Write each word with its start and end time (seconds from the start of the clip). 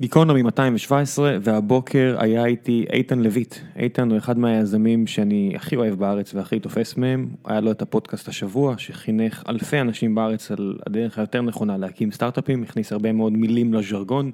גיקונומי 0.00 0.42
217 0.42 1.38
והבוקר 1.40 2.16
היה 2.18 2.44
איתי 2.44 2.86
איתן 2.92 3.18
לויט. 3.18 3.54
איתן 3.76 4.10
הוא 4.10 4.18
אחד 4.18 4.38
מהיזמים 4.38 5.06
שאני 5.06 5.52
הכי 5.56 5.76
אוהב 5.76 5.94
בארץ 5.94 6.34
והכי 6.34 6.60
תופס 6.60 6.96
מהם. 6.96 7.28
היה 7.44 7.60
לו 7.60 7.70
את 7.70 7.82
הפודקאסט 7.82 8.28
השבוע 8.28 8.74
שחינך 8.78 9.42
אלפי 9.48 9.80
אנשים 9.80 10.14
בארץ 10.14 10.50
על 10.50 10.78
הדרך 10.86 11.18
היותר 11.18 11.42
נכונה 11.42 11.76
להקים 11.76 12.12
סטארט-אפים, 12.12 12.62
הכניס 12.62 12.92
הרבה 12.92 13.12
מאוד 13.12 13.32
מילים 13.32 13.74
לז'רגון. 13.74 14.30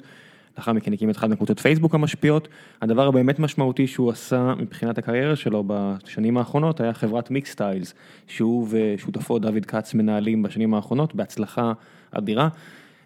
לאחר 0.59 0.73
מכן 0.73 0.93
הקים 0.93 1.11
את 1.11 1.17
אחת 1.17 1.29
מקבוצות 1.29 1.61
פייסבוק 1.61 1.95
המשפיעות. 1.95 2.49
הדבר 2.83 3.07
הבאמת 3.07 3.39
משמעותי 3.39 3.87
שהוא 3.87 4.11
עשה 4.11 4.55
מבחינת 4.59 4.99
הקריירה 4.99 5.37
שלו 5.37 5.65
בשנים 5.67 6.39
האחרונות 6.39 6.81
היה 6.81 6.93
חברת 6.93 7.31
מיקס 7.31 7.53
סטיילס, 7.53 7.95
שהוא 8.27 8.67
ושותפו 8.71 9.39
דוד 9.39 9.67
כץ 9.67 9.95
מנהלים 9.95 10.43
בשנים 10.43 10.75
האחרונות 10.75 11.15
בהצלחה 11.15 11.73
אדירה. 12.11 12.49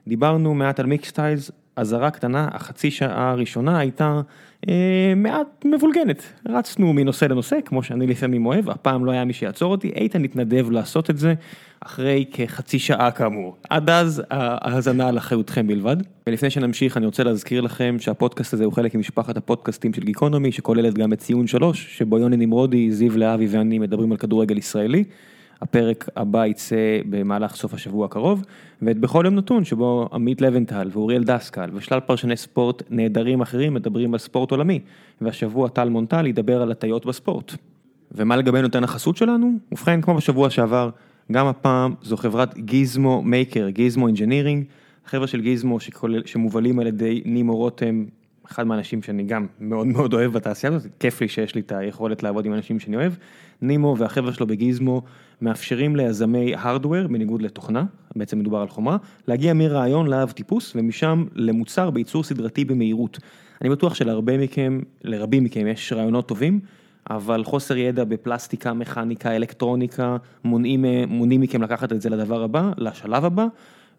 דיברנו 0.09 0.55
מעט 0.55 0.81
על 0.81 0.87
מיקס 0.87 1.09
סטיילס, 1.09 1.51
אזהרה 1.77 2.11
קטנה, 2.11 2.49
החצי 2.53 2.91
שעה 2.91 3.31
הראשונה 3.31 3.79
הייתה 3.79 4.21
אה, 4.69 5.13
מעט 5.17 5.65
מבולגנת. 5.65 6.23
רצנו 6.49 6.93
מנושא 6.93 7.25
לנושא, 7.25 7.57
כמו 7.65 7.83
שאני 7.83 8.07
לפעמים 8.07 8.47
אוהב, 8.47 8.71
הפעם 8.71 9.05
לא 9.05 9.11
היה 9.11 9.25
מי 9.25 9.33
שיעצור 9.33 9.71
אותי, 9.71 9.89
איתן 9.89 10.25
התנדב 10.25 10.71
לעשות 10.71 11.11
את 11.11 11.19
זה 11.19 11.35
אחרי 11.81 12.25
כחצי 12.33 12.79
שעה 12.79 13.11
כאמור. 13.11 13.57
עד 13.71 13.91
אז 13.91 14.23
ההאזנה 14.31 15.09
על 15.09 15.19
אחריותכם 15.19 15.67
בלבד. 15.67 15.97
ולפני 16.27 16.51
שנמשיך 16.51 16.97
אני 16.97 17.07
רוצה 17.07 17.25
להזכיר 17.25 17.61
לכם 17.61 17.97
שהפודקאסט 18.01 18.55
הזה 18.55 18.65
הוא 18.65 18.73
חלק 18.73 18.95
ממשפחת 18.95 19.37
הפודקאסטים 19.37 19.95
של 19.95 20.03
גיקונומי, 20.03 20.53
שכוללת 20.53 20.95
גם 20.95 21.13
את 21.13 21.19
ציון 21.19 21.47
שלוש, 21.47 21.99
שבו 21.99 22.19
יוני 22.19 22.37
נמרודי, 22.37 22.93
זיו 22.93 23.19
להבי 23.19 23.47
ואני 23.47 23.79
מדברים 23.79 24.13
על 24.13 24.19
כדורגל 24.19 24.59
ישראלי. 24.59 25.05
הפרק 25.63 26.09
הבא 26.17 26.47
יצא 26.47 27.01
במהלך 27.09 27.55
סוף 27.55 27.75
השבוע 27.75 28.07
הקרוב, 28.07 28.45
ואת 28.83 28.99
בכל 28.99 29.23
יום 29.25 29.35
נתון 29.35 29.65
שבו 29.65 30.09
עמית 30.13 30.41
לבנטל 30.41 30.89
ואוריאל 30.93 31.25
דסקל 31.25 31.71
ושלל 31.73 32.01
פרשני 32.01 32.37
ספורט 32.37 32.83
נהדרים 32.91 33.41
אחרים 33.41 33.75
מדברים 33.75 34.15
על 34.15 34.19
ספורט 34.19 34.51
עולמי, 34.51 34.81
והשבוע 35.21 35.69
טל 35.69 35.89
מונטל 35.89 36.27
ידבר 36.27 36.63
על 36.63 36.71
הטיות 36.71 37.07
בספורט. 37.07 37.53
ומה 38.13 38.37
לגבי 38.37 38.63
נותן 38.63 38.85
החסות 38.85 39.17
שלנו? 39.17 39.53
ובכן, 39.73 40.01
כמו 40.01 40.15
בשבוע 40.15 40.51
שעבר, 40.51 40.91
גם 41.33 41.47
הפעם 41.47 41.95
זו 42.03 42.17
חברת 42.17 42.59
גיזמו 42.59 43.23
מייקר, 43.23 43.69
גיזמו 43.69 44.07
engineering, 44.07 44.65
חבר'ה 45.07 45.27
של 45.27 45.41
גיזמו 45.41 45.81
שכולל, 45.81 46.23
שמובלים 46.27 46.79
על 46.79 46.87
ידי 46.87 47.23
נימו 47.25 47.57
רותם, 47.57 48.05
אחד 48.51 48.67
מהאנשים 48.67 49.03
שאני 49.03 49.23
גם 49.23 49.47
מאוד 49.61 49.87
מאוד 49.87 50.15
אוהב 50.15 50.33
בתעשייה 50.33 50.73
הזאת, 50.73 50.91
כיף 51.01 51.21
לי 51.21 51.29
שיש 51.29 51.55
לי 51.55 51.61
את 51.61 51.73
היכולת 51.73 52.23
לעבוד 52.23 52.47
עם 52.47 52.55
אנשים 52.55 52.81
שאני 52.81 52.97
אוהב. 52.97 53.13
נימו 53.63 53.97
והחבר'ה 53.99 54.33
שלו 54.33 54.47
בגיזמו 54.47 55.03
מאפשרים 55.41 55.97
ליזמי 55.97 56.55
הארדוור, 56.55 57.07
בניגוד 57.07 57.43
לתוכנה, 57.43 57.85
בעצם 58.17 58.39
מדובר 58.39 58.59
על 58.59 58.69
חומרה, 58.69 58.97
להגיע 59.29 59.55
מרעיון 59.55 60.07
לאב 60.07 60.31
טיפוס 60.31 60.73
ומשם 60.77 61.25
למוצר 61.35 61.91
בייצור 61.91 62.25
סדרתי 62.25 62.65
במהירות. 62.65 63.19
אני 63.63 63.71
בטוח 63.71 63.95
שלהרבה 63.95 64.39
מכם, 64.39 64.81
לרבים 65.05 65.45
מכם 65.45 65.67
יש 65.67 65.93
רעיונות 65.93 66.29
טובים, 66.29 66.61
אבל 67.11 67.45
חוסר 67.45 67.77
ידע 67.77 68.05
בפלסטיקה, 68.05 68.73
מכניקה, 68.73 69.37
אלקטרוניקה, 69.37 70.17
מונעים, 70.45 70.85
מונעים 71.09 71.41
מכם 71.41 71.63
לקחת 71.63 71.93
את 71.93 72.01
זה 72.01 72.11
לדבר 72.11 72.43
הבא, 72.43 72.73
לשלב 72.79 73.25
הבא. 73.25 73.47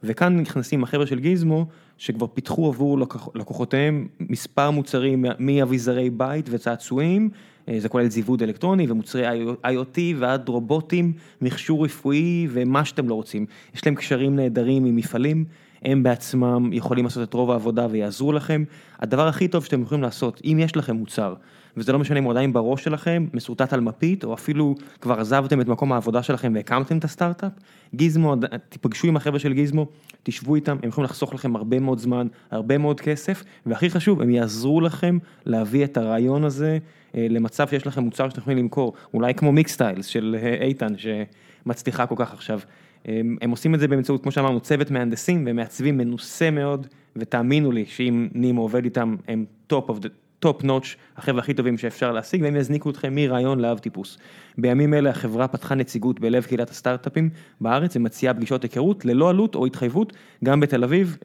וכאן 0.03 0.39
נכנסים 0.39 0.83
החבר'ה 0.83 1.07
של 1.07 1.19
גיזמו, 1.19 1.65
שכבר 1.97 2.27
פיתחו 2.27 2.67
עבור 2.67 2.99
לקוחותיהם 3.35 4.07
מספר 4.19 4.71
מוצרים 4.71 5.25
מאביזרי 5.39 6.09
בית 6.09 6.45
וצעצועים, 6.51 7.29
זה 7.77 7.89
כולל 7.89 8.07
זיווד 8.07 8.43
אלקטרוני 8.43 8.85
ומוצרי 8.89 9.23
IoT 9.65 9.97
ועד 10.17 10.49
רובוטים, 10.49 11.13
מכשור 11.41 11.85
רפואי 11.85 12.47
ומה 12.49 12.85
שאתם 12.85 13.09
לא 13.09 13.13
רוצים. 13.13 13.45
יש 13.75 13.85
להם 13.85 13.95
קשרים 13.95 14.35
נהדרים 14.35 14.85
עם 14.85 14.95
מפעלים, 14.95 15.45
הם 15.81 16.03
בעצמם 16.03 16.69
יכולים 16.73 17.05
לעשות 17.05 17.29
את 17.29 17.33
רוב 17.33 17.51
העבודה 17.51 17.87
ויעזרו 17.89 18.31
לכם. 18.33 18.63
הדבר 18.99 19.27
הכי 19.27 19.47
טוב 19.47 19.65
שאתם 19.65 19.81
יכולים 19.81 20.03
לעשות, 20.03 20.41
אם 20.45 20.57
יש 20.61 20.77
לכם 20.77 20.95
מוצר, 20.95 21.33
וזה 21.77 21.91
לא 21.91 21.99
משנה 21.99 22.19
אם 22.19 22.23
הוא 22.23 22.31
עדיין 22.31 22.53
בראש 22.53 22.83
שלכם, 22.83 23.25
מסורטט 23.33 23.73
על 23.73 23.79
מפית, 23.79 24.23
או 24.23 24.33
אפילו 24.33 24.75
כבר 25.01 25.19
עזבתם 25.19 25.61
את 25.61 25.67
מקום 25.67 25.93
העבודה 25.93 26.23
שלכם 26.23 26.51
והקמתם 26.55 26.97
את 26.97 27.03
הסטארט-אפ, 27.03 27.51
גיזמו, 27.95 28.35
תיפגשו 28.69 29.07
עם 29.07 29.15
החבר'ה 29.15 29.39
של 29.39 29.53
גיזמו, 29.53 29.85
תשבו 30.23 30.55
איתם, 30.55 30.77
הם 30.83 30.89
יכולים 30.89 31.05
לחסוך 31.05 31.33
לכם 31.33 31.55
הרבה 31.55 31.79
מאוד 31.79 31.99
זמן, 31.99 32.27
הרבה 32.51 32.77
מאוד 32.77 33.01
כסף, 33.01 33.43
והכי 33.65 33.89
חשוב, 33.89 34.21
הם 34.21 34.29
יעזרו 34.29 34.81
לכם 34.81 35.17
להביא 35.45 35.83
את 35.83 35.97
הרעיון 35.97 36.43
הזה 36.43 36.71
אה, 36.71 36.79
למצב 37.13 37.67
שיש 37.67 37.87
לכם 37.87 38.03
מוצר 38.03 38.29
שאתם 38.29 38.41
יכולים 38.41 38.57
למכור, 38.57 38.93
אולי 39.13 39.33
כמו 39.33 39.51
מיקס 39.51 39.73
סטיילס 39.73 40.05
של 40.05 40.37
אה, 40.43 40.65
איתן, 40.65 40.93
שמצליחה 40.97 42.05
כל 42.05 42.15
כך 42.17 42.33
עכשיו. 42.33 42.59
הם, 43.05 43.37
הם 43.41 43.51
עושים 43.51 43.75
את 43.75 43.79
זה 43.79 43.87
באמצעות, 43.87 44.23
כמו 44.23 44.31
שאמרנו, 44.31 44.59
צוות 44.59 44.91
מהנדסים 44.91 45.43
ומעצבים 45.47 45.97
מנוסה 45.97 46.51
מאוד, 46.51 46.87
ותאמינו 47.15 47.71
לי 47.71 47.85
שאם 47.85 48.27
נימו 48.33 48.61
עובד 48.61 48.83
איתם, 48.83 49.15
הם 49.27 49.45
top 49.67 49.89
of 49.89 49.99
top 50.39 50.63
notch, 50.63 50.97
החבר'ה 51.17 51.39
הכי 51.39 51.53
טובים 51.53 51.77
שאפשר 51.77 52.11
להשיג, 52.11 52.41
והם 52.41 52.55
יזניקו 52.55 52.89
אתכם 52.89 53.15
מרעיון 53.15 53.59
לאב 53.59 53.77
טיפוס. 53.77 54.17
בימים 54.57 54.93
אלה 54.93 55.09
החברה 55.09 55.47
פתחה 55.47 55.75
נציגות 55.75 56.19
בלב 56.19 56.43
קהילת 56.43 56.69
הסטארט-אפים 56.69 57.29
בארץ 57.61 57.95
ומציעה 57.95 58.33
פגישות 58.33 58.63
היכרות 58.63 59.05
ללא 59.05 59.29
עלות 59.29 59.55
או 59.55 59.65
התחייבות, 59.65 60.13
גם 60.43 60.59
בתל 60.59 60.83
אביב. 60.83 61.17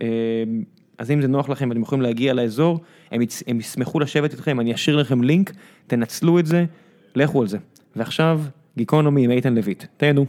אז 0.99 1.11
אם 1.11 1.23
זה 1.23 1.29
נוח 1.29 1.49
לכם 1.49 1.69
ואתם 1.69 1.83
יכולים 1.83 2.03
להגיע 2.03 2.35
לאזור, 2.35 2.81
הם, 3.11 3.23
יצ... 3.23 3.43
הם 3.47 3.61
ישמחו 3.61 4.01
לשבת 4.01 4.33
איתכם, 4.33 4.61
אני 4.61 4.75
אשאיר 4.75 4.97
לכם 4.97 5.23
לינק, 5.23 5.53
תנצלו 5.87 6.39
את 6.39 6.47
זה, 6.47 6.65
לכו 7.15 7.41
על 7.41 7.49
זה. 7.49 7.59
ועכשיו, 7.97 8.41
גיקונומי 8.77 9.25
עם 9.25 9.31
איתן 9.31 9.55
לויט, 9.55 9.85
תהנו. 9.97 10.27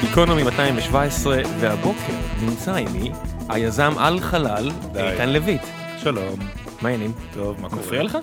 גיקונומי 0.00 0.42
217, 0.42 1.42
והבוקר 1.60 2.12
נמצא 2.42 2.74
עימי 2.74 3.10
היזם 3.48 3.92
על 3.98 4.20
חלל, 4.20 4.70
איתן 4.94 5.28
לויט. 5.28 5.62
שלום. 5.98 6.65
מה 6.82 6.88
העניינים? 6.88 7.12
טוב, 7.34 7.60
מה 7.60 7.68
קורה? 7.68 7.82
מפריע 7.82 8.02
לך? 8.02 8.18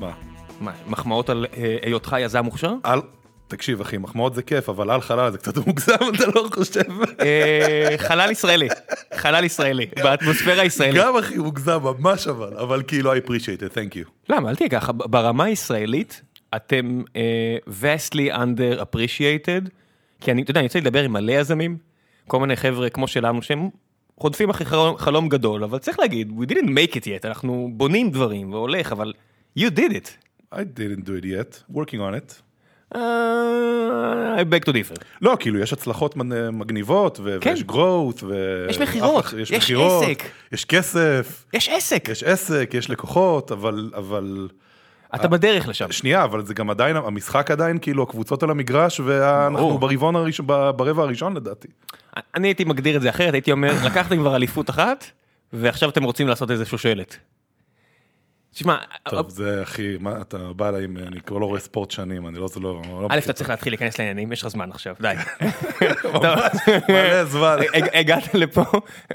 מה? 0.00 0.12
מה, 0.60 0.72
מחמאות 0.86 1.30
על 1.30 1.46
אה, 1.56 1.76
היותך 1.82 2.16
יזם 2.20 2.44
מוכשר? 2.44 2.74
על... 2.82 3.00
תקשיב 3.48 3.80
אחי, 3.80 3.98
מחמאות 3.98 4.34
זה 4.34 4.42
כיף, 4.42 4.68
אבל 4.68 4.90
על 4.90 5.00
חלל 5.00 5.32
זה 5.32 5.38
קצת 5.38 5.56
מוגזם, 5.66 5.94
אתה 6.14 6.26
לא 6.34 6.48
חושב? 6.54 7.02
אה, 7.20 7.94
חלל 7.96 8.30
ישראלי, 8.30 8.68
חלל 9.14 9.44
ישראלי, 9.44 9.86
באטמוספירה 10.02 10.62
הישראלית. 10.62 10.96
גם 10.96 11.16
אחי 11.16 11.38
מוגזם, 11.38 11.78
ממש 11.82 12.28
אבל, 12.28 12.56
אבל 12.58 12.82
כאילו 12.86 13.14
I 13.14 13.16
appreciate 13.16 13.60
it, 13.60 13.74
thank 13.74 13.94
you. 13.94 14.10
למה, 14.28 14.50
אל 14.50 14.56
תהיה 14.56 14.68
ככה, 14.68 14.92
ברמה 14.92 15.44
הישראלית, 15.44 16.22
אתם 16.56 17.02
אה, 17.16 17.56
vastly 17.80 18.34
under 18.34 18.80
appreciated, 18.80 19.70
כי 20.20 20.30
אני, 20.30 20.42
אתה 20.42 20.50
יודע, 20.50 20.60
אני 20.60 20.66
רוצה 20.66 20.80
לדבר 20.80 21.02
עם 21.02 21.12
מלא 21.12 21.32
יזמים, 21.32 21.76
כל 22.28 22.40
מיני 22.40 22.56
חבר'ה 22.56 22.90
כמו 22.90 23.08
שלנו, 23.08 23.42
שהם 23.42 23.70
רודפים 24.16 24.50
אחרי 24.50 24.66
חלום, 24.66 24.98
חלום 24.98 25.28
גדול, 25.28 25.64
אבל 25.64 25.78
צריך 25.78 25.98
להגיד, 25.98 26.32
we 26.38 26.52
didn't 26.52 26.68
make 26.68 26.94
it 26.94 27.04
yet, 27.04 27.24
אנחנו 27.24 27.70
בונים 27.72 28.10
דברים 28.10 28.52
והולך, 28.52 28.92
אבל 28.92 29.12
you 29.58 29.70
did 29.70 29.90
it. 29.92 30.08
I 30.54 30.58
didn't 30.58 31.04
do 31.04 31.22
it 31.22 31.24
yet, 31.24 31.74
working 31.76 32.00
on 32.00 32.14
it. 32.14 32.42
Uh, 32.94 32.98
I 32.98 34.44
beg 34.44 34.64
to 34.64 34.72
differ. 34.72 35.04
לא, 35.22 35.36
כאילו, 35.40 35.58
יש 35.60 35.72
הצלחות 35.72 36.16
מגניבות, 36.52 37.20
ו- 37.22 37.38
כן. 37.40 37.50
ויש 37.50 37.62
growth, 37.62 38.24
ו... 38.24 38.66
יש 38.70 38.78
מכירות, 38.78 39.24
יש 39.38 39.50
יש 39.50 39.64
מכירות, 39.64 40.02
עסק. 40.04 40.22
יש 40.52 40.64
כסף, 40.64 41.44
יש 41.54 41.68
עסק, 41.68 42.08
יש 42.08 42.22
עסק, 42.22 42.70
יש 42.74 42.90
לקוחות, 42.90 43.52
אבל, 43.52 43.90
אבל... 43.94 44.48
אתה 45.14 45.28
בדרך 45.28 45.68
לשם. 45.68 45.92
שנייה, 45.92 46.24
אבל 46.24 46.46
זה 46.46 46.54
גם 46.54 46.70
עדיין, 46.70 46.96
המשחק 46.96 47.50
עדיין, 47.50 47.78
כאילו, 47.78 48.02
הקבוצות 48.02 48.42
על 48.42 48.50
המגרש, 48.50 49.00
ואנחנו. 49.00 49.78
ברבעון 49.78 50.16
הראשון, 50.16 50.46
ברבע 50.46 51.02
הראשון 51.02 51.36
לדעתי. 51.36 51.68
אני 52.34 52.48
הייתי 52.48 52.64
מגדיר 52.64 52.96
את 52.96 53.02
זה 53.02 53.10
אחרת, 53.10 53.34
הייתי 53.34 53.52
אומר, 53.52 53.72
לקחתם 53.86 54.16
כבר 54.16 54.36
אליפות 54.36 54.70
אחת, 54.70 55.04
ועכשיו 55.52 55.88
אתם 55.88 56.02
רוצים 56.04 56.28
לעשות 56.28 56.50
איזה 56.50 56.64
שושלת. 56.66 57.16
תשמע, 58.54 58.76
טוב, 59.08 59.30
זה 59.30 59.62
הכי, 59.62 59.96
מה, 60.00 60.20
אתה 60.20 60.38
בא 60.56 60.68
אליי, 60.68 60.84
אני 60.84 61.20
כבר 61.20 61.38
לא 61.38 61.46
רואה 61.46 61.60
ספורט 61.60 61.90
שנים, 61.90 62.28
אני 62.28 62.38
לא, 62.38 62.48
זה 62.48 62.60
לא... 62.60 62.82
לא 63.02 63.06
א', 63.10 63.18
אתה 63.18 63.32
צריך 63.32 63.50
להתחיל 63.50 63.72
להיכנס 63.72 63.98
לעניינים, 63.98 64.32
יש 64.32 64.42
לך 64.42 64.48
זמן 64.48 64.70
עכשיו, 64.70 64.94
די. 65.00 65.14
מלא 66.88 67.24
זמן. 67.24 67.56
הג- 67.74 67.88
הגעת 67.96 68.34
לפה, 68.34 68.62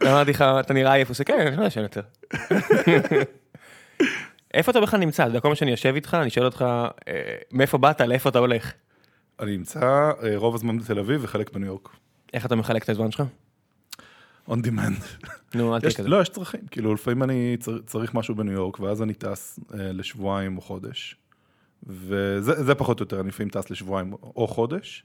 אמרתי 0.04 0.32
לך, 0.32 0.42
אתה 0.60 0.74
נראה 0.74 0.94
עייף, 0.94 1.08
הוא 1.08 1.14
עושה, 1.14 1.24
כן, 1.24 1.48
אני 1.48 1.58
לא 1.58 1.66
ישן 1.66 1.82
יותר. 1.82 2.02
איפה 4.54 4.72
אתה 4.72 4.82
בכלל 4.82 5.00
נמצא? 5.00 5.24
אתה 5.24 5.30
יודע, 5.30 5.40
כל 5.40 5.50
מה 5.50 5.56
שאני 5.56 5.72
יושב 5.72 5.94
איתך, 5.96 6.18
אני 6.22 6.30
שואל 6.30 6.46
אותך, 6.46 6.66
אה, 7.08 7.36
מאיפה 7.52 7.78
באת, 7.78 8.02
לאיפה 8.02 8.30
אתה 8.30 8.40
הולך? 8.40 8.74
אני 9.40 9.58
נמצא 9.58 10.12
אה, 10.24 10.34
רוב 10.36 10.56
הזמן 10.56 10.78
בתל 10.78 11.00
אביב 11.00 11.22
וחלק 11.24 11.54
בניו 11.54 11.68
יורק. 11.68 11.90
איך 12.34 12.46
אתה 12.46 12.56
מחלק 12.56 12.84
את 12.84 12.90
הזמן 12.90 13.12
שלך? 13.12 13.24
on 14.50 14.54
demand. 14.54 15.28
נו, 15.56 15.76
אל 15.76 15.80
תהיה 15.80 15.90
יש, 15.90 15.96
כזה. 15.96 16.10
לא, 16.10 16.22
יש 16.22 16.30
צרכים, 16.30 16.62
כאילו 16.72 16.94
לפעמים 16.94 17.24
אני 17.24 17.58
צר, 17.60 17.78
צריך 17.86 18.14
משהו 18.14 18.36
בניו 18.36 18.54
יורק, 18.54 18.80
ואז 18.80 19.02
אני 19.02 19.14
טס 19.14 19.60
אה, 19.74 19.92
לשבועיים 19.92 20.58
או 20.58 20.62
חודש. 20.62 21.16
וזה 21.88 22.64
זה 22.64 22.76
פחות 22.76 23.00
או 23.00 23.04
יותר, 23.04 23.20
אני 23.20 23.28
לפעמים 23.28 23.50
טס 23.50 23.70
לשבועיים 23.70 24.14
או 24.14 24.48
חודש, 24.48 25.04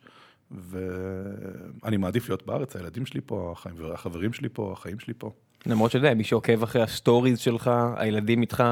ואני 0.51 1.97
מעדיף 1.97 2.29
להיות 2.29 2.47
בארץ, 2.47 2.77
הילדים 2.77 3.07
שלי 3.07 3.21
פה, 3.27 3.53
החיים, 3.57 3.77
החברים 3.95 4.33
שלי 4.33 4.49
פה, 4.49 4.73
החיים 4.73 4.99
שלי 4.99 5.15
פה. 5.19 5.33
למרות 5.67 5.91
שאתה 5.91 6.07
יודע, 6.07 6.15
מי 6.15 6.25
שעוקב 6.25 6.63
אחרי 6.63 6.83
הסטוריז 6.83 7.39
שלך, 7.39 7.71
הילדים 7.97 8.43
איתך 8.43 8.65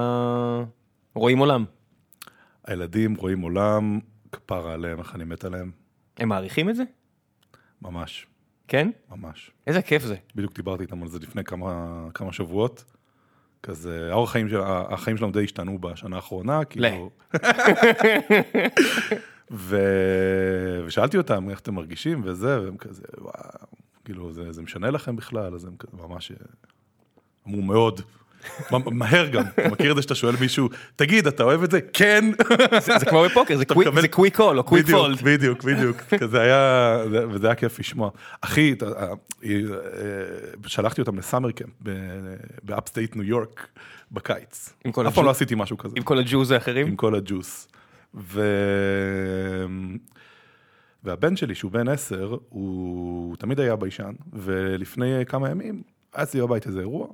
רואים 1.14 1.38
עולם. 1.38 1.64
הילדים 2.64 3.14
רואים 3.14 3.41
עולם, 3.41 4.00
כפרה 4.32 4.73
עליהם, 4.73 4.99
איך 4.99 5.14
אני 5.14 5.25
מת 5.25 5.44
עליהם. 5.44 5.70
הם 6.17 6.29
מעריכים 6.29 6.70
את 6.70 6.76
זה? 6.76 6.82
ממש, 7.82 8.26
כן? 8.69 8.91
ממש. 9.11 9.50
איזה 9.67 9.82
כיף 9.82 10.02
זה. 10.02 10.17
בדיוק 10.35 10.56
דיברתי 10.56 10.82
איתם 10.82 11.02
על 11.02 11.08
זה 11.08 11.19
לפני 11.19 11.44
כמה, 11.44 11.87
כמה 12.14 12.32
שבועות. 12.32 12.85
כזה, 13.62 14.08
האורח 14.11 14.32
חיים 14.32 14.49
של, 14.49 14.61
החיים 14.64 15.17
שלנו 15.17 15.32
די 15.32 15.44
השתנו 15.44 15.79
בשנה 15.79 16.17
האחרונה, 16.17 16.64
כאילו... 16.64 17.11
ו... 19.50 19.76
ושאלתי 20.87 21.17
אותם 21.17 21.50
איך 21.50 21.61
אתם 21.61 21.75
מרגישים 21.75 22.20
וזה, 22.25 22.61
והם 22.61 22.76
כזה, 22.76 23.02
וואו, 23.19 23.32
כאילו, 24.05 24.32
זה, 24.32 24.52
זה 24.52 24.62
משנה 24.62 24.91
לכם 24.91 25.17
בכלל? 25.17 25.55
אז 25.55 25.64
הם 25.64 25.76
כזה 25.76 25.96
ממש 25.96 26.32
אמרו 27.49 27.62
מאוד. 27.62 28.00
מהר 28.70 29.26
גם, 29.26 29.43
אתה 29.43 29.69
מכיר 29.69 29.91
את 29.91 29.96
זה 29.96 30.02
שאתה 30.02 30.14
שואל 30.14 30.35
מישהו, 30.41 30.69
תגיד, 30.96 31.26
אתה 31.26 31.43
אוהב 31.43 31.62
את 31.62 31.70
זה? 31.70 31.81
כן. 31.93 32.25
זה 33.00 33.06
כמו 33.06 33.23
בפוקר, 33.23 33.56
זה 33.56 33.64
quick 34.08 34.36
call 34.36 34.58
או 34.58 34.64
quick 34.64 34.86
fold. 34.90 35.22
בדיוק, 35.23 35.64
בדיוק, 35.64 35.96
כזה 36.20 36.41
היה, 36.41 36.99
וזה 37.11 37.46
היה 37.46 37.55
כיף 37.55 37.79
לשמוע. 37.79 38.11
אחי, 38.41 38.75
אה, 38.82 39.12
אה, 39.44 39.52
שלחתי 40.67 41.00
אותם 41.00 41.19
ל 41.19 41.23
summer 41.23 41.50
camp 41.50 41.70
ב 42.62 42.69
upstate 42.69 43.16
ניו 43.17 43.25
יורק 43.25 43.69
בקיץ. 44.12 44.75
אף 44.88 45.14
פעם 45.14 45.25
לא 45.25 45.31
עשיתי 45.31 45.55
משהו 45.56 45.79
כזה. 45.79 45.94
עם 45.96 46.02
כל 46.02 46.19
הג'וז 46.19 46.50
האחרים? 46.50 46.87
עם 46.87 46.96
כל 46.96 47.14
הג'וס. 47.14 47.69
והבן 51.05 51.37
שלי, 51.37 51.55
שהוא 51.55 51.70
בן 51.70 51.88
עשר, 51.88 52.37
הוא 52.49 53.37
תמיד 53.37 53.61
היה 53.61 53.76
ביישן, 53.76 54.12
ולפני 54.32 55.26
כמה 55.26 55.50
ימים 55.50 55.82
היה 56.14 56.22
אצלי 56.22 56.40
בבית 56.40 56.66
איזה 56.66 56.81
אירוע, 56.81 57.06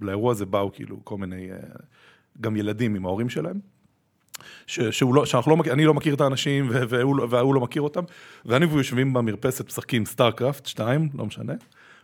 ולאירוע 0.00 0.32
הזה 0.32 0.46
באו 0.46 0.72
כאילו 0.72 1.00
כל 1.04 1.16
מיני, 1.16 1.50
אה, 1.50 1.56
גם 2.40 2.56
ילדים 2.56 2.94
עם 2.94 3.06
ההורים 3.06 3.28
שלהם. 3.28 3.60
ש, 4.66 4.80
שהוא 4.80 5.14
לא, 5.14 5.26
שאנחנו 5.26 5.50
לא 5.50 5.56
מכיר, 5.56 5.72
אני 5.72 5.84
לא 5.84 5.94
מכיר 5.94 6.14
את 6.14 6.20
האנשים 6.20 6.68
והוא, 6.70 7.16
לא, 7.16 7.26
והוא 7.30 7.54
לא 7.54 7.60
מכיר 7.60 7.82
אותם, 7.82 8.02
ואני 8.46 8.66
והוא 8.66 8.78
יושבים 8.78 9.12
במרפסת 9.12 9.66
משחקים 9.66 10.06
סטארקראפט 10.06 10.66
2, 10.66 11.08
לא 11.14 11.26
משנה. 11.26 11.52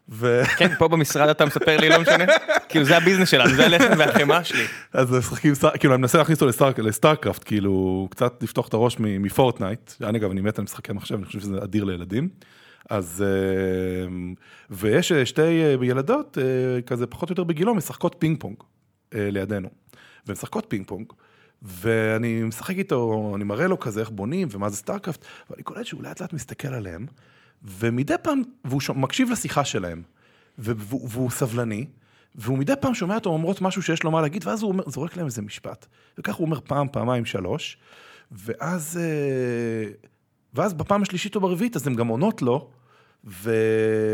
ו... 0.09 0.43
כן, 0.59 0.75
פה 0.79 0.89
במשרד 0.89 1.29
אתה 1.29 1.47
מספר 1.47 1.77
לי, 1.77 1.89
לא 1.89 2.01
משנה, 2.01 2.25
כאילו 2.69 2.85
זה 2.85 2.97
ה 2.97 3.00
business 3.00 3.29
שלנו, 3.29 3.55
זה 3.55 3.65
הלחם 3.67 3.99
והחמאה 3.99 4.45
שלי. 4.45 4.65
אז 4.93 5.13
משחקים, 5.13 5.53
כאילו 5.79 5.95
אני 5.95 6.01
מנסה 6.01 6.19
להכניס 6.19 6.43
אותו 6.43 6.83
לסטארקראפט, 6.83 7.45
כאילו 7.45 8.07
קצת 8.11 8.43
לפתוח 8.43 8.69
את 8.69 8.75
הראש 8.75 8.97
מפורטנייט, 8.99 9.93
אני 10.03 10.19
אגב, 10.19 10.31
אני 10.31 10.41
מת 10.41 10.59
על 10.59 10.65
משחקי 10.65 10.93
מחשב, 10.93 11.15
אני 11.15 11.25
חושב 11.25 11.41
שזה 11.41 11.59
אדיר 11.63 11.85
לילדים. 11.85 12.29
אז, 12.91 13.25
אה, 13.27 14.09
ויש 14.71 15.13
אה, 15.13 15.27
שתי 15.27 15.63
אה, 15.63 15.77
ילדות, 15.83 16.39
כזה 16.87 17.07
פחות 17.07 17.31
או 17.31 17.33
יותר 17.33 17.45
בגילו, 17.45 17.75
משחקות 17.75 18.17
פינג 18.19 18.41
פונג 18.41 18.57
לידינו. 19.13 19.69
ומשחקות 20.27 20.67
פינג 20.69 20.87
פונג, 20.87 21.13
ואני 21.63 22.43
משחק 22.43 22.77
איתו, 22.77 23.33
אני 23.37 23.45
מראה 23.45 23.67
לו 23.67 23.81
כזה 23.81 24.01
איך 24.01 24.11
בונים 24.11 24.49
ומה 24.51 24.69
זה 24.69 24.77
סטארקראפט, 24.77 25.25
ואני 25.51 25.63
קולט 25.63 25.87
שהוא 25.87 26.03
לאט 26.03 26.21
לאט 26.21 26.33
מסתכל 26.33 26.69
עליהם, 26.69 27.07
ומדי 27.63 28.15
פעם, 28.23 28.43
והוא 28.65 28.81
מקשיב 28.95 29.31
לשיחה 29.31 29.65
שלהם, 29.65 30.03
והוא, 30.59 31.09
והוא 31.11 31.31
סבלני, 31.31 31.87
והוא 32.35 32.59
מדי 32.59 32.73
פעם 32.81 32.95
שומע 32.95 33.15
אותן 33.15 33.31
אומרות 33.31 33.61
משהו 33.61 33.83
שיש 33.83 34.03
לו 34.03 34.11
מה 34.11 34.23
להגיד, 34.23 34.47
ואז 34.47 34.63
הוא 34.63 34.71
אומר, 34.71 34.85
זורק 34.91 35.17
להם 35.17 35.27
איזה 35.27 35.43
משפט. 35.43 35.87
וכך 36.19 36.35
הוא 36.35 36.45
אומר 36.45 36.61
פעם, 36.61 36.87
פעמיים, 36.93 37.25
שלוש, 37.25 37.79
ואז... 38.33 38.99
ואז 40.55 40.75
בפעם 40.75 41.03
השלישית 41.03 41.37
או 41.37 41.41
ברביעית, 41.41 41.77
אז 41.77 41.87
הן 41.87 41.95
גם 41.95 42.06
עונות 42.06 42.43
לו, 42.43 42.71
ו... 43.25 43.55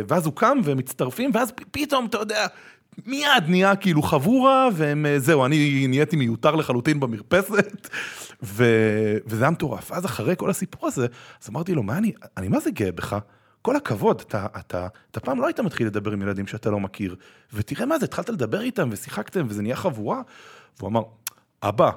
ואז 0.09 0.27
הוא 0.27 0.35
קם 0.35 0.59
והם 0.65 0.79
מצטרפים, 0.79 1.31
ואז 1.35 1.53
פתאום, 1.71 2.07
אתה 2.07 2.19
יודע, 2.19 2.47
מיד 3.07 3.45
נהיה 3.49 3.77
כאילו 3.77 4.03
חבורה, 4.03 4.69
והם, 4.75 5.07
אה, 5.07 5.19
זהו, 5.19 5.45
אני 5.45 5.87
נהייתי 5.89 6.17
מיותר 6.17 6.57
לחלוטין 6.57 7.01
במרפסת, 7.01 7.89
ו... 8.43 8.65
וזה 9.27 9.45
היה 9.45 9.51
מטורף. 9.51 9.93
אז 9.93 10.05
אחרי 10.05 10.35
כל 10.37 10.51
הסיפור 10.51 10.87
הזה, 10.87 11.07
אז 11.43 11.49
אמרתי 11.51 11.75
לו, 11.75 11.83
מה 11.83 11.99
אני, 11.99 12.13
אני 12.37 12.49
מה 12.49 12.61
זה 12.61 12.71
גאה 12.71 12.93
בך? 12.93 13.19
כל 13.63 13.77
הכבוד, 13.77 14.21
אתה, 14.21 14.47
אתה, 14.59 14.87
אתה 15.11 15.21
פעם 15.21 15.41
לא 15.41 15.47
היית 15.47 15.61
מתחיל 15.61 15.87
לדבר 15.87 16.13
עם 16.13 16.23
ילדים 16.23 16.47
שאתה 16.47 16.71
לא 16.71 16.81
מכיר, 16.81 17.17
ותראה 17.53 17.87
מה 17.87 17.99
זה, 17.99 18.05
התחלת 18.05 18.29
לדבר 18.29 18.61
איתם 18.61 18.89
ושיחקתם 18.93 19.47
וזה 19.49 19.63
נהיה 19.63 19.77
חבורה. 19.77 20.23
והוא 20.79 20.89
אמר, 20.89 21.03
אבא, 21.63 21.91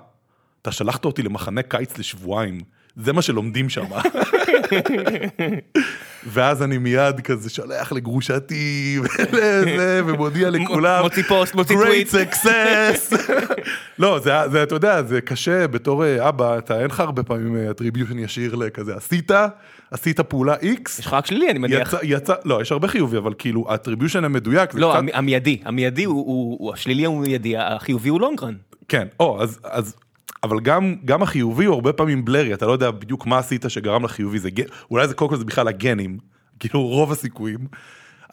אתה 0.61 0.71
שלחת 0.71 1.05
אותי 1.05 1.23
למחנה 1.23 1.61
קיץ 1.61 1.97
לשבועיים. 1.97 2.59
זה 2.95 3.13
מה 3.13 3.21
שלומדים 3.21 3.69
שם. 3.69 3.85
ואז 6.25 6.63
אני 6.63 6.77
מיד 6.77 7.19
כזה 7.19 7.49
שולח 7.49 7.91
לגרושתי 7.91 8.99
ולזה, 9.03 10.01
ומודיע 10.05 10.49
לכולם, 10.49 11.03
מוציא 11.03 11.23
פוסט, 11.23 11.55
מוציא 11.55 11.75
טוויט. 11.75 12.07
great 12.07 12.11
success. 12.11 13.15
לא, 13.99 14.19
זה, 14.19 14.31
זה, 14.51 14.63
אתה 14.63 14.75
יודע, 14.75 15.03
זה 15.03 15.21
קשה 15.21 15.67
בתור 15.67 16.05
אה, 16.05 16.29
אבא, 16.29 16.57
אתה 16.57 16.79
אין 16.79 16.87
לך 16.87 16.99
הרבה 16.99 17.23
פעמים 17.23 17.55
אה, 17.55 17.71
ישיר 18.19 18.55
לכזה, 18.55 18.95
עשית, 18.95 19.31
עשית 19.91 20.19
פעולה 20.19 20.55
X. 20.55 20.99
יש 20.99 21.05
לך 21.05 21.13
רק 21.13 21.25
שלילי, 21.25 21.49
אני 21.49 21.59
מניח. 21.59 21.87
יצא, 21.87 21.97
יצא, 22.03 22.33
לא, 22.45 22.61
יש 22.61 22.71
הרבה 22.71 22.87
חיובי, 22.87 23.17
אבל 23.17 23.33
כאילו, 23.37 23.65
ה 23.69 23.74
attribution 23.74 24.25
המדויק. 24.25 24.73
לא, 24.73 24.93
קצת... 24.95 25.03
המיידי, 25.13 25.59
המיידי 25.65 26.03
הוא, 26.03 26.15
הוא, 26.15 26.57
הוא, 26.59 26.73
השלילי 26.73 27.05
הוא 27.05 27.21
מיידי, 27.21 27.57
החיובי 27.57 28.09
הוא 28.09 28.21
long 28.21 28.37
run. 28.37 28.53
כן, 28.87 29.07
או, 29.19 29.41
אז, 29.41 29.59
אז 29.63 29.95
אבל 30.43 30.59
גם, 30.59 30.95
גם 31.05 31.23
החיובי 31.23 31.65
הוא 31.65 31.75
הרבה 31.75 31.93
פעמים 31.93 32.25
blurry, 32.25 32.53
אתה 32.53 32.65
לא 32.65 32.71
יודע 32.71 32.91
בדיוק 32.91 33.25
מה 33.25 33.37
עשית 33.37 33.65
שגרם 33.67 34.03
לחיובי, 34.03 34.39
זה, 34.39 34.49
אולי 34.91 35.07
זה 35.07 35.13
קודם 35.13 35.29
כל 35.29 35.37
זה 35.37 35.45
בכלל 35.45 35.67
הגנים, 35.67 36.17
כאילו 36.59 36.87
רוב 36.87 37.11
הסיכויים. 37.11 37.67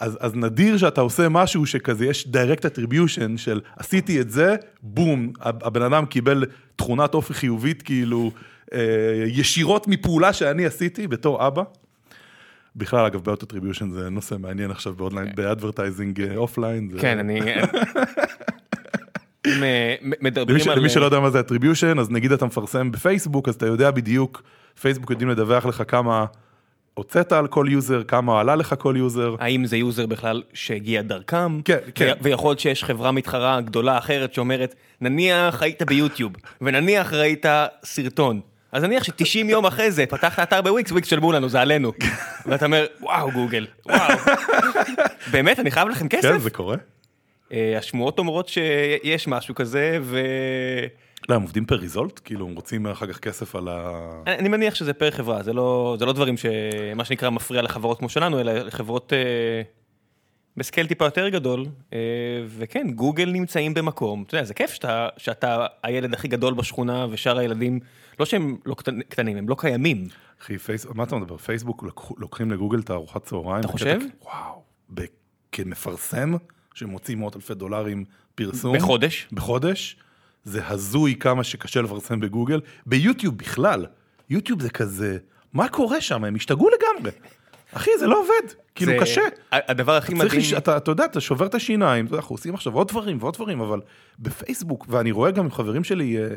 אז, 0.01 0.19
אז 0.21 0.35
נדיר 0.35 0.77
שאתה 0.77 1.01
עושה 1.01 1.29
משהו 1.29 1.67
שכזה 1.67 2.07
יש 2.07 2.27
direct 2.27 2.63
attribution 2.63 3.37
של 3.37 3.61
עשיתי 3.77 4.21
את 4.21 4.31
זה, 4.31 4.57
בום, 4.83 5.33
הבן 5.41 5.83
אדם 5.83 6.07
קיבל 6.07 6.45
תכונת 6.77 7.15
אופי 7.15 7.35
חיובית 7.35 7.83
כאילו 7.83 8.31
אה, 8.73 9.25
ישירות 9.27 9.89
מפעולה 9.89 10.33
שאני 10.33 10.67
עשיתי 10.67 11.07
בתור 11.07 11.47
אבא. 11.47 11.63
בכלל 12.77 13.07
אגב 13.07 13.25
בעיות 13.25 13.43
attribution 13.43 13.85
זה 13.91 14.11
נושא 14.11 14.35
מעניין 14.39 14.71
עכשיו 14.71 14.95
באונליין. 14.95 15.29
ב 15.35 15.43
advertising 15.43 16.37
offline. 16.37 16.91
כן, 16.99 17.19
אני... 17.19 17.41
אה, 19.47 19.95
מדברים 20.03 20.69
על... 20.71 20.79
למי 20.79 20.89
שלא 20.89 21.05
יודע 21.05 21.21
מה 21.21 21.31
זה 21.31 21.41
attribution, 21.41 22.01
אז 22.01 22.11
נגיד 22.11 22.33
אתה 22.33 22.47
מפרסם 22.47 22.93
בפייסבוק, 22.93 23.49
אז 23.49 23.55
אתה 23.55 23.67
יודע 23.67 23.91
בדיוק, 23.91 24.43
פייסבוק 24.81 25.11
יודעים 25.11 25.31
לדווח 25.31 25.67
לך 25.67 25.83
כמה 25.89 26.25
הוצאת 26.95 27.33
על 27.33 27.47
כל 27.47 27.67
user, 27.71 28.03
כמה 28.03 28.41
עלה 28.41 28.55
לך 28.57 28.75
כל 28.79 28.95
user. 28.99 29.35
האם 29.41 29.67
זה 29.67 29.77
user 29.77 30.07
בכלל 30.07 30.43
שהגיע 30.55 31.03
דרכם? 31.03 31.63
כן, 31.63 31.79
כן. 31.95 32.13
ויכול 32.23 32.51
להיות 32.51 32.61
שיש 32.61 32.85
חברה 32.85 33.13
מתחרה 33.13 33.61
גדולה 33.61 33.99
אחרת 33.99 34.35
שאומרת, 34.35 34.75
נניח 35.01 35.63
היית 35.63 35.83
ביוטיוב, 35.83 36.33
ונניח 36.61 37.13
ראית 37.13 37.47
סרטון. 37.85 38.41
אז 38.73 38.83
נניח 38.83 39.05
ש-90 39.05 39.45
יום 39.45 39.67
אחרי 39.67 39.91
זה 39.91 40.07
פתחת 40.07 40.43
אתר 40.43 40.63
בוויקס, 40.63 40.93
וויקס 40.93 41.09
שלמו 41.09 41.33
לנו, 41.33 41.49
זה 41.49 41.61
עלינו. 41.61 41.93
ואתה 42.47 42.67
אומר, 42.67 42.87
וואו 43.01 43.31
גוגל, 43.31 43.67
וואו. 43.87 44.19
באמת, 45.33 45.59
אני 45.59 45.71
חייב 45.71 45.89
לכם 45.89 46.09
כסף? 46.09 46.29
כן, 46.29 46.39
זה 46.39 46.51
קורה. 46.51 46.77
אה, 47.53 47.79
השמועות 47.79 48.19
אומרות 48.19 48.49
שיש 48.49 49.29
משהו 49.29 49.55
כזה, 49.55 49.99
ו... 50.03 50.21
לא, 51.29 51.35
הם 51.35 51.43
עובדים 51.43 51.65
פר 51.65 51.75
ריזולט? 51.75 52.21
כאילו, 52.25 52.47
הם 52.47 52.55
רוצים 52.55 52.87
אחר 52.87 53.07
כך 53.07 53.19
כסף 53.19 53.57
על 53.57 53.69
ה... 53.69 54.01
אני 54.27 54.49
מניח 54.49 54.75
שזה 54.75 54.93
פר 54.93 55.11
חברה, 55.11 55.43
זה 55.43 55.53
לא, 55.53 55.97
זה 55.99 56.07
לא 56.07 56.13
דברים 56.13 56.35
שמה 56.37 57.05
שנקרא 57.05 57.31
מפריע 57.31 57.63
לחברות 57.63 57.99
כמו 57.99 58.09
שלנו, 58.09 58.41
אלא 58.41 58.53
לחברות 58.53 59.13
אה, 59.13 59.63
בסקייל 60.57 60.87
טיפה 60.87 61.05
יותר 61.05 61.29
גדול, 61.29 61.67
אה, 61.93 61.99
וכן, 62.47 62.91
גוגל 62.91 63.31
נמצאים 63.31 63.75
במקום, 63.75 64.25
אתה 64.27 64.35
יודע, 64.35 64.45
זה 64.45 64.55
כיף 64.55 64.73
שאתה, 64.73 65.09
שאתה 65.17 65.67
הילד 65.83 66.15
הכי 66.15 66.29
גדול 66.29 66.55
בשכונה 66.55 67.07
ושאר 67.11 67.39
הילדים, 67.39 67.81
לא 68.21 68.27
שהם 68.27 68.57
לא 68.67 68.75
קטנים, 69.09 69.37
הם 69.37 69.49
לא 69.49 69.57
קיימים. 69.59 70.09
אחי, 70.43 70.59
פייס... 70.59 70.87
מה 70.95 71.05
אתה 71.05 71.17
מדבר? 71.17 71.37
פייסבוק 71.37 71.85
לוקחים 72.19 72.51
לגוגל 72.51 72.79
את 72.79 72.91
הארוחת 72.91 73.25
צהריים? 73.25 73.61
אתה 73.61 73.69
חושב? 73.69 73.99
וואו, 74.23 74.63
כמפרסם? 75.53 76.35
שמוציא 76.75 77.17
מאות 77.17 77.37
אלפי 77.37 77.55
דולרים 77.55 78.05
פרסום. 78.35 78.77
בחודש? 78.77 79.29
בחודש. 79.33 79.97
זה 80.45 80.69
הזוי 80.69 81.15
כמה 81.21 81.45
שקשה 81.45 81.83
לפרסם 81.83 82.21
בגוגל. 82.21 82.61
ביוטיוב 82.87 83.39
בכלל, 83.39 83.87
יוטיוב 84.31 84.63
זה 84.63 84.71
כזה, 84.71 85.19
מה 85.53 85.69
קורה 85.69 86.01
שם? 86.01 86.25
הם 86.25 86.35
השתגעו 86.35 86.69
לגמרי. 86.69 87.11
אחי, 87.73 87.91
זה 87.99 88.07
לא 88.07 88.21
עובד, 88.21 88.53
כאילו 88.75 88.93
קשה. 89.01 89.23
הדבר 89.53 89.97
הכי 89.97 90.15
מדהים... 90.15 90.41
לש... 90.41 90.53
אתה, 90.53 90.77
אתה 90.77 90.91
יודע, 90.91 91.05
אתה 91.05 91.21
שובר 91.21 91.47
את 91.47 91.55
השיניים, 91.55 92.07
אנחנו 92.13 92.35
עושים 92.35 92.55
עכשיו 92.55 92.75
עוד 92.75 92.89
דברים 92.89 93.19
ועוד 93.21 93.35
דברים, 93.35 93.61
אבל 93.61 93.81
בפייסבוק, 94.19 94.87
ואני 94.89 95.11
רואה 95.11 95.31
גם 95.31 95.51
חברים 95.51 95.85
שלי 95.85 96.19
אה, 96.19 96.29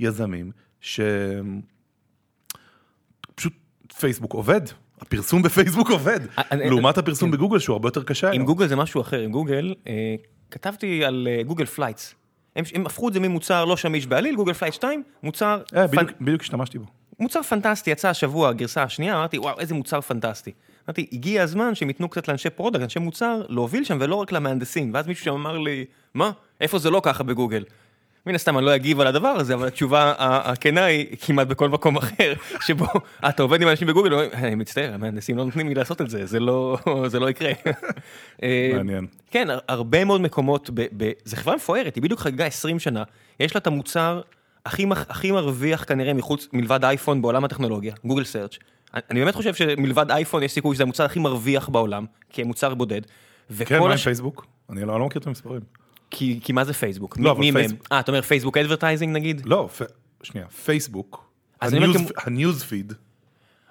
יזמים, 0.00 0.50
שפשוט 0.80 1.12
פייסבוק 3.98 4.32
עובד, 4.32 4.60
הפרסום 5.00 5.42
בפייסבוק 5.42 5.90
עובד, 5.90 6.20
לעומת 6.52 6.98
הפרסום 6.98 7.30
כן. 7.30 7.36
בגוגל 7.36 7.58
שהוא 7.58 7.74
הרבה 7.74 7.88
יותר 7.88 8.02
קשה. 8.02 8.30
עם 8.30 8.44
גוגל 8.44 8.66
זה 8.66 8.76
משהו 8.76 9.00
אחר, 9.00 9.20
עם 9.20 9.30
גוגל, 9.30 9.74
אה, 9.88 10.14
כתבתי 10.50 11.04
על 11.04 11.28
אה, 11.30 11.42
גוגל 11.42 11.64
פלייטס. 11.64 12.14
הם 12.56 12.86
הפכו 12.86 13.08
את 13.08 13.12
זה 13.12 13.20
ממוצר 13.20 13.64
לא 13.64 13.76
שמיש 13.76 14.06
בעליל, 14.06 14.36
גוגל 14.36 14.52
פלייט 14.52 14.74
2, 14.74 15.02
מוצר... 15.22 15.62
אה, 15.76 15.86
בדיוק 16.20 16.42
השתמשתי 16.42 16.78
בו. 16.78 16.84
מוצר 17.20 17.42
פנטסטי, 17.42 17.90
יצא 17.90 18.08
השבוע 18.08 18.48
הגרסה 18.48 18.82
השנייה, 18.82 19.14
אמרתי, 19.14 19.38
וואו, 19.38 19.60
איזה 19.60 19.74
מוצר 19.74 20.00
פנטסטי. 20.00 20.52
אמרתי, 20.88 21.06
הגיע 21.12 21.42
הזמן 21.42 21.74
שהם 21.74 21.88
ייתנו 21.88 22.08
קצת 22.08 22.28
לאנשי 22.28 22.50
product, 22.50 22.82
אנשי 22.82 22.98
מוצר, 22.98 23.42
להוביל 23.48 23.84
שם 23.84 23.98
ולא 24.00 24.14
רק 24.14 24.32
למהנדסים. 24.32 24.94
ואז 24.94 25.06
מישהו 25.06 25.24
שם 25.24 25.32
אמר 25.32 25.58
לי, 25.58 25.84
מה? 26.14 26.30
איפה 26.60 26.78
זה 26.78 26.90
לא 26.90 27.00
ככה 27.04 27.22
בגוגל? 27.22 27.64
מן 28.26 28.34
הסתם 28.34 28.58
אני 28.58 28.66
לא 28.66 28.74
אגיב 28.74 29.00
על 29.00 29.06
הדבר 29.06 29.28
הזה, 29.28 29.54
אבל 29.54 29.66
התשובה 29.66 30.12
הכנה 30.18 30.84
היא 30.84 31.06
כמעט 31.20 31.46
בכל 31.46 31.68
מקום 31.68 31.96
אחר, 32.02 32.32
שבו 32.66 32.86
אתה 33.28 33.42
עובד 33.42 33.62
עם 33.62 33.68
אנשים 33.68 33.88
בגוגל, 33.88 34.14
אני 34.14 34.54
מצטער, 34.54 34.94
המהנדסים 34.94 35.36
לא 35.36 35.44
נותנים 35.44 35.68
לי 35.68 35.74
לעשות 35.74 36.00
את 36.00 36.10
זה, 36.10 36.26
זה 36.26 36.40
לא, 36.40 36.78
זה 37.12 37.18
לא 37.20 37.30
יקרה. 37.30 37.52
אה, 38.42 38.70
מעניין. 38.76 39.06
כן, 39.30 39.50
הר- 39.50 39.58
הרבה 39.68 40.04
מאוד 40.04 40.20
מקומות, 40.20 40.70
ב, 40.74 40.86
ב, 40.96 41.10
זו 41.24 41.36
חברה 41.36 41.56
מפוארת, 41.56 41.94
היא 41.94 42.02
בדיוק 42.02 42.20
חגגה 42.20 42.46
20 42.46 42.78
שנה, 42.78 43.02
יש 43.40 43.54
לה 43.54 43.58
את 43.58 43.66
המוצר 43.66 44.20
הכי, 44.66 44.86
הכי 45.08 45.30
מרוויח 45.32 45.84
כנראה 45.84 46.14
מחוץ, 46.14 46.48
מלבד 46.52 46.84
אייפון 46.84 47.22
בעולם 47.22 47.44
הטכנולוגיה, 47.44 47.94
גוגל 48.04 48.24
סרצ'. 48.24 48.58
אני 49.10 49.20
באמת 49.20 49.34
חושב 49.34 49.54
שמלבד 49.54 50.10
אייפון 50.10 50.42
יש 50.42 50.52
סיכוי 50.52 50.74
שזה 50.74 50.82
המוצר 50.82 51.04
הכי 51.04 51.18
מרוויח 51.18 51.68
בעולם, 51.68 52.04
כמוצר 52.30 52.74
בודד. 52.74 53.00
כן, 53.64 53.78
מה 53.78 53.84
עם 53.84 53.90
הש- 53.92 54.04
פייסבוק? 54.04 54.46
אני 54.70 54.80
לא 54.84 54.98
לא 55.00 55.06
מכיר 55.06 55.22
את 55.22 55.26
המספרים. 55.26 55.60
כי, 56.10 56.40
כי 56.42 56.52
מה 56.52 56.64
זה 56.64 56.72
פייסבוק? 56.72 57.16
לא, 57.18 57.36
מי- 57.36 57.50
אבל? 57.50 57.60
פייסבוק- 57.60 57.88
אה, 57.92 58.00
אתה 58.00 58.10
אומר 58.12 58.22
פייסבוק 58.22 58.56
advertising 58.56 59.14
נגיד? 59.16 59.42
לא, 59.46 59.68
פ- 59.78 59.82
שנייה, 60.22 60.46
פייסבוק. 60.48 61.30
ה 61.62 61.79
news- 61.79 62.62
feed. 62.68 62.92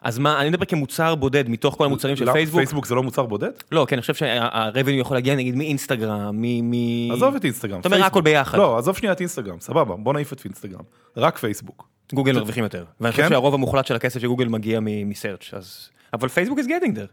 אז 0.02 0.20
מה, 0.20 0.42
אני 0.42 0.50
מדבר 0.50 0.66
כמוצר 0.66 1.16
בודד 1.16 1.50
מתוך 1.50 1.76
כל 1.78 1.86
המוצרים 1.86 2.16
של 2.16 2.24
למה, 2.26 2.34
פייסבוק. 2.34 2.60
פייסבוק 2.60 2.86
זה 2.86 2.96
לא 2.96 3.04
מוצר 3.04 3.26
בודד? 3.26 3.50
לא, 3.72 3.86
כן, 3.90 3.96
אני 3.96 4.02
חושב 4.02 4.14
שה 4.14 4.40
revenue 4.40 5.00
יכול 5.00 5.18
להגיע 5.18 5.36
נגיד 5.36 5.56
מאינסטגרם, 5.56 6.42
מ... 6.42 6.72
מ- 6.72 7.12
עזוב 7.12 7.36
את 7.36 7.44
אינסטגרם. 7.44 7.80
אתה 7.80 7.90
אומר. 7.90 8.04
הכל 8.04 8.22
ביחד. 8.22 8.58
לא, 8.58 8.78
עזוב 8.78 8.98
שנייה 8.98 9.14
את 9.14 9.20
אינסטגרם, 9.20 9.60
סבבה, 9.60 9.96
בוא 9.96 10.14
נעיף 10.14 10.34
את 10.34 10.46
אינסטגרם. 10.46 10.82
רק 11.18 11.38
פייסבוק. 11.38 11.88
גוגל 12.14 12.34
מרוויחים 12.36 12.64
יותר. 12.64 12.86
ואני 13.02 13.12
חושב 13.12 13.24
כן? 13.24 13.30
שהרוב 13.30 13.54
המוחלט 13.54 13.86
של 13.86 13.96
הכסף 13.96 14.20
של 14.22 14.28
גוגל 14.28 14.48
מגיע 14.48 14.80
מ 14.82 14.92
search 14.92 15.54
אז... 15.54 15.90
אבל 16.14 16.28
פייסבוק 16.28 16.60
is 16.60 16.64
getting 16.64 16.96
there. 16.96 17.12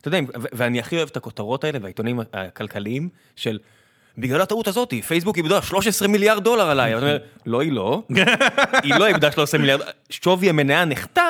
אתה 0.00 0.08
יודע, 0.08 0.18
ואני 0.52 0.80
הכי 0.80 0.96
אוהב 0.96 1.08
את 1.08 1.16
הכותרות 1.16 1.64
האלה 1.64 1.78
והעיתונים 1.82 2.20
הכלכליים 2.32 3.08
של 3.36 3.58
בגלל 4.18 4.40
הטעות 4.40 4.68
הזאת, 4.68 4.94
פייסבוק 5.06 5.36
איבדה 5.36 5.62
13 5.62 6.08
מיליארד 6.08 6.44
דולר 6.44 6.70
עליי. 6.70 6.94
ואתה 6.94 7.06
אומר, 7.06 7.18
לא, 7.46 7.60
היא 7.60 7.72
לא. 7.72 8.02
היא 8.82 8.94
לא 8.94 9.06
איבדה 9.06 9.32
13 9.32 9.60
מיליארד. 9.60 9.80
שווי 10.10 10.48
המניה 10.48 10.84
נחתך, 10.84 11.20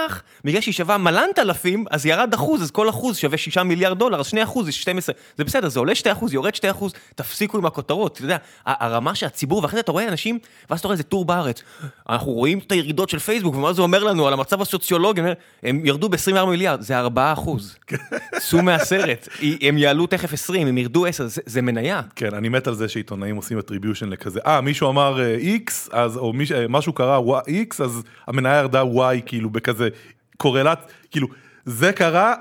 בגלל 0.45 0.61
שהיא 0.61 0.75
שווה 0.75 0.99
מלנת 0.99 1.39
אלפים, 1.39 1.85
אז 1.91 2.07
ירד 2.07 2.35
אחוז, 2.35 2.63
אז 2.63 2.71
כל 2.71 2.89
אחוז 2.89 3.17
שווה 3.17 3.39
6 3.39 3.59
מיליארד 3.59 3.99
דולר, 3.99 4.21
אז 4.21 4.27
2 4.27 4.43
אחוז 4.43 4.67
זה 4.67 4.73
12. 4.73 5.15
זה 5.39 5.45
בסדר, 5.45 5.69
זה 5.69 5.79
עולה 5.81 5.95
2 5.95 6.17
אחוז, 6.17 6.33
יורד 6.35 6.55
2 6.55 6.71
אחוז, 6.75 6.93
תפסיקו 7.15 7.59
עם 7.59 7.67
הכותרות. 7.67 8.13
אתה 8.17 8.23
יודע, 8.25 8.37
הרמה 8.67 9.15
של 9.15 9.27
הציבור, 9.27 9.63
ואחרי 9.63 9.77
זה 9.77 9.81
אתה 9.81 9.93
רואה 9.93 10.09
אנשים, 10.09 10.39
ואז 10.71 10.79
אתה 10.79 10.89
רואה 10.89 10.93
איזה 10.93 11.03
טור 11.03 11.25
בארץ. 11.25 11.63
אנחנו 12.09 12.33
רואים 12.33 12.59
את 12.67 12.73
הירידות 12.73 13.09
של 13.11 13.19
פייסבוק, 13.19 13.55
ומה 13.55 13.73
זה 13.73 13.83
אומר 13.83 14.05
לנו 14.05 14.27
על 14.27 14.33
המצב 14.33 14.61
הסוציולוגי, 14.63 15.21
אני 15.21 15.31
הם 15.63 15.87
ירדו 15.87 16.09
ב-24 16.09 16.45
מיליארד, 16.45 16.81
זה 16.81 16.99
4 16.99 17.33
אחוז. 17.33 17.77
צאו 18.49 18.63
מהסרט, 18.63 19.29
הם 19.63 19.79
יעלו 19.79 20.07
תכף 20.07 20.33
20, 20.33 20.67
הם 20.67 20.79
ירדו 20.79 21.07
10, 21.07 21.27
זה- 21.27 21.41
זה 21.47 21.63
מניה. 21.63 22.01
כן, 22.17 22.35
אני 22.35 22.49
מת 22.49 22.67
על 22.67 22.74
זה 22.75 22.89
שעיתונאים 22.89 23.37
עושים 23.37 23.59
attribution 23.59 24.07
לכזה, 24.07 24.41
אה, 24.47 24.61
מישהו 24.61 24.91
אמר 24.91 25.21
אה, 25.21 25.37
X, 25.67 25.71
אז, 25.93 26.17
או 26.17 26.33
מיש, 26.33 26.53
משהו 26.53 26.93
קרה 26.93 27.21
X, 27.41 27.85
אז 27.85 28.03
המניה 28.27 28.59
ירדה 28.59 28.83
Y, 28.83 29.21
כאילו, 29.27 29.51
בכזה 29.51 29.89
correlate, 30.37 30.93
כאילו, 31.11 31.29
זה 31.65 31.93
קרה, 31.93 32.35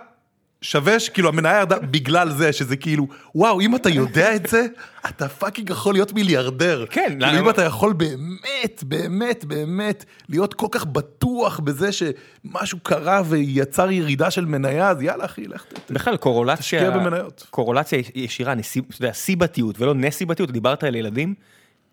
שווה 0.63 0.99
שכאילו 0.99 1.29
המניה 1.29 1.59
ירדה 1.59 1.79
בגלל 1.79 2.29
זה, 2.31 2.53
שזה 2.53 2.75
כאילו, 2.75 3.07
וואו, 3.35 3.61
אם 3.61 3.75
אתה 3.75 3.89
יודע 3.89 4.35
את 4.35 4.47
זה, 4.47 4.65
אתה 5.09 5.29
fucking 5.29 5.69
יכול 5.69 5.93
להיות 5.93 6.13
מיליארדר. 6.13 6.85
כן, 6.89 7.05
כאילו, 7.07 7.25
למה- 7.25 7.39
אם 7.39 7.49
אתה 7.49 7.61
יכול 7.63 7.93
באמת, 7.93 8.83
באמת, 8.83 9.45
באמת, 9.45 10.05
להיות 10.29 10.53
כל 10.53 10.67
כך 10.71 10.85
בטוח 10.85 11.59
בזה 11.59 11.89
שמשהו 11.91 12.79
קרה 12.79 13.21
ויצר 13.25 13.91
ירידה 13.91 14.31
של 14.31 14.45
מניה, 14.45 14.89
אז 14.89 15.01
יאללה, 15.01 15.25
אחי, 15.25 15.47
לך. 15.47 15.63
בכלל 15.89 16.17
קורולציה, 16.17 16.61
תשקיע 16.63 16.89
במניות. 16.89 17.47
קורולציה 17.49 17.99
ישירה, 18.15 18.53
סיבתיות 19.13 19.81
ולא 19.81 19.93
נסיבתיות, 19.93 20.51
דיברת 20.51 20.83
על 20.83 20.95
ילדים, 20.95 21.33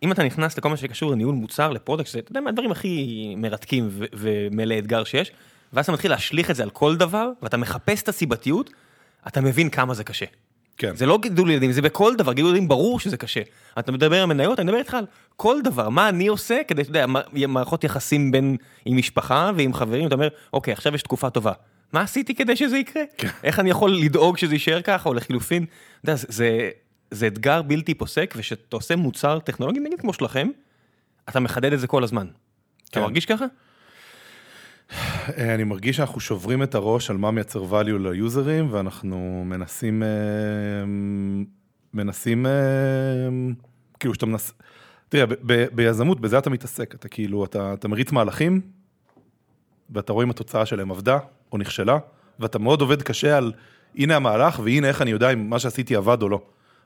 אם 0.02 0.12
אתה 0.12 0.22
נכנס 0.24 0.58
לכל 0.58 0.68
מה 0.68 0.76
שקשור 0.76 1.10
לניהול 1.12 1.34
מוצר, 1.34 1.70
ל 1.72 1.76
product, 1.76 2.08
שזה, 2.08 2.18
אתה 2.18 2.30
יודע, 2.30 2.40
מהדברים 2.40 2.70
הכי 2.72 3.34
מרתקים 3.36 3.88
ומלא 4.12 4.78
אתגר 4.78 5.04
שיש, 5.04 5.32
ואז 5.72 5.84
אתה 5.84 5.92
מתחיל 5.92 6.10
להשליך 6.10 6.50
את 6.50 6.56
זה 6.56 6.62
על 6.62 6.70
כל 6.70 6.96
דבר, 6.96 7.30
ואתה 7.42 7.56
מחפש 7.56 8.02
את 8.02 8.08
הסיבתיות, 8.08 8.70
אתה 9.26 9.40
מבין 9.40 9.70
כמה 9.70 9.94
זה 9.94 10.04
קשה. 10.04 10.26
כן. 10.76 10.96
זה 10.96 11.06
לא 11.06 11.18
גידול 11.22 11.50
ילדים, 11.50 11.72
זה 11.72 11.82
בכל 11.82 12.16
דבר, 12.16 12.32
גידול 12.32 12.50
ילדים 12.50 12.68
ברור 12.68 13.00
שזה 13.00 13.16
קשה. 13.16 13.40
אתה 13.78 13.92
מדבר 13.92 14.22
על 14.22 14.26
מניות, 14.26 14.58
אני 14.58 14.66
מדבר 14.66 14.78
איתך 14.78 14.94
על 14.94 15.04
כל 15.36 15.56
דבר, 15.64 15.88
מה 15.88 16.08
אני 16.08 16.26
עושה 16.26 16.60
כדי, 16.68 16.82
אתה 16.82 16.90
יודע, 16.90 17.06
מערכות 17.48 17.84
יחסים 17.84 18.30
בין, 18.30 18.56
עם 18.84 18.96
משפחה 18.96 19.50
ועם 19.56 19.74
חברים, 19.74 20.06
אתה 20.06 20.14
אומר, 20.14 20.28
אוקיי, 20.52 20.72
עכשיו 20.72 20.94
יש 20.94 21.02
תקופה 21.02 21.30
טובה. 21.30 21.52
מה 21.92 22.00
עשיתי 22.00 22.34
כדי 22.34 22.56
שזה 22.56 22.78
יקרה? 22.78 23.02
איך 23.44 23.60
אני 23.60 23.70
יכול 23.70 23.90
לדאוג 23.90 24.36
שזה 24.36 24.54
יישאר 24.54 24.82
ככה, 24.82 25.08
או 25.08 25.14
לחילופין, 25.14 25.64
אתה 25.64 26.10
יודע, 26.10 26.16
זה, 26.16 26.26
זה, 26.28 26.70
זה 27.10 27.26
אתגר 27.26 27.62
בלתי 27.62 27.94
פוסק, 27.94 28.34
וכשאתה 28.36 28.76
עושה 28.76 28.96
מוצר 28.96 29.38
טכנולוגי, 29.38 29.80
נגיד 29.80 30.00
כמו 30.00 30.12
שלכם, 30.12 30.48
אתה 31.28 31.40
מחדד 31.40 31.72
את 31.72 31.80
זה 31.80 31.86
כל 31.86 32.04
הזמן. 32.04 32.26
אתה 32.84 32.94
כן. 32.94 33.00
מרגיש 33.00 33.26
ככה? 33.26 33.44
אה, 35.38 35.54
אני 35.54 35.64
מרגיש 35.64 35.96
שאנחנו 35.96 36.20
שוברים 36.20 36.62
את 36.62 36.74
הראש 36.74 37.10
על 37.10 37.16
מה 37.16 37.30
מייצר 37.30 37.62
value 37.62 37.98
ליוזרים, 37.98 38.68
ואנחנו 38.72 39.42
מנסים, 39.46 40.02
אה, 40.02 40.08
מנסים, 41.94 42.46
אה, 42.46 42.52
כאילו 44.00 44.14
שאתה 44.14 44.26
מנס... 44.26 44.52
תראה, 45.08 45.26
ב- 45.26 45.34
ב- 45.46 45.66
ביזמות, 45.72 46.20
בזה 46.20 46.38
אתה 46.38 46.50
מתעסק, 46.50 46.94
אתה 46.94 47.08
כאילו, 47.08 47.44
אתה, 47.44 47.74
אתה 47.74 47.88
מריץ 47.88 48.12
מהלכים, 48.12 48.60
ואתה 49.90 50.12
רואה 50.12 50.24
אם 50.24 50.30
התוצאה 50.30 50.66
שלהם 50.66 50.90
עבדה 50.90 51.18
או 51.52 51.58
נכשלה, 51.58 51.98
ואתה 52.40 52.58
מאוד 52.58 52.80
עובד 52.80 53.02
קשה 53.02 53.36
על 53.36 53.52
הנה 53.96 54.16
המהלך, 54.16 54.60
והנה 54.64 54.88
איך 54.88 55.02
אני 55.02 55.10
יודע 55.10 55.30
אם 55.30 55.50
מה 55.50 55.58
שעשיתי 55.58 55.96
עבד 55.96 56.22
או 56.22 56.28
לא. 56.28 56.40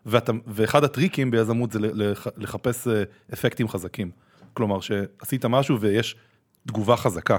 ואתה, 0.07 0.33
ואחד 0.47 0.85
הטריקים 0.85 1.31
ביזמות 1.31 1.73
זה 1.73 1.79
לח- 1.81 2.27
לחפש 2.37 2.89
אפקטים 3.33 3.69
חזקים. 3.69 4.11
כלומר, 4.55 4.81
שעשית 4.81 5.45
משהו 5.45 5.81
ויש 5.81 6.17
תגובה 6.67 6.97
חזקה. 6.97 7.37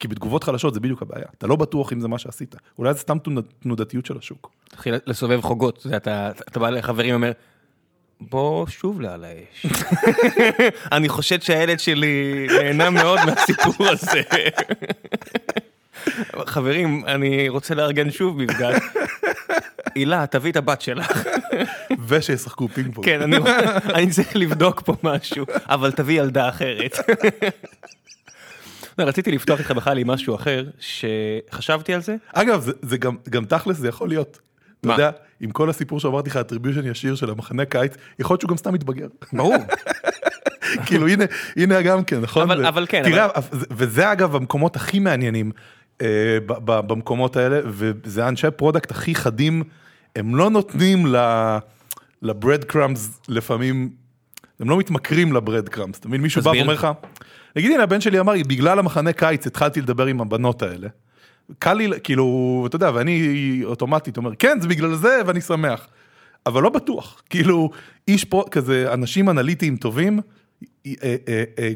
כי 0.00 0.08
בתגובות 0.08 0.44
חלשות 0.44 0.74
זה 0.74 0.80
בדיוק 0.80 1.02
הבעיה. 1.02 1.24
אתה 1.38 1.46
לא 1.46 1.56
בטוח 1.56 1.92
אם 1.92 2.00
זה 2.00 2.08
מה 2.08 2.18
שעשית. 2.18 2.54
אולי 2.78 2.94
זה 2.94 3.00
סתם 3.00 3.18
תנוד- 3.18 3.52
תנודתיות 3.62 4.06
של 4.06 4.18
השוק. 4.18 4.50
תתחיל 4.68 4.94
לסובב 5.06 5.40
חוגות, 5.40 5.86
אתה, 5.96 6.30
אתה, 6.48 6.60
בא 6.60 6.70
לחברים 6.70 7.10
ואומר, 7.10 7.32
בוא 8.20 8.66
שוב 8.66 9.00
לעל 9.00 9.24
האש. 9.24 9.66
אני 10.92 11.08
חושד 11.08 11.42
שהילד 11.42 11.80
שלי 11.80 12.46
נהנה 12.58 12.90
מאוד 12.90 13.18
מהסיפור 13.26 13.86
הזה. 13.88 14.22
חברים, 16.46 17.04
אני 17.06 17.48
רוצה 17.48 17.74
לארגן 17.74 18.10
שוב 18.10 18.42
מפגש. 18.42 18.82
הילה, 19.94 20.26
תביא 20.26 20.50
את 20.50 20.56
הבת 20.56 20.80
שלך. 20.80 21.22
ושישחקו 22.08 22.68
פינג 22.68 22.94
פונג. 22.94 23.04
כן, 23.06 23.22
אני, 23.22 23.36
אני 23.94 24.10
צריך 24.10 24.36
לבדוק 24.36 24.82
פה 24.84 24.94
משהו, 25.02 25.46
אבל 25.66 25.92
תביא 25.92 26.20
ילדה 26.22 26.48
אחרת. 26.48 26.96
לא, 28.98 29.04
רציתי 29.04 29.30
לפתוח 29.32 29.58
איתך 29.58 29.70
בכלל 29.70 29.98
עם 29.98 30.06
משהו 30.06 30.34
אחר, 30.34 30.64
שחשבתי 30.80 31.94
על 31.94 32.00
זה, 32.02 32.16
אגב, 32.32 32.60
זה, 32.60 32.72
זה 32.82 32.96
גם, 32.98 33.16
גם 33.30 33.44
תכלס 33.44 33.76
זה 33.76 33.88
יכול 33.88 34.08
להיות. 34.08 34.38
אתה? 34.80 34.88
יודע, 34.92 35.10
עם 35.40 35.50
כל 35.50 35.70
הסיפור 35.70 36.00
שאמרתי 36.00 36.30
לך, 36.30 36.36
attribution 36.36 36.86
ישיר 36.86 37.14
של 37.14 37.30
המחנה 37.30 37.64
קיץ, 37.64 37.94
יכול 38.18 38.34
להיות 38.34 38.40
שהוא 38.40 38.48
גם 38.48 38.56
סתם 38.56 38.74
מתבגר. 38.74 39.06
ברור. 39.32 39.54
כאילו 40.86 41.08
הנה, 41.08 41.24
הנה 41.56 41.82
גם 41.82 42.04
כן, 42.04 42.20
נכון? 42.20 42.42
אבל- 42.42 42.64
ו- 42.64 42.68
אבל 42.68 42.86
כן, 42.88 43.02
תראה, 43.04 43.28
וזה 43.52 44.12
אגב 44.12 44.36
המקומות 44.36 44.76
הכי 44.76 44.98
מעניינים 44.98 45.50
אה, 46.02 46.06
ב- 46.46 46.52
ב- 46.64 46.80
במקומות 46.92 47.36
האלה, 47.36 47.60
וזה 47.66 48.28
אנשי 48.28 48.50
product 48.56 48.90
הכי 48.90 49.14
חדים, 49.14 49.62
הם 50.16 50.36
לא 50.36 50.50
נותנים 50.50 51.06
ל 52.22 52.29
bread 52.29 52.64
crumbs 52.64 53.20
לפעמים, 53.28 53.90
הם 54.60 54.70
לא 54.70 54.78
מתמכרים 54.78 55.32
ל 55.32 55.38
bread 55.38 55.68
crumbs, 55.68 55.98
אתה 55.98 56.08
מבין? 56.08 56.20
מישהו 56.20 56.42
בא. 56.42 56.50
ואומר 56.50 56.72
לך, 56.72 56.88
נגיד 57.56 57.72
הנה 57.72 57.82
הבן 57.82 58.00
שלי 58.00 58.20
אמר 58.20 58.32
לי, 58.32 58.44
בגלל 58.44 58.78
המחנה 58.78 59.12
קיץ 59.12 59.46
התחלתי 59.46 59.80
לדבר 59.80 60.06
עם 60.06 60.20
הבנות 60.20 60.62
האלה. 60.62 60.88
קל 61.58 61.74
לי, 61.74 61.90
כאילו, 62.04 62.64
אתה 62.66 62.76
יודע, 62.76 62.90
ואני 62.94 63.60
אוטומטית 63.64 64.16
אומר, 64.16 64.34
כן, 64.34 64.58
זה 64.60 64.68
בגלל 64.68 64.94
זה, 64.94 65.20
ואני 65.26 65.40
שמח. 65.40 65.88
אבל 66.46 66.62
לא 66.62 66.68
בטוח, 66.68 67.22
כאילו, 67.30 67.70
איש 68.08 68.24
פה, 68.24 68.44
כזה, 68.50 68.92
אנשים 68.92 69.28
אנליטיים 69.30 69.76
טובים, 69.76 70.20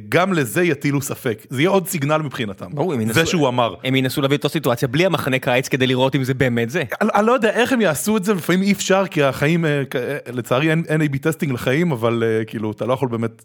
גם 0.09 0.33
לזה 0.33 0.62
יטילו 0.62 1.03
ספק. 1.03 1.47
זה 1.51 1.61
יהיה 1.61 1.71
עוד 1.71 1.87
signal 1.88 2.17
מבחינתם. 2.19 2.67
ברור, 2.75 2.95
זה 2.97 3.03
ינסו- 3.03 3.27
שהוא 3.27 3.49
אמר. 3.49 3.75
הם 3.85 3.95
ינסו 3.95 4.21
להביא 4.23 4.37
את 4.37 4.45
אותה 4.45 4.53
סיטואציה 4.53 4.89
בלי 4.89 5.07
המחנה 5.07 5.39
קיץ 5.39 5.69
כדי 5.69 5.87
לראות 5.87 6.15
אם 6.17 6.25
זה 6.25 6.35
באמת 6.35 6.71
זה. 6.71 6.83
אני, 7.01 7.27
לא 7.27 7.33
יודע 7.33 7.51
איך 7.51 7.73
הם 7.73 7.81
יעשו 7.81 8.17
את 8.17 8.25
זה, 8.25 8.35
לפעמים 8.35 8.62
אי 8.62 8.73
אפשר, 8.73 9.05
כי 9.11 9.23
החיים, 9.23 9.65
אה, 9.65 9.83
אה, 9.95 10.17
לצערי 10.33 10.71
אין, 10.71 10.83
אין 10.89 11.01
A-B 11.03 11.19
testing 11.21 11.52
לחיים, 11.53 11.93
אבל 11.93 12.23
אה, 12.27 12.45
כאילו, 12.45 12.71
אתה 12.71 12.87
לא 12.87 12.93
יכול 12.93 13.09
באמת 13.09 13.45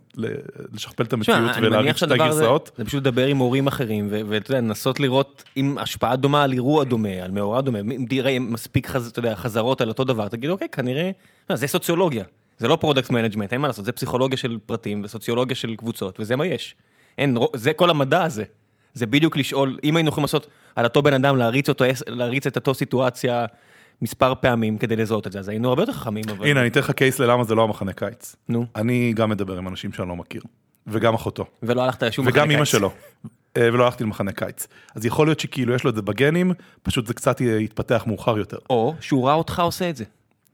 לשכפל 0.74 1.04
את 1.04 1.14
המציאות 1.14 1.40
ולהריץ 1.62 2.04
את 2.04 2.12
הגרסאות. 2.12 2.72
זה 2.78 2.86
פשוט 2.86 3.02
לדבר 3.02 3.28
עם 3.28 3.38
הורים 3.38 3.68
אחרים, 3.68 4.08
ו- 4.12 4.22
ואתה 4.28 4.52
יודע, 4.52 4.62
לנסות 4.62 5.00
לראות 5.00 5.44
אם 5.58 5.76
השפעה 5.78 6.16
דומה 6.16 6.44
על 6.44 6.54
אירוע 6.54 6.84
דומה, 6.84 7.10
על 7.24 7.32
מאורע 7.32 7.62
דומה, 7.62 7.80
אם 7.80 8.06
תראה 8.10 8.40
מספיק 8.40 8.88
חז- 8.88 9.12
יודע, 9.18 9.36
חזרות 9.36 9.82
על 9.82 9.88
אותו 9.88 10.04
דבר, 10.04 10.28
תגיד, 10.28 10.50
אוקיי, 10.50 10.68
כנראה, 10.72 11.12
לא, 11.50 11.56
זה 11.56 11.68
סוציולוגיה, 11.68 12.24
זה 12.58 12.68
לא 12.68 12.76
product 12.76 13.10
management, 13.10 13.54
אין 13.54 13.62
מה 13.62 13.68
לעשות, 13.68 13.86
זה 13.86 13.92
פסיכולוגיה 13.92 14.38
של 14.38 14.58
פרטים 14.66 15.02
וסוציולוגיה 15.04 15.56
של 15.56 15.76
קבוצות, 15.76 16.20
וזה 16.20 16.36
מה 16.36 16.46
יש. 16.46 16.76
אין, 17.18 17.38
זה 17.56 17.74
כל 17.74 17.90
המדע 17.90 18.24
הזה. 18.24 18.44
זה 18.94 19.06
בדיוק 19.06 19.38
לשאול, 19.38 19.78
אם 19.84 19.96
היינו 19.96 20.10
יכולים 20.10 20.24
לעשות 20.24 20.48
על 20.76 20.86
אותו 20.86 21.02
בן 21.02 21.14
אדם, 21.14 21.38
להריץ 21.38 21.70
אותו, 21.70 21.86
להריץ 22.08 22.48
את 22.48 22.56
אותו 22.56 22.74
סיטואציה 22.74 23.46
מספר 24.02 24.34
פעמים 24.36 24.78
כדי 24.78 24.96
לזהות 24.96 25.28
את 25.28 25.32
זה, 25.32 25.40
אז 25.40 25.50
היינו 25.50 25.70
הרבה 25.70 25.82
יותר 25.82 25.94
חכמים, 25.94 26.24
אבל... 26.30 26.48
הנה, 26.48 26.60
אני 26.60 26.70
אתן 26.70 26.80
לך 26.80 26.92
case 26.92 27.20
ללמה 27.20 27.44
זה 27.44 27.56
לא 27.56 27.64
המחנה 27.64 27.94
קיץ. 27.94 28.36
נו. 28.50 28.66
אני 28.76 29.14
גם 29.16 29.30
מדבר 29.30 29.58
עם 29.58 29.68
אנשים 29.68 29.94
שאני 29.94 30.10
לא 30.10 30.16
מכיר. 30.16 30.42
וגם 30.88 31.14
אחותו. 31.14 31.46
ולא 31.64 31.82
הלכת 31.82 32.04
לשום 32.04 32.28
מחנה 32.28 32.42
וגם 32.42 32.52
אימא 32.52 32.64
קיץ. 32.64 32.72
שלו. 32.72 32.92
אה, 33.58 33.70
ולא 33.74 33.86
הלכתי 33.86 34.04
למחנה 34.04 34.32
קיץ. 34.32 34.68
אז 34.96 35.06
יכול 35.06 35.28
להיות 35.28 35.40
שכאילו 35.40 35.76
יש 35.76 35.84
לו 35.84 35.90
את 35.90 35.96
זה 35.96 36.02
בגנים, 36.02 36.52
פשוט 36.84 37.08
זה 37.08 37.14
קצת 37.14 37.42
יתפתח 37.42 38.04
מאוחר 38.08 38.38
יותר. 38.38 38.58
או 38.70 38.96
שהוא 39.00 39.28
ראה 39.28 39.34
אותך 39.34 39.60
עושה 39.60 39.90
את 39.90 39.96
זה. 39.96 40.04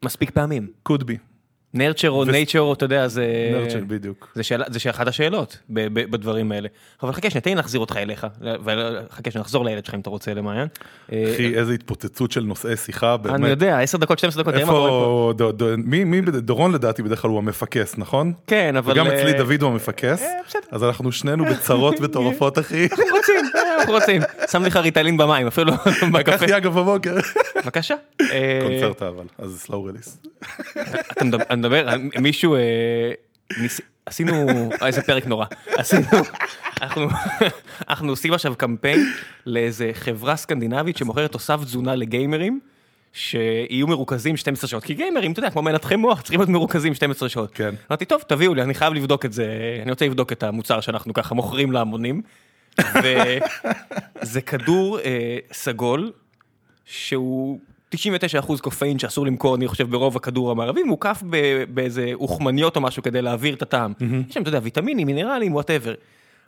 מספיק 0.06 0.30
פעמים. 0.32 0.68
could 0.90 1.02
be. 1.02 1.33
נרצ'ר 1.74 2.12
או 2.12 2.26
נייצ'ר, 2.26 2.74
אתה 2.74 2.86
יודע, 2.86 3.08
זה... 3.08 3.26
נרצ'ל, 3.54 3.84
בדיוק. 3.88 4.32
זה, 4.68 4.80
שאחת 4.80 5.08
השאלות 5.08 5.58
בדברים 5.70 6.52
האלה. 6.52 6.68
אבל 7.04 7.12
חכה 7.12 7.30
שנייה, 7.30 7.42
תן 7.42 7.50
לי 7.50 7.56
להחזיר 7.56 7.80
אותך 7.80 7.98
אליך, 7.98 8.28
וחכה 8.42 9.32
שנחזור 9.32 9.66
לילד 9.66 9.86
שלך 9.86 9.96
אם 9.96 10.00
אתה 10.00 10.10
רוצה 10.10 10.34
למעיין. 10.34 10.68
אה, 11.12 11.34
אחי, 11.34 11.56
איזה 11.56 11.74
התפוצצות 11.74 12.32
של 12.32 12.44
נושאי 12.44 12.78
שיחה, 12.78 13.18
באמת. 13.18 13.36
אני 13.36 13.50
יודע, 13.50 13.80
10 13.80 13.98
דקות, 13.98 14.20
12 14.20 14.44
דקות, 14.44 14.54
תראה 14.54 14.66
מה 14.66 14.72
קורה 14.72 14.90
פה. 14.90 15.34
איפה, 15.40 15.76
מי, 16.06 16.22
דורון 16.22 16.72
לדעתי 16.72 17.04
בדרך 17.04 17.22
כלל 17.22 17.32
הוא 17.32 17.38
המפקס, 17.38 17.98
נכון? 17.98 18.34
כן, 18.48 18.76
אבל... 18.76 18.94
וגם 18.94 19.08
אצלי 19.08 19.34
אה, 19.34 19.38
דוד 19.38 19.62
הוא 19.62 19.72
המפקס, 19.72 20.22
אה. 20.22 20.30
אז 20.72 20.84
אנחנו 20.84 21.12
שנינו 21.12 21.46
בצרות 21.46 22.00
מטורפות, 22.04 22.60
אחי. 22.60 22.88
אנחנו 22.92 23.04
רוצים, 23.18 23.46
אנחנו 23.80 23.94
רוצים. 23.94 24.22
שם 24.52 24.64
לך 24.64 24.76
ריטלין 24.76 25.18
במים, 25.18 25.48
אפילו 25.48 25.72
לא 25.72 25.76
בקפה. 25.86 26.20
לקחתי 26.20 26.58
אגב 26.58 26.80
בבוקר. 26.80 27.16
בבקשה. 27.64 27.96
קונצרטה 28.62 29.08
אבל, 29.08 29.26
אז 29.38 29.60
סלואו 29.60 29.84
רליס. 29.84 30.18
מדבר, 31.64 31.90
על 31.90 32.02
מישהו, 32.22 32.56
אה, 32.56 33.12
עשינו, 34.06 34.50
אה, 34.82 34.88
איזה 34.88 35.02
פרק 35.02 35.28
נורא, 35.28 35.46
עשינו, 35.68 36.08
אנחנו, 36.82 37.08
אנחנו 37.90 38.10
עושים 38.10 38.34
עכשיו 38.34 38.56
קמפיין 38.56 39.00
לאיזה 39.46 39.92
חברה 39.94 40.36
סקנדינבית 40.36 40.98
שמוכרת 40.98 41.32
תוסף 41.32 41.60
תזונה 41.64 41.96
לגיימרים, 41.96 42.60
שיהיו 43.14 43.88
מרוכזים 43.88 44.38
12 44.38 44.70
שעות, 44.70 44.84
כי 44.84 44.94
גיימרים, 44.94 45.32
אתה 45.32 45.40
יודע, 45.40 45.50
כמו 45.50 45.62
מנתחי 45.62 45.96
מוח, 45.96 46.22
צריכים 46.22 46.40
להיות 46.40 46.50
מרוכזים 46.50 46.96
12 46.96 47.30
שעות. 47.30 47.52
כן. 47.54 47.76
אמרתי, 47.90 48.06
טוב, 48.06 48.22
תביאו 48.28 48.54
לי, 48.54 48.62
אני 48.62 48.74
חייב 48.74 48.94
לבדוק 48.94 49.26
את 49.26 49.34
זה, 49.34 49.48
אני 49.82 49.92
רוצה 49.92 50.06
לבדוק 50.06 50.32
את 50.32 50.44
המוצר 50.44 50.82
שאנחנו 50.82 51.14
ככה 51.14 51.36
מוכרים 51.36 51.72
להמונים, 51.72 52.22
וזה 52.80 54.42
כדור 54.42 55.00
אה, 55.00 55.38
סגול, 55.54 56.12
שהוא 56.86 57.60
99% 57.94 58.62
קפאין 58.62 59.00
שאסור 59.00 59.26
למכור, 59.26 59.56
אני 59.56 59.68
חושב, 59.68 59.90
ברוב 59.90 60.18
הכדור 60.18 60.52
המערבי, 60.52 60.84
מוקף 60.84 61.24
באיזה 61.70 62.12
אוכמניות 62.14 62.76
או 62.76 62.82
משהו 62.82 63.04
כדי 63.04 63.22
להעביר 63.22 63.54
את 63.54 63.62
הטעם. 63.62 63.94
יש 64.30 64.34
שם, 64.34 64.42
אתה 64.42 64.50
יודע, 64.50 64.60
ויטמינים, 64.64 65.08
מינרלים, 65.08 65.54
whatever. 65.54 65.94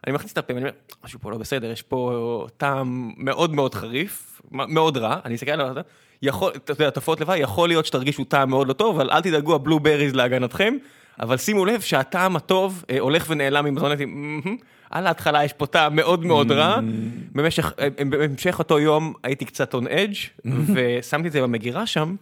אני 0.07 0.15
מכניס 0.15 0.33
את 0.33 0.37
הפה, 0.37 0.53
ואני 0.53 0.65
אומר, 0.65 0.75
משהו 1.03 1.19
פה 1.19 1.31
לא 1.31 1.37
בסדר, 1.37 1.71
יש 1.71 1.81
פה 1.81 2.47
טעם 2.57 3.11
מאוד 3.17 3.53
מאוד 3.53 3.75
חריף, 3.75 4.41
מאוד 4.51 4.97
רע, 4.97 5.19
אני 5.25 5.35
אסתכל 5.35 5.51
עליו, 5.51 5.75
יכול, 6.21 6.51
אתה 6.55 6.71
יודע, 6.71 6.89
תופעות 6.89 7.21
לוואי, 7.21 7.39
יכול 7.39 7.69
להיות 7.69 7.85
שתרגישו 7.85 8.23
טעם 8.23 8.49
מאוד 8.49 8.67
לא 8.67 8.73
טוב, 8.73 8.95
אבל 8.95 9.09
אל 9.11 9.21
תדאגו, 9.21 9.55
ה 9.55 9.60
blueberries 9.60 10.15
להגנתכם, 10.15 10.73
אבל 11.19 11.37
שימו 11.37 11.65
לב 11.65 11.81
שהטעם 11.81 12.35
הטוב 12.35 12.83
אה, 12.89 12.99
הולך 12.99 13.25
ונעלם 13.29 13.65
עם 13.65 13.75
מזונטים, 13.75 14.41
על 14.89 15.07
ההתחלה 15.07 15.43
יש 15.43 15.53
פה 15.53 15.65
טעם 15.65 15.95
מאוד 15.95 16.25
מאוד 16.25 16.51
רע, 16.51 16.79
במשך, 17.35 17.73
אה, 17.79 17.87
בהמשך 18.09 18.59
אותו 18.59 18.79
יום 18.79 19.13
הייתי 19.23 19.45
קצת 19.45 19.73
on 19.73 19.87
edge 19.87 20.15
ושמתי 20.73 21.27
את 21.27 21.31
זה 21.31 21.41
במגירה 21.41 21.85
שם, 21.85 22.15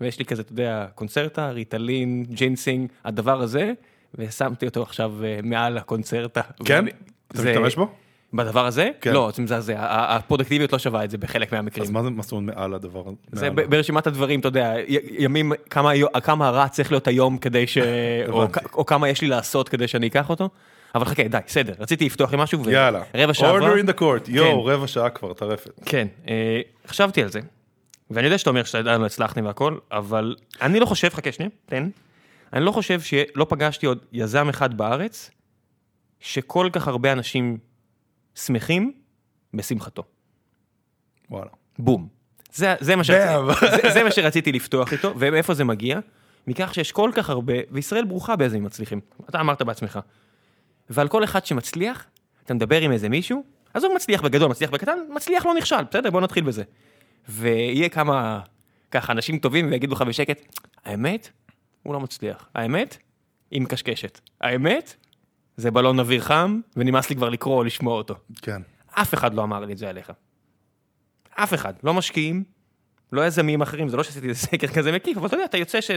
ויש 0.00 0.18
לי 0.18 0.24
כזה, 0.24 0.42
אתה 0.42 0.52
יודע, 0.52 0.86
קונצרטה, 0.94 1.50
ריטלין, 1.50 2.24
ג'ינסינג, 2.30 2.88
הדבר 3.04 3.40
הזה, 3.40 3.72
ושמתי 4.14 4.66
אותו 4.66 4.82
עכשיו 4.82 5.12
אה, 5.24 5.38
מעל 5.42 5.78
הקונצרטה. 5.78 6.40
כן? 6.64 6.84
אתה 7.32 7.42
משתמש 7.42 7.76
בו? 7.76 7.88
בדבר 8.32 8.66
הזה? 8.66 8.90
כן. 9.00 9.12
לא, 9.12 9.30
זה 9.34 9.42
מזעזע, 9.42 9.74
הפרודקטיביות 9.80 10.72
לא 10.72 10.78
שווה 10.78 11.04
את 11.04 11.10
זה 11.10 11.18
בחלק 11.18 11.52
מהמקרים. 11.52 11.84
אז 11.84 11.90
מה 11.90 12.02
זה 12.02 12.08
זאת 12.20 12.32
אומרת 12.32 12.56
מעל 12.56 12.74
הדבר 12.74 13.02
הזה? 13.06 13.16
זה 13.32 13.50
ברשימת 13.50 14.06
הדברים, 14.06 14.40
אתה 14.40 14.48
יודע, 14.48 14.74
ימים, 15.18 15.52
כמה 15.70 15.90
כמה 16.22 16.50
רע 16.50 16.68
צריך 16.68 16.92
להיות 16.92 17.08
היום 17.08 17.38
כדי 17.38 17.66
ש... 17.66 17.78
או. 18.28 18.46
כ- 18.52 18.74
או 18.74 18.86
כמה 18.86 19.08
יש 19.08 19.20
לי 19.20 19.28
לעשות 19.28 19.68
כדי 19.68 19.88
שאני 19.88 20.06
אקח 20.06 20.30
אותו. 20.30 20.48
אבל 20.98 21.06
חכה, 21.06 21.28
די, 21.28 21.38
בסדר, 21.46 21.72
רציתי 21.78 22.06
לפתוח 22.06 22.34
עם 22.34 22.40
משהו, 22.40 22.70
יאללה. 22.70 23.02
ורבע 23.14 23.34
שעה 23.34 23.50
עברה. 23.50 23.74
order 23.74 23.82
in 23.82 23.88
the 23.88 24.00
court, 24.00 24.28
יואו, 24.28 24.64
רבע 24.64 24.86
שעה 24.86 25.10
כבר, 25.10 25.32
טרפת. 25.32 25.70
כן, 25.86 26.08
אה, 26.28 26.60
חשבתי 26.86 27.22
על 27.22 27.28
זה, 27.28 27.40
ואני 28.10 28.26
יודע 28.26 28.38
שאתה 28.38 28.50
אומר 28.50 28.64
שעדיין 28.64 29.00
לא 29.00 29.06
הצלחתי 29.06 29.40
והכל, 29.40 29.78
אבל 29.92 30.36
אני 30.62 30.80
לא 30.80 30.86
חושב, 30.86 31.08
חכה 31.08 31.32
שנייה, 31.32 31.50
תן. 31.66 31.88
אני 32.52 32.64
לא 32.64 32.72
חושב 32.72 33.00
שלא 33.00 33.46
פגשתי 33.48 33.86
עוד 33.86 33.98
יזם 34.12 34.48
אחד 34.48 34.76
בארץ, 34.76 35.30
שכל 36.20 36.68
כך 36.72 36.88
הרבה 36.88 37.12
אנשים 37.12 37.58
שמחים 38.34 38.92
בשמחתו. 39.54 40.02
וואלה. 41.30 41.50
בום. 41.78 42.08
זה, 42.52 42.74
זה, 42.80 42.96
מה 42.96 43.04
שרציתי, 43.04 43.76
זה, 43.82 43.90
זה 43.92 44.04
מה 44.04 44.10
שרציתי 44.10 44.52
לפתוח 44.52 44.92
איתו, 44.92 45.14
ומאיפה 45.18 45.54
זה 45.54 45.64
מגיע? 45.64 45.98
מכך 46.46 46.74
שיש 46.74 46.92
כל 46.92 47.10
כך 47.14 47.30
הרבה, 47.30 47.54
וישראל 47.70 48.04
ברוכה 48.04 48.36
ביזמים 48.36 48.64
מצליחים, 48.64 49.00
אתה 49.28 49.40
אמרת 49.40 49.62
בעצמך. 49.62 49.98
ועל 50.90 51.08
כל 51.08 51.24
אחד 51.24 51.46
שמצליח, 51.46 52.06
אתה 52.44 52.54
מדבר 52.54 52.80
עם 52.80 52.92
איזה 52.92 53.08
מישהו, 53.08 53.44
עזוב 53.74 53.92
מצליח 53.96 54.22
בגדול, 54.22 54.50
מצליח 54.50 54.70
בקטן, 54.70 54.98
מצליח 55.14 55.46
לא 55.46 55.54
נכשל, 55.54 55.84
בסדר, 55.90 56.10
בוא 56.10 56.20
נתחיל 56.20 56.44
בזה. 56.44 56.62
ויהיה 57.28 57.88
כמה, 57.88 58.40
ככה, 58.90 59.12
אנשים 59.12 59.38
טובים 59.38 59.70
ויגידו 59.70 59.94
לך 59.94 60.02
בשקט, 60.02 60.58
האמת, 60.84 61.30
הוא 61.82 61.94
לא 61.94 62.00
מצליח. 62.00 62.48
האמת, 62.54 62.96
היא 63.50 63.62
מקשקשת. 63.62 64.20
האמת, 64.40 64.96
זה 65.56 65.70
בלון 65.70 66.00
אוויר 66.00 66.20
חם, 66.20 66.60
ונמאס 66.76 67.10
לי 67.10 67.16
כבר 67.16 67.28
לקרוא 67.28 67.56
או 67.56 67.64
לשמוע 67.64 67.94
אותו. 67.94 68.14
כן. 68.42 68.62
אף 68.90 69.14
אחד 69.14 69.34
לא 69.34 69.42
אמר 69.42 69.60
לי 69.60 69.72
את 69.72 69.78
זה 69.78 69.88
עליך. 69.88 70.12
אף 71.30 71.54
אחד. 71.54 71.74
לא 71.84 71.94
משקיעים, 71.94 72.44
לא 73.12 73.26
יזמים 73.26 73.62
אחרים, 73.62 73.88
זה 73.88 73.96
לא 73.96 74.02
שעשיתי 74.02 74.28
איזה 74.28 74.40
סקר 74.40 74.66
כזה 74.66 74.92
מקיף, 74.92 75.16
אבל 75.16 75.26
אתה 75.26 75.36
יודע, 75.36 75.44
אתה 75.44 75.56
יוצא 75.56 75.80
ש... 75.80 75.90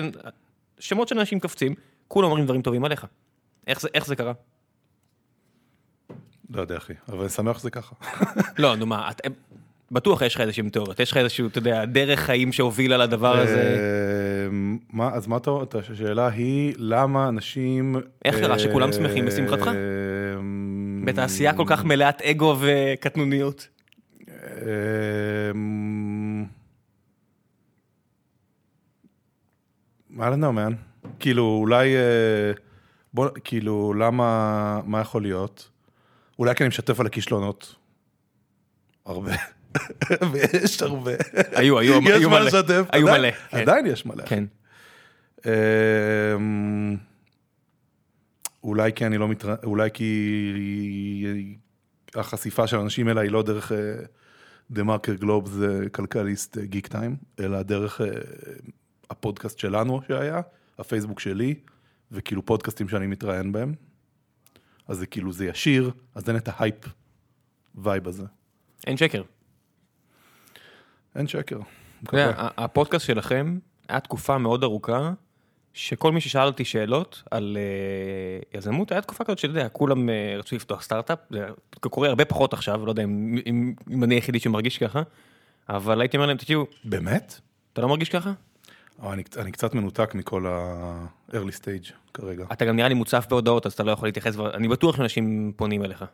שמות 0.79 1.07
של 1.07 1.19
אנשים 1.19 1.39
קופצים, 1.39 1.75
כולם 2.07 2.27
אומרים 2.27 2.45
דברים 2.45 2.61
טובים 2.61 2.85
עליך. 2.85 3.05
איך 3.67 3.81
זה, 3.81 3.89
איך 3.93 4.05
זה 4.05 4.15
קרה? 4.15 4.33
לא 6.53 6.61
יודע, 6.61 6.77
אחי, 6.77 6.93
אבל 7.09 7.19
אני 7.19 7.29
שמח 7.29 7.59
שזה 7.59 7.69
ככה. 7.71 7.95
לא, 8.57 8.75
נו 8.75 8.85
מה, 8.85 9.09
את, 9.09 9.21
בטוח 9.91 10.21
יש 10.21 10.35
לך 10.35 10.41
איזשהם 10.41 10.69
תיאוריות, 10.69 10.99
יש 10.99 11.11
לך 11.11 11.17
איזשהו, 11.17 11.47
אתה 11.47 11.57
יודע, 11.57 11.85
דרך 11.85 12.19
חיים 12.19 12.51
שהובילה 12.51 12.97
לדבר 12.97 13.37
הזה. 13.37 13.61
אה, 13.61 14.47
מה, 14.93 15.09
אז 15.13 15.27
מה 15.27 15.37
אתה, 15.37 15.51
השאלה 15.93 16.27
היא, 16.27 16.73
למה 16.77 17.29
אנשים... 17.29 17.95
איך 18.25 18.35
קרה 18.35 18.59
שכולם 18.59 18.87
אה, 18.87 18.93
שמחים 18.93 19.25
בשמחתך? 19.25 19.67
אה, 19.67 19.73
בתעשייה 21.05 21.53
כל 21.53 21.65
כך 21.67 21.83
מלאת 21.83 22.21
אגו 22.21 22.55
וקטנוניות. 22.59 23.67
אה, 24.29 25.51
I 30.11 30.23
don't 30.23 30.41
know, 30.41 30.53
man. 30.55 31.07
כאילו, 31.19 31.43
אולי... 31.43 31.95
אה, 31.95 32.51
בוא, 33.13 33.29
כאילו, 33.43 33.93
למה... 33.93 34.81
מה 34.85 35.01
יכול 35.01 35.21
להיות? 35.21 35.70
אולי 36.41 36.55
כי 36.55 36.63
אני 36.63 36.67
משתף 36.67 36.99
על 36.99 37.05
הכישלונות. 37.05 37.75
הרבה. 39.05 39.31
ויש 40.31 40.81
הרבה. 40.81 41.11
היו, 41.51 41.79
היו, 41.79 41.99
יש 42.03 42.09
היו 42.09 42.29
מה 42.29 42.39
מלא. 42.39 42.45
לשתף. 42.47 42.85
היו 42.91 43.07
מלא. 43.07 43.31
כן. 43.31 43.57
עדיין 43.57 43.85
יש 43.85 44.05
מלא. 44.05 44.23
כן. 44.25 44.43
אמ, 45.45 46.97
אולי 48.63 48.93
כי 48.93 49.05
אני 49.05 49.17
לא 49.17 49.27
מתר... 49.27 49.55
אולי 49.63 49.89
כי 49.93 51.51
החשיפה 52.15 52.67
של 52.67 52.77
האנשים 52.77 53.09
אליי 53.09 53.25
היא 53.25 53.31
לא 53.31 53.43
דרך 53.43 53.71
דה 54.71 54.83
מרקר 54.83 55.13
גלובס 55.13 55.85
כלכליסט 55.91 56.57
גיקטיים, 56.57 57.15
אלא 57.39 57.61
דרך 57.61 58.01
אה, 58.01 58.07
הפודקאסט 59.09 59.59
שלנו 59.59 60.01
שהיה, 60.07 60.41
הפייסבוק 60.79 61.19
שלי, 61.19 61.55
וכאילו 62.11 62.45
פודקאסטים 62.45 62.89
שאני 62.89 63.07
מתראיין 63.07 63.51
בהם. 63.51 63.73
אז 64.91 64.97
זה 64.97 65.05
כאילו 65.05 65.31
זה 65.31 65.45
ישיר, 65.45 65.91
אז 66.15 66.29
אין 66.29 66.37
את 66.37 66.49
ה 66.51 66.56
hype 66.56 66.75
vibe 67.75 68.07
הזה. 68.07 68.23
אין 68.87 68.97
שקר. 68.97 69.23
אין 71.15 71.27
שקר. 71.27 71.59
אתה 72.03 72.17
יודע, 72.17 72.47
הפודקאסט 72.57 73.05
שלכם 73.05 73.57
היה 73.89 73.99
תקופה 73.99 74.37
מאוד 74.37 74.63
ארוכה, 74.63 75.13
שכל 75.73 76.11
מי 76.11 76.21
ששאל 76.21 76.45
אותי 76.47 76.65
שאלות 76.65 77.23
על 77.31 77.57
uh, 77.57 78.57
יזמות, 78.57 78.91
היה 78.91 79.01
תקופה 79.01 79.23
כזאת 79.23 79.39
שאתה 79.39 79.51
יודע, 79.51 79.69
כולם 79.69 80.09
uh, 80.09 80.11
רצו 80.39 80.55
לפתוח 80.55 80.81
סטארט-אפ, 80.81 81.19
זה 81.29 81.45
קורה 81.89 82.09
הרבה 82.09 82.25
פחות 82.25 82.53
עכשיו, 82.53 82.85
לא 82.85 82.91
יודע 82.91 83.03
אם, 83.03 83.37
אם, 83.45 83.73
אם 83.91 84.03
אני 84.03 84.15
היחידי 84.15 84.39
שמרגיש 84.39 84.77
ככה, 84.77 85.01
אבל 85.69 86.01
הייתי 86.01 86.17
אומר 86.17 86.27
להם, 86.27 86.37
תקשיבו, 86.37 86.65
באמת? 86.83 87.39
אתה 87.73 87.81
לא 87.81 87.87
מרגיש 87.87 88.09
ככה? 88.09 88.33
אבל 88.99 89.11
אני, 89.11 89.23
אני 89.37 89.51
קצת 89.51 89.75
מנותק 89.75 90.15
מכל 90.15 90.45
ה-early 90.47 91.61
stage 91.61 91.91
כרגע. 92.13 92.45
אתה 92.51 92.65
גם 92.65 92.75
נראה 92.75 92.87
לי 92.87 92.93
מוצף 92.93 93.25
בהודעות, 93.29 93.65
אז 93.65 93.73
אתה 93.73 93.83
לא 93.83 93.91
יכול 93.91 94.07
להתייחס, 94.07 94.35
אני 94.53 94.67
בטוח 94.67 94.97
שאנשים 94.97 95.51
פונים 95.55 95.83
אליך. 95.83 96.05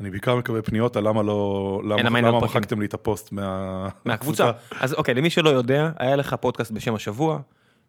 אני 0.00 0.10
בעיקר 0.10 0.36
מקבל 0.36 0.62
פניות 0.62 0.96
על 0.96 1.08
למה 1.08 1.22
לא, 1.22 1.80
למה, 1.84 2.20
למה 2.20 2.40
פרקים. 2.40 2.58
מחקתם 2.58 2.80
לי 2.80 2.86
את 2.86 2.94
הפוסט 2.94 3.32
מה... 3.32 3.88
מהקבוצה. 4.04 4.50
אז 4.80 4.94
אוקיי, 4.94 5.14
למי 5.14 5.30
שלא 5.30 5.50
יודע, 5.50 5.90
היה 5.98 6.16
לך 6.16 6.34
פודקאסט 6.40 6.70
בשם 6.70 6.94
השבוע, 6.94 7.38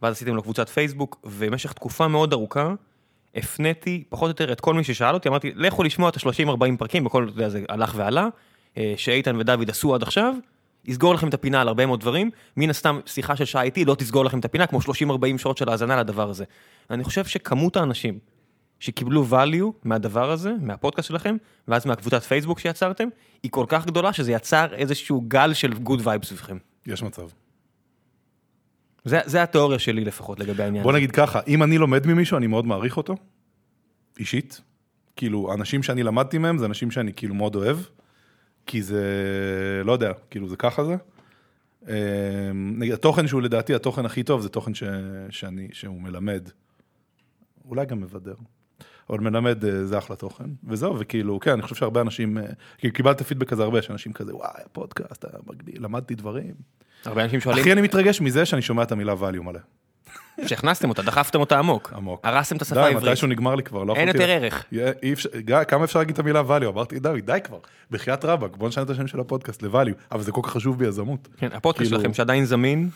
ואז 0.01 0.13
עשיתם 0.13 0.35
לו 0.35 0.43
קבוצת 0.43 0.69
פייסבוק, 0.69 1.19
ובמשך 1.23 1.73
תקופה 1.73 2.07
מאוד 2.07 2.33
ארוכה, 2.33 2.73
הפניתי 3.35 4.03
פחות 4.09 4.23
או 4.23 4.29
יותר 4.31 4.51
את 4.51 4.61
כל 4.61 4.73
מי 4.73 4.83
ששאל 4.83 5.13
אותי, 5.13 5.29
אמרתי, 5.29 5.51
לכו 5.55 5.83
לשמוע 5.83 6.09
את 6.09 6.15
ה-30-40 6.15 6.77
פרקים, 6.77 7.03
בכל, 7.03 7.23
אתה 7.23 7.31
יודע, 7.31 7.49
זה 7.49 7.63
הלך 7.69 7.93
ועלה, 7.95 8.27
אה, 8.77 8.93
שאיתן 8.97 9.35
ודוד 9.39 9.69
עשו 9.69 9.95
עד 9.95 10.03
עכשיו, 10.03 10.33
יסגור 10.85 11.13
לכם 11.13 11.27
את 11.29 11.33
הפינה 11.33 11.61
על 11.61 11.67
הרבה 11.67 11.85
מאוד 11.85 11.99
דברים, 11.99 12.31
מן 12.57 12.69
הסתם 12.69 12.99
שיחה 13.05 13.35
של 13.35 13.45
שעה 13.45 13.61
איתי 13.61 13.85
לא 13.85 13.95
תסגור 13.95 14.25
לכם 14.25 14.39
את 14.39 14.45
הפינה, 14.45 14.67
כמו 14.67 14.79
30-40 14.79 15.37
שעות 15.37 15.57
של 15.57 15.69
האזנה 15.69 15.97
לדבר 15.97 16.29
הזה. 16.29 16.45
אני 16.89 17.03
חושב 17.03 17.25
שכמות 17.25 17.77
האנשים 17.77 18.19
שקיבלו 18.79 19.25
value 19.31 19.71
מהדבר 19.83 20.31
הזה, 20.31 20.53
מהפודקאסט 20.61 21.07
שלכם, 21.07 21.37
ואז 21.67 21.85
מהקבוצת 21.85 22.23
פייסבוק 22.23 22.59
שיצרתם, 22.59 23.07
היא 23.43 23.51
כל 23.51 23.65
כך 23.67 23.85
גדולה 23.85 24.13
שזה 24.13 24.31
יצר 24.31 24.73
איזשהו 24.73 25.21
גל 25.27 25.53
של 25.53 25.71
good 25.71 25.99
vibes 26.03 26.25
סביבכם. 26.25 26.57
יש 26.85 27.03
מצב. 27.03 27.27
זה, 29.05 29.19
זה 29.25 29.43
התיאוריה 29.43 29.79
שלי 29.79 30.05
לפחות 30.05 30.39
לגבי 30.39 30.63
העניין. 30.63 30.83
בוא. 30.83 30.93
נגיד 30.93 31.11
ככה, 31.11 31.39
אם 31.47 31.63
אני 31.63 31.77
לומד 31.77 32.07
ממישהו, 32.07 32.37
אני 32.37 32.47
מאוד 32.47 32.65
מעריך 32.65 32.97
אותו, 32.97 33.15
אישית. 34.19 34.61
כאילו, 35.15 35.53
אנשים 35.53 35.83
שאני 35.83 36.03
למדתי 36.03 36.37
מהם, 36.37 36.57
זה 36.57 36.65
אנשים 36.65 36.91
שאני 36.91 37.13
כאילו 37.13 37.35
מאוד 37.35 37.55
אוהב, 37.55 37.77
כי 38.67 38.81
זה, 38.81 39.03
לא 39.85 39.91
יודע, 39.91 40.11
כאילו, 40.29 40.49
זה 40.49 40.57
ככה 40.57 40.83
זה. 40.83 40.95
אמ, 41.87 41.93
נגיד, 42.77 42.93
התוכן 42.93 43.27
שהוא 43.27 43.41
לדעתי 43.41 43.75
התוכן 43.75 44.05
הכי 44.05 44.23
טוב, 44.23 44.41
זה 44.41 44.49
תוכן 44.49 44.73
ש, 44.73 44.83
שאני, 45.29 45.67
שהוא 45.71 46.01
מלמד. 46.01 46.49
אולי 47.65 47.85
גם 47.85 48.01
מבדר. 48.01 48.35
אבל 49.09 49.19
מלמד 49.19 49.65
אה, 49.65 49.85
זה 49.85 49.97
אחלה 49.97 50.15
תוכן, 50.15 50.45
וזהו, 50.63 50.99
וכאילו, 50.99 51.39
כן, 51.39 51.51
אני 51.51 51.61
חושב 51.61 51.75
שהרבה 51.75 52.01
אנשים, 52.01 52.37
כאילו, 52.77 52.93
קיבלת 52.93 53.21
פידבק 53.21 53.49
כזה 53.49 53.63
הרבה, 53.63 53.81
שאנשים 53.81 54.13
כזה, 54.13 54.35
וואי, 54.35 54.61
הפודקאסט, 54.65 55.25
למדתי 55.73 56.15
דברים. 56.15 56.53
הרבה 57.05 57.23
אנשים 57.23 57.39
שואלים, 57.39 57.61
הכי 57.61 57.71
אני 57.71 57.81
מתרגש 57.81 58.21
מזה 58.21 58.45
שאני 58.45 58.61
שומע 58.61 58.83
את 58.83 58.91
המילה 58.91 59.13
value 59.13 59.41
מלא. 59.41 59.59
שהכנסתם 60.45 60.89
אותה, 60.89 61.01
דחפתם 61.01 61.39
אותה 61.39 61.59
עמוק. 61.59 61.93
עמוק. 61.95 62.21
הרסתם 62.23 62.55
את 62.57 62.61
השפה 62.61 62.75
די, 62.75 62.81
העברית. 62.81 63.07
מתישהו 63.07 63.27
נגמר 63.27 63.55
לי 63.55 63.63
כבר, 63.63 63.83
לא 63.83 63.95
אין. 63.95 64.07
יותר 64.07 64.29
ערך. 64.29 64.65
כמה 65.67 65.83
אפשר 65.83 65.99
להגיד 65.99 66.13
את 66.13 66.19
המילה 66.19 66.41
value? 66.41 66.65
אמרתי, 66.67 66.99
די, 66.99 67.09
די 67.25 67.37
כבר, 67.43 67.57
בחייאת 67.91 68.25
רבאק, 68.25 68.55
בוא 68.57 68.67
נשנה 68.67 68.83
את 68.83 68.89
השם 68.89 69.07
של 69.07 69.19
הפודקאסט 69.19 69.63
ל-value, 69.63 69.93
אבל 70.11 70.21
זה 70.23 70.31
כל 70.31 70.41
כך 70.43 70.49
חשוב 70.49 70.79
ביזמות. 70.79 71.27
כן, 71.37 71.49
הפודקאסט 71.53 71.89
כאילו- 71.89 72.01
שלכם 72.01 72.13
שעדיין 72.13 72.45
זמין, 72.45 72.89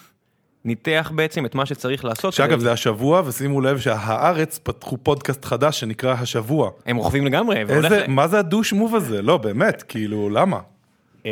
ניתח 0.65 1.11
בעצם 1.15 1.45
את 1.45 1.55
מה 1.55 1.65
שצריך 1.65 2.05
לעשות. 2.05 2.33
שאגב, 2.33 2.59
זה 2.59 2.71
השבוע, 2.71 3.21
ושימו 3.25 3.61
לב 3.61 3.79
שהארץ 3.79 4.59
פתחו 4.63 4.97
פודקאסט 4.97 5.45
חדש 5.45 5.79
שנקרא 5.79 6.13
השבוע. 6.13 6.69
הם 6.85 6.97
רוכבים 6.97 7.25
לגמרי. 7.25 7.57
איזה, 7.69 7.89
ל- 7.89 8.03
מה 8.07 8.27
זה 8.27 8.39
הדוש 8.39 8.73
מוב 8.73 8.95
הזה? 8.95 9.21
לא, 9.21 9.37
באמת, 9.37 9.83
כאילו, 9.83 10.29
למה? 10.29 10.59
אה, 11.25 11.31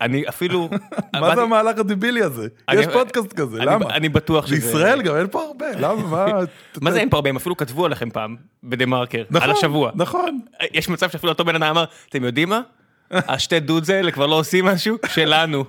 אני 0.00 0.24
אפילו... 0.28 0.68
מה 1.20 1.34
זה 1.34 1.42
המהלך 1.42 1.78
הדבילי 1.78 2.22
הזה? 2.22 2.48
יש 2.72 2.86
פודקאסט 2.86 3.32
כזה, 3.32 3.58
למה? 3.58 3.90
אני 3.94 4.08
בטוח 4.08 4.46
שזה... 4.46 4.54
בישראל 4.56 5.02
גם 5.02 5.16
אין 5.16 5.26
פה 5.30 5.42
הרבה, 5.42 5.66
למה? 5.78 5.94
מה? 6.06 6.26
מה 6.82 6.90
זה 6.92 7.00
אין 7.00 7.10
פה 7.10 7.16
הרבה? 7.16 7.30
הם 7.30 7.36
אפילו 7.36 7.56
כתבו 7.56 7.84
עליכם 7.86 8.10
פעם, 8.10 8.36
בדה 8.64 8.86
מרקר, 8.86 9.22
נכון, 9.30 9.48
על 9.50 9.56
השבוע. 9.56 9.90
נכון. 9.94 10.40
יש 10.72 10.88
מצב 10.88 11.10
שאפילו 11.10 11.32
אותו 11.32 11.44
בן 11.44 11.54
אדם 11.54 11.70
אמר, 11.70 11.84
אתם 12.08 12.24
יודעים 12.24 12.48
מה? 12.48 12.60
השתי 13.14 13.60
דודס 13.60 13.90
האלה 13.90 14.10
כבר 14.10 14.26
לא 14.26 14.34
עושים 14.34 14.64
משהו? 14.64 14.96
שלנו. 15.06 15.64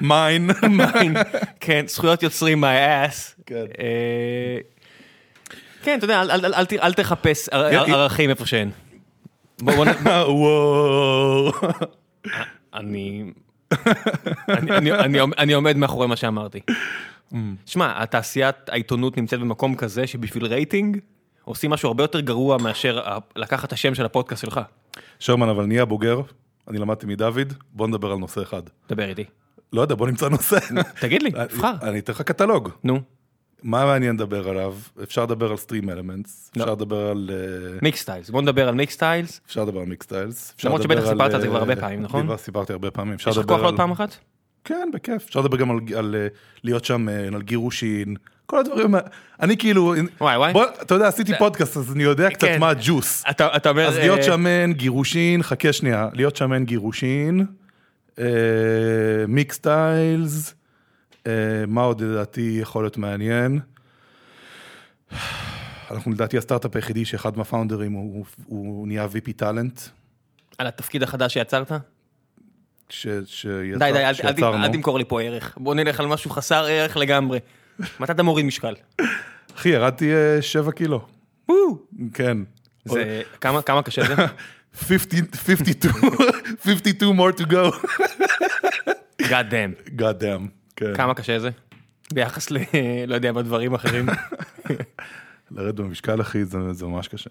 מיין. 0.00 0.50
מיין. 0.70 1.16
כן, 1.60 1.84
זכויות 1.88 2.22
יוצרים 2.22 2.64
my 2.64 2.66
ass. 2.66 3.42
כן. 3.46 3.54
אה, 3.78 4.58
כן, 5.82 5.98
אתה 5.98 6.04
יודע, 6.04 6.22
אל- 6.82 6.92
תחפש 6.92 7.48
ער- 7.48 7.64
ערכים 7.94 8.30
איפה 8.30 8.46
שאין. 8.46 8.70
וואו. 10.28 11.50
אני... 12.74 13.24
אני- 14.48 14.92
אני- 14.92 15.18
אני 15.38 15.52
עומד- 15.52 15.76
מאחורי 15.76 16.06
מה 16.06 16.16
שאמרתי. 16.16 16.60
Mm. 17.32 17.36
שמע, 17.66 18.02
התעשיית 18.02 18.56
העיתונות 18.68 19.16
נמצאת 19.16 19.40
במקום 19.40 19.74
כזה 19.74 20.06
שבשביל 20.06 20.46
רייטינג 20.46 20.98
עושים 21.44 21.70
משהו 21.70 21.86
הרבה 21.88 22.04
יותר 22.04 22.20
גרוע 22.20 22.56
מאשר 22.58 23.00
לקחת 23.36 23.68
את 23.68 23.72
השם 23.72 23.94
של 23.94 24.04
הפודקאסט 24.04 24.42
שלך. 24.42 24.60
שרמן, 25.18 25.48
אבל 25.48 25.66
נהיה 25.66 25.84
בוגר, 25.84 26.20
אני 26.68 26.78
למדתי 26.78 27.06
מדוד, 27.06 27.52
בוא 27.72 27.88
נדבר 27.88 28.12
על 28.12 28.18
נושא 28.18 28.42
אחד. 28.42 28.62
דבר 28.88 29.08
איתי. 29.08 29.24
לא 29.72 29.80
יודע, 29.80 29.94
בוא 29.94 30.06
נמצא 30.06 30.28
נושא. 30.28 30.58
תגיד 31.00 31.22
לי, 31.22 31.30
תבחר. 31.50 31.72
אני 31.82 31.98
אתן 31.98 32.12
לך 32.12 32.20
קטלוג. 32.22 32.68
נו, 32.84 33.00
מה 33.62 33.84
מעניין 33.86 34.14
לדבר 34.16 34.48
עליו? 34.48 34.74
אפשר 35.02 35.22
לדבר 35.22 35.50
על 35.50 35.56
StreamElements, 35.56 36.50
לא. 36.56 36.62
אפשר 36.62 36.72
לדבר 36.74 37.06
על... 37.10 37.30
אה, 37.32 37.78
מיקסטיילס. 37.82 38.30
בוא 38.30 38.42
נדבר 38.42 38.68
על 38.68 38.74
מיקסטיילס. 38.74 39.40
אפשר 39.46 39.62
לדבר 39.64 39.80
על 39.80 39.86
מיקסטיילס. 39.86 40.54
למרות 40.64 40.82
שבטח 40.82 41.00
סיפרת 41.10 41.34
על 41.34 41.40
זה 41.40 41.46
אה, 41.46 41.50
כבר 41.50 41.58
הרבה 41.58 41.76
פעמים, 41.76 42.02
נכון? 42.02 42.22
דיבר- 42.22 42.36
סיפרתי 42.36 42.72
הרבה 42.72 42.90
פעמים. 42.90 43.14
יש 43.14 43.26
לך 43.26 43.44
כוח 43.46 43.60
לעוד 43.60 43.74
על... 43.74 43.76
פעם 43.76 43.90
אחת? 43.90 44.16
כן, 44.64 44.88
בכיף. 44.94 45.24
אפשר 45.28 45.40
לדבר 45.40 45.56
גם 45.56 45.70
על- 45.70 45.78
על 45.96 46.14
אה, 46.18 46.26
להיות 46.64 46.84
שם, 46.84 47.08
אה, 47.08 47.26
על 47.34 47.42
גירושין, 47.42 48.14
כל 48.46 48.58
הדברים. 48.60 48.94
אני 49.42 49.56
כאילו... 49.56 49.94
וואי 50.20 50.36
וואי. 50.36 50.52
בוא, 50.52 50.64
אתה 50.82 50.94
יודע, 50.94 51.08
עשיתי 51.08 51.32
פודקאסט, 51.38 51.76
אז 51.76 51.92
אני 51.92 52.02
יודע 52.02 52.30
קצת 52.30 52.40
כן. 52.40 52.60
מה 52.60 52.68
הג'וס. 52.70 53.24
אתה 53.30 53.56
אתה 53.56 53.68
אומר... 53.70 53.88
אז 53.88 53.96
להיות 53.96 54.18
אה, 54.18 54.22
שמן, 54.24 54.72
גירושין, 54.72 55.42
חכה 55.42 55.72
שנייה, 55.72 56.08
להיות 56.12 56.36
שמן, 56.36 56.64
גירושין, 56.64 57.46
Mixtiles, 59.28 60.48
אה, 60.50 60.55
מה 61.66 61.82
עוד 61.82 62.00
לדעתי 62.00 62.58
יכול 62.62 62.84
להיות 62.84 62.96
מעניין? 62.96 63.60
אנחנו 65.90 66.12
לדעתי 66.12 66.38
הסטארט-אפ 66.38 66.76
היחידי 66.76 67.04
שאחד 67.04 67.38
מהפאונדרים 67.38 67.92
הוא, 67.92 68.24
הוא 68.46 68.88
נהיה 68.88 69.06
VP 69.06 69.32
talent, 69.36 69.80
על 70.58 70.66
התפקיד 70.66 71.02
החדש 71.02 71.32
שיצרת? 71.34 71.72
ש, 72.88 73.06
שיצר, 73.26 73.78
די 73.78 73.92
די, 73.92 73.98
אל- 73.98 74.04
אל 74.04 74.14
שיצרנו. 74.14 74.64
אל 74.64 74.72
תמכור 74.72 74.98
לי 74.98 75.04
פה 75.04 75.22
ערך. 75.22 75.54
בוא 75.60 75.74
נלך 75.74 76.00
על 76.00 76.06
משהו 76.06 76.30
חסר 76.30 76.64
ערך 76.68 76.96
לגמרי. 76.96 77.38
מתי 78.00 78.12
אתה 78.12 78.22
מוריד 78.22 78.46
משקל? 78.46 78.74
אחי, 79.56 79.68
ירדתי 79.68 80.14
אה, 80.14 80.42
שבע 80.42 80.72
קילו. 80.72 81.06
כן. 82.14 82.38
זה... 82.84 83.22
כמה 83.40 83.62
כמה 83.62 83.82
קשה 83.82 84.02
זה? 84.06 84.14
50, 84.74 85.24
52, 85.34 85.94
52 86.62 87.20
more 87.20 87.32
to 87.38 87.44
go. 87.44 87.76
God 89.22 89.50
damn. 89.50 90.00
God 90.00 90.20
damn. 90.22 90.65
כן. 90.76 90.94
כמה 90.94 91.14
קשה 91.14 91.38
זה? 91.38 91.50
ביחס 92.12 92.50
ל... 92.50 92.56
לא 93.06 93.14
יודע, 93.14 93.32
בדברים 93.32 93.74
אחרים. 93.74 94.06
לרדת 95.50 95.74
במשקל, 95.74 96.20
אחי, 96.20 96.44
זה, 96.44 96.72
זה 96.72 96.86
ממש 96.86 97.08
קשה. 97.08 97.30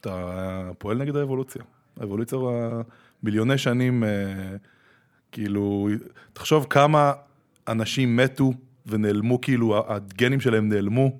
אתה 0.00 0.70
פועל 0.78 0.98
נגד 0.98 1.16
האבולוציה. 1.16 1.62
האבולוציה 2.00 2.38
הוא 2.38 2.82
מיליוני 3.22 3.58
שנים, 3.58 4.04
אה, 4.04 4.08
כאילו, 5.32 5.88
תחשוב 6.32 6.66
כמה 6.70 7.12
אנשים 7.68 8.16
מתו 8.16 8.52
ונעלמו, 8.86 9.40
כאילו, 9.40 9.84
הגנים 9.88 10.40
שלהם 10.40 10.68
נעלמו, 10.68 11.18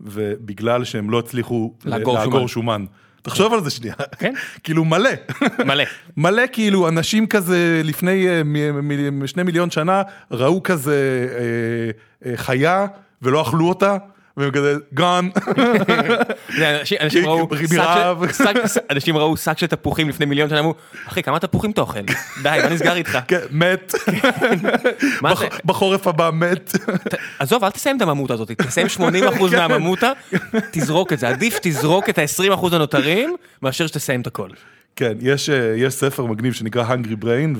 ובגלל 0.00 0.84
שהם 0.84 1.10
לא 1.10 1.18
הצליחו 1.18 1.74
לאגור 1.84 2.18
לאגור 2.18 2.48
שומן. 2.48 2.80
שומן. 2.80 2.84
תחשוב 3.28 3.54
על 3.54 3.64
זה 3.64 3.70
שנייה. 3.70 3.94
כן. 4.18 4.34
כאילו, 4.62 4.84
מלא. 4.84 5.10
מלא. 5.64 5.84
מלא 6.16 6.42
כאילו 6.52 6.88
אנשים 6.88 7.26
כזה 7.26 7.80
לפני 7.84 8.28
אה, 8.28 8.42
שני 9.26 9.42
מיליון 9.42 9.70
שנה 9.70 10.02
ראו 10.30 10.62
כזה 10.62 11.26
אה, 11.38 12.30
אה, 12.30 12.36
חיה 12.36 12.86
ולא 13.22 13.42
אכלו 13.42 13.68
אותה 13.68 13.96
והם 14.38 14.50
כזה 14.50 14.74
גון. 14.94 15.30
זה, 16.58 16.80
אנשים- 17.00 17.26
ראו 19.16 19.36
שק. 19.36 19.58
של- 19.58 19.66
תפוחים 19.66 20.08
לפני 20.08 20.26
מיליון 20.26 20.48
שנה, 20.48 20.58
אמרו, 20.58 20.74
אחי, 21.08 21.22
כמה 21.22 21.38
תפוחים 21.38 21.70
אתה 21.70 21.80
אוכל? 21.80 22.00
די, 22.42 22.58
מה 22.62 22.68
נסגר 22.68 22.94
איתך? 22.96 23.18
כן, 23.28 23.38
מת? 23.50 23.94
בח- 25.22 25.42
בחורף 25.64 26.06
הבא 26.06 26.30
מת. 26.32 26.72
עזוב, 27.38 27.64
אל 27.64 27.70
תסיים 27.70 27.96
את 27.96 28.02
הממותה 28.02 28.34
הזאת, 28.34 28.50
תסיים 28.50 28.86
80% 28.86 29.00
כן. 29.50 29.56
מהממותה, 29.56 30.12
תזרוק 30.70 31.12
את 31.12 31.18
זה. 31.18 31.28
עדיף 31.28 31.58
תזרוק 31.62 32.08
את 32.08 32.18
ה-20% 32.18 32.66
הנותרים, 32.74 33.34
מאשר 33.62 33.86
שתסיים 33.86 34.20
את 34.20 34.26
הכל. 34.26 34.48
כן, 34.96 35.12
יש, 35.20 35.50
אה, 35.50 35.74
יש 35.76 35.94
ספר 35.94 36.24
מגניב 36.26 36.52
שנקרא 36.52 36.84
Hungry 36.94 37.24
Brain, 37.24 37.58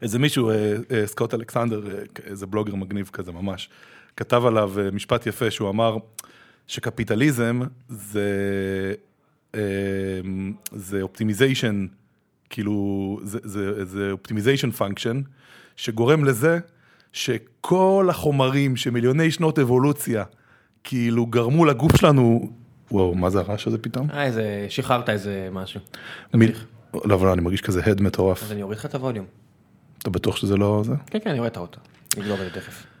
ואיזה 0.00 0.18
מישהו, 0.18 0.50
אה, 0.50 0.54
אה, 0.92 1.06
סקוט 1.06 1.34
אלכסנדר, 1.34 1.80
איזה 2.26 2.46
בלוגר 2.46 2.74
מגניב 2.74 3.10
כזה 3.12 3.32
ממש, 3.32 3.68
כתב 4.16 4.42
עליו 4.46 4.72
אה, 4.78 4.90
משפט 4.90 5.26
יפה 5.26 5.50
שהוא 5.50 5.70
אמר 5.70 5.96
שקפיטליזם 6.66 7.60
זה, 7.88 8.94
אה, 9.54 9.60
זה 10.72 11.02
optimization, 11.02 11.86
כאילו, 12.50 13.20
זה, 13.22 13.38
זה, 13.42 13.84
זה 13.84 14.10
optimization 14.10 14.70
function, 14.70 15.20
שגורם 15.76 16.24
לזה 16.24 16.58
שכל 17.12 18.06
החומרים 18.10 18.76
שמיליוני 18.76 19.30
שנות 19.30 19.58
אבולוציה, 19.58 20.24
כאילו 20.84 21.26
גרמו 21.26 21.64
לגוף 21.64 21.96
שלנו, 21.96 22.52
וואו, 22.90 23.14
מה 23.14 23.30
זה 23.30 23.38
הרעש 23.38 23.66
הזה 23.66 23.78
פתאום? 23.78 24.10
אה, 24.10 24.24
איזה, 24.24 24.66
שחררת 24.68 25.08
איזה 25.08 25.48
משהו. 25.52 25.80
מיל... 26.34 26.52
לא, 27.04 27.14
אבל 27.14 27.28
אני 27.28 27.40
מרגיש 27.40 27.60
כזה 27.60 27.82
הד 27.84 28.00
מטורף. 28.00 28.42
אז 28.42 28.52
אני 28.52 28.62
אוריד 28.62 28.78
לך 28.78 28.86
את 28.86 28.94
הווליום. 28.94 29.26
אתה 29.98 30.10
בטוח 30.10 30.36
שזה 30.36 30.56
לא 30.56 30.82
זה? 30.84 30.92
כן, 31.06 31.18
כן, 31.24 31.30
אני 31.30 31.38
רואה 31.38 31.48
את 31.48 31.56
האוטו. 31.56 31.80
נגלוב 32.16 32.40
את 32.40 32.44
זה 32.44 32.60
תכף. 32.60 32.95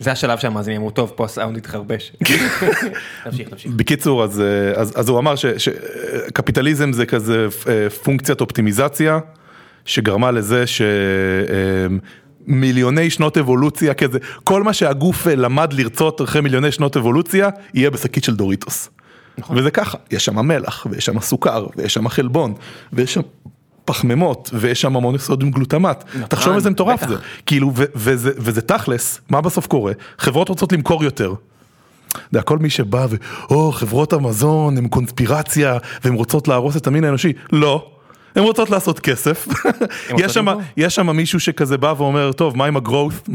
זה 0.00 0.12
השלב 0.12 0.38
שהמאזינים 0.38 0.80
אמרו, 0.80 0.90
טוב, 0.90 1.12
פה 1.16 1.24
הסאונד 1.24 1.56
התחרבש. 1.56 2.12
תמשיך, 3.24 3.48
תמשיך. 3.48 3.72
בקיצור, 3.76 4.24
אז, 4.24 4.40
אה, 4.40 4.72
אז, 4.80 4.92
אז 4.96 5.08
הוא 5.08 5.18
אמר 5.18 5.34
שקפיטליזם 5.36 6.92
זה 6.92 7.06
כזה 7.06 7.48
אה, 7.68 7.90
פונקציית 7.90 8.40
אופטימיזציה, 8.40 9.18
שגרמה 9.84 10.30
לזה 10.30 10.64
שמיליוני 12.46 13.10
שנות 13.10 13.38
אבולוציה 13.38 13.94
כזה, 13.94 14.18
כל 14.44 14.62
מה 14.62 14.72
שהגוף 14.72 15.26
אה, 15.26 15.36
למד 15.36 15.72
לרצות 15.72 16.22
אחרי 16.22 16.40
מיליוני 16.40 16.72
שנות 16.72 16.96
אבולוציה, 16.96 17.48
יהיה 17.74 17.90
בשקית 17.90 18.24
של 18.24 18.36
דוריטוס. 18.36 18.90
נכון. 19.38 19.58
וזה 19.58 19.70
ככה, 19.70 19.98
יש 20.10 20.24
שם 20.24 20.38
מלח, 20.38 20.86
ויש 20.90 21.04
שם 21.04 21.20
סוכר, 21.20 21.66
ויש 21.76 21.94
שם 21.94 22.08
חלבון, 22.08 22.54
ויש 22.92 23.14
שם 23.14 23.20
פחמימות, 23.86 24.50
ויש 24.52 24.80
שם 24.80 24.92
מונוסודיום 24.92 25.50
גלוטמט. 25.50 26.04
תחשוב 26.28 26.54
איזה 26.54 26.70
מטורף 26.70 27.02
בטח. 27.02 27.08
זה. 27.08 27.16
כאילו, 27.46 27.72
ו- 27.76 27.84
וזה, 27.94 28.30
וזה 28.38 28.60
תכלס, 28.60 29.20
מה 29.30 29.40
בסוף 29.40 29.66
קורה? 29.66 29.92
חברות 30.18 30.48
רוצות 30.48 30.72
למכור 30.72 31.04
יותר. 31.04 31.34
יודע, 32.32 32.42
כל 32.42 32.58
מי 32.58 32.70
שבא 32.70 33.06
ו... 33.10 33.16
או, 33.50 33.72
חברות 33.72 34.12
המזון 34.12 34.78
הם 34.78 34.88
קונספירציה 34.88 35.78
והן 36.04 36.14
רוצות 36.14 36.48
להרוס 36.48 36.76
את 36.76 36.86
המין 36.86 37.04
האנושי. 37.04 37.32
לא. 37.52 37.90
הן 38.36 38.42
רוצות 38.42 38.70
לעשות 38.70 39.00
כסף. 39.00 39.48
יש 40.76 40.94
שם, 40.94 41.10
מישהו 41.10 41.40
שכזה 41.40 41.78
בא 41.78 41.94
ואומר, 41.96 42.32
טוב, 42.32 42.56
מה 42.56 42.66
עם 42.66 42.76
הגרואות? 42.76 43.28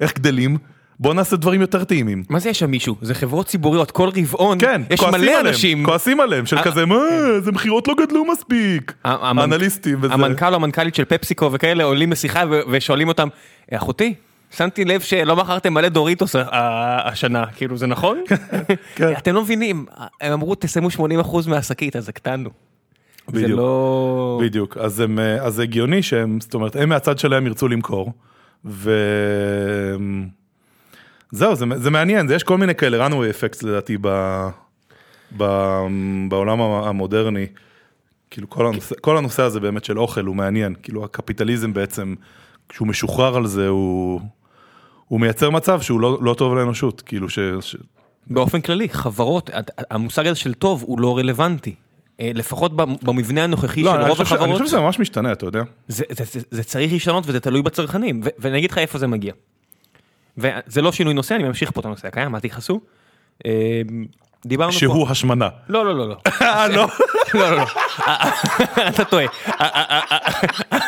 איך 0.00 0.14
גדלים? 0.14 0.58
בוא 1.00 1.14
נעשה 1.14 1.36
דברים 1.36 1.60
יותר 1.60 1.84
טעימים. 1.84 2.22
מה 2.30 2.38
זה 2.38 2.48
יש 2.50 2.58
שם 2.58 2.70
מישהו? 2.70 2.96
זה 3.02 3.14
חברות 3.14 3.46
ציבוריות, 3.46 3.90
כל 3.90 4.08
רבעון 4.16 4.58
כן, 4.60 4.82
יש 4.90 5.00
מלא 5.02 5.16
עליהם, 5.16 5.46
אנשים. 5.46 5.84
כועסים 5.84 6.20
עליהם, 6.20 6.46
של 6.46 6.58
אה, 6.58 6.62
כזה, 6.62 6.86
מה, 6.86 6.96
זה 7.44 7.52
מכירות 7.52 7.88
לא 7.88 7.94
גדלו 8.06 8.24
מספיק. 8.24 8.94
המנ- 9.04 9.40
אנליסטים 9.44 9.98
וזה. 10.02 10.14
המנכ"ל 10.14 10.50
או 10.50 10.54
המנכ"לית 10.54 10.94
של 10.94 11.04
פפסיקו 11.04 11.52
וכאלה 11.52 11.84
עולים 11.84 12.12
לשיחה 12.12 12.42
ושואלים 12.70 13.08
אותם, 13.08 13.28
אחותי, 13.72 14.14
שמתי 14.56 14.84
לב 14.84 15.00
שלא 15.00 15.36
מכרתם 15.36 15.74
מלא 15.74 15.88
דוריטוס 15.88 16.36
ה- 16.36 16.42
ה- 16.42 17.08
השנה, 17.08 17.44
כאילו 17.56 17.76
זה 17.76 17.86
נכון? 17.86 18.18
כן. 18.94 19.12
אתם 19.18 19.34
לא 19.34 19.42
מבינים, 19.42 19.86
הם 20.20 20.32
אמרו 20.32 20.54
תסיימו 20.54 20.88
80% 20.88 21.00
מהשקית 21.48 21.96
אז 21.96 22.08
הקטנו. 22.08 22.50
בדיוק. 23.28 23.50
לא... 23.58 24.40
בדיוק, 24.42 24.76
אז, 24.76 25.00
הם, 25.00 25.18
אה, 25.18 25.44
אז 25.44 25.54
זה 25.54 25.62
הגיוני 25.62 26.02
שהם, 26.02 26.40
זאת 26.40 26.54
אומרת, 26.54 26.76
הם 26.76 26.88
מהצד 26.88 27.18
שלהם 27.18 27.46
ירצו 27.46 27.68
למכור, 27.68 28.12
ו... 28.64 28.90
זהו, 31.32 31.56
זה, 31.56 31.64
זה 31.76 31.90
מעניין, 31.90 32.28
זה 32.28 32.34
יש 32.34 32.42
כל 32.42 32.56
מיני 32.58 32.74
כאלה 32.74 33.06
runway 33.06 33.12
effects 33.12 33.66
לדעתי 33.66 33.96
ב, 34.00 34.08
ב, 35.36 35.44
בעולם 36.28 36.60
המודרני, 36.60 37.46
כאילו 38.30 38.50
כל 38.50 38.66
הנושא, 38.66 38.94
כל 39.00 39.16
הנושא 39.16 39.42
הזה 39.42 39.60
באמת 39.60 39.84
של 39.84 39.98
אוכל 39.98 40.24
הוא 40.24 40.36
מעניין, 40.36 40.74
כאילו 40.82 41.04
הקפיטליזם 41.04 41.72
בעצם, 41.72 42.14
כשהוא 42.68 42.88
משוחרר 42.88 43.36
על 43.36 43.46
זה, 43.46 43.68
הוא, 43.68 44.20
הוא 45.08 45.20
מייצר 45.20 45.50
מצב 45.50 45.80
שהוא 45.80 46.00
לא, 46.00 46.18
לא 46.20 46.34
טוב 46.34 46.54
לאנושות, 46.54 47.00
כאילו 47.00 47.28
ש... 47.28 47.38
ש... 47.60 47.76
באופן 48.26 48.60
כללי, 48.60 48.88
חברות, 48.88 49.50
המושג 49.90 50.26
הזה 50.26 50.34
של 50.40 50.54
טוב 50.54 50.82
הוא 50.86 51.00
לא 51.00 51.18
רלוונטי. 51.18 51.74
אה, 52.20 52.30
לפחות 52.34 52.76
במבנה 53.02 53.44
הנוכחי 53.44 53.82
לא, 53.82 53.92
של 53.92 53.98
רוב 54.00 54.08
חושב, 54.10 54.24
ש- 54.24 54.32
אני 54.32 54.38
החברות, 54.40 54.56
חושב 54.58 54.66
שזה 54.66 54.80
ממש 54.80 54.98
משתנה, 54.98 55.32
אתה 55.32 55.46
יודע. 55.46 55.62
זה, 55.88 56.04
זה, 56.10 56.24
זה, 56.24 56.40
זה 56.50 56.64
צריך 56.64 56.92
להשתנות 56.92 57.24
וזה 57.26 57.40
תלוי 57.40 57.62
בצרכנים, 57.62 58.20
ו- 58.24 58.28
ואני 58.38 58.58
אגיד 58.58 58.70
לך 58.70 58.78
איפה 58.78 58.98
זה 58.98 59.06
מגיע. 59.06 59.32
וזה 60.38 60.82
לא 60.82 60.92
שינוי 60.92 61.14
נושא, 61.14 61.34
אני 61.34 61.44
ממשיך 61.44 61.70
פה 61.70 61.80
את 61.80 61.84
הנושא 61.84 62.08
הקיים, 62.08 62.34
אל 62.34 62.40
תכעסו. 62.40 62.80
אה, 63.46 63.82
דיברנו 64.46 64.72
פה... 64.72 64.78
שהוא 64.78 65.08
השמנה. 65.08 65.48
לא, 65.68 65.84
לא, 65.84 65.98
לא, 65.98 66.08
לא. 66.08 66.16
אה, 66.42 66.68
לא. 66.76 66.86
לא, 67.34 67.50
לא, 67.50 67.56
לא. 67.56 67.64
אתה 68.88 69.04
טועה. 69.04 69.24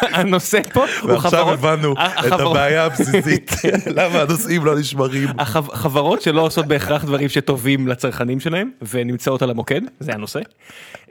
הנושא 0.02 0.60
פה 0.72 0.84
הוא 1.00 1.10
ועכשיו 1.10 1.30
חברות... 1.30 1.52
הבנו 1.58 1.94
את 2.26 2.32
הבעיה 2.32 2.84
הבסיסית, 2.84 3.52
למה 3.86 4.20
הנושאים 4.20 4.64
לא 4.64 4.78
נשמרים. 4.78 5.28
חברות 5.72 6.22
שלא 6.22 6.40
עושות 6.40 6.66
בהכרח 6.66 7.04
דברים 7.04 7.28
שטובים 7.28 7.88
לצרכנים 7.88 8.40
שלהם 8.40 8.70
ונמצאות 8.90 9.42
על 9.42 9.50
המוקד, 9.50 9.80
זה 10.00 10.12
הנושא. 10.12 10.40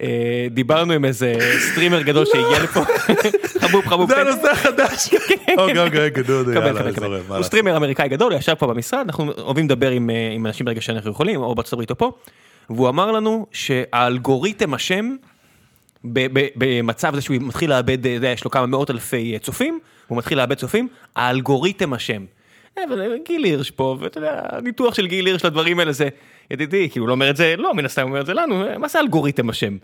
אה, 0.02 0.08
דיברנו 0.52 0.94
עם 0.94 1.06
איזה 1.06 1.34
סטרימר 1.72 2.02
גדול 2.02 2.26
שהגיע 2.26 2.64
לפה, 2.64 2.82
חבוב 3.62 3.86
חבוב. 3.88 4.10
זה 4.10 4.16
תן- 4.16 4.22
הנושא 4.28 4.52
החדש. 4.52 5.10
אוקיי, 5.58 5.86
אוקיי, 5.86 6.10
גדול, 6.10 6.44
קבל, 6.54 6.66
יאללה, 6.78 6.92
זורם, 6.92 7.22
הוא. 7.28 7.44
סטרימר 7.44 7.78
אמריקאי 7.78 8.10
גדול, 8.10 8.34
ישב 8.34 8.54
פה 8.54 8.68
במשרד, 8.68 9.00
אנחנו 9.06 9.32
אוהבים 9.38 9.66
לדבר 9.66 9.92
עם, 9.92 10.10
אה, 10.10 10.32
עם 10.36 10.46
אנשים 10.48 10.66
ברגע 10.66 10.82
שאנחנו 10.82 11.12
יכולים, 11.12 11.42
או 11.42 11.56
בארצות 11.56 11.74
הברית 11.74 11.90
או 11.90 11.98
פה, 11.98 12.12
והוא 12.70 12.90
אמר 12.90 13.12
לנו 13.12 13.46
שהאלגוריתם 13.52 14.74
אשם 14.74 15.16
במצב 16.56 17.16
זה 17.16 17.22
שהוא 17.22 17.38
מתחיל 17.40 17.70
לאבד, 17.70 18.06
אה, 18.08 18.32
יש 18.34 18.44
לו 18.44 18.52
כמה 18.52 18.66
מאות 18.66 18.92
אלפי 18.92 19.40
צופים, 19.42 19.80
הוא 20.08 20.18
מתחיל 20.18 20.38
לאבד 20.38 20.56
צופים, 20.58 20.88
האלגוריתם 21.16 21.94
אשם. 21.94 22.26
גיל 23.26 23.44
הירש 23.44 23.72
פה, 23.72 23.98
ואתה 24.00 24.18
יודע, 24.18 24.42
הניתוח 24.50 24.94
של 24.94 25.08
גיל 25.08 25.26
הירש 25.26 25.46
לדברים 25.46 25.80
האלה 25.80 25.92
זה, 25.92 26.10
ידידי, 26.52 26.90
כאילו 26.90 27.04
הוא 27.04 27.08
לא 27.08 27.14
אומר 27.14 27.30
את 27.30 27.36
זה, 27.38 27.56
לא, 27.58 27.74
מן 27.74 27.86
הסתם 27.86 28.02
הוא 28.02 28.10
אומר 28.10 28.22
את 28.22 28.26
זה 28.26 28.34
לנו, 28.34 28.64
מה 28.80 28.88
זה 28.88 29.00
אלגוריתם 29.00 29.50
אשם? 29.50 29.78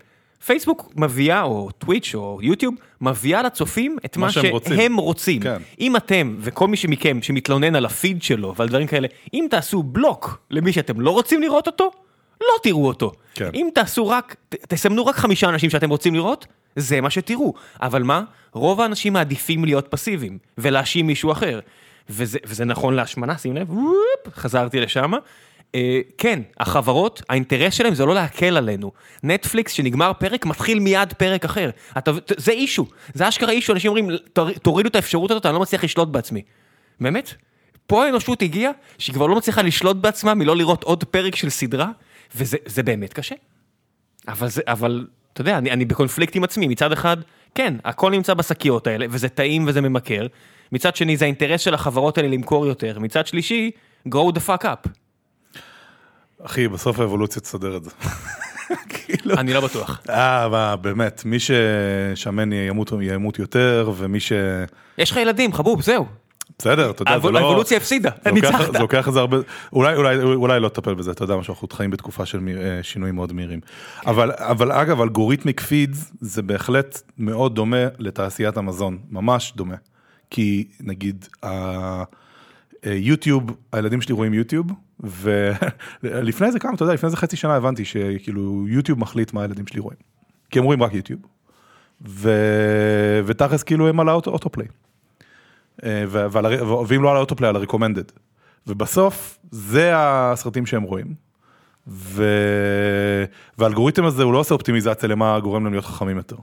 פייסבוק 0.46 0.92
מביאה, 0.96 1.42
או 1.42 1.70
טוויץ' 1.78 2.14
או 2.14 2.38
יוטיוב, 2.42 2.74
מביאה 3.00 3.42
לצופים 3.42 3.96
את 4.04 4.16
מה, 4.16 4.26
מה 4.26 4.32
שהם 4.32 4.46
רוצים. 4.50 4.76
שהם 4.76 4.96
רוצים. 4.96 5.42
כן. 5.42 5.56
אם 5.80 5.96
אתם, 5.96 6.36
וכל 6.40 6.68
מי 6.68 6.76
שמכם 6.76 7.22
שמתלונן 7.22 7.74
על 7.74 7.86
הפיד 7.86 8.22
שלו 8.22 8.54
ועל 8.56 8.68
דברים 8.68 8.86
כאלה, 8.86 9.08
אם 9.34 9.46
תעשו 9.50 9.82
בלוק 9.82 10.38
למי 10.50 10.72
שאתם 10.72 11.00
לא 11.00 11.10
רוצים 11.10 11.42
לראות 11.42 11.66
אותו, 11.66 11.90
לא 12.40 12.46
תראו 12.62 12.86
אותו. 12.86 13.12
כן. 13.34 13.50
אם 13.54 13.68
תעשו 13.74 14.08
רק, 14.08 14.36
ת- 14.48 14.54
תסמנו 14.74 15.06
רק 15.06 15.16
חמישה 15.16 15.48
אנשים 15.48 15.70
שאתם 15.70 15.90
רוצים 15.90 16.14
לראות, 16.14 16.46
זה 16.76 17.00
מה 17.00 17.10
שתראו. 17.10 17.54
אבל 17.82 18.02
מה? 18.02 18.22
רוב 18.52 18.80
האנשים 18.80 19.12
מעדיפים 19.12 19.64
להיות 19.64 19.86
פסיביים, 19.90 20.38
ולהאשים 20.58 21.06
מישהו 21.06 21.32
אחר. 21.32 21.60
וזה, 22.10 22.38
וזה 22.46 22.64
נכון 22.64 22.94
להשמנה, 22.94 23.38
שים 23.38 23.56
לב, 23.56 23.70
וופ, 23.70 24.34
חזרתי 24.36 24.80
לשם. 24.80 25.12
אה, 25.74 26.00
כן, 26.18 26.42
החברות, 26.60 27.22
האינטרס 27.28 27.74
שלהם 27.74 27.94
זה 27.94 28.06
לא 28.06 28.14
להקל 28.14 28.56
עלינו. 28.56 28.92
נטפליקס, 29.22 29.72
שנגמר 29.72 30.12
פרק, 30.18 30.46
מתחיל 30.46 30.78
מיד 30.78 31.12
פרק 31.12 31.44
אחר. 31.44 31.70
אתה, 31.98 32.10
זה 32.36 32.52
אישו, 32.52 32.86
זה 33.14 33.28
אשכרה 33.28 33.50
אישו, 33.52 33.72
אנשים 33.72 33.88
אומרים, 33.88 34.10
"תור- 34.32 34.52
תורידו 34.52 34.88
את 34.88 34.96
האפשרות 34.96 35.30
הזאת, 35.30 35.46
אני 35.46 35.54
לא 35.54 35.60
מצליח 35.60 35.84
לשלוט 35.84 36.08
בעצמי. 36.08 36.42
באמת? 37.00 37.34
פה 37.86 38.04
האנושות 38.04 38.42
הגיעה, 38.42 38.72
שהיא 38.98 39.14
כבר 39.14 39.26
לא 39.26 39.36
מצליחה 39.36 39.62
לשלוט 39.62 39.96
בעצמה 39.96 40.34
מלא 40.34 40.56
לראות 40.56 40.84
עוד 40.84 41.04
פרק 41.04 41.36
של 41.36 41.50
סדרה, 41.50 41.88
וזה 42.36 42.56
זה 42.66 42.82
באמת 42.82 43.12
קשה. 43.12 43.34
אבל 44.28 44.48
זה, 44.48 44.62
אבל, 44.66 45.06
אתה 45.32 45.40
יודע, 45.40 45.58
אני, 45.58 45.70
אני 45.70 45.84
בקונפליקט 45.84 46.36
עם 46.36 46.44
עצמי, 46.44 46.68
מצד 46.68 46.92
אחד, 46.92 47.16
כן, 47.54 47.74
הכל 47.84 48.10
נמצא 48.10 48.34
בשקיות 48.34 48.86
האלה, 48.86 49.06
וזה 49.10 49.28
טעים 49.28 49.64
וזה 49.68 49.80
ממכר, 49.80 50.26
מצד 50.72 50.96
שני 50.96 51.16
זה 51.16 51.24
האינטרס 51.24 51.60
של 51.60 51.74
החברות 51.74 52.18
האלה 52.18 52.28
למכור 52.28 52.66
יותר, 52.66 52.98
מצד 52.98 53.26
שלישי, 53.26 53.70
grow 54.08 54.32
the 54.34 54.40
fuck 54.48 54.64
up. 54.64 54.88
אחי, 56.46 56.68
בסוף 56.68 57.00
האבולוציה 57.00 57.42
תסדר 57.42 57.76
את 57.76 57.84
זה. 57.84 57.90
כאילו... 58.88 59.34
אני 59.34 59.52
לא 59.52 59.60
בטוח. 59.60 60.00
אה, 60.08 60.48
מה, 60.48 60.76
באמת, 60.76 61.22
מי 61.24 61.36
ששמן 61.38 62.52
ימות, 62.52 62.92
ימות 63.00 63.38
יותר, 63.38 63.90
ומי 63.96 64.20
ש... 64.20 64.32
יש 64.98 65.10
לך 65.10 65.16
ילדים, 65.16 65.52
חבוב, 65.52 65.82
זהו. 65.82 66.06
בסדר, 66.58 66.90
אתה 66.90 67.02
יודע, 67.02 67.18
זה 67.18 67.30
לא... 67.30 67.38
האבולוציה 67.38 67.76
הפסידה, 67.76 68.10
ניצחת. 68.32 68.72
זה 68.72 68.78
לוקח 68.78 69.08
איזה 69.08 69.20
הרבה, 69.20 69.36
אולי, 69.72 69.96
אולי, 69.96 70.16
אולי 70.22 70.60
לא 70.60 70.68
תטפל 70.68 70.94
בזה, 70.94 71.10
אתה 71.10 71.24
יודע 71.24 71.36
משהו, 71.36 71.54
אנחנו 71.54 71.68
חיים 71.72 71.90
בתקופה 71.90 72.26
של 72.26 72.40
אה, 72.48 72.82
שינויים 72.82 73.14
מאוד 73.14 73.32
מהירים. 73.32 73.60
אבל, 74.06 74.32
אבל 74.36 74.72
אגב, 74.72 75.00
algorithmic 75.00 75.60
feeds 75.60 76.12
זה 76.20 76.42
בהחלט 76.42 77.00
מאוד 77.18 77.54
דומה 77.54 77.86
לתעשיית 77.98 78.56
המזון, 78.56 78.98
ממש 79.10 79.52
דומה. 79.56 79.76
כי 80.30 80.68
נגיד, 80.80 81.28
יוטיוב, 82.94 83.56
הילדים 83.72 84.00
שלי 84.00 84.14
רואים 84.14 84.34
יוטיוב, 84.34 84.66
ולפני 86.02 86.52
זה 86.52 86.58
כמה, 86.58 86.74
אתה 86.74 86.82
יודע, 86.82 86.94
לפני 86.94 87.10
זה 87.10 87.16
חצי 87.16 87.36
שנה 87.36 87.54
הבנתי 87.54 87.84
שכאילו 87.84 88.64
יוטיוב 88.68 88.98
מחליט 88.98 89.32
מה 89.32 89.42
הילדים 89.42 89.66
שלי 89.66 89.80
רואים. 89.80 89.98
כי 90.50 90.58
הם 90.58 90.64
רואים 90.64 90.82
רק 90.82 90.94
יוטיוב. 90.94 91.20
ו... 92.08 92.30
ותכלס 93.26 93.62
כאילו 93.62 93.88
הם 93.88 94.00
על 94.00 94.08
ה 94.08 94.12
auto- 94.12 94.30
ה 94.30 94.34
autoplay. 94.34 94.66
אה, 95.84 96.04
ו- 96.08 96.26
ועל 96.32 96.46
ואם 96.88 97.02
לא 97.02 97.10
על 97.10 97.16
ה 97.16 97.19
autoplay, 97.19 97.48
על 97.48 97.56
ה 97.56 97.60
recommended. 97.60 98.04
ובסוף, 98.66 99.38
זה 99.50 99.92
הסרטים 99.94 100.66
שהם 100.66 100.82
רואים. 100.82 101.14
ו... 101.88 102.24
והאלגוריתם 103.58 104.04
הזה 104.04 104.22
הוא 104.22 104.32
לא 104.32 104.38
עושה 104.38 104.54
אופטימיזציה 104.54 105.08
למה 105.08 105.40
גורם 105.40 105.64
להם 105.64 105.72
להיות 105.72 105.84
חכמים 105.84 106.16
יותר. 106.16 106.36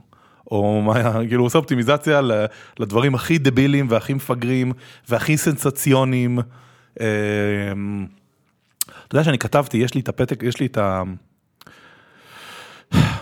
או 0.50 0.82
מה, 0.82 1.12
כאילו 1.28 1.40
הוא 1.40 1.46
עושה 1.46 1.58
אופטימיזציה 1.58 2.20
לדברים 2.78 3.14
הכי 3.14 3.38
דבילים 3.38 3.86
והכי 3.90 4.14
מפגרים 4.14 4.72
והכי 5.08 5.36
סנסציוניים. 5.36 6.38
אה, 7.00 7.06
אתה 9.06 9.14
יודע 9.14 9.24
שאני 9.24 9.38
כתבתי, 9.38 9.76
יש 9.76 9.94
לי 9.94 10.00
את 10.00 10.08
הפתק, 10.08 10.42
יש 10.42 10.60
לי 10.60 10.66
את 10.66 10.78
ה... 10.78 11.02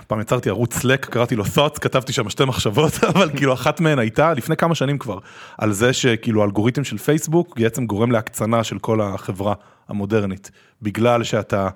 פעם 0.07 0.21
יצרתי 0.21 0.49
ערוץ 0.49 0.75
סלק, 0.75 1.07
קראתי 1.07 1.37
לו 1.37 1.45
thoughts, 1.45 1.79
כתבתי 1.81 2.13
שם 2.13 2.29
שתי 2.29 2.45
מחשבות, 2.45 2.93
אבל 3.15 3.31
כאילו 3.37 3.53
אחת 3.53 3.81
מהן 3.81 3.99
הייתה 3.99 4.35
לפני 4.35 4.57
כמה 4.57 4.75
שנים 4.75 4.99
כבר, 4.99 5.19
על 5.59 5.73
זה 5.73 5.93
שכאילו 5.93 6.43
האלגוריתם 6.43 6.85
של 6.85 6.99
פייסבוק 6.99 7.59
בעצם 7.59 7.87
גורם 7.87 8.13
להקצנה 8.13 8.65
של 8.65 8.79
כל 8.79 9.01
החברה 9.01 9.55
המודרנית, 9.89 10.51
בגלל 10.83 11.25
שאתה 11.25 11.69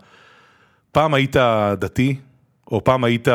פעם 0.93 1.15
היית 1.15 1.37
דתי, 1.79 2.17
או 2.73 2.85
פעם 2.85 3.05
היית 3.05 3.29
אה, 3.29 3.35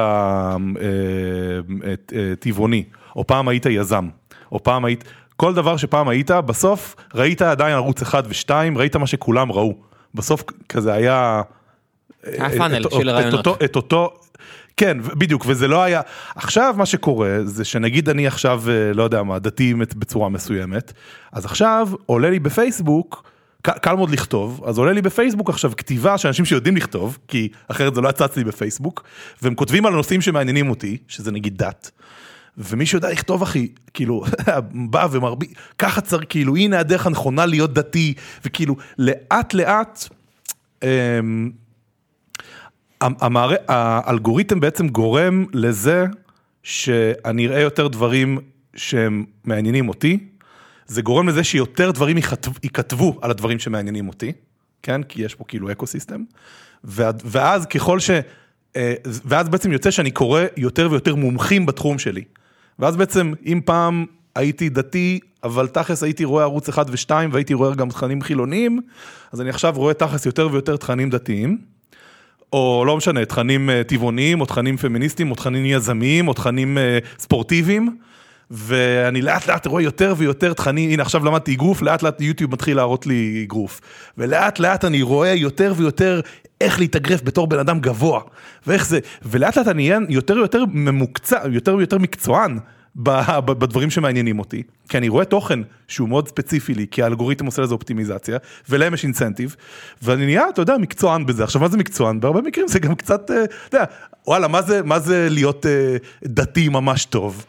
אה, 0.81 1.93
אה, 2.15 2.33
טבעוני, 2.39 2.83
או 3.15 3.27
פעם 3.27 3.47
היית 3.47 3.65
יזם, 3.65 4.07
או 4.51 4.63
פעם 4.63 4.85
היית, 4.85 5.03
כל 5.35 5.53
דבר 5.53 5.77
שפעם 5.77 6.07
היית, 6.07 6.31
בסוף 6.31 6.95
ראית 7.15 7.41
עדיין 7.41 7.75
ערוץ 7.75 8.01
אחד 8.01 8.23
ושתיים, 8.29 8.77
ראית 8.77 8.95
מה 8.95 9.07
שכולם 9.07 9.51
ראו. 9.51 9.75
בסוף 10.15 10.43
כזה 10.69 10.93
היה... 10.93 11.41
היה 12.23 12.49
פאנל 12.49 12.83
של 12.89 13.09
רעיונות. 13.09 13.63
את 13.63 13.75
אותו, 13.75 14.13
כן, 14.77 14.97
בדיוק, 15.01 15.43
וזה 15.47 15.67
לא 15.67 15.83
היה, 15.83 16.01
עכשיו 16.35 16.75
מה 16.77 16.85
שקורה 16.85 17.37
זה 17.43 17.65
שנגיד 17.65 18.09
אני 18.09 18.27
עכשיו, 18.27 18.63
לא 18.93 19.03
יודע 19.03 19.23
מה, 19.23 19.39
דתי 19.39 19.73
בצורה 19.73 20.29
מסוימת, 20.29 20.93
אז 21.31 21.45
עכשיו 21.45 21.89
עולה 22.05 22.29
לי 22.29 22.39
בפייסבוק, 22.39 23.30
קל 23.61 23.95
מאוד 23.95 24.09
לכתוב, 24.09 24.63
אז 24.65 24.77
עולה 24.77 24.91
לי 24.91 25.01
בפייסבוק 25.01 25.49
עכשיו 25.49 25.71
כתיבה 25.77 26.17
של 26.17 26.27
אנשים 26.27 26.45
שיודעים 26.45 26.77
לכתוב, 26.77 27.17
כי 27.27 27.49
אחרת 27.67 27.95
זה 27.95 28.01
לא 28.01 28.09
יצץ 28.09 28.37
לי 28.37 28.43
בפייסבוק, 28.43 29.03
והם 29.41 29.55
כותבים 29.55 29.85
על 29.85 29.93
הנושאים 29.93 30.21
שמעניינים 30.21 30.69
אותי, 30.69 30.97
שזה 31.07 31.31
נגיד 31.31 31.57
דת. 31.57 31.91
ומי 32.57 32.85
שיודע 32.85 33.11
לכתוב 33.11 33.41
אחי, 33.41 33.67
כאילו, 33.93 34.23
בא 34.91 35.07
ומרביץ, 35.11 35.49
ככה 35.77 36.01
צריך, 36.01 36.23
כאילו, 36.29 36.55
הנה 36.55 36.79
הדרך 36.79 37.05
הנכונה 37.07 37.45
להיות 37.45 37.73
דתי, 37.73 38.13
וכאילו, 38.45 38.75
לאט 38.97 39.53
לאט, 39.53 40.07
אמ, 40.83 41.51
המער... 43.01 43.51
האלגוריתם 43.67 44.59
בעצם 44.59 44.87
גורם 44.87 45.45
לזה 45.53 46.05
שאני 46.63 47.47
אראה 47.47 47.59
יותר 47.59 47.87
דברים 47.87 48.37
שהם 48.75 49.25
מעניינים 49.43 49.89
אותי, 49.89 50.30
זה 50.91 51.01
גורם 51.01 51.29
לזה 51.29 51.43
שיותר 51.43 51.91
דברים 51.91 52.17
ייכתב, 52.17 52.51
ייכתבו 52.63 53.19
על 53.21 53.31
הדברים 53.31 53.59
שמעניינים 53.59 54.07
אותי, 54.07 54.31
כן? 54.83 55.03
כי 55.03 55.21
יש 55.21 55.35
פה 55.35 55.43
כאילו 55.47 55.71
אקו 55.71 55.87
סיסטם, 55.87 56.23
ואז 56.83 57.65
ככל 57.65 57.99
ש... 57.99 58.11
אה, 58.75 58.93
ואז 59.05 59.49
בעצם 59.49 59.71
יוצא 59.71 59.91
שאני 59.91 60.11
קורא 60.11 60.41
יותר 60.57 60.87
ויותר 60.91 61.15
מומחים 61.15 61.65
בתחום 61.65 61.99
שלי. 61.99 62.23
ואז 62.79 62.95
בעצם, 62.95 63.33
אם 63.45 63.61
פעם 63.65 64.05
הייתי 64.35 64.69
דתי, 64.69 65.19
אבל 65.43 65.67
תכלס 65.67 66.03
הייתי 66.03 66.23
רואה 66.23 66.43
ערוץ 66.43 66.69
1 66.69 66.85
ו-2 66.89 67.11
והייתי 67.31 67.53
רואה 67.53 67.75
גם 67.75 67.89
תכנים 67.89 68.21
חילוניים, 68.21 68.79
אז 69.31 69.41
אני 69.41 69.49
עכשיו 69.49 69.73
רואה 69.75 69.93
תכלס 69.93 70.25
יותר 70.25 70.49
ויותר 70.51 70.77
תכנים 70.77 71.09
דתיים, 71.09 71.57
או 72.53 72.83
לא 72.87 72.97
משנה, 72.97 73.25
תכנים 73.25 73.69
אה, 73.69 73.83
טבעוניים, 73.83 74.41
או 74.41 74.45
תכנים 74.45 74.77
פמיניסטיים, 74.77 75.31
או 75.31 75.35
תכנים 75.35 75.65
יזמיים, 75.65 76.27
או 76.27 76.33
תכנים 76.33 76.77
אה, 76.77 76.99
ספורטיביים. 77.19 77.97
ואני 78.51 79.21
לאט 79.21 79.47
לאט 79.47 79.67
רואה 79.67 79.81
יותר 79.81 80.13
ויותר 80.17 80.53
תכנים, 80.53 80.89
הנה 80.89 81.03
עכשיו 81.03 81.25
למדתי 81.25 81.53
אגרוף, 81.53 81.81
לאט 81.81 82.03
לאט 82.03 82.21
יוטיוב 82.21 82.51
מתחיל 82.51 82.77
להראות 82.77 83.07
לי 83.07 83.43
אגרוף. 83.47 83.81
ולאט 84.17 84.59
לאט 84.59 84.85
אני 84.85 85.01
רואה 85.01 85.33
יותר 85.33 85.73
ויותר 85.77 86.21
איך 86.61 86.79
להתאגרף 86.79 87.21
בתור 87.23 87.47
בן 87.47 87.59
אדם 87.59 87.79
גבוה, 87.79 88.21
ואיך 88.67 88.87
זה, 88.87 88.99
ולאט 89.23 89.57
לאט 89.57 89.67
אני 89.67 89.89
אהיה 89.89 89.99
יותר 90.09 90.33
ויותר 90.33 90.63
ממוקצע, 90.71 91.39
יותר 91.51 91.75
ויותר 91.75 91.97
מקצוען. 91.97 92.59
בדברים 92.95 93.89
שמעניינים 93.89 94.39
אותי, 94.39 94.63
כי 94.89 94.97
אני 94.97 95.09
רואה 95.09 95.25
תוכן 95.25 95.59
שהוא 95.87 96.09
מאוד 96.09 96.27
ספציפי 96.27 96.73
לי, 96.73 96.85
כי 96.91 97.03
האלגוריתם 97.03 97.45
עושה 97.45 97.61
לזה 97.61 97.73
אופטימיזציה, 97.73 98.37
ולהם 98.69 98.93
יש 98.93 99.03
אינסנטיב, 99.03 99.55
ואני 100.01 100.25
נהיה, 100.25 100.49
אתה 100.49 100.61
יודע, 100.61 100.77
מקצוען 100.77 101.25
בזה. 101.25 101.43
עכשיו, 101.43 101.61
מה 101.61 101.67
זה 101.67 101.77
מקצוען? 101.77 102.19
בהרבה 102.19 102.41
מקרים 102.41 102.67
זה 102.67 102.79
גם 102.79 102.95
קצת, 102.95 103.31
אה, 103.31 103.43
אתה 103.43 103.77
יודע, 103.77 103.85
וואלה, 104.27 104.47
מה 104.47 104.61
זה, 104.61 104.83
מה 104.83 104.99
זה 104.99 105.27
להיות 105.29 105.65
אה, 105.65 105.97
דתי 106.23 106.69
ממש 106.69 107.05
טוב? 107.05 107.45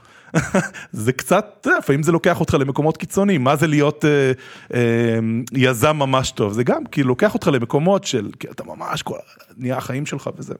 זה 0.92 1.12
קצת, 1.12 1.66
לפעמים 1.79 2.03
זה 2.03 2.12
לוקח 2.12 2.40
אותך 2.40 2.55
למקומות 2.61 2.97
קיצוניים, 2.97 3.45
מה 3.45 3.57
זה 3.57 3.66
להיות 3.66 4.05
אה, 4.05 4.33
אה, 4.75 5.18
יזם 5.53 5.97
ממש 5.97 6.31
טוב, 6.31 6.53
זה 6.53 6.64
גם 6.64 6.85
כאילו 6.90 7.09
לוקח 7.09 7.35
אותך 7.35 7.51
למקומות 7.53 8.05
של, 8.05 8.31
אתה 8.51 8.64
ממש, 8.64 9.03
כל, 9.03 9.16
נהיה 9.57 9.77
החיים 9.77 10.07
שלך 10.07 10.31
וזה. 10.37 10.55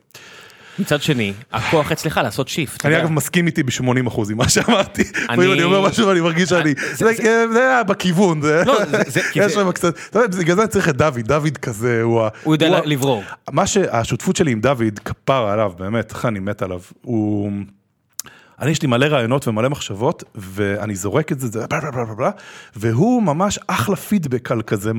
מצד 0.79 1.03
שני, 1.03 1.33
הכוח 1.53 1.93
אצלך 1.93 2.21
לעשות 2.23 2.49
שיפט. 2.49 2.87
אני 2.87 2.99
אגב 2.99 3.11
מסכים 3.11 3.47
איתי 3.47 3.63
ב-80 3.63 4.09
אחוז 4.09 4.31
עם 4.31 4.37
מה 4.37 4.49
שאמרתי. 4.49 5.03
אני 5.31 5.63
אומר 5.63 5.81
משהו 5.89 6.07
ואני 6.07 6.21
מרגיש 6.21 6.49
שאני, 6.49 6.75
זה 6.95 7.59
היה 7.69 7.83
בכיוון, 7.83 8.41
זה 8.41 8.63
יש 9.35 9.53
שם 9.53 9.73
קצת, 9.73 10.17
בגלל 10.39 10.57
זה 10.57 10.67
צריך 10.67 10.89
את 10.89 10.97
דוד, 10.97 11.21
דוד 11.21 11.59
כזה, 11.59 12.03
הוא 12.03 12.23
הוא 12.43 12.55
יודע 12.55 12.81
לברור. 12.85 13.23
מה 13.51 13.67
שהשותפות 13.67 14.37
שלי 14.37 14.53
עם 14.53 14.61
דוד, 14.61 14.99
כפר 15.05 15.49
עליו, 15.49 15.73
באמת, 15.79 16.11
איך 16.11 16.27
אני 16.27 16.39
מת 16.39 16.63
עליו, 16.63 16.81
הוא... 17.03 17.51
אני 18.63 18.71
יש 18.71 18.83
לי 18.83 18.89
מלא 18.89 19.07
רעיונות 19.07 19.49
ומלא 19.49 19.71
מחשבות, 19.71 20.25
ואני 20.35 20.95
זורק 20.95 21.33
את 21.33 21.41
זה, 21.41 21.49
זה 21.49 21.67
בלה 21.67 21.81
בלה 21.81 21.91
בלה 21.91 22.15
בלה, 22.15 22.31
והוא 22.77 23.23
ממש 23.23 23.59
אחלה 23.67 23.97
פידבק 23.97 24.53
על 24.53 24.63
כזה, 24.63 24.91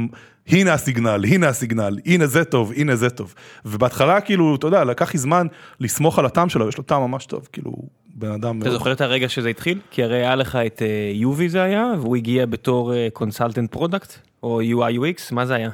הנה 0.48 0.74
הסיגנל, 0.74 1.26
הנה 1.26 1.48
הסיגנל, 1.48 2.00
הנה 2.06 2.28
זה 2.28 2.44
טוב, 2.44 2.72
הנה 2.76 2.96
זה 2.96 3.10
טוב. 3.10 3.34
ובהתחלה 3.66 4.22
כאילו, 4.22 4.56
אתה 4.56 4.68
יודע, 4.68 4.84
לקח 4.84 5.14
לי 5.14 5.20
זמן 5.20 5.48
לסמוך 5.80 6.20
על 6.20 6.26
הטעם 6.26 6.50
שלו, 6.50 6.70
יש 6.70 6.78
לו 6.78 6.84
טעם 6.84 7.02
ממש 7.02 7.26
טוב, 7.26 7.48
כאילו, 7.52 7.74
בן 8.16 8.32
אדם... 8.32 8.62
אתה 8.62 8.72
זוכר 8.72 8.92
את 8.92 9.02
הרגע 9.02 9.30
שזה 9.30 9.50
התחיל? 9.50 9.80
כי 9.92 10.04
הרי 10.04 10.18
היה 10.18 10.36
לך 10.36 10.56
את 10.56 10.82
יובי 11.14 11.50
זה 11.50 11.62
היה, 11.64 11.94
והוא 12.00 12.16
הגיע 12.16 12.46
בתור 12.46 12.94
consultant 13.14 13.72
product, 13.72 14.14
או 14.44 14.62
UI 14.62 14.94
UX, 15.00 15.22
מה 15.32 15.46
זה 15.46 15.56
היה? 15.56 15.70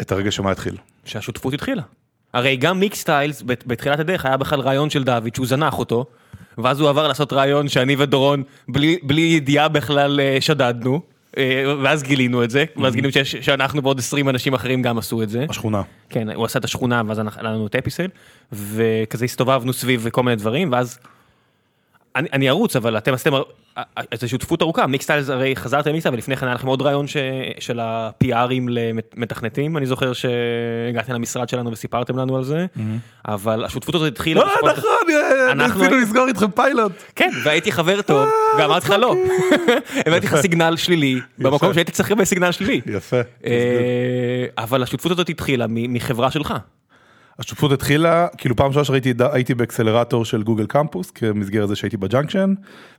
את 0.00 0.12
הרגע 0.12 0.30
שמה 0.30 0.50
התחיל? 0.50 0.76
שהשותפות 1.04 1.54
התחילה. 1.54 1.82
הרי 2.32 2.56
גם 2.56 2.80
Mixtiles 2.80 3.42
בתחילת 3.46 4.00
הדרך 4.00 4.26
היה 4.26 4.36
בכלל 4.36 4.60
רעיון 4.60 4.90
של 4.90 5.04
דוד 5.04 5.34
שהוא 5.34 5.46
זנח 5.46 5.78
אותו, 5.78 6.06
ואז 6.58 6.80
הוא 6.80 6.88
עבר 6.88 7.08
לעשות 7.08 7.32
רעיון 7.32 7.68
שאני 7.68 7.96
ודורון 7.98 8.42
בלי, 8.68 8.98
בלי 9.02 9.20
ידיעה 9.20 9.68
בכלל 9.68 10.20
אה, 10.20 10.36
שדדנו, 10.40 11.00
אה, 11.38 11.74
ואז 11.82 12.02
גילינו 12.02 12.44
את 12.44 12.50
זה, 12.50 12.64
ואז 12.76 12.94
גילינו 12.94 13.12
שאנחנו 13.24 13.82
ועוד 13.82 13.98
20 13.98 14.28
אנשים 14.28 14.54
אחרים 14.54 14.82
גם 14.82 14.98
עשו 14.98 15.22
את 15.22 15.28
זה. 15.28 15.46
השכונה. 15.48 15.82
כן, 16.10 16.30
הוא 16.30 16.44
עשה 16.44 16.58
את 16.58 16.64
השכונה 16.64 17.02
ואז 17.06 17.18
היה 17.18 17.42
לנו 17.42 17.66
את 17.66 17.76
אפיסל, 17.76 18.06
וכזה 18.52 19.24
הסתובבנו 19.24 19.72
סביב 19.72 20.08
כל 20.08 20.22
מיני 20.22 20.36
דברים, 20.36 20.72
ואז 20.72 20.98
אני, 22.16 22.28
אני 22.32 22.50
ארוץ, 22.50 22.76
אבל 22.76 22.98
אתם 22.98 23.14
עשיתם 23.14 23.36
איזו 24.12 24.28
שותפות 24.28 24.62
ארוכה, 24.62 24.86
מיקסטיילס 24.86 25.30
הרי 25.30 25.56
חזרתם 25.56 25.90
למיקסטיילס, 25.90 26.14
ולפני 26.14 26.36
כן 26.36 26.46
היה 26.46 26.54
לכם 26.54 26.66
עוד 26.66 26.82
רעיון 26.82 27.06
ש, 27.06 27.16
של 27.58 27.80
ה-PRים 27.80 28.68
למתכנתים, 28.68 29.76
אני 29.76 29.86
זוכר 29.86 30.12
שהגעתם 30.12 31.12
למשרד 31.12 31.48
שלנו 31.48 31.72
וסיפרתם 31.72 32.16
לנו 32.16 32.36
על 32.36 32.44
זה, 32.44 32.66
mm-hmm. 32.76 32.80
אבל 33.24 33.64
השותפות 33.64 33.94
הזאת 33.94 34.12
התחילה... 34.12 34.40
לא, 34.40 34.70
נכון, 34.72 34.90
אה, 35.10 35.52
אנחנו 35.52 35.80
ניסינו 35.82 35.96
לסגור 35.96 36.28
איתכם 36.28 36.50
פיילוט. 36.50 36.92
כן, 37.16 37.30
והייתי 37.44 37.72
חבר 37.72 38.02
טוב, 38.02 38.28
אה, 38.28 38.58
ואמרתי 38.58 38.86
לך 38.86 38.94
לא. 38.98 39.14
הבאתי 40.06 40.26
לך 40.26 40.36
סיגנל 40.36 40.76
שלילי, 40.76 41.20
במקום 41.38 41.74
שהייתי 41.74 41.92
צריך 41.92 42.10
לקבל 42.10 42.24
סיגנל 42.24 42.52
שלילי. 42.52 42.80
יפה. 42.86 43.20
אה, 43.46 43.52
אבל 44.58 44.82
השותפות 44.82 45.12
הזאת 45.12 45.28
התחילה 45.28 45.66
מחברה 45.68 46.30
שלך. 46.30 46.54
השותפות 47.38 47.72
התחילה, 47.72 48.26
כאילו 48.38 48.56
פעם 48.56 48.66
ראשונה 48.66 48.84
שראיתי, 48.84 49.14
הייתי 49.32 49.54
באקסלרטור 49.54 50.24
של 50.24 50.42
גוגל 50.42 50.66
קמפוס, 50.66 51.10
כמסגרת 51.10 51.68
זה 51.68 51.76
שהייתי 51.76 51.96
בג'אנקשן, 51.96 52.54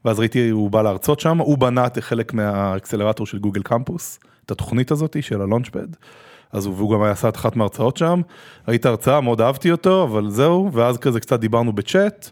ואז 0.06 0.20
ראיתי, 0.20 0.50
הוא 0.50 0.72
בא 0.72 0.82
להרצות 0.82 1.20
שם, 1.20 1.38
הוא 1.38 1.58
בנה 1.58 1.88
את 1.88 1.98
חלק 2.00 2.34
מהאקסלרטור 2.34 3.26
של 3.26 3.38
גוגל 3.38 3.62
קמפוס, 3.62 4.20
את 4.46 4.52
התוכנית 4.52 4.92
הזאת 4.92 5.18
של 5.22 5.42
ה 5.42 5.46
Launchpad, 5.46 5.88
אז 6.52 6.66
הוא, 6.66 6.76
והוא 6.76 6.94
גם 6.94 7.04
היה 7.04 7.12
עשה 7.12 7.30
את 7.30 7.36
אחת 7.36 7.56
מההרצאות 7.56 7.98
שם, 7.98 8.22
ראיתי 8.68 8.88
הרצאה, 8.88 9.22
מאוד 9.22 9.42
אהבתי 9.42 9.72
אותו, 9.72 10.04
אבל 10.04 10.30
זהו, 10.30 10.70
ואז 10.74 10.98
כזה 10.98 11.20
קצת 11.20 11.40
דיברנו 11.40 11.74
בצ'אט, 11.74 12.30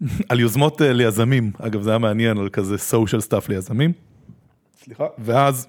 על 0.28 0.40
יוזמות 0.40 0.82
אה, 0.82 0.92
ליזמים, 0.92 1.50
אגב 1.58 1.82
זה 1.82 1.90
היה 1.90 1.98
מעניין, 1.98 2.38
על 2.38 2.48
כזה 2.48 2.78
social 2.78 3.20
stuff 3.20 3.48
ליזמים, 3.48 3.92
סליחה, 4.84 5.04
ואז, 5.18 5.66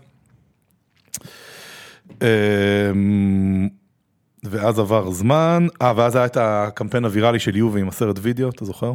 אמ, 2.22 3.68
ואז 4.44 4.80
עבר 4.80 5.12
זמן, 5.12 5.68
אה, 5.82 5.94
ואז 5.96 6.16
היה 6.16 6.26
את 6.26 6.38
הקמפיין 6.40 7.06
הוויראלי 7.06 7.40
של 7.40 7.56
יובי 7.56 7.82
עם 7.82 7.88
הסרט 7.88 8.20
וידאו, 8.22 8.50
אתה 8.50 8.66
זוכר? 8.66 8.94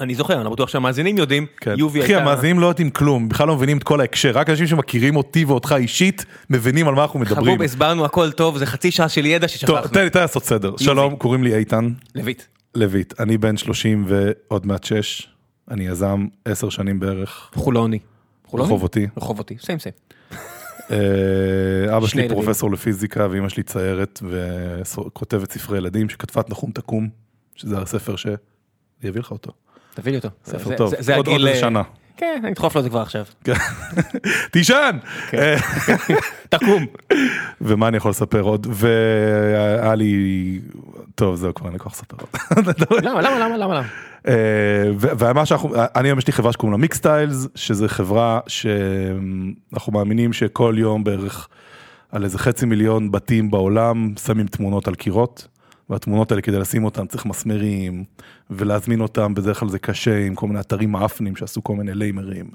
אני 0.00 0.14
זוכר, 0.14 0.40
אני 0.40 0.50
בטוח 0.50 0.68
שהמאזינים 0.68 1.18
יודעים, 1.18 1.46
כן. 1.56 1.74
יובי 1.78 1.98
הייתה... 1.98 2.14
אחי, 2.14 2.22
המאזינים 2.22 2.58
לא 2.58 2.66
יודעים 2.66 2.90
כלום, 2.90 3.28
בכלל 3.28 3.48
לא 3.48 3.56
מבינים 3.56 3.78
את 3.78 3.82
כל 3.82 4.00
ההקשר, 4.00 4.30
רק 4.34 4.50
אנשים 4.50 4.66
שמכירים 4.66 5.16
אותי 5.16 5.44
ואותך 5.44 5.74
אישית, 5.78 6.24
מבינים 6.50 6.88
על 6.88 6.94
מה 6.94 7.02
אנחנו 7.02 7.18
מדברים. 7.18 7.54
חבוב, 7.54 7.62
הסברנו 7.62 8.04
הכל 8.04 8.32
טוב, 8.32 8.58
זה 8.58 8.66
חצי 8.66 8.90
שעה 8.90 9.08
של 9.08 9.26
ידע 9.26 9.48
ששכחנו. 9.48 9.76
טוב, 9.76 9.86
תן 9.86 10.04
לי 10.04 10.10
לעשות 10.14 10.44
סדר. 10.44 10.68
יובי. 10.68 10.84
שלום, 10.84 11.16
קוראים 11.16 11.44
לי 11.44 11.54
איתן. 11.54 11.88
לויט. 12.14 12.42
לויט, 12.74 13.20
אני 13.20 13.38
בן 13.38 13.56
30 13.56 14.04
ועוד 14.08 14.66
מעט 14.66 14.84
6, 14.84 15.28
אני 15.70 15.86
יזם 15.86 16.26
10 16.44 16.68
שנים 16.68 17.00
בערך. 17.00 17.50
חולוני. 17.54 17.98
רחובותי. 18.54 19.06
רחובותי, 19.16 19.56
סיים 19.60 19.78
סיים. 19.78 19.94
אה, 20.90 21.96
אבא 21.96 22.06
שלי 22.06 22.28
פרופסור 22.28 22.72
לפיזיקה 22.72 23.26
ואימא 23.30 23.48
שלי 23.48 23.62
ציירת 23.62 24.22
וכותבת 24.24 25.52
ספרי 25.52 25.78
ילדים 25.78 26.08
שכתבה 26.08 26.40
את 26.40 26.50
נחום 26.50 26.70
תקום, 26.70 27.08
שזה 27.54 27.78
הספר 27.78 28.16
ש... 28.16 28.26
אני 28.26 29.10
אביא 29.10 29.20
לך 29.20 29.30
אותו. 29.30 29.52
תביא 29.94 30.12
לי 30.12 30.18
אותו. 30.18 30.28
ספר 30.44 30.76
טוב, 30.76 30.94
עוד 31.16 31.28
איזה 31.28 31.48
אה, 31.48 31.56
שנה. 31.56 31.82
כן, 32.16 32.40
אני 32.42 32.52
אדחוף 32.52 32.74
לו 32.74 32.78
את 32.78 32.84
זה 32.84 32.90
כבר 32.90 33.00
עכשיו. 33.00 33.24
כן. 33.44 33.52
תישן! 34.52 34.98
כן. 35.28 35.38
אה, 35.38 35.56
תקום. 36.58 36.86
ומה 37.60 37.88
אני 37.88 37.96
יכול 37.96 38.10
לספר 38.10 38.40
עוד? 38.40 38.66
והיה 38.70 39.94
לי... 39.94 40.60
טוב, 41.14 41.36
זהו, 41.36 41.54
כבר 41.54 41.66
אין 41.66 41.72
לי 41.72 41.78
כוח 41.78 41.92
לספר 41.92 42.16
עוד. 42.20 42.28
למה, 43.04 43.22
למה, 43.22 43.38
למה, 43.38 43.56
למה? 43.56 43.82
אה, 44.28 44.90
ומה 44.98 45.46
שאנחנו, 45.46 45.74
אני 45.74 46.08
היום 46.08 46.18
יש 46.18 46.26
לי 46.26 46.32
חברה 46.32 46.52
שקוראים 46.52 46.72
לה 46.72 46.78
מיקסטיילס, 46.78 47.48
שזה 47.54 47.88
חברה 47.88 48.40
שאנחנו 48.46 49.92
מאמינים 49.92 50.32
שכל 50.32 50.74
יום 50.78 51.04
בערך 51.04 51.48
על 52.12 52.24
איזה 52.24 52.38
חצי 52.38 52.66
מיליון 52.66 53.10
בתים 53.10 53.50
בעולם 53.50 54.14
שמים 54.26 54.46
תמונות 54.46 54.88
על 54.88 54.94
קירות. 54.94 55.48
והתמונות 55.90 56.30
האלה 56.30 56.42
כדי 56.42 56.58
לשים 56.58 56.84
אותם 56.84 57.06
צריך 57.06 57.26
מסמרים 57.26 58.04
ולהזמין 58.50 59.00
אותם 59.00 59.34
בדרך 59.34 59.60
כלל 59.60 59.68
זה 59.68 59.78
קשה 59.78 60.26
עם 60.26 60.34
כל 60.34 60.46
מיני 60.46 60.60
אתרים 60.60 60.92
מאפנים 60.92 61.36
שעשו 61.36 61.64
כל 61.64 61.76
מיני 61.76 61.94
ליימרים. 61.94 62.50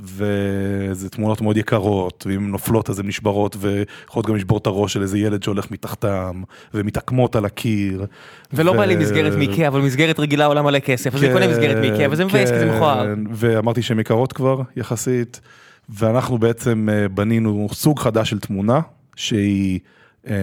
וזה 0.00 1.08
תמונות 1.10 1.40
מאוד 1.40 1.56
יקרות, 1.56 2.26
ואם 2.28 2.50
נופלות 2.50 2.90
אז 2.90 2.98
הן 2.98 3.06
נשברות, 3.06 3.56
ויכולות 3.60 4.26
גם 4.26 4.36
לשבור 4.36 4.58
את 4.58 4.66
הראש 4.66 4.92
של 4.92 5.02
איזה 5.02 5.18
ילד 5.18 5.42
שהולך 5.42 5.70
מתחתם, 5.70 6.42
ומתעקמות 6.74 7.36
על 7.36 7.44
הקיר. 7.44 8.06
ולא 8.52 8.70
ו... 8.70 8.76
בא 8.76 8.84
לי 8.84 8.96
מסגרת 8.96 9.34
מאיקאה, 9.34 9.68
אבל 9.68 9.80
מסגרת 9.80 10.20
רגילה 10.20 10.44
עולה 10.44 10.62
מלא 10.62 10.78
כסף, 10.78 11.14
אז 11.14 11.20
זה 11.20 11.30
קונה 11.32 11.48
מסגרת 11.48 11.76
מאיקאה, 11.76 12.06
וזה 12.10 12.24
מבאס, 12.24 12.50
כי 12.50 12.58
זה 12.58 12.76
מכוער. 12.76 13.06
כן, 13.06 13.24
ואמרתי 13.30 13.82
שהן 13.82 14.00
יקרות 14.00 14.32
כבר, 14.32 14.62
יחסית, 14.76 15.40
ואנחנו 15.88 16.38
בעצם 16.38 16.88
אה, 16.92 17.08
בנינו 17.08 17.68
סוג 17.72 17.98
חדש 17.98 18.30
של 18.30 18.40
תמונה, 18.40 18.80
שהיא 19.16 19.80
אה, 20.28 20.34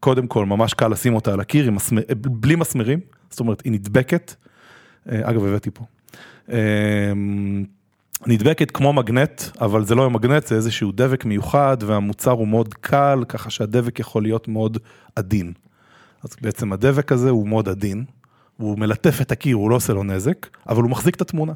קודם 0.00 0.26
כל 0.26 0.46
ממש 0.46 0.74
קל 0.74 0.88
לשים 0.88 1.14
אותה 1.14 1.32
על 1.32 1.40
הקיר, 1.40 1.70
מסמר, 1.70 2.02
בלי 2.18 2.56
מסמרים, 2.56 3.00
זאת 3.30 3.40
אומרת 3.40 3.62
היא 3.64 3.72
נדבקת, 3.72 4.34
אה, 5.12 5.20
אגב 5.22 5.44
הבאתי 5.44 5.70
פה. 5.70 5.84
נדבקת 8.26 8.70
כמו 8.70 8.92
מגנט, 8.92 9.42
אבל 9.60 9.84
זה 9.84 9.94
לא 9.94 10.10
מגנט, 10.10 10.46
זה 10.46 10.54
איזשהו 10.54 10.92
דבק 10.92 11.24
מיוחד 11.24 11.76
והמוצר 11.80 12.30
הוא 12.30 12.48
מאוד 12.48 12.74
קל, 12.74 13.24
ככה 13.28 13.50
שהדבק 13.50 13.98
יכול 13.98 14.22
להיות 14.22 14.48
מאוד 14.48 14.78
עדין. 15.16 15.52
אז 16.24 16.36
בעצם 16.40 16.72
הדבק 16.72 17.12
הזה 17.12 17.30
הוא 17.30 17.48
מאוד 17.48 17.68
עדין, 17.68 18.04
הוא 18.56 18.78
מלטף 18.78 19.20
את 19.20 19.32
הקיר, 19.32 19.56
הוא 19.56 19.70
לא 19.70 19.76
עושה 19.76 19.92
לו 19.92 20.04
נזק, 20.04 20.46
אבל 20.68 20.82
הוא 20.82 20.90
מחזיק 20.90 21.14
את 21.14 21.20
התמונה. 21.20 21.52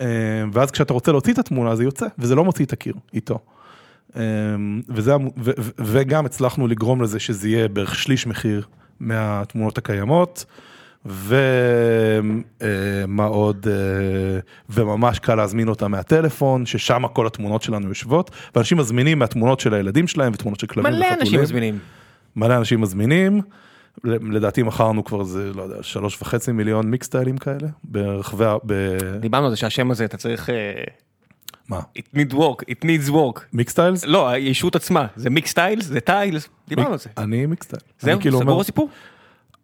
אה, 0.00 0.06
ואז 0.52 0.70
כשאתה 0.70 0.92
רוצה 0.92 1.12
להוציא 1.12 1.32
את 1.32 1.38
התמונה 1.38 1.76
זה 1.76 1.84
יוצא, 1.84 2.06
וזה 2.18 2.34
לא 2.34 2.44
מוציא 2.44 2.64
את 2.64 2.72
הקיר 2.72 2.94
איתו. 3.14 3.38
אה, 4.16 4.22
וזה, 4.88 5.16
ו, 5.16 5.50
ו, 5.58 5.70
וגם 5.78 6.26
הצלחנו 6.26 6.66
לגרום 6.66 7.02
לזה 7.02 7.20
שזה 7.20 7.48
יהיה 7.48 7.68
בערך 7.68 7.94
שליש 7.94 8.26
מחיר 8.26 8.66
מהתמונות 9.00 9.78
הקיימות. 9.78 10.44
ומה 11.06 12.42
עוד, 13.24 13.66
אה, 13.70 13.74
וממש 14.70 15.18
קל 15.18 15.34
להזמין 15.34 15.68
אותה 15.68 15.88
מהטלפון, 15.88 16.66
ששם 16.66 17.02
כל 17.12 17.26
התמונות 17.26 17.62
שלנו 17.62 17.88
יושבות, 17.88 18.30
ואנשים 18.54 18.78
מזמינים 18.78 19.18
מהתמונות 19.18 19.60
של 19.60 19.74
הילדים 19.74 20.08
שלהם 20.08 20.32
ותמונות 20.34 20.60
של 20.60 20.66
כלבים 20.66 20.92
מלא 20.92 21.00
וחתולים. 21.06 21.20
אנשים 21.20 21.40
מזמינים. 21.40 21.78
מלא 22.36 22.56
אנשים 22.56 22.80
מזמינים, 22.80 23.40
לדעתי 24.04 24.62
מכרנו 24.62 25.04
כבר 25.04 25.20
איזה, 25.20 25.50
לא 25.54 25.62
יודע, 25.62 25.82
שלוש 25.82 26.22
וחצי 26.22 26.52
מיליון 26.52 26.90
מיקסטיילים 26.90 27.38
כאלה, 27.38 27.68
ברחבי, 27.84 28.44
ה- 28.44 28.56
ב... 28.66 28.72
דיברנו 29.20 29.44
על 29.44 29.50
זה 29.50 29.56
שהשם 29.56 29.90
הזה 29.90 30.04
אתה 30.04 30.16
צריך... 30.16 30.50
אה, 30.50 30.54
מה? 31.68 31.80
it 31.98 32.16
need 32.16 32.32
work, 32.34 32.64
it 32.70 32.84
needs 32.84 33.10
work. 33.10 33.40
Mixtiles? 33.52 34.04
לא, 34.04 34.28
הישות 34.28 34.76
עצמה, 34.76 35.06
זה 35.16 35.30
Mixtiles, 35.30 35.84
זה 35.86 36.00
tiles, 36.00 36.48
דיברנו 36.68 36.92
על 36.92 36.98
זה. 36.98 37.08
אני 37.18 37.46
Mixtile. 37.46 37.80
זהו, 38.00 38.12
אני 38.12 38.20
כאילו 38.20 38.38
סגור 38.38 38.60
הסיפור? 38.60 38.88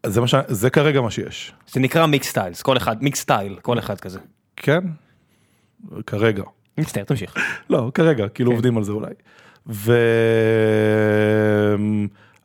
זה 0.08 0.26
ש... 0.26 0.34
זה 0.48 0.70
כרגע 0.70 1.00
מה 1.00 1.10
שיש. 1.10 1.52
זה 1.72 1.80
נקרא 1.80 2.06
Mixtiles, 2.06 2.62
כל 2.62 2.76
אחד, 2.76 3.02
Mixtile, 3.02 3.56
כל 3.62 3.78
אחד 3.78 4.00
כזה. 4.00 4.18
כן? 4.56 4.80
כרגע. 6.06 6.42
מצטער, 6.78 7.04
תמשיך. 7.04 7.34
לא, 7.70 7.90
כרגע, 7.94 8.28
כאילו 8.28 8.50
כן. 8.50 8.54
עובדים 8.54 8.76
על 8.76 8.84
זה 8.84 8.92
אולי. 8.92 9.12
ו... 9.66 9.92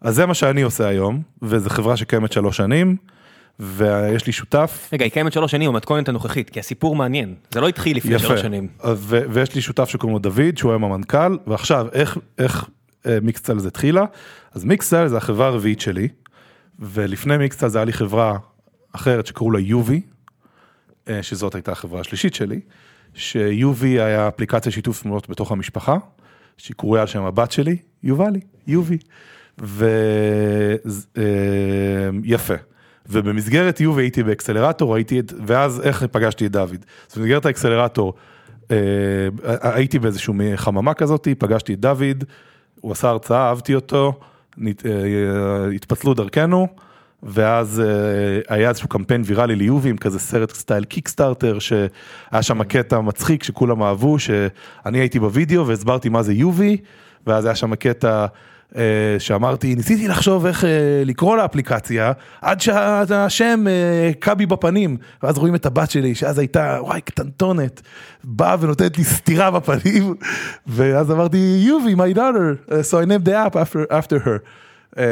אז 0.01 0.15
זה 0.15 0.25
מה 0.25 0.33
שאני 0.33 0.61
עושה 0.61 0.87
היום, 0.87 1.21
וזו 1.41 1.69
חברה 1.69 1.97
שקיימת 1.97 2.31
שלוש 2.31 2.57
שנים, 2.57 2.95
ויש 3.59 4.27
לי 4.27 4.33
שותף. 4.33 4.89
רגע, 4.93 5.05
היא 5.05 5.11
קיימת 5.11 5.33
שלוש 5.33 5.51
שנים 5.51 5.71
במתכונת 5.71 6.09
הנוכחית, 6.09 6.49
כי 6.49 6.59
הסיפור 6.59 6.95
מעניין. 6.95 7.35
זה 7.51 7.61
לא 7.61 7.67
התחיל 7.67 7.97
לפני 7.97 8.15
יפה. 8.15 8.27
שלוש 8.27 8.41
שנים. 8.41 8.67
ו- 8.85 9.21
ויש 9.29 9.55
לי 9.55 9.61
שותף 9.61 9.89
שקוראים 9.89 10.13
לו 10.13 10.19
דוד, 10.19 10.57
שהוא 10.57 10.71
היום 10.71 10.83
המנכ"ל, 10.83 11.37
ועכשיו, 11.47 11.87
איך, 11.93 12.17
איך 12.37 12.65
אה, 13.05 13.17
מיקסטל 13.21 13.59
זה 13.59 13.67
התחילה? 13.67 14.05
אז 14.53 14.65
מיקסטל 14.65 15.07
זה 15.07 15.17
החברה 15.17 15.47
הרביעית 15.47 15.81
שלי, 15.81 16.07
ולפני 16.79 17.37
מיקסטל 17.37 17.67
זה 17.67 17.77
היה 17.77 17.85
לי 17.85 17.93
חברה 17.93 18.37
אחרת 18.93 19.25
שקראו 19.25 19.51
לה 19.51 19.59
יובי, 19.59 20.01
אה, 21.07 21.23
שזאת 21.23 21.55
הייתה 21.55 21.71
החברה 21.71 21.99
השלישית 21.99 22.33
שלי, 22.33 22.59
שיובי 23.13 24.01
היה 24.01 24.27
אפליקציה 24.27 24.71
שיתוף 24.71 25.01
תמונות 25.01 25.29
בתוך 25.29 25.51
המשפחה, 25.51 25.97
שקרויה 26.57 27.01
על 27.01 27.07
שם 27.07 27.23
הבת 27.23 27.51
שלי, 27.51 27.77
יובלי, 28.03 28.39
יובי. 28.67 28.97
ויפה. 31.15 32.53
ובמסגרת 33.09 33.79
יובי 33.79 34.01
הייתי 34.01 34.23
באקסלרטור, 34.23 34.95
הייתי, 34.95 35.21
ואז 35.45 35.81
איך 35.81 36.03
פגשתי 36.03 36.45
את 36.45 36.51
דוד. 36.51 36.85
אז 37.11 37.17
במסגרת 37.17 37.45
האקסלרטור 37.45 38.13
אה, 38.71 38.77
הייתי 39.61 39.99
באיזשהו 39.99 40.33
חממה 40.55 40.93
כזאת, 40.93 41.27
פגשתי 41.37 41.73
את 41.73 41.79
דוד, 41.79 42.23
הוא 42.81 42.91
עשה 42.91 43.09
הרצאה, 43.09 43.49
אהבתי 43.49 43.75
אותו, 43.75 44.19
נת- 44.57 44.85
אה, 44.85 45.67
התפצלו 45.75 46.13
דרכנו, 46.13 46.67
ואז 47.23 47.79
אה, 47.85 48.55
היה 48.55 48.69
איזשהו 48.69 48.87
קמפיין 48.89 49.21
ויראלי 49.25 49.55
ליובי 49.55 49.89
עם 49.89 49.97
כזה 49.97 50.19
סרט 50.19 50.51
סטייל 50.53 50.83
קיקסטארטר, 50.83 51.59
שהיה 51.59 52.41
שם 52.41 52.63
קטע 52.63 52.99
מצחיק 53.01 53.43
שכולם 53.43 53.83
אהבו, 53.83 54.19
שאני 54.19 54.99
הייתי 54.99 55.19
בווידאו 55.19 55.67
והסברתי 55.67 56.09
מה 56.09 56.23
זה 56.23 56.33
יובי, 56.33 56.77
ואז 57.27 57.45
היה 57.45 57.55
שם 57.55 57.75
קטע 57.75 58.09
אה, 58.21 58.25
שאמרתי, 59.19 59.75
ניסיתי 59.75 60.07
לחשוב 60.07 60.45
איך 60.45 60.65
אה, 60.65 60.69
לקרוא 61.05 61.37
לאפליקציה, 61.37 62.11
עד 62.41 62.61
שהשם 62.61 63.65
אה, 63.67 64.11
קע 64.19 64.33
בי 64.33 64.45
בפנים, 64.45 64.97
ואז 65.23 65.37
רואים 65.37 65.55
את 65.55 65.65
הבת 65.65 65.91
שלי, 65.91 66.15
שאז 66.15 66.39
הייתה, 66.39 66.77
וואי, 66.81 67.01
קטנטונת, 67.01 67.81
באה 68.23 68.55
ונותנת 68.59 68.97
לי 68.97 69.03
סטירה 69.03 69.51
בפנים, 69.51 70.15
ואז 70.67 71.11
אמרתי, 71.11 71.37
יובי, 71.67 71.93
my 71.93 72.15
daughter, 72.15 72.69
so 72.69 72.93
I 72.93 73.05
named 73.05 73.27
the 73.27 73.31
app 73.31 73.55
after, 73.55 73.91
after 73.91 74.25
her. 74.25 74.39
אה. 74.97 75.03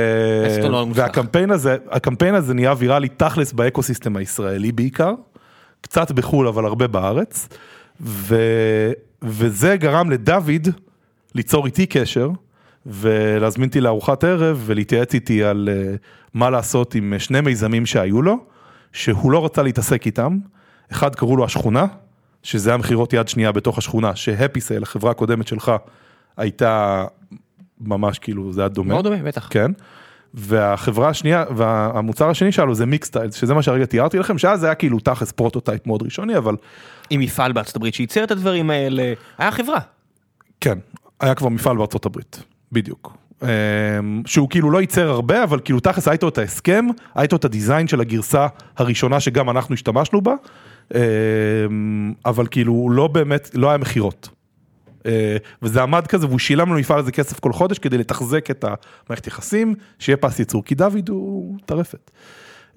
והקמפיין 0.94 1.52
הזה, 1.52 1.78
הקמפיין 1.92 2.36
הזה 2.36 2.54
נהיה 2.54 2.74
ויראלי 2.78 3.10
תכלס 3.10 3.54
באקוסיסטם 3.54 4.16
הישראלי 4.16 4.72
בעיקר, 4.72 5.14
קצת 5.82 6.12
בחו"ל 6.12 6.48
אבל 6.48 6.66
הרבה 6.66 6.88
בארץ, 6.88 7.48
ו, 8.02 8.36
וזה 9.22 9.76
גרם 9.78 10.12
לדוד 10.12 10.68
ליצור 11.36 11.66
איתי 11.66 11.86
קשר 11.86 12.30
ולהזמין 12.86 13.68
אותי 13.68 13.82
לארוחת 13.82 14.24
ערב 14.24 14.64
ולהתייעץ 14.66 15.14
איתי 15.14 15.44
על 15.44 15.70
אה, 15.72 15.96
מה 16.34 16.50
לעשות 16.50 16.96
עם 16.96 17.14
שני 17.18 17.42
מיזמים 17.42 17.86
שהיו 17.86 18.22
לו, 18.22 18.38
שהוא 18.94 19.32
לא 19.32 19.46
רצה 19.46 19.64
להתעסק 19.64 20.06
איתם, 20.06 20.38
אחד 20.92 21.16
קראו 21.16 21.38
לו 21.38 21.46
השכונה, 21.46 21.86
שזה 22.44 22.70
היה 22.70 22.78
מכירות 22.78 23.14
יד 23.14 23.28
שנייה 23.28 23.52
בתוך 23.52 23.78
השכונה, 23.78 24.16
שהפיסל, 24.16 24.84
החברה 24.84 25.12
הקודמת 25.12 25.48
שלך, 25.48 25.72
הייתה 26.38 27.06
ממש 27.82 28.20
כאילו, 28.20 28.54
זה 28.54 28.62
היה 28.62 28.68
דומה. 28.68 28.94
מאוד 28.94 29.04
דומה, 29.04 29.24
בטח. 29.24 29.48
כן. 29.52 29.72
והחברה 30.34 31.10
השנייה, 31.10 31.46
והמוצר 31.56 32.30
השני 32.30 32.52
שלו 32.52 32.76
זה 32.76 32.86
Mixtile, 32.86 33.32
שזה 33.32 33.54
מה 33.54 33.62
שהרגע 33.62 33.86
תיארתי 33.86 34.18
לכם, 34.18 34.38
שאז 34.38 34.60
זה 34.60 34.66
היה 34.66 34.76
כאילו 34.76 35.00
תכלס 35.00 35.32
prototype 35.32 35.88
מאוד 35.88 36.04
ראשוני, 36.04 36.38
אבל 36.38 36.56
עם 37.10 37.20
מפעל 37.20 37.52
בארצות 37.52 37.76
הברית 37.76 37.94
שייצר 37.94 38.24
את 38.24 38.32
הדברים 38.32 38.70
האלה, 38.70 39.14
היה 39.38 39.52
חברה. 39.52 39.80
כן, 40.62 40.78
היה 41.20 41.36
כבר 41.36 41.50
מפעל 41.50 41.78
בארצות 41.78 42.06
הברית, 42.06 42.44
בדיוק. 42.72 43.18
אמ, 43.42 43.48
שהוא 44.26 44.50
כאילו 44.50 44.72
לא 44.72 44.82
ייצר 44.82 45.10
הרבה, 45.10 45.44
אבל 45.44 45.60
כאילו 45.64 45.80
תכלס 45.80 46.08
היה 46.08 46.16
את 46.16 46.38
ההסכם, 46.38 46.86
היה 47.16 47.26
את 47.26 47.46
הדיזיין 47.46 47.88
של 47.88 48.02
הגרסה 48.02 48.48
הראשונה 48.78 49.20
שגם 49.20 49.50
אנחנו 49.50 49.74
השתמשנו 49.74 50.22
בה, 50.22 50.34
אמ, 50.96 52.14
אבל 52.26 52.48
כאילו 52.52 52.90
לא 52.92 53.08
באמת, 53.08 53.50
לא 53.54 53.70
היה 53.70 53.78
מכירות. 53.78 54.30
אה, 55.06 55.38
וזה 55.62 55.82
עמד 55.82 56.08
כזה 56.08 56.28
והוא 56.28 56.40
שילם 56.40 56.70
לנו 56.70 56.80
מפעל 56.80 57.00
איזה 57.00 57.12
כסף 57.12 57.40
כל 57.40 57.54
חודש 57.54 57.80
כדי 57.80 57.98
לתחזק 57.98 58.52
את 58.52 58.66
המערכת 58.68 59.28
יחסים, 59.28 59.76
שיהיה 60.00 60.18
פס 60.18 60.40
ייצור, 60.40 60.66
כי 60.66 60.76
דוד 60.76 61.10
הוא 61.10 61.58
טרפת. 61.66 62.12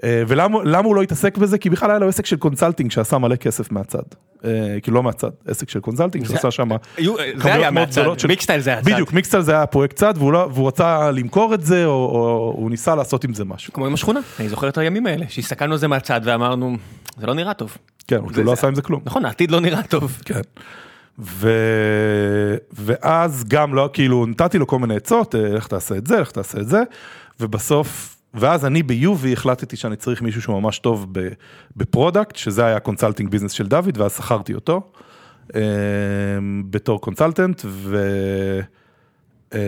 אה, 0.04 0.22
ולמה 0.28 0.58
למה 0.64 0.88
הוא 0.88 0.96
לא 0.96 1.02
התעסק 1.02 1.38
בזה? 1.38 1.58
כי 1.58 1.70
בכלל 1.70 1.90
היה 1.90 1.98
לו 1.98 2.08
עסק 2.08 2.26
של 2.26 2.36
consulting 2.36 2.90
שעשה 2.90 3.18
מלא 3.18 3.36
כסף 3.36 3.72
מהצד. 3.72 4.02
אה, 4.44 4.76
כאילו 4.82 4.94
לא 4.94 5.02
מהצד, 5.02 5.30
עסק 5.46 5.68
של 5.68 5.80
consulting 5.80 6.26
שעשה 6.26 6.50
שם 6.50 6.68
זה 6.96 7.04
כמויות 7.40 7.72
מאוד 7.72 7.88
גדולות 7.90 8.20
של- 8.20 8.28
Mixtile 8.28 8.60
זה 8.60 8.74
הצד. 8.78 8.90
בדיוק, 8.90 9.12
Mixtile 9.12 9.42
זה 9.42 9.52
היה 9.52 9.66
פרויקט 9.66 9.96
צד 9.96 10.14
והוא, 10.16 10.32
לא, 10.32 10.48
והוא 10.54 10.68
רצה 10.68 11.10
למכור 11.10 11.54
את 11.54 11.62
זה 11.62 11.86
או, 11.86 11.90
או 11.92 12.52
הוא 12.56 12.70
ניסה 12.70 12.94
לעשות 12.94 13.24
עם 13.24 13.34
זה 13.34 13.44
משהו. 13.44 13.72
כמו 13.72 13.86
עם 13.86 13.94
השכונה, 13.94 14.20
אני 14.40 14.48
זוכר 14.48 14.68
את 14.68 14.78
הימים 14.78 15.06
האלה, 15.06 15.24
שהסתכלנו 15.28 15.72
על 15.72 15.78
זה 15.78 15.88
מהצד 15.88 16.20
ואמרנו, 16.24 16.76
זה 17.20 17.26
לא 17.26 17.34
נראה 17.34 17.54
טוב. 17.54 17.76
כן, 18.08 18.16
הוא 18.16 18.30
לא 18.44 18.52
עשה 18.52 18.68
עם 18.68 18.74
זה 18.74 18.82
כלום. 18.82 19.00
נכון, 19.04 19.24
העתיד 19.24 19.50
לא 19.50 19.60
נראה 19.60 19.82
טוב. 19.82 20.18
כן. 20.24 20.40
ו... 21.18 21.50
ואז 22.72 23.44
גם 23.48 23.74
לא, 23.74 23.90
כאילו 23.92 24.26
נתתי 24.26 24.58
לו 24.58 24.66
כל 24.66 24.78
מיני 24.78 24.96
עצות, 24.96 25.34
אה, 25.34 25.46
איך 25.46 25.66
תעשה 25.66 25.96
את 25.96 26.06
זה, 26.06 26.18
איך 26.18 26.30
תעשה 26.30 26.58
את 26.58 26.68
זה, 26.68 26.82
ובסוף, 27.40 28.13
ואז 28.34 28.66
אני 28.66 28.82
ביובי 28.82 29.32
החלטתי 29.32 29.76
שאני 29.76 29.96
צריך 29.96 30.22
מישהו 30.22 30.42
שהוא 30.42 30.60
ממש 30.60 30.78
טוב 30.78 31.06
ב 31.76 31.83
product, 31.83 32.36
שזה 32.36 32.66
היה 32.66 32.80
consulting 32.80 33.30
business 33.30 33.52
של 33.52 33.66
דוד, 33.66 33.98
ואז 33.98 34.16
שכרתי 34.16 34.54
אותו 34.54 34.90
אה, 35.54 35.60
בתור 36.70 37.00
consultant, 37.00 37.62
ו... 37.64 37.96
אה, 39.54 39.58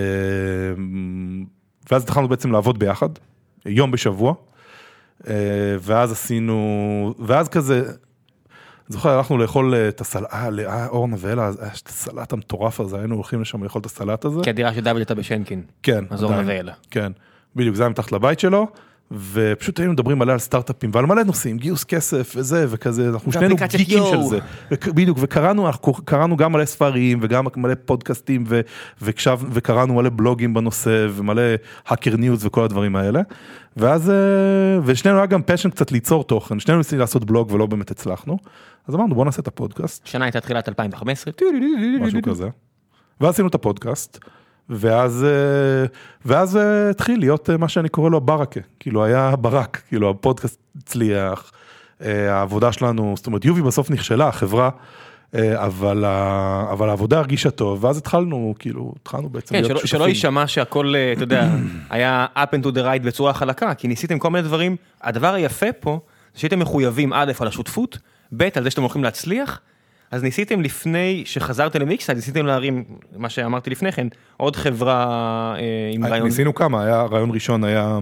ואז 1.90 2.02
התחלנו 2.02 2.28
בעצם 2.28 2.52
לעבוד 2.52 2.78
ביחד, 2.78 3.08
יום 3.66 3.90
בשבוע, 3.90 4.34
אה, 5.28 5.34
ואז 5.80 6.12
עשינו, 6.12 7.14
ואז 7.18 7.48
כזה, 7.48 7.82
זוכר, 8.88 9.10
הלכנו 9.10 9.38
לאכול 9.38 9.74
אה, 9.74 9.88
את 9.88 10.00
הסלט, 10.00 10.32
אה, 10.32 10.86
אורנה 10.86 11.16
ואלה, 11.18 11.42
היה 11.42 11.70
את 11.82 11.88
הסלט 11.88 12.32
המטורף 12.32 12.80
הזה, 12.80 12.98
היינו 12.98 13.14
הולכים 13.14 13.40
לשם 13.40 13.64
לאכול 13.64 13.80
את 13.80 13.86
הסלט 13.86 14.24
הזה. 14.24 14.40
כי 14.42 14.50
הדירה 14.50 14.74
של 14.74 14.80
דוד 14.80 14.96
הייתה 14.96 15.14
בשנקין. 15.14 15.62
כן. 15.82 16.04
אז 16.10 16.22
אורנה. 16.22 16.42
ואלה. 16.46 16.72
כן, 16.90 17.12
בדיוק, 17.56 17.76
זה 17.76 17.82
היה 17.82 17.90
מתחת 17.90 18.12
לבית 18.12 18.40
שלו, 18.40 18.66
ופשוט 19.10 19.78
היינו 19.78 19.92
מדברים 19.92 20.18
מלא 20.18 20.32
על 20.32 20.38
סטארט-אפים 20.38 20.90
ועל 20.92 21.06
מלא 21.06 21.22
נושאים, 21.22 21.58
גיוס 21.58 21.84
כסף 21.84 22.32
וזה 22.36 22.66
וכזה, 22.68 23.08
אנחנו 23.08 23.32
שנינו 23.32 23.56
גיקים 23.76 24.02
של. 24.10 24.22
זה. 24.22 24.38
בדיוק, 24.92 25.18
וקראנו, 25.20 25.66
אנחנו 25.66 25.92
קראנו 25.92 26.36
גם 26.36 26.52
מלא 26.52 26.64
ספרים 26.64 27.18
וגם 27.22 27.46
מלא 27.56 27.74
פודקאסטים 27.84 28.44
ו- 28.46 28.60
והקשב, 29.00 29.38
וקראנו 29.50 29.94
מלא 29.94 30.10
בלוגים 30.10 30.54
בנושא 30.54 31.06
ומלא 31.10 31.42
Hacker 31.86 32.16
News 32.16 32.46
וכל 32.46 32.64
הדברים 32.64 32.96
האלה. 32.96 33.20
ואז, 33.76 34.10
אה, 34.10 34.14
ושנינו 34.84 35.16
היה 35.16 35.26
גם 35.26 35.42
passion 35.42 35.70
קצת 35.70 35.92
ליצור 35.92 36.24
תוכן, 36.24 36.60
שנינו 36.60 36.78
ניסינו 36.78 37.00
לעשות 37.00 37.24
בלוג 37.24 37.52
ולא 37.52 37.66
באמת 37.66 37.90
הצלחנו. 37.90 38.38
אז 38.88 38.94
אמרנו 38.94 39.14
בוא 39.14 39.24
נעשה 39.24 39.42
את 39.42 39.46
הפודקאסט. 39.46 40.06
שנה 40.06 40.24
הייתה 40.24 40.40
תחילת 40.40 40.68
2015. 40.68 41.32
משהו 42.00 42.22
כזה. 42.22 42.48
ואז 43.20 43.34
עשינו 43.34 43.48
את 43.48 43.54
הפודקאסט, 43.54 44.18
ואז, 44.70 45.24
אה, 45.24 45.86
ואז 46.24 46.56
אה, 46.56 46.90
התחיל 46.90 47.18
להיות 47.20 47.50
אה, 47.50 47.56
מה 47.56 47.68
שאני 47.68 47.88
קורא 47.88 48.10
לו 48.10 48.20
ברקה, 48.20 48.60
כאילו 48.80 49.04
היה 49.04 49.36
ברק, 49.36 49.82
כאילו 49.88 50.10
הפודקאסט 50.10 50.60
הצליח, 50.82 51.52
העבודה 52.00 52.72
שלנו, 52.72 53.14
זאת 53.16 53.26
אומרת 53.26 53.44
יובי 53.44 53.62
בסוף 53.62 53.90
נכשלה, 53.90 54.28
החברה 54.28 54.70
אבל, 55.34 56.04
ה- 56.04 56.66
אבל 56.72 56.88
העבודה 56.88 57.18
הרגישה 57.18 57.50
טוב, 57.50 57.84
ואז 57.84 57.98
התחלנו, 57.98 58.54
כאילו, 58.58 58.92
התחלנו 59.02 59.28
בעצם 59.28 59.54
כן, 59.54 59.60
להיות 59.62 59.66
שלא, 59.70 59.78
שותפים. 59.78 59.98
שלא 59.98 60.08
יישמע 60.08 60.46
שהכל, 60.46 60.94
אתה 61.12 61.22
יודע, 61.22 61.48
היה 61.90 62.26
up 62.36 62.56
and 62.56 62.64
to 62.66 62.68
the 62.68 62.78
right 62.78 63.02
בצורה 63.06 63.34
חלקה, 63.34 63.74
כי 63.74 63.88
ניסיתם 63.88 64.18
כל 64.18 64.30
מיני 64.30 64.44
דברים. 64.48 64.76
הדבר 65.02 65.34
היפה 65.34 65.72
פה, 65.80 66.00
זה 66.34 66.40
שהייתם 66.40 66.58
מחויבים 66.58 67.12
א' 67.12 67.32
על 67.40 67.48
השותפות, 67.48 67.98
ב' 68.36 68.48
על 68.54 68.62
זה 68.64 68.70
שאתם 68.70 68.82
הולכים 68.82 69.04
להצליח, 69.04 69.60
אז 70.10 70.22
ניסיתם 70.22 70.60
לפני 70.60 71.22
שחזרתם 71.26 71.80
למיקסייד, 71.80 72.16
ניסיתם 72.16 72.46
להרים, 72.46 72.84
מה 73.16 73.28
שאמרתי 73.28 73.70
לפני 73.70 73.92
כן, 73.92 74.06
עוד 74.36 74.56
חברה 74.56 75.54
אה, 75.58 75.90
עם 75.92 76.04
רעיון. 76.04 76.26
ניסינו 76.26 76.54
כמה, 76.54 76.84
היה, 76.84 77.02
רעיון 77.02 77.30
ראשון 77.30 77.64
היה 77.64 77.98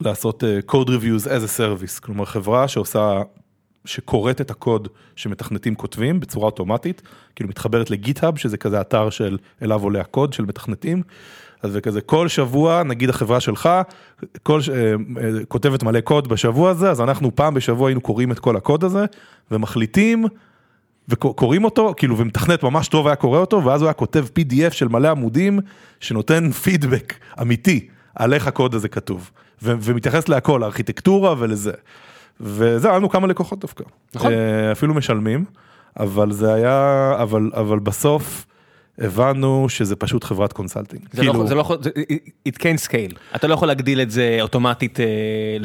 לעשות 0.00 0.44
אה, 0.44 0.58
code 0.70 0.88
reviews 0.88 1.26
as 1.26 1.44
a 1.48 1.58
service, 1.58 2.00
כלומר 2.00 2.24
חברה 2.24 2.68
שעושה, 2.68 3.22
שקוראת 3.84 4.40
את 4.40 4.50
הקוד 4.50 4.88
שמתכנתים 5.16 5.74
כותבים 5.74 6.20
בצורה 6.20 6.46
אוטומטית, 6.46 7.02
כאילו 7.36 7.50
מתחברת 7.50 7.90
לגיט-האב, 7.90 8.36
שזה 8.36 8.56
כזה 8.56 8.80
אתר 8.80 9.10
של 9.10 9.38
אליו 9.62 9.82
עולה 9.82 10.00
הקוד 10.00 10.32
של 10.32 10.44
מתכנתים, 10.44 11.02
אז 11.62 11.72
זה 11.72 11.80
כזה 11.80 12.00
כל 12.00 12.28
שבוע, 12.28 12.82
נגיד 12.82 13.10
החברה 13.10 13.40
שלך, 13.40 13.68
כל, 14.42 14.60
אה, 14.72 14.76
אה, 15.22 15.44
כותבת 15.48 15.82
מלא 15.82 16.00
קוד 16.00 16.28
בשבוע 16.28 16.70
הזה, 16.70 16.90
אז 16.90 17.00
אנחנו 17.00 17.36
פעם 17.36 17.54
בשבוע 17.54 17.88
היינו 17.88 18.00
קוראים 18.00 18.32
את 18.32 18.38
כל 18.38 18.56
הקוד 18.56 18.84
הזה, 18.84 19.04
ומחליטים 19.50 20.24
וקוראים 21.08 21.64
אותו, 21.64 21.94
כאילו, 21.96 22.18
ומתכנת 22.18 22.62
ממש 22.62 22.88
טוב 22.88 23.06
היה 23.06 23.16
קורא 23.16 23.38
אותו, 23.38 23.64
ואז 23.64 23.80
הוא 23.82 23.86
היה 23.86 23.92
כותב 23.94 24.26
PDF 24.38 24.72
של 24.72 24.88
מלא 24.88 25.08
עמודים, 25.08 25.60
שנותן 26.00 26.50
פידבק 26.50 27.14
אמיתי 27.42 27.88
על 28.14 28.34
איך 28.34 28.46
הקוד 28.46 28.74
הזה 28.74 28.88
כתוב, 28.88 29.30
ו- 29.62 29.74
ומתייחס 29.80 30.28
להכל, 30.28 30.58
לארכיטקטורה 30.60 31.34
ולזה. 31.38 31.72
וזה, 32.40 32.88
היה 32.88 32.98
לנו 32.98 33.08
כמה 33.10 33.26
לקוחות 33.26 33.58
דווקא. 33.60 33.84
נכון. 34.14 34.32
אה, 34.32 34.72
אפילו 34.72 34.94
משלמים, 34.94 35.44
אבל 36.00 36.32
זה 36.32 36.54
היה, 36.54 37.12
אבל, 37.22 37.50
אבל 37.54 37.78
בסוף 37.78 38.46
הבנו 38.98 39.66
שזה 39.68 39.96
פשוט 39.96 40.24
חברת 40.24 40.52
consulting. 40.52 41.02
זה 41.12 41.22
לא, 41.22 41.30
יכול- 41.30 41.46
זה 41.46 41.54
לא 41.54 41.60
יכול, 41.60 41.78
זה- 41.82 41.90
it 42.48 42.52
can 42.52 42.86
scale, 42.88 43.16
אתה 43.36 43.46
לא 43.46 43.54
יכול 43.54 43.68
להגדיל 43.68 44.00
את 44.00 44.10
זה 44.10 44.38
אוטומטית, 44.40 45.00
אה, 45.00 45.06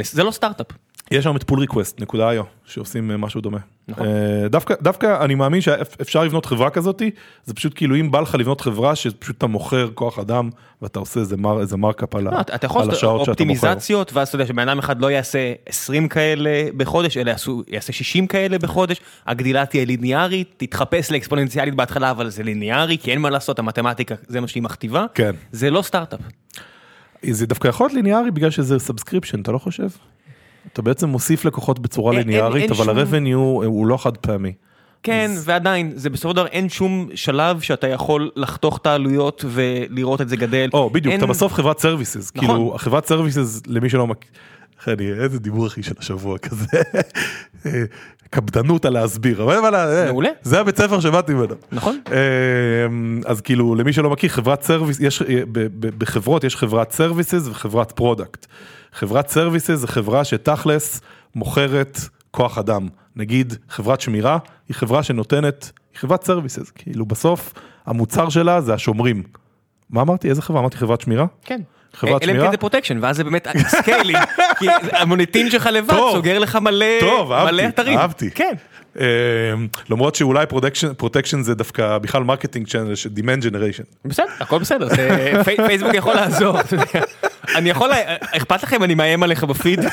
זה 0.03 0.23
לא 0.23 0.31
סטארט-אפ. 0.31 0.67
יש 1.11 1.23
שם 1.23 1.35
את 1.35 1.51
pull 1.51 1.55
request.io 1.55 2.43
שעושים 2.65 3.11
אה, 3.11 3.17
משהו 3.17 3.41
דומה. 3.41 3.57
נכון. 3.89 4.07
אה, 4.07 4.47
דווקא, 4.49 4.73
דווקא 4.81 5.23
אני 5.25 5.35
מאמין 5.35 5.61
שאפשר 5.61 6.23
לבנות 6.23 6.45
חברה 6.45 6.69
כזאתי, 6.69 7.11
זה 7.45 7.53
פשוט 7.53 7.73
כאילו 7.75 7.95
אם 7.95 8.11
בא 8.11 8.19
לך 8.19 8.35
לבנות 8.35 8.61
חברה 8.61 8.95
שפשוט 8.95 9.37
אתה 9.37 9.47
מוכר 9.47 9.89
כוח 9.93 10.19
אדם 10.19 10.49
ואתה 10.81 10.99
עושה 10.99 11.19
איזה, 11.19 11.37
מר, 11.37 11.59
איזה 11.61 11.77
מרקאפ 11.77 12.15
על, 12.15 12.27
ה- 12.27 12.31
לא, 12.31 12.41
אתה 12.41 12.55
אתה 12.55 12.65
יכול 12.65 12.81
על 12.81 12.89
השעות 12.91 13.19
שאתה 13.25 13.43
מוכר. 13.43 13.53
אופטימיזציות, 13.67 14.13
ואז 14.13 14.27
אתה 14.27 14.35
יודע 14.35 14.45
שבן 14.45 14.69
אדם 14.69 14.79
אחד 14.79 15.01
לא 15.01 15.11
יעשה 15.11 15.39
20 15.65 16.07
כאלה 16.07 16.49
בחודש, 16.77 17.17
אלא 17.17 17.31
יעשו- 17.31 17.63
יעשה 17.67 17.93
60 17.93 18.27
כאלה 18.27 18.59
בחודש, 18.59 18.97
הגדילה 19.27 19.65
תהיה 19.65 19.85
ליניארית, 19.85 20.53
תתחפש 20.57 21.11
לאקספוננציאלית 21.11 21.75
בהתחלה, 21.75 22.11
אבל 22.11 22.29
זה 22.29 22.43
ליניארי, 22.43 22.97
כי 22.97 23.11
אין 23.11 23.19
מה 23.21 23.29
לעשות, 23.29 23.59
המתמטיקה 23.59 24.15
זה 24.27 24.41
מה 24.41 24.47
שהיא 24.47 24.63
מכתיבה, 24.63 25.05
כן. 25.13 25.31
זה 25.51 25.69
לא 25.69 25.81
סטארט-אפ. 25.81 26.19
זה 27.29 27.45
דווקא 27.47 27.67
יכול 27.67 27.85
להיות 27.85 27.93
ליניארי 27.95 28.31
בגלל 28.31 28.49
שזה 28.49 28.79
subscription, 28.79 29.41
אתה 29.41 29.51
לא 29.51 29.57
חושב? 29.57 29.87
אתה 30.73 30.81
בעצם 30.81 31.09
מוסיף 31.09 31.45
לקוחות 31.45 31.79
בצורה 31.79 32.13
ליניארית, 32.13 32.71
אבל 32.71 32.85
שום- 32.85 32.97
ה-revenue 32.97 33.35
הוא 33.65 33.87
לא 33.87 33.97
חד 33.97 34.17
פעמי. 34.17 34.53
כן, 35.03 35.31
ועדיין, 35.43 35.91
זה 35.95 36.09
בסופו 36.09 36.29
של 36.29 36.35
דבר 36.35 36.47
אין 36.47 36.69
שום 36.69 37.09
שלב 37.15 37.61
שאתה 37.61 37.87
יכול 37.87 38.31
לחתוך 38.35 38.77
את 38.77 38.85
העלויות 38.87 39.45
ולראות 39.47 40.21
את 40.21 40.29
זה 40.29 40.35
גדל. 40.37 40.69
או, 40.73 40.89
בדיוק, 40.89 41.11
אין- 41.11 41.19
אתה 41.21 41.27
בסוף 41.29 41.53
חברת 41.53 41.79
services, 41.79 42.31
נכון. 42.35 42.49
כאילו, 42.49 42.75
החברת 42.75 43.05
services, 43.05 43.61
למי 43.67 43.89
שלא 43.89 44.07
מכיר, 44.07 44.31
חני, 44.83 45.11
איזה 45.11 45.39
דיבור 45.39 45.67
אחי 45.67 45.83
של 45.83 45.95
השבוע 45.99 46.37
כזה, 46.37 46.81
קפדנות 48.29 48.85
על 48.85 48.93
להסביר, 48.93 49.43
אבל 49.43 49.75
אה, 49.75 50.05
מעולה. 50.11 50.29
זה 50.41 50.59
הבית 50.59 50.77
ספר 50.77 50.99
שבאתי 50.99 51.33
ממנו. 51.33 51.55
נכון. 51.71 51.99
אה, 52.11 52.17
אז 53.25 53.41
כאילו, 53.41 53.75
למי 53.75 53.93
שלא 53.93 54.09
מכיר, 54.09 54.29
חברת 54.29 54.63
service, 54.63 54.99
יש, 54.99 55.21
אה, 55.21 55.41
בחברות 55.81 56.43
יש 56.43 56.55
חברת 56.55 56.91
services 56.91 57.47
וחברת 57.47 57.91
product. 57.91 58.45
חברת 58.93 59.29
services 59.29 59.71
זה 59.71 59.87
חברה 59.87 60.23
שתכלס 60.23 61.01
מוכרת 61.35 61.99
כוח 62.31 62.57
אדם. 62.57 62.87
נגיד, 63.15 63.53
חברת 63.69 64.01
שמירה 64.01 64.37
היא 64.69 64.75
חברה 64.75 65.03
שנותנת, 65.03 65.71
היא 65.93 65.99
חברת 65.99 66.23
services, 66.23 66.71
כאילו 66.71 67.05
בסוף 67.05 67.53
המוצר 67.85 68.29
שלה 68.29 68.61
זה 68.61 68.73
השומרים. 68.73 69.23
מה 69.89 70.01
אמרתי? 70.01 70.29
איזה 70.29 70.41
חברה? 70.41 70.59
אמרתי 70.59 70.77
חברת 70.77 71.01
שמירה? 71.01 71.25
כן. 71.45 71.61
חברת 71.93 72.23
אלא 72.23 72.31
אם 72.31 72.35
שמירה? 72.35 72.45
כן 72.45 72.51
זה 72.51 72.57
protection, 72.57 72.97
ואז 73.01 73.15
זה 73.17 73.23
באמת 73.23 73.47
סקיילים, 73.67 74.17
כי 74.59 74.65
המוניטין 74.91 75.49
שלך 75.51 75.69
לבד 75.71 75.89
טוב. 75.89 76.15
סוגר 76.15 76.39
לך 76.39 76.55
מלא 76.55 76.85
טוב, 76.99 77.31
אהבתי, 77.31 77.67
אתרים. 77.67 77.97
אהבתי. 77.97 78.31
כן. 78.31 78.53
אה, 78.99 79.05
למרות 79.89 80.15
שאולי 80.15 80.45
protection, 80.97 81.41
זה 81.43 81.55
דווקא 81.55 81.97
בכלל 81.97 82.23
marketing 82.23 82.67
channel 82.67 82.95
של 82.95 83.09
demand 83.17 83.43
generation. 83.43 83.83
בסדר, 84.05 84.25
הכל 84.39 84.59
בסדר, 84.59 84.89
זה- 84.89 85.31
פי- 85.45 85.55
פייסבוק 85.67 85.93
יכול 85.93 86.13
לעזור. 86.13 86.57
אני 87.55 87.69
יכול, 87.69 87.89
אכפת 88.31 88.63
לכם 88.63 88.83
אני 88.83 88.95
מאיים 88.95 89.23
עליך 89.23 89.43
בפיד? 89.43 89.79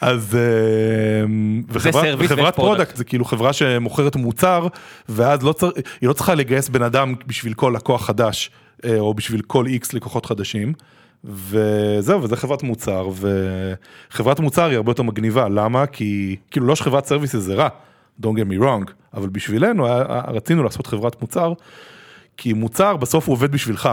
אז 0.00 0.36
אה, 0.36 1.24
וחברת, 2.18 2.54
product. 2.56 2.96
זה 2.96 3.04
כאילו 3.04 3.24
חברה 3.24 3.52
שמוכרת 3.52 4.16
מוצר 4.16 4.66
ואז 5.08 5.42
לא 5.42 5.52
צריך, 5.52 5.72
היא 6.00 6.08
לא 6.08 6.12
צריכה 6.12 6.34
לגייס 6.34 6.68
בן 6.68 6.82
אדם 6.82 7.14
בשביל 7.26 7.54
כל 7.54 7.72
לקוח 7.76 8.06
חדש 8.06 8.50
או 8.98 9.14
בשביל 9.14 9.42
כל 9.42 9.66
איקס 9.66 9.92
לקוחות 9.92 10.26
חדשים. 10.26 10.72
וזהו, 11.24 12.22
וזה 12.22 12.36
חברת 12.36 12.62
מוצר, 12.62 13.08
וחברת 14.10 14.40
מוצר 14.40 14.64
היא 14.64 14.76
הרבה 14.76 14.90
יותר 14.90 15.02
מגניבה, 15.02 15.48
למה? 15.48 15.86
כי 15.86 16.36
כאילו 16.50 16.66
לא 16.66 16.76
שחברת 16.76 17.06
services 17.06 17.36
זה 17.36 17.54
רע, 17.54 17.68
don't 18.22 18.24
get 18.24 18.52
me 18.52 18.62
wrong, 18.62 18.90
אבל 19.14 19.28
בשבילנו 19.28 19.86
היה, 19.86 20.04
רצינו 20.28 20.62
לעשות 20.62 20.86
חברת 20.86 21.20
מוצר, 21.20 21.52
כי 22.36 22.52
מוצר 22.52 22.96
בסוף 22.96 23.26
הוא 23.26 23.32
עובד 23.32 23.52
בשבילך. 23.52 23.88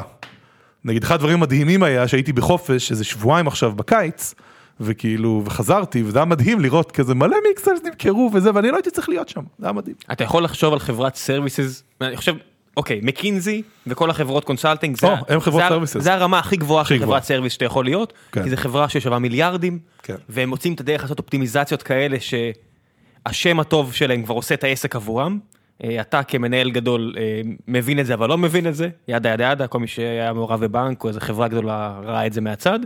נגיד 0.86 1.04
אחד 1.04 1.16
הדברים 1.16 1.38
המדהימים 1.38 1.84
היה 1.84 2.08
שהייתי 2.08 2.34
בחופש 2.34 2.92
איזה 2.92 3.04
שבועיים 3.04 3.48
עכשיו 3.48 3.72
בקיץ, 3.72 4.36
וכאילו, 4.80 5.42
וחזרתי, 5.46 6.04
וזה 6.04 6.20
היה 6.20 6.26
מדהים 6.26 6.60
לראות 6.60 6.92
כזה 6.92 7.16
מלא 7.16 7.38
Mixtiles 7.48 7.80
נמכרו 7.84 8.32
וזה, 8.34 8.50
ואני 8.54 8.72
לא 8.72 8.76
הייתי 8.76 8.92
צריך 8.92 9.10
להיות 9.10 9.30
שם, 9.30 9.42
זה 9.60 9.66
היה 9.66 9.74
מדהים. 9.74 9.96
אתה 10.12 10.24
יכול 10.24 10.44
לחשוב 10.44 10.74
על 10.74 10.80
חברת 10.80 11.16
services, 11.16 11.84
אני 12.02 12.18
חושב, 12.18 12.34
אוקיי, 12.78 13.00
מקינזי 13.04 13.62
וכל 13.88 14.10
החברות 14.10 14.44
consulting, 14.46 14.98
זה 14.98 15.08
או, 15.08 15.12
ה- 15.12 15.22
הם 15.28 15.40
חברות 15.40 15.64
זה 15.70 15.76
ה- 15.76 15.80
services. 16.00 16.00
זה 16.04 16.14
הרמה 16.14 16.40
הכי 16.40 16.56
גבוהה 16.58 16.86
של. 16.86 17.00
חברת 17.00 17.24
service 17.24 17.54
שאתה 17.54 17.66
יכול 17.66 17.86
להיות, 17.86 18.14
כן. 18.32 18.44
כי 18.44 18.50
זו 18.50 18.58
חברה 18.58 18.90
ששווה 18.90 19.20
מיליארדים, 19.20 19.80
כן. 20.04 20.16
והם 20.30 20.50
מוצאים 20.50 20.74
את 20.74 20.80
הדרך 20.80 21.02
לעשות 21.02 21.20
אופטימיזציות 21.20 21.84
כאלה 21.84 22.18
שהשם 22.20 23.60
הטוב 23.60 23.94
שלהם 23.94 24.24
כבר 24.24 24.36
עושה 24.36 24.56
את 24.56 24.64
העסק 24.64 24.96
עבורם. 24.96 25.40
אה, 25.84 26.02
אתה 26.02 26.24
כמנהל 26.24 26.72
גדול 26.72 27.16
אה, 27.18 27.42
מבין 27.68 28.00
את 28.00 28.06
זה 28.06 28.14
אבל 28.14 28.30
לא 28.30 28.38
מבין 28.38 28.68
את 28.68 28.76
זה, 28.76 28.90
yada 29.08 29.30
yada 29.30 29.52
yada, 29.52 29.68
כל 29.68 29.80
מי 29.80 29.88
שהיה 29.88 30.34
מעורב 30.34 30.66
בבנק 30.66 31.04
או 31.04 31.10
איזה 31.10 31.20
חברה 31.22 31.48
גדולה 31.48 32.00
ראה 32.04 32.26
את 32.28 32.34
זה 32.34 32.42
מהצד. 32.42 32.80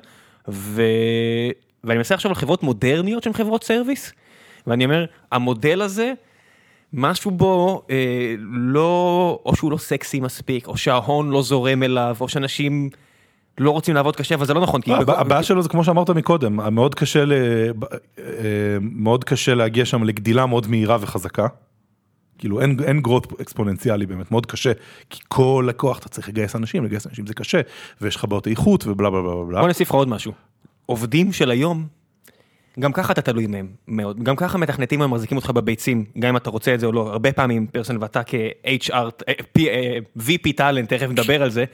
ו... 0.47 0.81
ואני 1.83 1.97
מנסה 1.97 2.15
לחשוב 2.15 2.29
על 2.31 2.35
חברות 2.35 2.63
מודרניות 2.63 3.23
שהן 3.23 3.33
חברות 3.33 3.63
service, 3.63 4.13
ואני 4.67 4.85
אומר, 4.85 5.05
המודל 5.31 5.81
הזה, 5.81 6.13
משהו 6.93 7.31
בו 7.31 7.81
אה, 7.89 8.35
לא, 8.49 9.39
או 9.45 9.55
שהוא 9.55 9.71
לא 9.71 9.77
סקסי 9.77 10.19
מספיק, 10.19 10.67
או 10.67 10.77
שההון 10.77 11.29
לא 11.29 11.41
זורם 11.41 11.83
אליו, 11.83 12.17
או 12.19 12.29
שאנשים 12.29 12.89
לא 13.57 13.71
רוצים 13.71 13.95
לעבוד 13.95 14.15
קשה, 14.15 14.35
אבל 14.35 14.45
זה 14.45 14.53
לא 14.53 14.61
נכון. 14.61 14.81
כי 14.81 14.91
לא, 14.91 14.99
בכל- 14.99 15.11
הבעיה 15.15 15.43
שלו 15.43 15.61
זה 15.61 15.69
כמו 15.69 15.83
שאמרת 15.83 16.09
מקודם, 16.09 16.75
מאוד 16.75 16.95
קשה, 16.95 17.25
ל... 17.25 17.33
אה, 18.19 18.23
מאוד 18.81 19.23
קשה 19.23 19.55
להגיע 19.55 19.85
שם 19.85 20.03
לגדילה 20.03 20.45
מאוד 20.45 20.67
מהירה 20.67 20.97
וחזקה. 21.01 21.47
כאילו 22.37 22.61
אין, 22.61 22.77
אין 22.83 23.01
growth 23.07 23.41
אקספוננציאלי 23.41 24.05
באמת, 24.05 24.31
מאוד 24.31 24.45
קשה, 24.45 24.71
כי 25.09 25.19
כל 25.27 25.65
לקוח 25.67 25.99
אתה 25.99 26.09
צריך 26.09 26.29
לגייס 26.29 26.55
אנשים, 26.55 26.85
לגייס 26.85 27.07
אנשים 27.07 27.27
זה 27.27 27.33
קשה, 27.33 27.61
ויש 28.01 28.15
לך 28.15 28.25
בעיות 28.25 28.47
איכות 28.47 28.87
ובלה 28.87 29.09
בלה 29.09 29.21
בלה 29.21 29.43
בלה. 29.47 29.59
בוא 29.59 29.67
נוסיף 29.67 29.87
לך 29.89 29.93
עוד 29.95 30.07
משהו. 30.07 30.31
עובדים 30.85 31.33
של 31.33 31.51
היום, 31.51 31.87
גם 32.79 32.91
ככה 32.93 33.13
אתה 33.13 33.21
תלוי 33.21 33.47
מהם 33.47 33.67
מאוד, 33.87 34.23
גם 34.23 34.35
ככה 34.35 34.57
מתכנתים 34.57 35.01
הם 35.01 35.11
מחזיקים 35.11 35.37
אותך 35.37 35.49
בביצים, 35.49 36.05
גם 36.19 36.29
אם 36.29 36.37
אתה 36.37 36.49
רוצה 36.49 36.73
את 36.73 36.79
זה 36.79 36.85
או 36.85 36.91
לא, 36.91 37.11
הרבה 37.11 37.31
פעמים 37.33 37.67
פרסון 37.67 37.97
ואתה 38.01 38.21
כ-HR, 38.25 38.93
אה, 38.93 39.33
P- 39.57 39.67
אה, 39.67 39.97
VP 40.17 40.53
טאלנט, 40.55 40.93
תכף 40.93 41.07
נדבר 41.09 41.43
על 41.43 41.49
זה, 41.49 41.65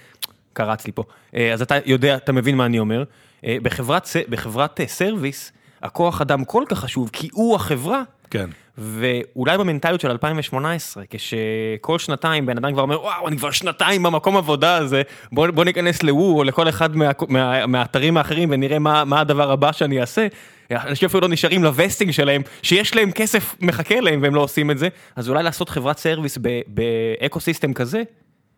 קרץ 0.54 0.86
לי 0.86 0.92
פה, 0.92 1.04
אה, 1.36 1.54
אז 1.54 1.62
אתה 1.62 1.76
יודע, 1.86 2.16
אתה 2.16 2.32
מבין 2.32 2.58
מה 2.58 2.66
אני 2.66 2.80
אומר, 2.80 3.04
אה, 3.46 3.58
בחברת 3.64 4.08
בחברת 4.30 4.82
אה, 4.82 4.88
service, 4.88 5.52
הכוח 5.82 6.22
אדם 6.22 6.46
כל 6.46 6.64
כך 6.70 6.80
חשוב, 6.80 7.10
כי 7.14 7.30
הוא 7.34 7.56
החברה, 7.56 8.02
כן. 8.30 8.50
ואולי 8.80 9.58
במנטליות 9.58 10.02
של 10.02 10.12
2018, 10.12 11.04
כשכל 11.10 12.00
שנתיים 12.00 12.46
בן 12.46 12.58
אדם 12.58 12.74
כבר 12.74 12.82
אומר, 12.82 13.02
וואו, 13.02 13.28
אני 13.28 13.38
כבר 13.38 13.52
שנתיים 13.52 14.04
במקום 14.04 14.38
עבודה 14.38 14.78
הזה, 14.78 15.02
בוא, 15.32 15.48
בוא 15.48 15.64
ניכנס 15.64 16.04
לוו 16.04 16.38
או 16.38 16.44
לכל 16.44 16.70
אחד 16.70 16.96
מה, 16.96 17.10
מה, 17.28 17.66
מהאתרים 17.68 18.18
האחרים 18.18 18.50
ונראה 18.52 18.80
מה, 18.80 19.06
מה 19.06 19.20
הדבר 19.20 19.52
הבא 19.52 19.72
שאני 19.72 20.02
אעשה. 20.02 20.28
אנשים 20.72 21.06
אפילו 21.06 21.22
לא 21.22 21.28
נשארים 21.28 21.64
ל 21.64 21.70
vesting 21.70 22.12
שלהם, 22.12 22.42
שיש 22.62 22.96
להם 22.96 23.12
כסף 23.12 23.56
מחכה 23.62 24.00
להם 24.00 24.20
והם 24.24 24.36
לא 24.36 24.42
עושים 24.42 24.72
את 24.72 24.78
זה, 24.78 24.88
אז 25.16 25.30
אולי 25.30 25.44
לעשות 25.44 25.70
חברת 25.70 25.98
service 25.98 26.38
ב 26.68 27.40
ecosystem 27.40 27.74
כזה, 27.74 28.04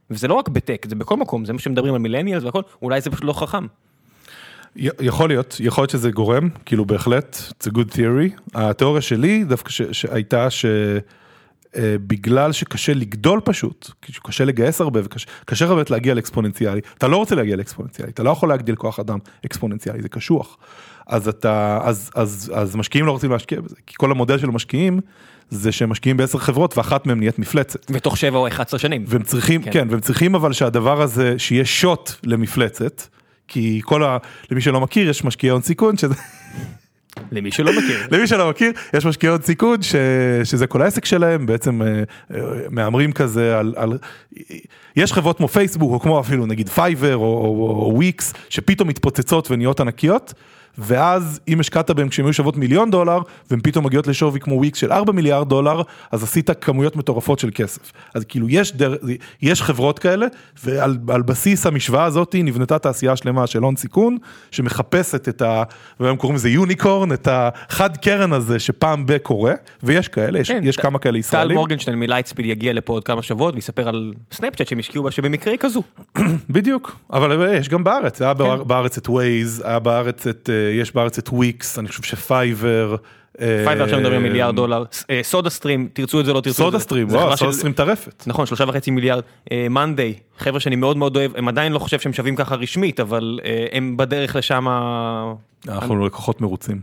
וזה 0.10 0.28
לא 0.28 0.34
רק 0.34 0.50
בטק, 0.50 0.86
זה 0.90 0.96
בכל 0.96 1.18
מקום, 1.18 1.46
זה 1.46 1.54
מה 1.54 1.60
שמדברים 1.60 1.94
על 1.94 2.00
מילניאלס 2.00 2.44
והכל, 2.44 2.62
אולי 2.82 3.02
זה 3.02 3.10
פשוט 3.10 3.24
לא 3.24 3.34
חכם. 3.34 3.66
יכול 4.76 5.30
להיות, 5.30 5.58
יכול 5.60 5.82
להיות 5.82 5.90
שזה 5.90 6.12
גורם, 6.12 6.50
כאילו 6.66 6.86
בהחלט, 6.86 7.38
it's 7.50 7.68
a 7.68 7.74
good 7.74 7.94
theory. 7.94 8.42
התיאוריה 8.54 9.02
שלי 9.02 9.44
דווקא 9.44 9.70
ש- 9.70 9.82
שהייתה 9.92 10.48
אה, 11.76 11.96
בגלל 12.08 12.52
שקשה 12.52 12.94
לגדול 12.94 13.40
פשוט, 13.46 13.92
קשה 14.24 14.46
לגייס 14.46 14.82
הרבה 14.82 15.00
וקשה 15.04 15.66
הרבה 15.66 15.82
להגיע 15.90 16.14
לאקספוננציאלי, 16.14 16.82
אתה 16.98 17.08
לא 17.08 17.18
רוצה 17.18 17.36
להגיע 17.36 17.56
לאקספוננציאלי, 17.56 18.12
אתה 18.12 18.24
לא 18.24 18.30
יכול 18.30 18.50
להגדיל 18.50 18.76
כוח 18.76 19.00
אדם 19.00 19.18
אקספוננציאלי, 19.46 20.02
זה 20.02 20.10
קשוח. 20.10 20.58
אז 21.08 21.28
אתה, 21.28 21.80
אז, 21.84 22.10
אז, 22.16 22.52
אז 22.56 22.76
משקיעים 22.76 23.06
לא 23.06 23.12
רוצים 23.12 23.32
להשקיע 23.32 23.62
בזה, 23.62 23.76
כי 23.88 23.94
כל 23.98 24.12
המודל 24.12 24.38
של 24.38 24.48
המשקיעים 24.50 25.00
זה 25.50 25.72
שהם 25.72 25.90
משקיעים 25.90 26.18
בעשר 26.18 26.40
חברות 26.40 26.78
ואחת 26.78 27.06
מהן 27.06 27.18
נהיית 27.20 27.40
מפלצת. 27.40 27.92
בתוך 27.92 28.18
7 28.18 28.38
או 28.38 28.48
11 28.48 28.80
שנים. 28.80 29.04
והם 29.08 29.24
צריכים, 29.24 29.64
כן, 29.64 29.72
כן 29.72 29.88
והם 29.90 30.00
צריכים 30.00 30.36
אבל 30.36 30.54
שהדבר 30.54 31.02
הזה, 31.02 31.40
שיהיה 31.40 31.66
shot 31.66 32.12
למפלצת, 32.24 33.02
כי 33.52 33.82
כל 33.84 34.04
ה... 34.04 34.18
למי 34.52 34.62
שלא 34.62 34.82
מכיר, 34.82 35.10
יש 35.10 35.24
משקיעי 35.24 35.52
הון 35.52 35.62
סיכון, 35.62 35.98
שזה... 35.98 36.16
למי 37.32 37.52
שלא 37.52 37.72
מכיר. 37.72 38.00
למי 38.12 38.28
שלא 38.28 38.50
מכיר, 38.50 38.72
יש 38.94 39.06
משקיעי 39.06 39.32
הון 39.32 39.42
סיכון 39.42 39.82
ש... 39.82 39.96
שזה 40.44 40.68
כל 40.68 40.82
העסק 40.82 41.06
שלהם, 41.06 41.46
בעצם 41.46 41.82
אה, 41.82 42.04
אה, 42.34 42.42
מהמרים 42.70 43.12
כזה 43.12 43.60
על, 43.60 43.74
על... 43.78 43.98
יש 44.96 45.14
חברות 45.14 45.38
כמו 45.38 45.48
פייסבוק, 45.48 45.94
או 45.94 46.00
כמו 46.00 46.20
אפילו 46.20 46.46
נגיד 46.46 46.70
פייבר 46.70 47.16
או, 47.16 47.24
או, 47.24 47.86
או 47.86 47.92
וויקס, 47.96 48.34
שפתאום 48.50 48.88
מתפוצצות 48.88 49.52
ונהיות 49.52 49.80
ענקיות. 49.80 50.34
ואז 50.78 51.40
אם 51.48 51.60
השקעת 51.60 51.92
בהם 51.92 52.10
כשהם 52.10 52.26
היו 52.26 52.34
שוות 52.34 52.58
מיליון 52.58 52.92
דולר, 52.92 53.20
והן 53.52 53.60
פתאום 53.64 53.86
מגיעות 53.86 54.08
לשווי 54.08 54.40
כמו 54.40 54.56
וויקס 54.56 54.80
של 54.80 54.92
4 54.92 55.12
מיליארד 55.12 55.50
דולר, 55.50 55.82
אז 56.12 56.24
עשית 56.24 56.50
כמויות 56.62 56.96
מטורפות 56.96 57.40
של 57.40 57.50
כסף. 57.56 57.92
אז 58.14 58.26
כאילו 58.26 58.50
יש, 58.50 58.76
דר, 58.76 58.96
יש 59.42 59.62
חברות 59.62 60.00
כאלה, 60.00 60.28
ועל 60.64 61.22
בסיס 61.22 61.66
המשוואה 61.66 62.04
הזאת 62.04 62.36
נבנתה 62.44 62.80
תעשייה 62.80 63.16
שלמה 63.16 63.48
של 63.48 63.62
הון 63.62 63.76
סיכון, 63.76 64.18
שמחפשת 64.52 65.30
את 65.30 65.42
ה... 65.42 65.64
והיום 66.00 66.18
קוראים 66.18 66.36
לזה 66.36 66.50
unicorn, 66.50 67.14
את 67.14 67.28
החד 67.32 67.98
קרן 67.98 68.34
הזה 68.34 68.60
שפעם 68.60 69.06
ב 69.06 69.18
קורה, 69.18 69.54
ויש 69.84 70.08
כאלה, 70.08 70.40
יש, 70.40 70.52
כן, 70.52 70.62
יש 70.64 70.76
ת, 70.76 70.82
כמה 70.82 71.00
כאלה 71.00 71.18
ישראלים. 71.18 71.50
טל 71.50 71.54
מורגנשטיין 71.54 72.00
מלייטספיד 72.00 72.46
יגיע 72.46 72.74
לפה 72.74 72.94
עוד 72.94 73.04
כמה 73.04 73.22
שבועות 73.22 73.56
ויספר 73.56 73.90
על 73.90 74.14
סנאפצ'אט 74.32 74.68
שהם 74.68 74.80
השקיעו 74.80 75.04
בה 75.04 75.12
שבמקרה 75.12 75.54
היא 75.54 75.60
כזו. 75.60 75.84
בדיוק, 76.50 76.96
אבל 77.14 77.56
יש 77.56 77.70
גם 77.70 77.84
בארץ, 77.84 78.22
היה 78.22 78.34
כן. 78.36 78.68
בארץ 78.68 78.98
את 78.98 79.10
ווייז, 79.10 79.64
היה 79.66 79.80
בארץ 79.80 80.28
את... 80.28 80.50
אה, 80.62 80.72
יש 80.82 80.96
בארץ 80.96 81.18
את 81.18 81.30
וויקס, 81.30 81.80
אני 81.80 81.88
חושב 81.88 82.04
שפייבר. 82.04 82.96
פייבר 83.38 83.84
עכשיו 83.84 84.00
מדברים 84.00 84.24
מיליארד 84.24 84.56
דולר, 84.56 84.84
סודה 85.22 85.50
סטרים, 85.50 85.90
תרצו 85.94 86.20
את 86.20 86.26
זה 86.26 86.34
לא 86.34 86.42
תרצו 86.42 86.50
את 86.50 86.56
זה. 86.56 86.64
סודה 86.64 86.80
סטרים, 86.80 87.08
וואו, 87.08 87.38
סודה 87.38 87.52
סטרים 87.52 87.74
טרפת. 87.74 88.24
נכון, 88.28 88.46
שלושה 88.46 88.64
וחצי 88.68 88.92
מיליארד. 88.92 89.24
מאנדיי, 89.70 90.14
חבר'ה 90.38 90.60
שאני 90.60 90.76
מאוד 90.76 90.98
מאוד 90.98 91.16
אוהב, 91.16 91.32
הם 91.36 91.48
עדיין 91.48 91.72
לא 91.72 91.80
חושב 91.80 92.00
שהם 92.00 92.14
שווים 92.14 92.36
ככה 92.36 92.56
רשמית, 92.56 93.00
אבל 93.00 93.40
הם 93.72 93.98
בדרך 93.98 94.36
לשם. 94.36 94.68
אנחנו 95.68 96.06
לקוחות 96.06 96.42
מרוצים. 96.42 96.82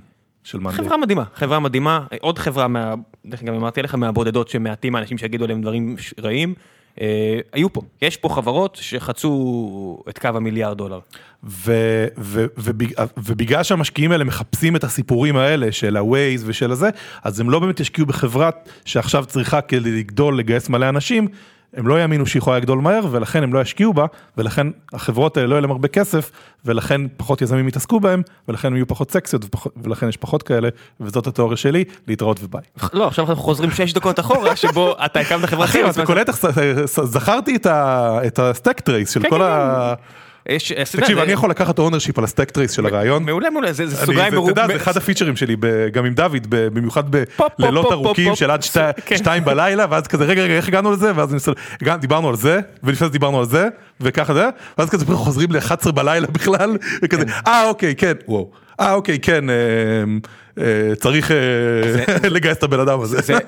של 0.49 0.59
מאנדיי. 0.59 0.85
חברה 0.85 0.97
מדהימה, 0.97 1.25
חברה 1.35 1.61
מדהימה, 1.61 2.07
עוד 2.21 2.39
חברה, 2.39 2.69
מה, 2.69 2.95
דרך 3.27 3.43
אגב 3.43 3.55
אמרתי 3.55 3.83
לך, 3.83 3.95
מהבודדות 3.95 4.49
שמעטים 4.49 4.95
האנשים 4.95 5.19
שיגידו 5.19 5.45
עליהם 5.45 5.63
דברים 5.63 5.97
רעים, 6.21 6.49
אה, 6.49 6.78
היו 7.53 7.73
פה, 7.73 7.81
יש 8.03 8.17
פה 8.17 8.29
חברות 8.29 8.79
שחצו 8.81 10.03
את 10.09 10.19
קו 10.19 10.29
המיליארד 10.29 10.79
דולר. 10.79 10.99
ו, 11.45 11.73
ו, 12.19 12.47
ו, 12.59 12.71
ובגלל 13.17 13.63
שהמשקיעים 13.63 14.13
האלה 14.13 14.25
מחפשים 14.25 14.77
את 14.77 14.85
הסיפורים 14.85 15.37
האלה 15.37 15.73
של 15.73 15.97
ה-Waze 15.97 16.43
ושל 16.45 16.73
הזה, 16.73 16.89
אז 17.25 17.41
הם 17.41 17.51
לא 17.51 17.59
באמת 17.59 17.81
ישקיעו 17.81 18.07
בחברה 18.07 18.51
שעכשיו 18.85 19.25
צריכה 19.25 19.61
כדי 19.61 19.91
לגדול, 19.91 20.39
לגייס 20.39 20.69
מלא 20.69 20.89
אנשים, 20.89 21.29
הם 21.77 21.89
לא 21.89 22.01
יאמינו 22.01 22.27
שהיא 22.27 22.41
יכולה 22.41 22.57
לגדול 22.57 22.79
מהר 22.79 23.07
ולכן 23.11 23.43
הם 23.43 23.55
לא 23.55 23.61
ישקיעו 23.61 23.95
בה 23.95 24.07
ולכן 24.37 24.67
החברות 24.93 25.37
האלה 25.37 25.49
לא 25.49 25.55
יהיה 25.55 25.61
להם 25.61 25.71
הרבה 25.71 25.89
כסף 25.89 26.31
ולכן 26.65 27.01
פחות 27.17 27.43
יזמים 27.43 27.69
יתעסקו 27.69 28.01
בהם 28.01 28.23
ולכן 28.49 28.69
הם 28.69 28.77
יהיו 28.77 28.87
פחות 28.87 29.11
סקסיות 29.11 29.57
ולכן 29.83 30.09
יש 30.09 30.17
פחות 30.17 30.43
כאלה 30.43 30.69
וזאת 31.01 31.27
התיאוריה 31.27 31.57
שלי 31.57 31.85
להתראות 32.07 32.41
וביי. 32.43 32.63
לא 32.93 33.07
עכשיו 33.07 33.31
אנחנו 33.31 33.43
חוזרים 33.43 33.71
6 33.71 33.93
דקות 33.93 34.21
אחורה 34.21 34.57
שבו 34.57 34.95
אתה 35.05 35.21
הקמת 35.21 35.45
חברה 35.45 35.65
אחרת. 35.65 35.95
אתה 35.95 36.07
קולט 36.07 36.31
זכרתי 36.87 37.57
את 38.27 38.39
ה 38.39 38.46
stack 38.46 38.81
trace 38.81 39.11
של 39.11 39.23
כן, 39.23 39.31
כל 39.31 39.39
כן, 39.39 39.43
ה... 39.43 39.95
יש, 40.49 40.73
תקשיב, 40.97 41.19
אני 41.19 41.33
יכול 41.33 41.51
לקחת 41.51 41.79
ownership 41.79 42.19
על 42.19 42.25
ה 42.25 42.29
stack 42.29 42.51
trace 42.51 42.71
של 42.71 42.87
הרעיון. 42.87 43.25
מעולה 43.25 43.51
מעולה, 43.51 43.73
זה 43.73 43.97
סוגריים 44.07 44.35
מרוב... 44.35 44.51
אתה 44.51 44.61
יודע, 44.61 44.73
זה 44.73 44.77
אחד 44.77 44.97
הפיצ'רים 44.97 45.37
שלי, 45.37 45.57
גם 45.93 46.05
עם 46.05 46.15
דוד, 46.15 46.47
במיוחד 46.49 47.05
בלילות 47.59 47.93
ארוכים 47.93 48.37
של 48.37 48.51
עד 48.51 48.65
כן. 49.07 49.17
שתיים 49.17 49.45
בלילה, 49.45 49.87
ואז 49.91 50.07
כזה, 50.07 50.25
רגע, 50.25 50.43
רגע, 50.43 50.55
איך 50.55 50.69
הגענו 50.69 50.93
לזה? 50.93 51.13
ואז 51.15 51.37
דיברנו 52.01 52.29
על 52.29 52.37
זה, 52.37 52.61
ולפני 52.83 53.07
זה 53.07 53.13
דיברנו 53.13 53.39
על 53.39 53.45
זה, 53.45 53.69
וככה 54.01 54.35
זה, 54.35 54.49
ואז 54.79 54.91
כזה 54.91 55.07
חוזרים 55.07 55.53
ל-11 55.53 55.93
בלילה 55.93 56.27
בכלל, 56.27 56.77
וכזה, 57.03 57.25
כן. 57.25 57.33
אה, 57.47 57.69
אוקיי, 57.69 57.95
כן, 57.95 58.13
וואו. 58.29 58.51
אה, 58.81 58.93
אוקיי, 58.93 59.19
כן. 59.19 59.45
אה, 60.61 60.95
צריך 60.97 61.31
אה, 61.31 61.37
לגייס 62.35 62.59
את 62.59 62.63
הבן 62.63 62.81
אדם 62.81 63.01
הזה. 63.01 63.39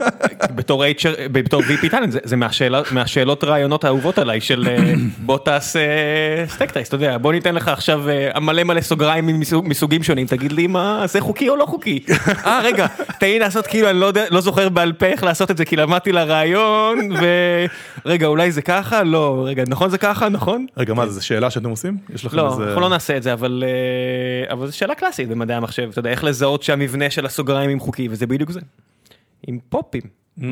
בתור 1.32 1.62
VP 1.62 1.90
טאלנט 1.90 2.16
זה 2.24 2.36
מהשאלות 2.90 3.44
רעיונות 3.44 3.84
האהובות 3.84 4.18
עליי 4.18 4.40
של 4.40 4.68
אה, 4.68 4.92
בוא 5.18 5.38
תעשה 5.38 5.80
סטקטייס, 6.48 6.88
אתה 6.88 6.94
יודע, 6.94 7.18
בוא 7.18 7.32
ניתן 7.32 7.54
לך 7.54 7.68
עכשיו 7.68 8.02
מלא 8.40 8.64
מלא 8.64 8.80
סוגריים 8.80 9.40
מסוגים 9.64 10.02
שונים, 10.02 10.26
תגיד 10.26 10.52
לי 10.52 10.66
מה 10.66 11.06
זה 11.06 11.20
חוקי 11.20 11.48
או 11.48 11.56
לא 11.56 11.66
חוקי. 11.66 12.04
אה 12.46 12.60
רגע, 12.64 12.86
תן 13.18 13.26
לי 13.26 13.38
לעשות 13.38 13.66
כאילו 13.66 13.90
אני 13.90 14.00
לא, 14.00 14.12
לא 14.30 14.40
זוכר 14.40 14.68
בעל 14.68 14.92
פה 14.92 15.06
איך 15.06 15.24
לעשות 15.24 15.50
את 15.50 15.56
זה 15.56 15.64
כי 15.64 15.76
למדתי 15.76 16.12
לרעיון 16.12 16.98
ורגע 18.04 18.26
אולי 18.26 18.52
זה 18.52 18.62
ככה? 18.62 19.02
לא, 19.02 19.44
רגע 19.46 19.64
נכון 19.66 19.90
זה 19.90 19.98
ככה? 19.98 20.28
נכון? 20.28 20.66
רגע 20.76 20.94
מה 20.94 21.06
זה 21.06 21.22
שאלה 21.22 21.50
שאתם 21.50 21.70
עושים? 21.70 21.96
לא, 22.32 22.48
אנחנו 22.48 22.80
לא 22.80 22.88
נעשה 22.88 23.16
את 23.16 23.22
זה 23.22 23.32
אבל 23.32 23.64
זו 24.66 24.76
שאלה 24.76 24.94
קלאסית 24.94 25.28
במדעי 25.28 25.56
המחשב, 25.56 25.88
אתה 25.90 25.98
יודע 25.98 26.10
איך 26.10 26.24
לזהות 26.24 26.62
שהמבנה 26.62 26.99
המבנה 27.00 27.10
של 27.10 27.26
הסוגריים 27.26 27.70
עם 27.70 27.80
חוקי 27.80 28.08
וזה 28.10 28.26
בדיוק 28.26 28.50
זה. 28.50 28.60
עם 29.46 29.58
פופים. 29.68 30.02
Mm, 30.38 30.42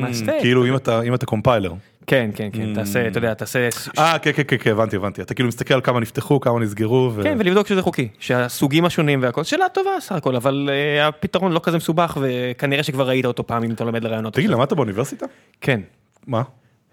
כאילו 0.41 0.65
אם 0.65 0.75
אתה 0.75 1.01
אם 1.01 1.13
אתה 1.13 1.25
קומפיילר. 1.25 1.73
כן 2.07 2.29
כן 2.35 2.49
כן 2.53 2.73
תעשה 2.73 3.07
אתה 3.07 3.17
יודע 3.17 3.33
תעשה. 3.33 3.69
אה 3.97 4.19
כן 4.19 4.31
כן 4.35 4.57
כן 4.59 4.71
הבנתי 4.71 4.95
הבנתי 4.95 5.21
אתה 5.21 5.33
כאילו 5.33 5.47
מסתכל 5.49 5.73
על 5.73 5.81
כמה 5.81 5.99
נפתחו 5.99 6.39
כמה 6.39 6.59
נסגרו. 6.59 7.11
כן 7.23 7.35
ולבדוק 7.39 7.67
שזה 7.67 7.81
חוקי 7.81 8.07
שהסוגים 8.19 8.85
השונים 8.85 9.23
והכל 9.23 9.43
שאלה 9.43 9.69
טובה 9.69 9.89
סך 9.99 10.11
הכל 10.11 10.35
אבל 10.35 10.69
אה, 10.71 11.07
הפתרון 11.07 11.51
לא 11.51 11.59
כזה 11.63 11.77
מסובך 11.77 12.17
וכנראה 12.21 12.83
שכבר 12.83 13.07
ראית 13.07 13.25
אותו 13.25 13.47
פעם 13.47 13.63
אם 13.63 13.71
אתה 13.71 13.83
לומד 13.83 14.03
לרעיונות. 14.03 14.33
תגיד 14.33 14.49
למדת 14.49 14.73
באוניברסיטה? 14.73 15.25
כן. 15.61 15.81
מה? 16.27 16.43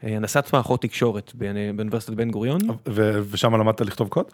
אה, 0.04 0.16
הנדסת 0.16 0.50
מערכות 0.52 0.82
תקשורת 0.82 1.32
באוניברסיטת 1.34 2.14
בן 2.14 2.30
גוריון. 2.30 2.61
ושם 2.86 3.54
למדת 3.54 3.80
לכתוב 3.80 4.09
קוד? 4.09 4.26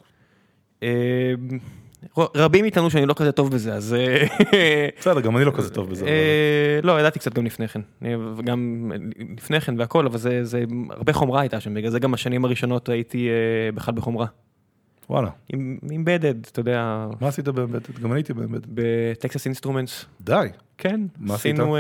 אה, 2.19 2.25
רבים 2.35 2.63
מאיתנו 2.63 2.91
שאני 2.91 3.07
לא 3.07 3.15
כזה 3.15 3.33
טוב 3.33 3.51
בזה 3.51 3.75
אז 3.75 3.95
אה, 3.95 4.89
בסדר 4.99 5.21
גם 5.21 5.37
אני 5.37 5.45
לא 5.45 5.51
כזה 5.51 5.71
טוב 5.71 5.91
בזה. 5.91 6.07
אה, 6.07 6.81
לא 6.83 7.01
ידעתי 7.01 7.19
קצת 7.19 7.35
גם 7.35 7.47
לפני 7.47 7.69
כן 7.69 7.81
גם 8.45 8.93
לפני 9.37 9.61
כן 9.61 9.79
והכל 9.79 10.07
אבל 10.07 10.19
זה 10.43 10.65
הרבה 10.91 11.13
חומרה 11.13 11.41
הייתה 11.41 11.61
שם 11.61 11.75
בגלל 11.75 11.91
זה 11.91 11.99
גם 11.99 12.15
השנים 12.15 12.45
הראשונות 12.45 12.89
הייתי 12.89 13.29
אה, 13.29 13.73
בכלל 13.73 13.95
בחומרה. 13.95 14.27
וואלה. 15.11 15.31
עם 15.53 15.79
embedded 15.97 16.35
אתה 16.47 16.61
יודע. 16.61 17.07
מה 17.21 17.29
עשית 17.29 17.49
ב 17.49 17.54
embedded? 17.54 17.99
גם 18.03 18.13
אני 18.13 18.19
הייתי 18.19 18.33
ב 18.33 18.36
embedded. 18.36 18.67
ב 18.69 18.82
Texas 18.82 19.47
Instruments. 19.47 20.05
די. 20.21 20.49
כן. 20.79 21.01
מה 21.19 21.35
עשית? 21.35 21.55
עשינו 21.55 21.77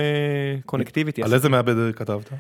connectivity. 0.66 1.23
על 1.23 1.35
איזה 1.35 1.49
מעבד 1.49 1.75
כתבת? 1.97 2.31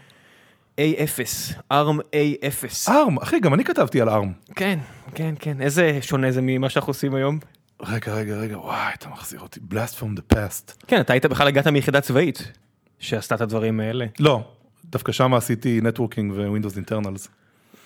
A0, 0.80 1.54
ARM 1.72 1.98
A0. 2.14 2.88
ARM, 2.88 3.22
אחי, 3.22 3.40
גם 3.40 3.54
אני 3.54 3.64
כתבתי 3.64 4.00
על 4.00 4.08
ARM. 4.08 4.52
כן, 4.54 4.78
כן, 5.14 5.34
כן, 5.38 5.60
איזה 5.60 5.98
שונה 6.00 6.30
זה 6.30 6.40
ממה 6.42 6.68
שאנחנו 6.68 6.90
עושים 6.90 7.14
היום? 7.14 7.38
רגע, 7.84 8.14
רגע, 8.14 8.36
רגע, 8.36 8.58
וואי, 8.58 8.92
אתה 8.98 9.08
מחזיר 9.08 9.40
אותי, 9.40 9.60
blast 9.70 10.00
from 10.00 10.18
the 10.18 10.34
past. 10.34 10.72
כן, 10.86 11.00
אתה 11.00 11.12
היית 11.12 11.26
בכלל 11.26 11.48
הגעת 11.48 11.66
מיחידה 11.66 12.00
צבאית, 12.00 12.52
שעשתה 12.98 13.34
את 13.34 13.40
הדברים 13.40 13.80
האלה. 13.80 14.06
לא, 14.20 14.40
דווקא 14.84 15.12
שם 15.12 15.34
עשיתי 15.34 15.80
networking 15.82 16.32
ו-Windows 16.32 16.76
internals. 16.76 17.28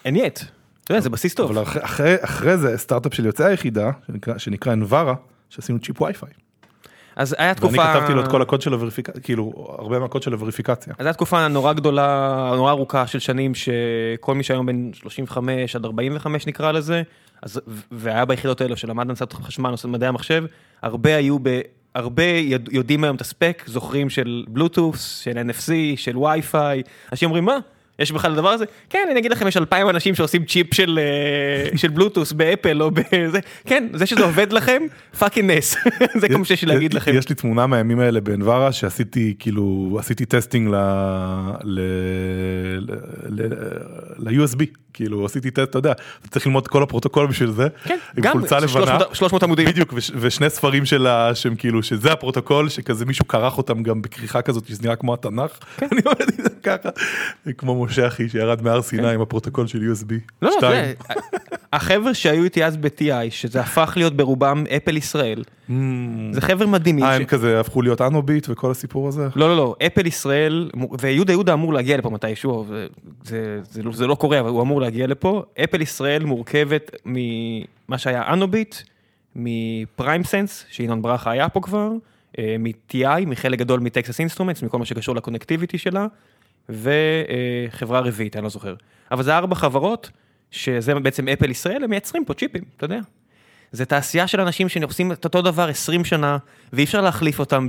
אין-- 0.04 0.16
you 0.16 0.25
know, 0.25 0.40
אתה 0.84 0.92
יודע, 0.92 1.00
זה 1.00 1.10
בסיס 1.10 1.34
טוב. 1.34 1.50
אבל 1.50 1.62
אחרי, 1.62 2.16
אחרי 2.20 2.58
זה, 2.58 2.78
סטארט-אפ 2.78 3.14
של 3.14 3.26
יוצאי 3.26 3.46
היחידה, 3.46 3.90
שנקרא, 4.06 4.38
שנקרא 4.38 4.74
שעשינו 5.50 5.78
צ'יפ 5.78 6.02
וי-פיי. 6.02 6.30
אז 7.16 7.34
היה 7.38 7.54
תקופה... 7.54 7.78
ואני 7.78 7.94
כתבתי 7.94 8.12
לו 8.12 8.24
את 8.24 8.28
כל 8.28 8.42
הקוד 8.42 8.62
של 8.62 8.72
הווריפיקציה, 8.72 9.20
כאילו, 9.22 9.52
הרבה 9.78 9.98
מהקוד 9.98 10.22
של 10.22 10.32
הווריפיקציה. 10.32 10.92
אז 10.98 11.06
הייתה 11.06 11.16
תקופה 11.16 11.48
נורא 11.48 11.72
גדולה, 11.72 12.50
נורא 12.56 12.70
ארוכה 12.70 13.06
של 13.06 13.18
שנים, 13.18 13.54
שכל 13.54 14.34
מי 14.34 14.42
שהיום 14.42 14.66
בין 14.66 14.90
35 14.94 15.76
עד 15.76 15.84
45 15.84 16.46
נקרא 16.46 16.72
לזה, 16.72 17.02
אז, 17.42 17.60
והיה 17.90 18.24
ביחידות 18.24 18.60
האלו 18.60 18.76
שלמד 18.76 19.08
הנדסת 19.08 19.32
חשמל, 19.32 19.70
נושא 19.70 19.86
מדעי 19.86 20.08
המחשב, 20.08 20.44
הרבה 20.82 21.16
היו 21.16 21.38
ב... 21.42 21.60
הרבה 21.94 22.22
יודעים 22.72 23.04
היום 23.04 23.16
את 23.16 23.20
הספק, 23.20 23.62
זוכרים 23.66 24.10
של 24.10 24.44
בלוטוס, 24.48 25.18
של 25.18 25.30
NFC, 25.32 25.72
של 25.96 26.16
וי-פיי, 26.16 26.82
אנשים 27.12 27.26
אומרים 27.26 27.44
מה? 27.44 27.58
יש 27.98 28.12
בכלל 28.12 28.32
הדבר 28.32 28.48
הזה? 28.48 28.64
כן, 28.90 29.08
אני 29.10 29.20
אגיד 29.20 29.30
לכם, 29.30 29.48
יש 29.48 29.56
אלפיים 29.56 29.90
אנשים 29.90 30.14
שעושים 30.14 30.44
צ'יפ 30.44 30.74
של, 30.74 30.98
אה, 31.02 31.78
של 31.78 31.88
בלוטוס 31.88 32.32
באפל 32.32 32.82
או 32.82 32.90
בזה, 32.90 33.40
כן, 33.64 33.88
זה 33.92 34.06
שזה 34.06 34.24
עובד 34.24 34.52
לכם, 34.52 34.82
fucking 35.18 35.50
נס, 35.50 35.76
זה 36.20 36.28
כל 36.28 36.36
מה 36.36 36.44
שיש 36.44 36.62
לי 36.62 36.74
להגיד 36.74 36.94
לכם. 36.94 37.12
יש 37.14 37.28
לי 37.28 37.34
תמונה 37.34 37.66
מהימים 37.66 38.00
האלה 38.00 38.20
באנברה 38.20 38.72
שעשיתי, 38.72 39.34
כאילו, 39.38 39.96
עשיתי 39.98 40.24
testing 40.24 40.68
ל-USB, 44.18 44.64
כאילו 44.96 45.24
עשיתי 45.26 45.50
טסט, 45.50 45.62
אתה 45.70 45.78
יודע, 45.78 45.92
צריך 46.30 46.46
ללמוד 46.46 46.68
כל 46.68 46.82
הפרוטוקול 46.82 47.26
בשביל 47.26 47.50
זה. 47.50 47.68
כן, 47.84 47.98
עם 48.16 48.22
גם 48.22 48.32
חולצה 48.32 48.56
לבנה. 48.56 48.68
300 48.68 49.14
300 49.14 49.42
עמודים. 49.42 49.66
בדיוק, 49.68 49.90
וש- 49.96 50.10
ושני 50.20 50.50
ספרים 50.50 50.84
שלה, 50.84 51.34
שהם 51.34 51.54
כאילו, 51.54 51.82
שזה 51.82 52.12
הפרוטוקול, 52.12 52.68
שכזה 52.68 53.04
מישהו 53.06 53.28
כרך 53.28 53.58
אותם 53.58 53.82
גם 53.82 54.02
בכריכה 54.02 54.42
כזאת, 54.42 54.66
שזה 54.66 54.82
נראה 54.82 54.96
כמו 54.96 55.14
התנ"ך. 55.14 55.50
כן. 55.76 55.86
אני 55.92 56.00
עומד 56.04 56.20
איתם 56.38 56.54
ככה, 56.62 56.88
כמו 57.58 57.84
משה 57.84 58.06
אחי 58.06 58.28
שירד 58.28 58.62
מהר 58.62 58.82
סיני 58.82 59.10
עם 59.14 59.20
הפרוטוקול 59.20 59.66
של 59.66 59.92
USB. 59.92 60.08
כן. 60.08 60.16
לא, 60.42 60.50
לא. 60.62 60.70
זה, 60.70 60.92
החבר'ה 61.72 62.14
שהיו 62.14 62.44
איתי 62.44 62.64
אז 62.64 62.76
ב-TI, 62.76 63.30
שזה 63.30 63.60
הפך 63.60 63.92
להיות 63.96 64.16
ברובם 64.16 64.64
אפל 64.76 64.96
ישראל, 64.96 65.42
זה 66.32 66.40
חבר'ה 66.40 66.66
מדהימים. 66.66 67.04
אה, 67.04 67.14
הם 67.16 67.24
כזה 67.24 67.60
הפכו 67.60 67.82
להיות 67.82 68.00
אנוביט 68.00 68.46
וכל 68.50 68.70
הסיפור 68.70 69.08
הזה? 69.08 69.28
לא, 69.36 69.48
לא, 69.48 69.56
לא, 69.56 69.74
אפל 69.86 70.06
ישראל, 70.06 70.70
ויהודה 71.00 71.32
יהודה 71.32 71.52
אמור 71.52 71.74
להגיע 71.74 71.96
לפה 71.96 72.10
מתישהו, 72.10 72.66
זה, 73.24 73.60
לא- 73.82 73.92
זה 73.92 74.06
לא 74.06 74.14
קורה, 74.14 74.40
אבל 74.40 74.48
הוא 74.50 74.62
אמור 74.62 74.80
להגיע 74.80 75.06
לפה. 75.06 75.42
אפל 75.64 75.82
ישראל 75.82 76.24
מורכבת 76.24 76.90
ממה 77.04 77.98
שהיה 77.98 78.32
אנוביט, 78.32 78.76
מ-PrimeSense, 79.36 80.64
שינון 80.70 81.02
ברכה 81.02 81.30
היה 81.30 81.48
פה 81.48 81.60
כבר, 81.60 81.90
אה, 82.38 82.56
מ-TI, 82.58 83.26
מחלק 83.26 83.58
גדול 83.58 83.80
מ-Texas 83.80 84.20
Instruments, 84.20 84.62
מכל 84.62 84.78
מה 84.78 84.84
שקשור 84.84 85.14
ל-connectivity 85.16 85.78
שלה, 85.78 86.06
וחברה 86.68 88.00
רביעית, 88.00 88.36
אני 88.36 88.44
לא 88.44 88.48
זוכר. 88.50 88.74
אבל 89.10 89.22
זה 89.22 89.36
ארבע 89.36 89.54
חברות, 89.54 90.10
שזה 90.50 90.94
בעצם 90.94 91.28
אפל 91.28 91.50
ישראל, 91.50 91.84
הם 91.84 91.90
מייצרים 91.90 92.24
פה 92.24 92.34
צ'יפים, 92.34 92.62
אתה 92.76 92.84
יודע. 92.84 92.98
זה 93.72 93.84
תעשייה 93.84 94.26
של 94.26 94.40
אנשים 94.40 94.68
שעושים 94.68 95.12
את 95.12 95.24
אותו 95.24 95.42
דבר 95.42 95.68
20 95.68 96.04
שנה, 96.04 96.38
ואי 96.72 96.84
אפשר 96.84 97.00
להחליף 97.00 97.38
אותם 97.38 97.68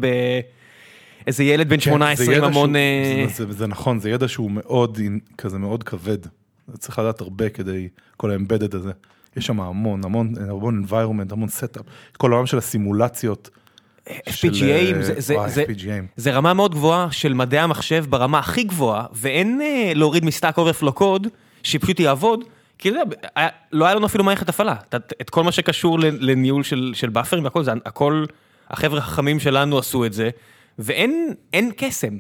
באיזה 1.26 1.44
ילד 1.44 1.70
בן 1.70 1.76
כן, 1.76 1.82
18 1.82 2.26
זה 2.26 2.38
עם 2.38 2.44
המון... 2.44 2.76
אה, 2.76 3.26
זה- 3.50 3.68
נכון, 3.68 4.00
זה 4.00 4.10
ידע 4.10 4.28
שהוא 4.28 4.52
מאוד, 4.52 5.00
כזה 5.38 5.58
מאוד 5.58 5.84
כבד. 5.84 6.18
צריך 6.80 7.00
לדעת 7.00 7.22
הרבה 7.22 7.50
כדי, 7.50 7.88
כל 8.18 8.32
האמבדד 8.32 8.76
הזה. 8.76 8.92
יש 9.38 9.46
שם 9.46 9.60
המון, 9.62 10.02
המון, 10.06 10.34
המון 10.50 10.84
environment, 10.88 11.34
המון 11.34 11.50
setup. 11.50 11.82
כל 12.18 12.32
העולם 12.32 12.46
של 12.46 12.58
הסימולציות. 12.58 13.50
של, 14.30 14.48
FPGA, 14.50 14.64
אה, 14.64 14.94
זה- 15.04 15.14
זה- 15.22 15.36
וואי, 15.36 15.50
זה- 15.50 15.64
FPGA. 15.64 16.04
זה 16.16 16.32
רמה 16.32 16.54
מאוד 16.54 16.72
גבוהה 16.72 17.08
של 17.12 17.34
מדעי 17.34 17.60
המחשב 17.60 18.06
ברמה 18.10 18.40
הכי 18.40 18.64
גבוהה, 18.64 19.06
ואין 19.14 19.62
אה, 19.62 19.92
להוריד 19.96 20.26
מ-Stack 20.26 20.58
Overflow 20.58 20.94
קוד, 20.94 21.28
שפשוט 21.64 22.00
יעבוד, 22.00 22.44
כי 22.80 22.90
אתה 22.90 23.48
לא 23.72 23.86
היה 23.86 23.96
לנו 23.96 24.06
אפילו 24.06 24.24
מערכת 24.24 24.50
הפעלה. 24.50 24.76
את 25.22 25.30
כל 25.30 25.44
מה 25.44 25.52
שקשור 25.52 26.00
לניהול 26.00 26.64
של 26.64 26.92
של 26.96 27.10
buffer-ים 27.10 27.44
והכל, 27.44 27.64
זה 27.64 27.72
הכל, 27.86 28.26
החבר'ה 28.70 29.00
החכמים 29.00 29.40
שלנו 29.40 29.78
עשו 29.78 30.06
את 30.06 30.14
זה, 30.14 30.30
ואין 30.80 31.34
אין 31.54 31.72
קסם. 31.78 32.18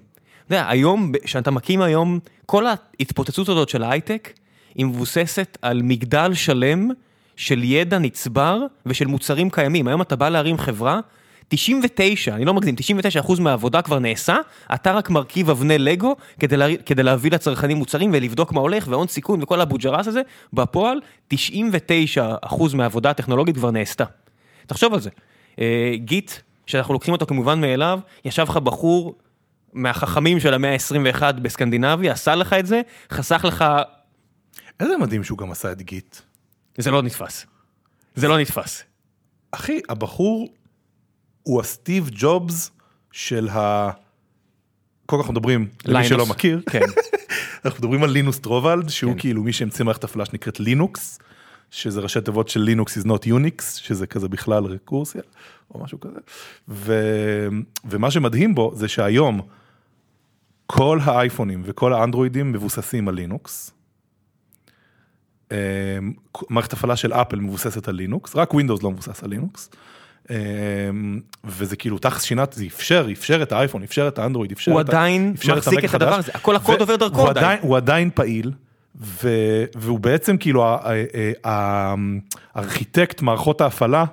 אתה 0.47 0.55
יודע, 0.55 0.69
היום, 0.69 1.11
כשאתה 1.23 1.51
מקים 1.51 1.81
היום, 1.81 2.19
כל 2.45 2.65
ההתפוצצות 2.67 3.49
הזאת 3.49 3.69
של 3.69 3.83
ההייטק, 3.83 4.33
היא 4.75 4.85
מבוססת 4.85 5.57
על 5.61 5.81
מגדל 5.83 6.33
שלם 6.33 6.89
של 7.35 7.63
ידע 7.63 7.97
נצבר 7.97 8.61
ושל 8.85 9.07
מוצרים 9.07 9.49
קיימים. 9.49 9.87
היום 9.87 10.01
אתה 10.01 10.15
בא 10.15 10.29
להרים 10.29 10.57
חברה, 10.57 10.99
99, 11.47 12.35
אני 12.35 12.45
לא 12.45 12.53
מגזים, 12.53 12.75
99 12.75 13.19
אחוז 13.19 13.39
מהעבודה 13.39 13.81
כבר 13.81 13.99
נעשה, 13.99 14.37
אתה 14.73 14.91
רק 14.91 15.09
מרכיב 15.09 15.49
אבני 15.49 15.77
לגו 15.77 16.15
כדי, 16.39 16.57
לה, 16.57 16.67
כדי 16.85 17.03
להביא 17.03 17.31
לצרכנים 17.31 17.77
מוצרים 17.77 18.11
ולבדוק 18.13 18.51
מה 18.51 18.61
הולך 18.61 18.87
והון 18.87 19.07
סיכון 19.07 19.43
וכל 19.43 19.61
הבוג'רס 19.61 20.07
הזה, 20.07 20.21
בפועל 20.53 21.01
99 21.27 22.35
אחוז 22.41 22.73
מהעבודה 22.73 23.09
הטכנולוגית 23.09 23.55
כבר 23.55 23.71
נעשתה. 23.71 24.03
תחשוב 24.65 24.93
על 24.93 24.99
זה. 24.99 25.09
אה, 25.59 25.93
גיט, 25.95 26.31
שאנחנו 26.65 26.93
לוקחים 26.93 27.13
אותו 27.13 27.25
כמובן 27.25 27.61
מאליו, 27.61 27.99
ישב 28.25 28.45
לך 28.49 28.57
בחור 28.57 29.15
מהחכמים 29.73 30.39
של 30.39 30.53
המאה 30.53 30.73
ה-21 30.73 31.31
בסקנדינביה, 31.31 32.13
עשה 32.13 32.35
לך 32.35 32.53
את 32.53 32.65
זה, 32.65 32.81
חסך 33.11 33.45
לך, 33.47 33.65
איזה 34.79 34.97
מדהים 34.97 35.23
שהוא 35.23 35.37
גם 35.37 35.51
עשה 35.51 35.71
את 35.71 35.81
Git. 35.81 36.17
זה 36.77 36.91
לא 36.91 37.01
נתפס. 37.01 37.45
זה 38.15 38.27
לא 38.27 38.37
נתפס. 38.37 38.83
אחי, 39.51 39.79
הבחור 39.89 40.47
הוא 41.47 41.61
הסטיב 41.61 42.09
ג'ובס 42.13 42.71
של 43.11 43.49
ה... 43.49 43.89
קודם 45.05 45.07
כל 45.07 45.17
אנחנו 45.17 45.33
מדברים, 45.33 45.67
למי. 45.85 46.07
שלא 46.07 46.25
מכיר, 46.25 46.61
כן. 46.69 46.79
אנחנו 47.65 47.79
מדברים 47.79 48.03
על 48.03 48.09
לינוס 48.09 48.39
טורבלדס, 48.39 48.89
שהוא 48.89 49.13
כן. 49.13 49.19
כאילו 49.19 49.43
מי 49.43 49.53
שהמציא 49.53 49.85
מערכת 49.85 50.03
הפעלה 50.03 50.25
שנקראת 50.25 50.59
לינוקס, 50.59 51.19
שזה 51.71 52.01
ראשי 52.01 52.21
תיבות 52.21 52.47
של 52.49 52.59
Linux 52.59 52.97
is 52.97 53.01
not 53.01 53.25
Unix, 53.25 53.61
שזה 53.61 54.07
כזה 54.07 54.27
בכלל 54.27 54.65
רקורסיה, 54.65 55.21
או 55.71 55.83
משהו 55.83 55.99
כזה. 55.99 56.19
ו... 56.69 56.93
ומה 57.85 58.11
שמדהים 58.11 58.55
בו 58.55 58.71
זה 58.75 58.87
שהיום 58.87 59.41
כל 60.65 60.99
האייפונים 61.03 61.61
וכל 61.65 61.93
האנדרואידים 61.93 62.51
מבוססים 62.51 63.07
על 63.07 63.15
לינוקס. 63.15 63.71
אמ, 65.51 65.57
מערכת 66.49 66.73
הפעלה 66.73 66.95
של 66.95 67.13
אפל 67.13 67.39
מבוססת 67.39 67.87
על 67.87 67.95
לינוקס, 67.95 68.35
רק 68.35 68.53
ווינדוס 68.53 68.83
לא 68.83 68.91
מבוסס 68.91 69.23
על 69.23 69.29
לינוקס. 69.29 69.69
אמ, 70.29 70.35
וזה 71.43 71.75
כאילו 71.75 71.97
תכלס 71.97 72.23
שינה, 72.23 72.43
זה 72.51 72.65
אפשר, 72.65 73.07
אפשר 73.11 73.41
את 73.43 73.51
האייפון, 73.51 73.83
אפשר 73.83 74.07
את 74.07 74.19
האנדרואיד, 74.19 74.51
אפשר 74.51 74.71
הוא 74.71 74.81
את 74.81 74.89
ה- 74.89 74.91
עדיין 74.91 75.33
אפשר 75.35 75.55
מחזיק 75.55 75.73
המק 75.79 75.85
את 75.89 75.93
הדבר 75.93 76.09
החדש. 76.13 76.29
הזה, 76.29 76.39
כל 76.41 76.55
הקוד 76.55 76.79
עובר 76.79 76.95
דרכו 76.95 77.21
הוא 77.21 77.29
עדיין. 77.29 77.59
הוא 77.61 77.77
עדיין 77.77 78.09
פעיל, 78.13 78.51
ו- 79.01 79.63
והוא 79.75 79.99
בעצם 79.99 80.37
כאילו 80.37 80.65
הארכיטקט 82.55 83.21
מערכות 83.21 83.61
ההפעלה, 83.61 84.05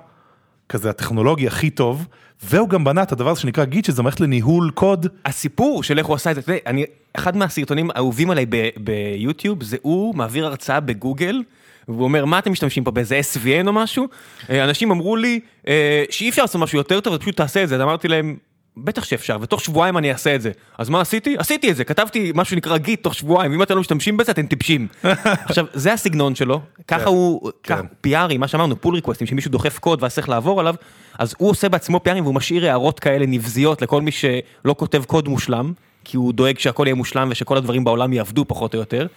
כזה 0.69 0.89
הטכנולוגי 0.89 1.47
הכי 1.47 1.69
טוב, 1.69 2.07
והוא 2.43 2.69
גם 2.69 2.83
בנה 2.83 3.03
את 3.03 3.11
הדבר 3.11 3.29
הזה 3.29 3.41
שנקרא 3.41 3.65
גיט, 3.65 3.85
שזה 3.85 4.03
מערכת 4.03 4.19
לניהול 4.19 4.71
קוד. 4.73 5.07
הסיפור 5.25 5.83
של 5.83 5.97
איך 5.97 6.07
הוא 6.07 6.15
עשה 6.15 6.31
את 6.31 6.35
זה, 6.35 6.41
אתה 6.41 6.51
יודע, 6.51 6.81
אחד 7.13 7.37
מהסרטונים 7.37 7.89
האהובים 7.95 8.29
עליי 8.31 8.45
ביוטיוב, 8.77 9.63
זה 9.63 9.77
הוא 9.81 10.15
מעביר 10.15 10.45
הרצאה 10.45 10.79
בגוגל, 10.79 11.41
והוא 11.87 12.03
אומר, 12.03 12.25
מה 12.25 12.39
אתם 12.39 12.51
משתמשים 12.51 12.83
פה, 12.83 12.91
באיזה 12.91 13.19
SVN 13.33 13.67
או 13.67 13.73
משהו? 13.73 14.07
אה, 14.49 14.63
אנשים 14.63 14.91
אמרו 14.91 15.15
לי 15.15 15.39
אה, 15.67 16.03
שאי 16.09 16.29
אפשר 16.29 16.41
לעשות 16.41 16.61
משהו 16.61 16.77
יותר 16.77 16.99
טוב, 16.99 17.13
אז 17.13 17.19
פשוט 17.19 17.37
תעשה 17.37 17.63
את 17.63 17.69
זה. 17.69 17.75
אז 17.75 17.81
אמרתי 17.81 18.07
להם, 18.07 18.37
בטח 18.77 19.03
שאפשר, 19.03 19.37
ותוך 19.41 19.61
שבועיים 19.61 19.97
אני 19.97 20.11
אעשה 20.11 20.35
את 20.35 20.41
זה. 20.41 20.51
אז 20.77 20.89
מה 20.89 21.01
עשיתי? 21.01 21.35
עשיתי 21.37 21.71
את 21.71 21.75
זה, 21.75 21.83
כתבתי 21.83 22.31
משהו 22.35 22.51
שנקרא 22.51 22.77
גיט 22.77 23.03
תוך 23.03 23.15
שבועיים, 23.15 23.53
אם 23.53 23.63
אתם 23.63 23.75
לא 23.75 23.79
משתמשים 23.79 24.17
בזה, 24.17 24.31
אתם 24.31 24.47
טיפשים. 24.47 24.87
עכשיו, 25.49 25.65
זה 25.73 25.93
הסגנון 25.93 26.35
שלו, 26.35 26.61
ככה 26.87 27.09
הוא, 27.09 27.51
ככה, 27.63 27.81
PR-ים, 28.07 28.39
מה 28.39 28.47
שאמרנו, 28.47 28.81
pull 28.81 28.95
request-ים, 28.95 29.27
שמישהו 29.27 29.51
דוחף 29.51 29.79
קוד 29.79 30.03
ואז 30.03 30.13
צריך 30.13 30.29
לעבור 30.29 30.59
עליו, 30.59 30.75
אז 31.19 31.35
הוא 31.37 31.49
עושה 31.49 31.69
בעצמו 31.69 31.99
PR-ים 32.07 32.23
והוא 32.23 32.35
משאיר 32.35 32.65
הערות 32.65 32.99
כאלה 32.99 33.25
נבזיות 33.25 33.81
לכל 33.81 34.01
מי 34.01 34.11
שלא 34.11 34.75
כותב 34.77 35.03
קוד 35.07 35.27
מושלם, 35.27 35.73
כי 36.03 36.17
הוא 36.17 36.33
דואג 36.33 36.59
שהכל 36.59 36.83
יהיה 36.87 36.95
מושלם 36.95 37.27
ושכל 37.31 37.57
הדברים 37.57 37.83
בעולם 37.83 38.13
יעבדו 38.13 38.45
פחות 38.47 38.73
או 38.73 38.79
יותר, 38.79 39.07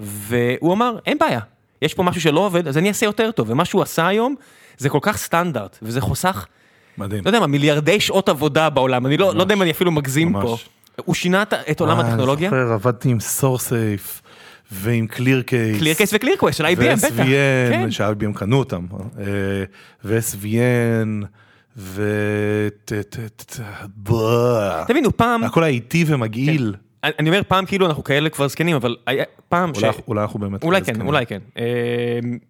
והוא 0.00 0.72
אמר, 0.72 0.98
אין 1.06 1.18
בעיה, 1.18 1.40
יש 1.82 1.94
פה 1.94 2.02
משהו 2.02 2.20
שלא 2.20 2.40
עובד, 2.40 2.68
אז 2.68 2.78
אני 2.78 2.88
אעשה 2.88 3.06
יותר 3.06 3.30
טוב, 3.30 3.50
ומה 3.50 3.64
שהוא 3.64 3.82
עשה 3.82 4.06
היום, 4.06 4.34
זה 4.78 4.88
כל 4.88 4.98
כך 5.02 5.16
סטנדרט, 5.16 5.78
וזה 5.82 6.00
חוסך 6.00 6.46
מדהים. 6.98 7.22
לא 7.24 7.28
יודע 7.28 7.40
מה, 7.40 7.46
מיליארדי 7.46 8.00
שעות 8.00 8.28
עבודה 8.28 8.70
בעולם, 8.70 9.06
אני 9.06 9.16
לא, 9.16 9.34
לא 9.34 9.40
יודע 9.42 9.54
אם 9.54 9.62
אני 9.62 9.70
אפילו 9.70 9.90
מגזים 9.90 10.32
ממש. 10.32 10.44
פה. 10.44 10.56
הוא 11.04 11.14
שינה 11.14 11.42
את- 11.70 11.80
עולם 11.80 12.00
אה, 12.00 12.06
הטכנולוגיה, 12.06 12.48
אני 12.48 12.58
זוכר, 12.60 12.72
עבדתי 12.72 13.08
עם 13.08 13.20
SourceSafe 13.20 14.22
ועם 14.72 15.06
קליר 15.06 15.42
קייס. 15.42 15.78
קליר 15.78 15.94
קייס 15.94 16.10
וקליר 16.14 16.36
קווייסט 16.38 16.58
של 16.58 16.66
IBM, 16.66 16.96
בטח. 16.96 17.16
כן. 17.16 17.82
ו-SVN, 17.86 17.90
ש-IBM 17.90 18.38
קנו 18.38 18.58
אותם, 18.58 18.86
אה, 19.18 19.24
ו-SVN, 20.04 21.26
ו... 21.76 22.02
תבינו, 24.86 25.16
פעם, 25.16 25.44
הכל 25.44 25.62
היה 25.62 25.72
איטי 25.72 26.04
ומגעיל. 26.06 26.74
אני 27.18 27.28
אומר 27.28 27.40
פעם 27.48 27.66
כאילו 27.66 27.86
אנחנו 27.86 28.04
כאלה 28.04 28.28
כבר 28.30 28.48
זקנים, 28.48 28.76
אבל 28.76 28.96
היה 29.06 29.24
פעם 29.48 29.74
ש... 29.74 29.78
אולי- 29.84 29.92
אולי 30.08 30.22
אנחנו 30.22 30.40
באמת... 30.40 30.62
אולי 30.64 30.80
כן, 30.80 30.92
זקנים. 30.92 31.06
אולי 31.06 31.26
כן. 31.26 31.38
אה, 31.58 31.64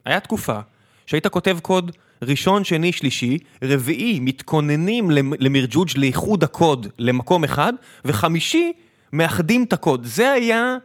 היה 0.04 0.20
תקופה 0.20 0.58
שהיית 1.06 1.26
כותב 1.26 1.58
קוד 1.62 1.90
ראשון, 2.22 2.64
שני, 2.64 2.92
שלישי, 2.92 3.38
רביעי, 3.64 4.20
מתכוננים 4.20 5.10
למ- 5.10 5.32
למרג'וג' 5.38 5.88
לאיחוד 5.96 6.44
הקוד 6.44 6.86
למקום 6.98 7.44
אחד, 7.44 7.72
וחמישי, 8.04 8.72
מאחדים 9.12 9.64
את 9.64 9.72
הקוד. 9.72 10.04
זה 10.04 10.32
היה, 10.32 10.76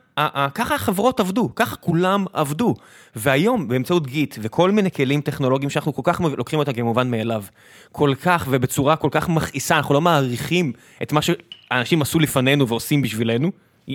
ככה 0.55 0.75
החברות 0.75 1.19
עבדו, 1.19 1.49
ככה 1.55 1.75
כולם 1.75 2.25
עבדו. 2.33 2.75
והיום, 3.15 3.67
באמצעות 3.67 4.07
גיט 4.07 4.37
וכל 4.41 4.71
מיני 4.71 4.91
כלים 4.91 5.21
טכנולוגיים 5.21 5.69
שאנחנו 5.69 5.93
כל 5.93 6.01
כך 6.05 6.21
לוקחים 6.21 6.59
אותם 6.59 6.73
כמובן 6.73 7.11
מאליו, 7.11 7.43
כל 7.91 8.13
כך 8.23 8.47
ובצורה 8.49 8.95
כל 8.95 9.09
כך 9.11 9.29
מכעיסה, 9.29 9.77
אנחנו 9.77 9.93
לא 9.93 10.01
מעריכים 10.01 10.73
את 11.01 11.11
מה 11.11 11.19
שאנשים 11.21 12.01
עשו 12.01 12.19
לפנינו 12.19 12.67
ועושים 12.67 13.01
בשבילנו, 13.01 13.51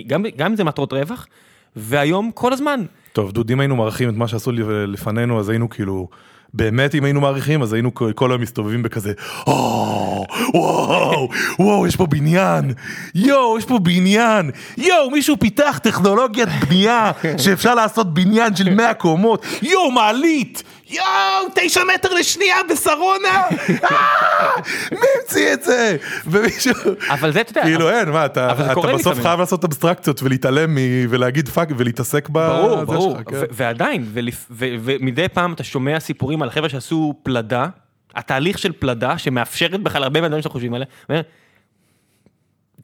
גם, 0.07 0.25
גם 0.37 0.51
אם 0.51 0.55
זה 0.55 0.63
מטרות 0.63 0.93
רווח, 0.93 1.27
והיום 1.75 2.31
כל 2.31 2.53
הזמן 2.53 2.85
טוב, 3.13 3.31
דוד, 3.31 3.51
אם 3.51 3.59
היינו 3.59 3.75
מעריכים 3.75 4.09
את 4.09 4.15
מה 4.15 4.27
שעשו 4.27 4.51
לפנינו, 4.87 5.39
אז 5.39 5.49
היינו 5.49 5.69
כאילו... 5.69 6.07
באמת 6.53 6.95
אם 6.95 7.03
היינו 7.03 7.21
מעריכים 7.21 7.61
אז 7.61 7.73
היינו 7.73 7.91
כל 8.15 8.31
היום 8.31 8.41
מסתובבים 8.41 8.83
בכזה 8.83 9.13
"או, 9.47 10.25
וואו 10.53 11.29
וואו 11.59 11.87
יש 11.87 11.95
פה 11.95 12.05
בניין 12.05 12.73
יואו 13.15 13.57
יש 13.57 13.65
פה 13.65 13.79
בניין 13.79 14.51
יואו 14.77 15.09
מישהו 15.11 15.35
פיתח 15.39 15.79
טכנולוגיית 15.83 16.49
בנייה 16.67 17.11
שאפשר 17.37 17.75
לעשות 17.75 18.13
בניין 18.13 18.55
של 18.55 18.69
100 18.69 18.93
קומות 18.93 19.45
יואו 19.61 19.91
מעלית 19.91 20.63
יואו, 20.89 21.47
תשע 21.55 21.81
מטר 21.93 22.13
לשנייה 22.13 22.55
בשרונה, 22.69 23.43
אה, 23.83 24.55
מי 24.91 25.07
המציא 25.21 25.53
את 25.53 25.63
זה? 25.63 25.97
ומישהו, 26.25 26.73
אבל 27.09 27.31
זה, 27.33 27.41
אתה 27.41 27.51
יודע, 27.51 27.63
כאילו 27.63 27.89
אין, 27.89 28.09
מה, 28.09 28.25
אתה 28.25 28.53
בסוף. 28.93 29.21
חייב 29.21 29.39
לעשות 29.39 29.63
אבסטרקציות 29.63 30.23
ולהתעלם 30.23 30.77
ולהגיד 31.09 31.49
fuck 31.49 31.69
ולהתעסק 31.77 32.29
בזה 32.29 32.47
ברור, 32.47 32.83
ברור, 32.83 33.17
שלך, 33.17 33.29
כן. 33.29 33.45
ועדיין, 33.51 34.05
ומדי 34.49 35.27
פעם 35.29 35.53
אתה 35.53 35.63
שומע 35.63 35.99
סיפורים 35.99 36.41
על 36.41 36.49
חבר'ה 36.49 36.69
שעשו 36.69 37.13
פלדה, 37.23 37.67
התהליך 38.15 38.57
של 38.57 38.71
פלדה 38.71 39.17
שמאפשרת 39.17 39.81
בכלל 39.83 40.03
הרבה 40.03 40.21
מהדברים 40.21 40.41
שאנחנו 40.41 40.53
חושבים 40.53 40.73
עליהם, 40.73 40.89
אומר, 41.09 41.21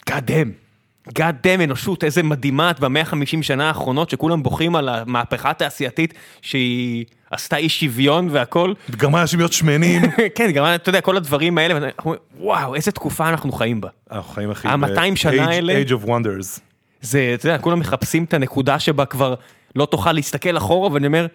God 0.09 0.23
damn, 0.29 0.63
God 1.09 1.45
damn 1.45 1.63
אנושות, 1.63 2.03
איזה 2.03 2.23
מדהימה 2.23 2.71
את 2.71 2.79
במאה 2.79 3.01
החמישים 3.01 3.43
שנה 3.43 3.67
האחרונות 3.67 4.09
שכולם 4.09 4.43
בוכים 4.43 4.75
על 4.75 4.89
המהפכה 4.89 5.49
התעשייתית 5.49 6.13
שהיא 6.41 7.05
עשתה 7.33 7.57
אי 7.57 7.69
שוויון 7.69 8.27
והכל. 8.31 8.73
גרמה 8.91 9.21
אנשים 9.21 9.39
להיות 9.39 9.53
שמנים. 9.53 10.01
כן, 10.35 10.51
גם 10.51 10.65
אתה 10.75 10.89
יודע, 10.89 11.01
כל 11.01 11.17
הדברים 11.17 11.57
האלה, 11.57 11.73
ואנחנו 11.75 12.15
וואו, 12.39 12.75
איזה 12.75 12.91
תקופה 12.91 13.29
אנחנו 13.29 13.51
חיים 13.51 13.81
בה. 13.81 13.89
אנחנו 14.11 14.33
חיים 14.33 14.51
הכי... 14.51 14.67
ה-200 14.67 15.15
שנה 15.15 15.45
האלה- 15.45 15.73
Age 15.87 15.91
of 15.91 16.07
Wonders. 16.07 16.59
זה, 17.01 17.31
אתה 17.33 17.47
יודע, 17.47 17.57
כולם 17.57 17.79
מחפשים 17.79 18.23
את 18.23 18.33
הנקודה 18.33 18.79
שבה 18.79 19.05
כבר 19.05 19.33
לא 19.75 19.85
תוכל 19.85 20.11
להסתכל 20.11 20.57
אחורה, 20.57 20.91
ואני 20.91 21.07
אומר, 21.07 21.27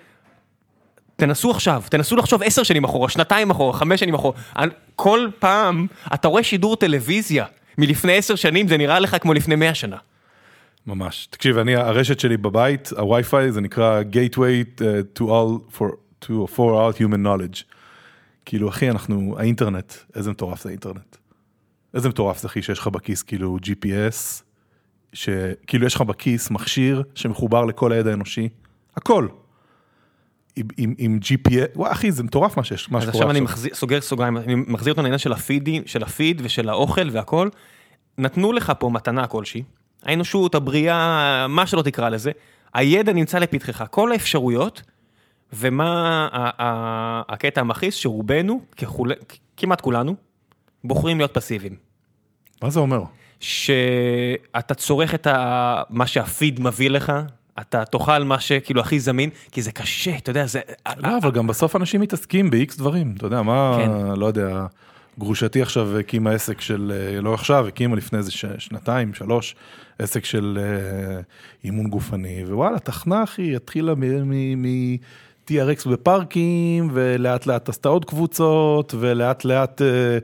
תנסו 1.16 1.51
עכשיו, 1.51 1.82
תנסו 1.90 2.16
לחשוב 2.16 2.42
עשר 2.42 2.62
שנים 2.62 2.84
אחורה, 2.84 3.09
שנתיים 3.09 3.51
אחורה, 3.51 3.72
חמש 3.72 4.01
שנים 4.01 4.14
אחורה. 4.14 4.32
כל 4.96 5.28
פעם 5.38 5.86
אתה 6.14 6.28
רואה 6.28 6.42
שידור 6.42 6.76
טלוויזיה 6.76 7.44
מלפני 7.78 8.16
עשר 8.16 8.34
שנים, 8.34 8.68
זה 8.68 8.76
נראה 8.76 8.99
לך 9.01 9.16
כמו 9.20 9.34
לפני 9.34 9.55
מאה 9.57 9.74
שנה. 9.74 9.96
ממש. 10.89 11.28
תקשיב, 11.30 11.59
אני, 11.59 11.76
הרשת 11.76 12.20
שלי 12.20 12.36
בבית, 12.36 12.91
הווי-פיי, 12.99 13.53
זה 13.53 13.61
נקרא 13.61 14.03
Gateway 14.12 14.80
uh, 14.80 15.18
to 15.18 15.22
all, 15.22 15.78
for, 15.78 15.86
to, 16.24 16.28
for 16.28 16.59
all 16.59 16.99
human 17.01 17.26
knowledge. 17.26 17.62
כאילו, 18.45 18.68
אחי, 18.68 18.91
אנחנו, 18.91 19.36
האינטרנט, 19.39 19.93
איזה 20.14 20.30
מטורף 20.30 20.62
זה 20.62 20.68
האינטרנט. 20.68 21.16
איזה 21.95 22.09
מטורף 22.09 22.39
זה, 22.39 22.49
אחי, 22.49 22.62
שיש 22.62 22.78
לך 22.78 22.86
בכיס, 22.86 23.22
כאילו, 23.22 23.57
GPS, 23.62 24.43
שכאילו 25.12 25.86
יש 25.86 25.95
לך 25.95 26.01
בכיס 26.01 26.51
מכשיר 26.51 27.03
שמחובר 27.14 27.64
לכל 27.64 27.93
הידע 27.93 28.11
האנושי, 28.11 28.49
הכל. 28.97 29.28
עם, 30.57 30.66
עם, 30.76 30.95
עם 30.99 31.18
GPS, 31.22 31.76
וואי, 31.76 31.93
אחי, 31.93 32.12
זה 32.12 32.22
מטורף 32.22 32.57
מה 32.57 32.64
שיש, 32.64 32.91
מה 32.91 32.99
אז 32.99 33.03
שקורה 33.03 33.18
עכשיו 33.18 33.30
אני 33.30 33.41
מחזיר, 33.41 33.74
סוגר 33.74 34.01
סוגריים, 34.01 34.36
אני 34.36 34.55
מחזיר 34.55 34.93
אותנו 34.93 35.03
לעניין 35.03 35.18
של 35.18 35.32
הפידים, 35.32 35.82
של 35.86 36.03
הפיד 36.03 36.41
ושל 36.45 36.68
האוכל 36.68 37.09
והכל. 37.12 37.49
נתנו 38.18 38.53
לך 38.53 38.72
פה 38.78 38.91
מתנה 38.91 39.26
כלשהי, 39.26 39.62
האנושות, 40.05 40.55
הבריאה, 40.55 41.46
מה 41.49 41.66
שלא 41.66 41.82
תקרא 41.82 42.09
לזה, 42.09 42.30
הידע 42.74 43.12
נמצא 43.12 43.38
לפתחך, 43.38 43.84
כל 43.90 44.12
האפשרויות, 44.12 44.82
ומה 45.53 46.28
הקטע 47.28 47.61
המכעיס 47.61 47.94
שרובנו, 47.94 48.61
ככול, 48.76 49.12
כמעט 49.57 49.80
כולנו, 49.80 50.14
בוחרים 50.84 51.18
להיות 51.18 51.34
פסיביים. 51.34 51.74
מה 52.62 52.70
זה 52.70 52.80
אומר? 52.80 53.03
שאתה 53.40 54.74
צורך 54.74 55.14
את 55.14 55.26
ה... 55.26 55.82
מה 55.90 56.07
שהפיד 56.07 56.61
מביא 56.61 56.90
לך, 56.90 57.12
אתה 57.61 57.84
תאכל 57.84 58.24
מה 58.24 58.40
שכאילו 58.40 58.80
הכי 58.80 59.01
זמין, 59.01 59.30
כי 59.53 59.62
זה 59.62 59.72
קשה, 59.72 60.16
אתה 60.16 60.30
יודע, 60.30 60.46
זה... 60.46 60.61
לא, 60.96 61.18
אבל 61.22 61.30
גם 61.30 61.46
בסוף 61.46 61.76
אנשים 61.76 62.01
מתעסקים 62.01 62.51
ב-X 62.51 62.78
דברים, 62.78 63.14
אתה 63.16 63.26
יודע, 63.26 63.42
מה, 63.42 63.78
כן. 63.78 63.90
לא 64.20 64.26
יודע, 64.26 64.66
גרושתי 65.19 65.62
עכשיו 65.62 65.99
הקימה 65.99 66.31
עסק 66.31 66.61
של, 66.61 66.93
אה, 66.95 67.21
לא 67.21 67.35
עכשיו, 67.35 67.66
הקימה 67.66 67.97
לפני 67.97 68.19
איזה 68.19 68.31
שנתיים, 68.59 69.14
שלוש, 69.14 69.55
עסק 69.99 70.25
של 70.25 70.59
אה, 70.61 71.21
אימון 71.64 71.87
גופני, 71.87 72.45
ווואלה, 72.45 72.79
תחנה 72.79 73.23
אחי, 73.23 73.57
התחילה 73.57 73.95
מ-TRX 73.95 75.89
בפארקים, 75.89 76.91
ולאט 76.93 77.47
לאט 77.47 77.69
עשתה 77.69 77.89
עוד 77.89 78.05
קבוצות, 78.05 78.95
ולאט 78.99 79.45
לאט... 79.45 79.83
אה, 79.83 80.19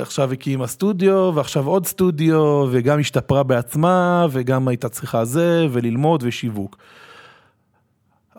עכשיו 0.00 0.32
הקימה 0.32 0.66
סטודיו, 0.66 1.32
ועכשיו 1.34 1.66
עוד 1.66 1.86
סטודיו, 1.86 2.66
וגם 2.70 3.00
השתפרה 3.00 3.42
בעצמה, 3.42 4.26
וגם 4.30 4.68
הייתה 4.68 4.88
צריכה 4.88 5.24
זה, 5.24 5.66
וללמוד 5.70 6.22
ושיווק. 6.26 6.76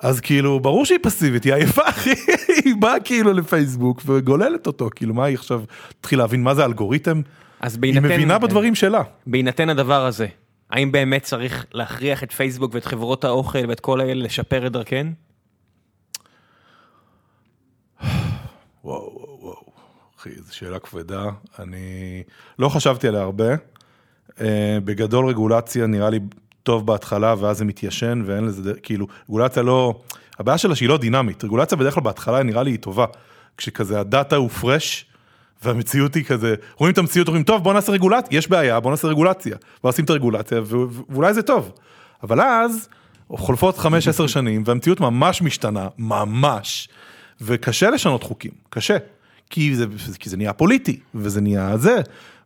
אז 0.01 0.19
כאילו, 0.19 0.59
ברור 0.59 0.85
שהיא 0.85 0.99
פסיבית, 1.01 1.43
היא 1.43 1.53
עייפה, 1.53 1.89
אחי, 1.89 2.13
היא 2.65 2.75
באה 2.79 2.99
כאילו 2.99 3.33
לפייסבוק 3.33 4.01
וגוללת 4.05 4.67
אותו, 4.67 4.89
כאילו, 4.95 5.13
מה 5.13 5.25
היא 5.25 5.35
עכשיו, 5.35 5.63
תתחיל 5.99 6.19
להבין 6.19 6.43
מה 6.43 6.55
זה 6.55 6.65
אלגוריתם? 6.65 7.21
אז 7.59 7.73
היא 7.73 7.81
בהינתן... 7.81 8.05
מבינה 8.05 8.39
בדברים 8.39 8.75
שלה. 8.75 9.03
בהינתן 9.27 9.69
הדבר 9.69 10.05
הזה, 10.05 10.27
האם 10.69 10.91
באמת 10.91 11.23
צריך 11.23 11.65
להכריח 11.73 12.23
את 12.23 12.31
פייסבוק 12.31 12.73
ואת 12.73 12.85
חברות 12.85 13.23
האוכל 13.23 13.69
ואת 13.69 13.79
כל 13.79 14.01
האלה 14.01 14.13
לשפר 14.13 14.67
את 14.67 14.71
דרכן? 14.71 15.07
וואו, 18.03 18.09
וואו, 18.83 19.37
וואו, 19.41 19.55
אחי, 20.19 20.29
זו 20.35 20.55
שאלה 20.55 20.79
כבדה, 20.79 21.23
אני 21.59 22.23
לא 22.59 22.69
חשבתי 22.69 23.07
עליה 23.07 23.21
הרבה. 23.21 23.55
אה, 24.41 24.77
בגדול 24.83 25.25
רגולציה 25.25 25.87
נראה 25.87 26.09
לי 26.09 26.19
טוב 26.63 26.85
בהתחלה, 26.85 27.35
ואז 27.39 27.57
זה 27.57 27.65
מתיישן, 27.65 28.23
ואין 28.25 28.45
לזה, 28.45 28.73
כאילו, 28.83 29.07
רגולציה 29.29 29.63
לא, 29.63 30.01
הבעיה 30.39 30.57
שלה 30.57 30.75
שהיא 30.75 30.89
לא 30.89 30.97
דינמית, 30.97 31.43
רגולציה 31.43 31.77
בדרך 31.77 31.93
כלל 31.93 32.03
בהתחלה 32.03 32.43
נראה 32.43 32.63
לי 32.63 32.71
היא 32.71 32.79
טובה, 32.79 33.05
כשכזה 33.57 33.99
הדאטה 33.99 34.35
הוא 34.35 34.49
פרש, 34.49 35.05
והמציאות 35.63 36.15
היא 36.15 36.23
כזה, 36.23 36.55
רואים 36.77 36.93
את 36.93 36.97
המציאות, 36.97 37.27
אומרים, 37.27 37.43
טוב, 37.43 37.63
בוא 37.63 37.73
נעשה 37.73 37.91
רגולציה, 37.91 38.37
יש 38.37 38.49
בעיה, 38.49 38.79
בוא 38.79 38.91
נעשה 38.91 39.07
רגולציה, 39.07 39.57
ועושים 39.83 40.05
את 40.05 40.09
הרגולציה, 40.09 40.61
ואולי 40.65 41.33
זה 41.33 41.41
טוב. 41.41 41.71
אבל 42.23 42.41
אז, 42.41 42.89
חולפות 43.29 43.77
5-10 43.77 43.83
שנים, 44.27 44.63
והמציאות 44.65 44.99
ממש 44.99 45.41
משתנה, 45.41 45.87
ממש, 45.97 46.89
וקשה 47.41 47.89
לשנות 47.89 48.23
חוקים, 48.23 48.51
קשה. 48.69 48.97
כי 49.49 49.75
זה, 49.75 49.85
כי 50.19 50.29
זה 50.29 50.37
נהיה 50.37 50.53
פוליטי, 50.53 50.99
וזה 51.15 51.41
נהיה 51.41 51.77
זה, 51.77 52.01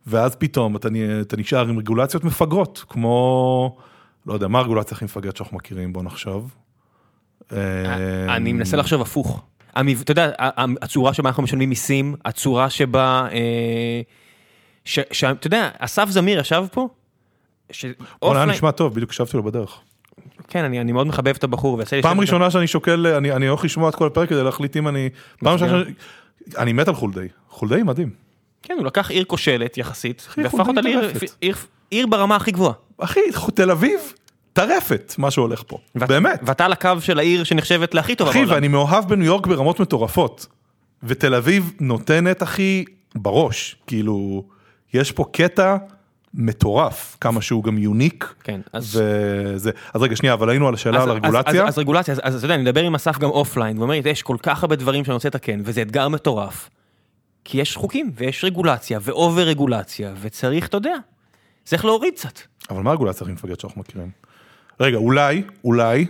ואז 0.06 0.36
פתאום 0.36 0.76
אתה, 0.76 0.88
אתה 1.20 1.36
נשאר 1.36 1.68
עם 1.68 1.78
רגולציות 1.78 2.24
מפגרות, 2.24 2.84
כמו, 2.88 3.76
לא 4.26 4.34
יודע, 4.34 4.48
מה 4.48 4.58
הרגולציה 4.58 4.94
הכי 4.96 5.04
מפגרת 5.04 5.36
שאנחנו 5.36 5.56
מכירים, 5.56 5.92
בוא 5.92 6.02
נחשוב. 6.02 6.54
אה, 7.52 8.36
אני 8.36 8.52
מנסה 8.52 8.76
לחשוב 8.76 9.00
הפוך. 9.02 9.42
אתה 10.02 10.12
יודע, 10.12 10.30
הצורה 10.82 11.14
שבה 11.14 11.28
אנחנו 11.28 11.42
משלמים 11.42 11.68
מיסים, 11.68 12.14
הצורה 12.24 12.70
שבה... 12.70 13.28
אה, 13.32 14.00
אתה 15.32 15.46
יודע, 15.46 15.70
אסף 15.78 16.08
זמיר 16.08 16.40
ישב 16.40 16.64
פה, 16.72 16.88
וואלה, 18.22 18.42
היה 18.42 18.46
נשמע 18.52 18.70
טוב, 18.70 18.94
בדיוק 18.94 19.10
הקשבתי 19.10 19.36
לו 19.36 19.42
בדרך. 19.42 19.78
כן, 20.48 20.64
אני 20.64 20.80
אני 20.80 20.92
מאוד 20.92 21.06
מחבב 21.06 21.34
את 21.38 21.44
הבחור. 21.44 21.80
פעם 22.02 22.20
ראשונה 22.20 22.50
שאני 22.50 22.66
שוקל, 22.66 23.06
אני 23.06 23.32
אני 23.32 23.46
הולך 23.46 23.64
לשמוע 23.64 23.88
את 23.88 23.94
כל 23.94 24.06
הפרק 24.06 24.28
כדי 24.28 24.42
להחליט 24.42 24.76
אם 24.76 24.88
אני... 24.88 25.08
פעם 25.38 25.52
ראשונה 25.52 25.70
שאני... 25.84 25.92
אני 26.58 26.72
מת 26.72 26.88
על 26.88 26.94
חולדאי. 26.94 27.28
חולדאי 27.48 27.82
מדהים. 27.82 28.10
כן, 28.62 28.74
הוא 28.78 28.86
לקח 28.86 29.10
עיר 29.10 29.24
כושלת 29.24 29.78
יחסית, 29.78 30.28
והפך 30.38 30.68
אותה 30.68 30.80
לעיר-. 30.80 31.10
עיר- 31.40 31.56
עיר 31.90 32.06
ברמה 32.06 32.36
הכי 32.36 32.50
גבוהה. 32.50 32.72
אחי, 32.98 33.20
תל 33.54 33.70
אביב, 33.70 34.00
טרפת, 34.52 35.14
מה 35.18 35.30
שהולך 35.30 35.62
פה. 35.66 35.78
ואת- 35.94 36.08
באמת. 36.08 36.40
ואתה 36.46 36.64
על 36.64 36.72
הקו 36.72 36.90
של 37.00 37.18
העיר 37.18 37.44
שנחשבת 37.44 37.94
להכי 37.94 38.14
טובה 38.14 38.30
אחי, 38.30 38.38
בעולם. 38.38 38.54
ואני 38.54 38.68
מאוהב 38.68 39.08
בניו 39.08 39.26
יורק 39.26 39.46
ברמות 39.46 39.80
מטורפות. 39.80 40.46
ותל 41.02 41.34
אביב 41.34 41.72
נותנת, 41.80 42.42
אחי, 42.42 42.84
בראש. 43.14 43.76
כאילו, 43.86 44.44
יש 44.94 45.12
פה 45.12 45.24
קטע 45.32 45.76
מטורף, 46.34 47.16
כמה 47.20 47.42
שהוא 47.42 47.64
גם 47.64 47.78
יוניק. 47.78 48.34
כן, 48.44 48.60
אז... 48.72 49.00
וזה, 49.54 49.70
אז 49.94 50.02
רגע, 50.02 50.16
שנייה, 50.16 50.34
אבל 50.34 50.48
היינו 50.50 50.68
על 50.68 50.74
השאלה 50.74 50.96
על 50.96 51.02
אז- 51.02 51.08
הרגולציה. 51.08 51.62
אז, 51.62 51.68
אז, 51.68 51.74
אז 51.74 51.78
רגולציה, 51.78 52.14
אז, 52.14 52.20
אז 52.22 52.34
אתה 52.36 52.44
יודע, 52.44 52.54
אני 52.54 52.62
מדבר 52.62 52.82
עם 52.82 52.94
אסף 52.94 53.18
גם 53.18 53.28
offline, 53.30 53.78
ואומר 53.78 53.94
לי, 53.94 54.10
יש 54.10 54.22
כל 54.22 54.36
כך 54.42 54.62
הרבה 54.62 54.76
דברים 54.76 55.04
שאני 55.04 55.14
רוצה 55.14 55.28
לתקן, 55.28 55.60
וזה 55.64 55.82
אתגר 55.82 56.08
מטורף. 56.08 56.70
כי 57.44 57.58
יש 57.60 57.76
חוקים, 57.76 58.10
ויש 58.16 58.44
רגולציה, 58.44 58.98
ו-over 59.02 59.42
רגולציה, 59.42 60.14
וצריך, 60.20 60.66
אתה 60.66 60.76
יודע, 60.76 60.94
צריך 61.66 61.84
להוריד 61.84 62.14
קצת. 62.14 62.40
אבל 62.70 62.82
מה 62.82 62.90
הרגולציה 62.90 63.24
הכי 63.24 63.32
מפגרת 63.32 63.60
שאנחנו 63.60 63.80
מכירים? 63.80 64.10
רגע, 64.80 64.96
אולי, 64.96 65.42
אולי, 65.64 66.06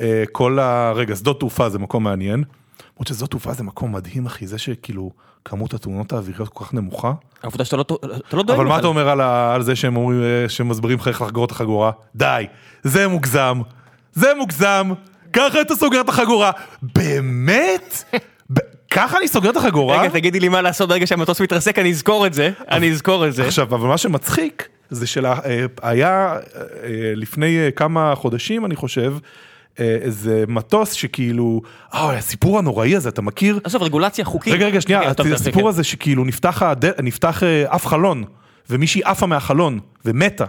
אה, 0.00 0.24
כל 0.32 0.58
ה... 0.58 0.92
רגע, 0.94 1.16
שדות 1.16 1.40
תעופה 1.40 1.68
זה 1.68 1.78
מקום 1.78 2.04
מעניין. 2.04 2.44
למרות 2.94 3.08
ששדות 3.08 3.30
תעופה 3.30 3.52
זה 3.52 3.62
מקום 3.62 3.92
מדהים, 3.92 4.26
אחי, 4.26 4.46
זה 4.46 4.58
שכאילו, 4.58 5.10
כמות 5.44 5.74
התאונות 5.74 6.12
האוויריות 6.12 6.48
כל 6.48 6.64
כך 6.64 6.74
נמוכה. 6.74 7.12
העובדה 7.42 7.64
שאתה 7.64 7.76
לא, 7.76 7.84
לא 8.32 8.42
דואג 8.42 8.50
אבל 8.50 8.64
מה. 8.64 8.78
אתה 8.78 8.86
אומר 8.86 9.08
על, 9.08 9.20
ה... 9.20 9.54
על 9.54 9.62
זה 9.62 9.76
שהם 9.76 9.96
אומרים, 9.96 10.22
אה, 10.22 10.48
שמסבירים 10.48 10.98
לך 10.98 11.08
איך 11.08 11.22
לחגור 11.22 11.44
את 11.44 11.50
החגורה? 11.50 11.90
די, 12.14 12.46
זה 12.82 13.08
מוגזם, 13.08 13.60
זה 14.12 14.32
מוגזם, 14.38 14.92
ככה 15.32 15.60
אתה 15.60 15.74
סוגר 15.74 16.00
את 16.00 16.08
החגורה. 16.08 16.50
באמת? 16.82 18.04
ככה 18.90 19.18
אני 19.18 19.28
סוגר 19.28 19.50
את 19.50 19.56
החגורה? 19.56 20.00
רגע, 20.00 20.10
תגידי 20.10 20.40
לי 20.40 20.48
מה 20.48 20.62
לעשות 20.62 20.88
ברגע 20.88 21.06
שהמטוס 21.06 21.40
מתרסק, 21.40 21.78
אני 21.78 21.90
אזכור 21.90 22.26
את 22.26 22.34
זה, 22.34 22.50
אני 22.70 22.90
אזכור 22.90 23.26
את 23.26 23.34
זה. 23.34 23.46
עכשיו, 23.46 23.74
אבל 23.74 23.88
מה 23.88 23.98
שמצחיק, 23.98 24.68
זה 24.90 25.06
שהיה 25.06 25.32
אה, 25.82 26.38
לפני 27.16 27.58
אה, 27.58 27.70
כמה 27.70 28.14
חודשים, 28.14 28.64
אני 28.64 28.76
חושב, 28.76 29.16
אה, 29.80 29.98
איזה 30.02 30.44
מטוס 30.48 30.92
שכאילו, 30.92 31.62
אה, 31.94 32.18
הסיפור 32.18 32.58
הנוראי 32.58 32.96
הזה, 32.96 33.08
אתה 33.08 33.22
מכיר? 33.22 33.60
עזוב, 33.64 33.82
רגולציה 33.82 34.24
חוקית. 34.24 34.52
רגע, 34.52 34.66
רגע, 34.66 34.80
שנייה, 34.80 35.14
טוב, 35.14 35.26
טוב, 35.26 35.34
הסיפור. 35.34 35.68
הזה 35.68 35.84
שכאילו 35.84 36.24
נפתח, 36.24 36.62
נפתח 37.02 37.42
אה, 37.42 37.74
אף 37.74 37.86
חלון, 37.86 38.24
ומישהי 38.70 39.02
עפה 39.04 39.26
מהחלון, 39.26 39.78
ומתה. 40.04 40.44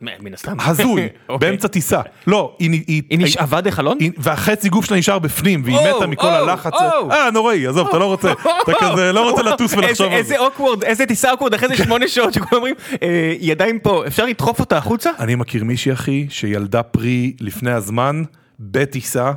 מן 0.00 0.34
הסתם. 0.34 0.56
הזוי, 0.60 1.02
אוקיי. 1.28 1.48
באמצע 1.50 1.68
טיסה. 1.68 2.00
לא, 2.26 2.56
היא... 2.58 2.70
היא- 2.86 3.02
היא 3.10 3.18
נשאבה 3.18 3.60
דחלון? 3.60 3.96
היא- 4.00 4.10
והחצי 4.18 4.68
גוף 4.68 4.84
שלה 4.84 4.96
נשאר 4.98 5.18
בפנים, 5.18 5.62
והיא 5.64 5.76
מתה 5.96 6.06
מכל 6.06 6.26
הלחץ. 6.28 6.72
אה, 7.10 7.30
נוראי, 7.30 7.66
עזוב, 7.66 7.88
אתה 7.88 7.98
לא 7.98 8.04
רוצה, 8.04 8.32
אתה 8.62 8.72
כזה 8.80 9.12
לא 9.12 9.30
רוצה 9.30 9.42
לטוס 9.42 9.72
ולחשוב 9.74 10.06
על 10.06 10.12
זה. 10.12 10.18
איזה 10.18 10.38
אוקוורד, 10.38 10.84
איזה 10.84 11.06
טיסה 11.06 11.30
אוקוורד, 11.32 11.54
אחרי 11.54 11.68
זה 11.68 11.76
שמונה 11.76 12.08
שעות 12.08 12.32
שכולם 12.34 12.48
אומרים, 12.54 12.74
"אה, 13.02 13.34
ידיים 13.40 13.78
פה, 13.78 14.06
אפשר 14.06 14.24
לדחוף 14.26 14.60
אותה 14.60 14.76
החוצה? 14.78 15.10
אני 15.18 15.34
מכיר 15.34 15.64
מישהי, 15.64 15.92
אחי, 15.92 16.26
שילדה 16.30 16.82
פרי 16.82 17.32
לפני 17.40 17.70
הזמן, 17.72 18.22
בטיסה, 18.60 19.32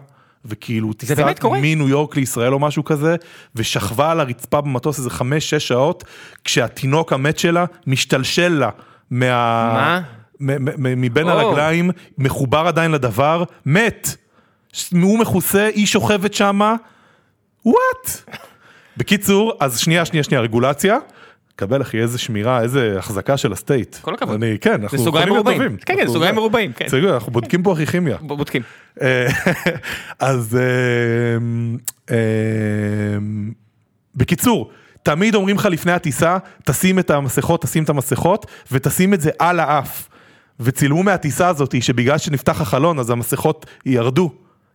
וכאילו 0.45 0.91
קורה? 1.39 1.60
מניו 1.62 1.89
יורק 1.89 2.16
לישראל 2.16 2.53
או 2.53 2.60
משהו 2.60 2.84
כזה, 2.84 3.16
ושכבה 3.55 4.12
על 4.12 4.20
הרצפה 4.20 4.62
במטוס 4.62 4.97
איזה 4.97 5.10
חמש-שש 5.10 5.68
שעות, 5.68 6.03
כשהתינוק 6.43 7.14
המת 7.14 7.39
שלה 7.39 7.66
משתלשל 7.88 8.47
לה 8.53 8.70
מה... 9.12 10.01
מבין 10.39 11.29
או. 11.29 11.31
הרגליים, 11.31 11.91
מחובר 12.17 12.67
עדיין 12.67 12.91
לדבר, 12.91 13.43
מת. 13.65 14.15
הוא 14.91 15.19
מכוסה, 15.19 15.65
היא 15.65 15.85
שוכבת 15.85 16.33
שמה, 16.33 16.75
וואט? 17.65 18.35
בקיצור, 18.97 19.53
אז 19.59 19.79
שנייה, 19.79 20.05
שנייה, 20.05 20.23
שנייה, 20.23 20.41
רגולציה. 20.41 20.97
קבל 21.55 21.81
אחי 21.81 22.01
איזה 22.01 22.17
שמירה, 22.17 22.61
איזה 22.61 22.95
החזקה 22.97 23.37
של 23.37 23.53
הסטייט. 23.53 23.95
כל 24.01 24.13
הכבוד. 24.13 24.43
אני, 24.43 24.57
כן, 24.61 24.81
אנחנו 24.81 24.97
סוגריים 24.97 25.27
יכולים 25.27 25.45
להיות. 25.45 25.57
טובים. 25.61 25.77
כן, 25.85 25.95
כן, 25.95 26.07
סוגריים 26.07 26.35
מרובעים, 26.35 26.73
כן. 26.73 26.85
בסדר, 26.85 27.13
אנחנו 27.13 27.31
בודקים 27.31 27.63
פה 27.63 27.73
אחי 27.73 27.85
כימיה. 27.85 28.17
בודקים. 28.21 28.61
אה, 29.01 29.27
אז 30.19 30.57
אה, 30.61 32.15
אה, 32.15 33.17
בקיצור, 34.15 34.71
תמיד 35.03 35.35
אומרים 35.35 35.55
לך 35.55 35.65
לפני 35.65 35.91
הטיסה, 35.91 36.37
תשים 36.65 36.99
את 36.99 37.09
המסכות, 37.09 37.61
תשים 37.61 37.83
את 37.83 37.89
המסכות, 37.89 38.45
ותשים 38.71 39.13
את 39.13 39.21
זה 39.21 39.29
על 39.39 39.59
האף. 39.59 40.09
וצילמו 40.60 41.03
מהטיסה 41.03 41.47
הזאת, 41.47 41.84
שבגלל 41.84 42.18
שנפתח 42.18 42.62
החלון, 42.62 42.99
אז 42.99 43.10
המסכות 43.10 43.66
ירדו. 43.86 44.32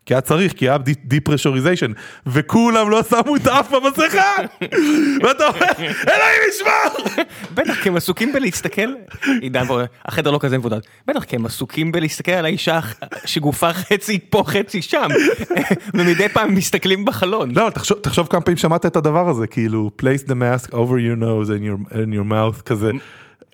כי 0.06 0.14
היה 0.14 0.20
צריך, 0.20 0.52
כי 0.52 0.68
היה 0.68 0.78
דיפרשוריזיישן, 1.04 1.92
וכולם 2.26 2.90
לא 2.90 3.02
שמו 3.02 3.36
את 3.36 3.46
האף 3.46 3.70
במסכה! 3.70 4.32
ואתה 5.22 5.46
אומר, 5.46 5.72
אלוהים 5.78 6.42
ישמור! 6.48 7.24
בטח, 7.54 7.74
כי 7.82 7.88
הם 7.88 7.96
עסוקים 7.96 8.32
בלהסתכל, 8.32 8.94
עידן 9.40 9.64
החדר 10.04 10.30
לא 10.30 10.38
כזה 10.38 10.58
מבודד, 10.58 10.78
בטח, 11.06 11.24
כי 11.24 11.36
הם 11.36 11.46
עסוקים 11.46 11.92
בלהסתכל 11.92 12.32
על 12.32 12.44
האישה 12.44 12.80
שגופה 13.24 13.72
חצי 13.72 14.18
פה 14.30 14.42
חצי 14.46 14.82
שם, 14.82 15.08
ומדי 15.94 16.28
פעם 16.28 16.54
מסתכלים 16.54 17.04
בחלון. 17.04 17.50
לא, 17.54 17.70
תחשוב, 18.02 18.26
כמה 18.30 18.40
פעמים 18.40 18.56
שמעת 18.56 18.86
את 18.86 18.96
הדבר 18.96 19.28
הזה, 19.28 19.46
כאילו, 19.46 19.90
place 20.02 20.28
the 20.28 20.34
mask 20.34 20.70
over 20.70 20.74
your 20.74 21.20
nose 21.20 21.48
and 21.48 21.62
your, 21.62 21.92
and 21.92 22.14
your 22.14 22.30
mouth, 22.30 22.62
כזה. 22.62 22.90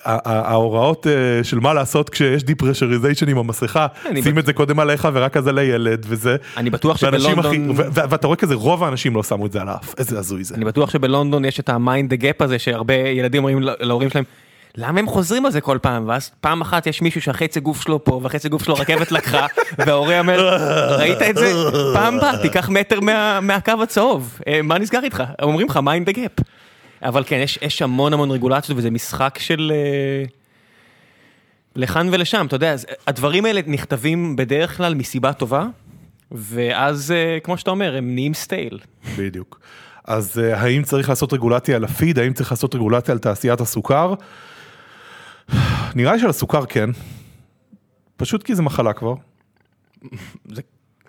ההוראות 0.05 1.07
אה, 1.07 1.13
של 1.45 1.61
מה 1.61 1.75
לעשות 1.75 2.11
כשיש 2.11 2.45
depressurization 2.45 3.29
עם 3.29 3.39
המסכה, 3.39 3.87
שים 4.23 4.39
את 4.39 4.47
זה 4.47 4.53
קודם 4.53 4.81
עליך 4.81 5.09
ורק 5.13 5.37
אז 5.37 5.47
על 5.49 5.59
הילד 5.59 6.07
וזה. 6.09 6.37
אני 6.57 6.71
בטוח 6.71 6.97
שבלונדון- 6.97 7.71
ואתה 7.93 8.27
רואה 8.27 8.37
כזה 8.37 8.55
רוב 8.55 8.85
האנשים 8.85 9.15
לא 9.15 9.23
שמו 9.23 9.47
את 9.47 9.53
זה 9.53 9.61
על 9.61 9.69
האף, 9.69 9.95
איזה 9.99 10.19
הזוי 10.19 10.45
זה. 10.45 10.55
אני 10.55 10.65
בטוח 10.65 10.91
שבלונדון 10.91 11.45
יש 11.45 11.61
את 11.61 11.69
ה-mind 11.69 12.11
the 12.11 12.17
gap 12.17 12.43
הזה 12.43 12.59
שהרבה 12.59 12.95
ילדים 12.95 13.39
אומרים 13.39 13.61
לה- 13.63 13.73
להורים 13.81 14.11
שלהם. 14.11 14.25
למה 14.77 15.01
הם 15.01 15.07
חוזרים 15.07 15.47
על 15.47 15.53
זה 15.53 15.61
כל 15.61 15.79
פעם 15.83 16.09
ואז 16.09 16.31
פעם 16.41 16.61
אחת 16.61 16.87
יש 16.87 17.03
מישהו 17.03 17.23
שהחצי 17.23 17.61
גוף 17.61 17.81
שלו 17.83 18.05
פה 18.05 18.21
והחצי 18.23 18.49
גוף 18.49 18.63
שלו 18.65 18.75
רכבת 18.75 19.13
לקחה 19.13 19.47
וההורה 19.87 20.19
אומר 20.21 20.59
ראית 20.99 21.23
את 21.23 21.37
זה 21.37 21.53
פעם 21.95 22.21
באה 22.21 22.39
תיקח 22.43 22.69
מטר 22.69 23.01
מה, 23.01 23.41
מהקו 23.43 23.73
הצהוב 23.83 24.39
אה, 24.49 24.61
מה 24.63 24.79
נסגר 24.79 25.01
איתך 25.05 25.23
אומרים 25.43 25.67
לך 25.67 25.77
mind 25.77 26.07
the 26.07 26.13
gap. 26.13 26.31
אבל 27.03 27.25
כן 27.27 27.37
יש, 27.37 27.59
יש 27.63 27.83
המון 27.83 28.13
המון 28.13 28.31
רגולציות 28.31 28.79
וזה 28.79 28.91
משחק 28.91 29.39
של 29.39 29.73
אה, 29.75 30.25
לכאן 31.77 32.09
ולשם 32.13 32.47
אתה 32.47 32.57
יודע 32.57 32.73
אז 32.73 32.87
הדברים 33.07 33.45
האלה 33.45 33.61
נכתבים 33.67 34.37
בדרך 34.37 34.77
כלל 34.77 34.95
מסיבה 34.95 35.33
טובה 35.33 35.67
ואז 36.33 37.13
אה, 37.13 37.39
כמו 37.43 37.59
שאתה 37.59 37.71
אומר 37.71 37.97
הם 37.97 38.15
נהיים 38.15 38.35
stale. 38.35 38.79
בדיוק. 39.19 39.61
אז 40.05 40.39
אה, 40.39 40.61
האם 40.61 40.83
צריך 40.83 41.09
לעשות 41.09 41.33
רגולציה 41.33 41.77
על 41.77 41.85
הפיד, 41.85 42.19
האם 42.19 42.33
צריך 42.33 42.51
לעשות 42.51 42.75
רגולציה 42.75 43.13
על 43.13 43.19
תעשיית 43.19 43.61
הסוכר? 43.61 44.15
נראה 45.95 46.13
לי 46.13 46.19
שעל 46.19 46.31
הסוכר 46.31 46.67
כן. 46.67 46.91
פשוט 48.17 48.43
כי 48.43 48.55
זה 48.55 48.63
מחלה 48.63 48.93
כבר. 48.93 49.15
זה 50.49 50.63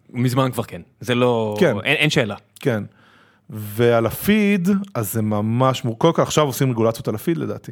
מזמן 0.09 0.51
כבר 0.51 0.63
כן, 0.63 0.81
זה 0.99 1.15
לא, 1.15 1.55
כן. 1.59 1.75
אין, 1.83 1.95
אין 1.95 2.09
שאלה. 2.09 2.35
כן. 2.59 2.83
ועל 3.51 4.05
הפיד, 4.05 4.69
אז 4.93 5.13
זה 5.13 5.21
ממש, 5.21 5.83
מור- 5.85 5.97
קודם 5.99 6.13
כל 6.13 6.21
עכשיו 6.21 6.45
עושים 6.45 6.69
רגולציות 6.71 7.07
על 7.07 7.15
הפיד 7.15 7.37
לדעתי. 7.37 7.71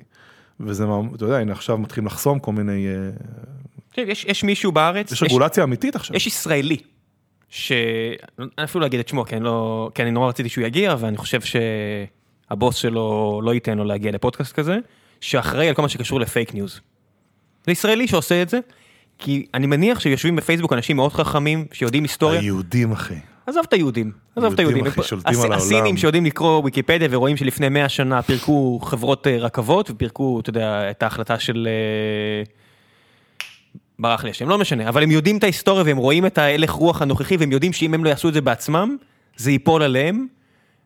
וזה, 0.60 0.86
אתה 1.16 1.24
יודע, 1.26 1.38
הנה 1.38 1.52
עכשיו 1.52 1.78
מתחילים 1.78 2.08
לחסום 2.08 2.40
כל 2.40 2.52
מיני, 2.52 2.88
אה, 2.88 3.10
תקשיב, 3.90 4.10
יש, 4.10 4.26
יש 4.26 4.44
מישהו 4.44 4.72
בארץ, 4.72 5.12
יש 5.12 5.24
רגולציה 5.24 5.64
אמיתית 5.64 5.96
עכשיו. 5.96 6.16
יש 6.16 6.28
ישראלי, 6.28 6.78
ש... 7.50 7.72
אני 8.40 8.64
אפילו 8.64 8.82
לא 8.82 8.86
אגיד 8.86 9.00
את 9.00 9.08
שמו, 9.08 9.26
כי 9.26 9.36
אני, 9.36 9.44
לא... 9.44 9.90
כי 9.96 10.02
אני 10.02 10.12
נורא 10.12 10.30
רציתי 10.30 10.50
שהוא 10.50 10.66
יגיע, 10.66 10.96
ואני 11.00 11.18
חושב 11.18 11.40
שהבוס 11.42 12.76
שלו 12.76 13.42
לא 13.44 13.54
ייתן 13.54 13.78
לו 13.78 13.84
להגיע 13.84 14.12
לפודקאסט 14.12 14.54
כזה, 14.54 14.78
שאחראי 15.22 15.68
על 15.68 15.76
כל 15.76 15.82
מה 15.82 15.90
שקשור 15.90 16.20
לפייק 16.20 16.54
ניוז. 16.54 16.80
זה 17.66 17.72
ישראלי 17.72 18.08
שעושה 18.08 18.42
את 18.42 18.50
זה, 18.50 18.60
כי 19.18 19.46
אני 19.54 19.68
מניח 19.68 20.00
שיושבים 20.00 20.36
בפייסבוק 20.36 20.74
אנשים 20.74 20.96
מאוד 20.96 21.14
חכמים, 21.14 21.66
שיודעים 21.72 22.04
היסטוריה, 22.04 22.40
היהודים 22.40 22.92
אחי. 22.92 23.16
עזוב 23.50 23.66
את 23.68 23.74
היהודים, 23.74 24.12
עזוב 24.36 24.54
את 24.54 24.60
יהודים, 24.60 24.84
היהודים. 24.84 25.02
אחי, 25.02 25.10
שולטים 25.10 25.30
על 25.30 25.36
העולם. 25.36 25.58
הסינים 25.58 25.98
שיודעים 25.98 26.26
לקרוא 26.26 26.62
ויקיפדיה 26.64 27.08
ורואים 27.12 27.38
שלפני 27.38 27.70
100 27.70 27.90
שנה 27.90 28.22
פירקו 28.22 28.80
חברות 28.84 29.28
אה, 29.28 29.38
רכבות 29.38 29.92
ופירקו, 29.92 30.40
אתה 30.40 30.50
יודע, 30.50 30.92
את 30.92 31.04
ההחלטה 31.04 31.40
של... 31.40 31.68
אה, 31.68 32.44
ברח 34.00 34.24
לי 34.24 34.30
השם, 34.30 34.50
לא 34.50 34.58
משנה, 34.58 34.90
אבל 34.90 35.04
הם 35.04 35.12
יודעים 35.12 35.38
את 35.38 35.44
ההיסטוריה 35.44 35.84
והם 35.84 35.98
רואים 35.98 36.26
את 36.26 36.38
ההלך 36.38 36.70
רוח 36.70 37.02
הנוכחי 37.02 37.38
והם 37.38 37.52
יודעים 37.52 37.74
שאם 37.74 37.94
הם 37.94 38.04
לא 38.04 38.10
יעשו 38.10 38.30
את 38.30 38.34
זה 38.34 38.42
בעצמם, 38.42 38.98
זה 39.38 39.52
ייפול 39.52 39.84
עליהם, 39.84 40.28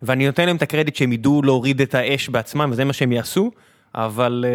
ואני 0.01 0.25
נותן 0.25 0.45
להם 0.45 0.55
את 0.55 0.61
הקרדיט 0.61 0.95
שהם 0.95 1.11
ידעו 1.11 1.41
להוריד 1.41 1.81
את 1.81 1.95
האש 1.95 2.29
בעצמם 2.29 2.69
וזה 2.71 2.85
מה 2.85 2.93
שהם 2.93 3.11
יעשו, 3.11 3.51
אבל... 3.95 4.45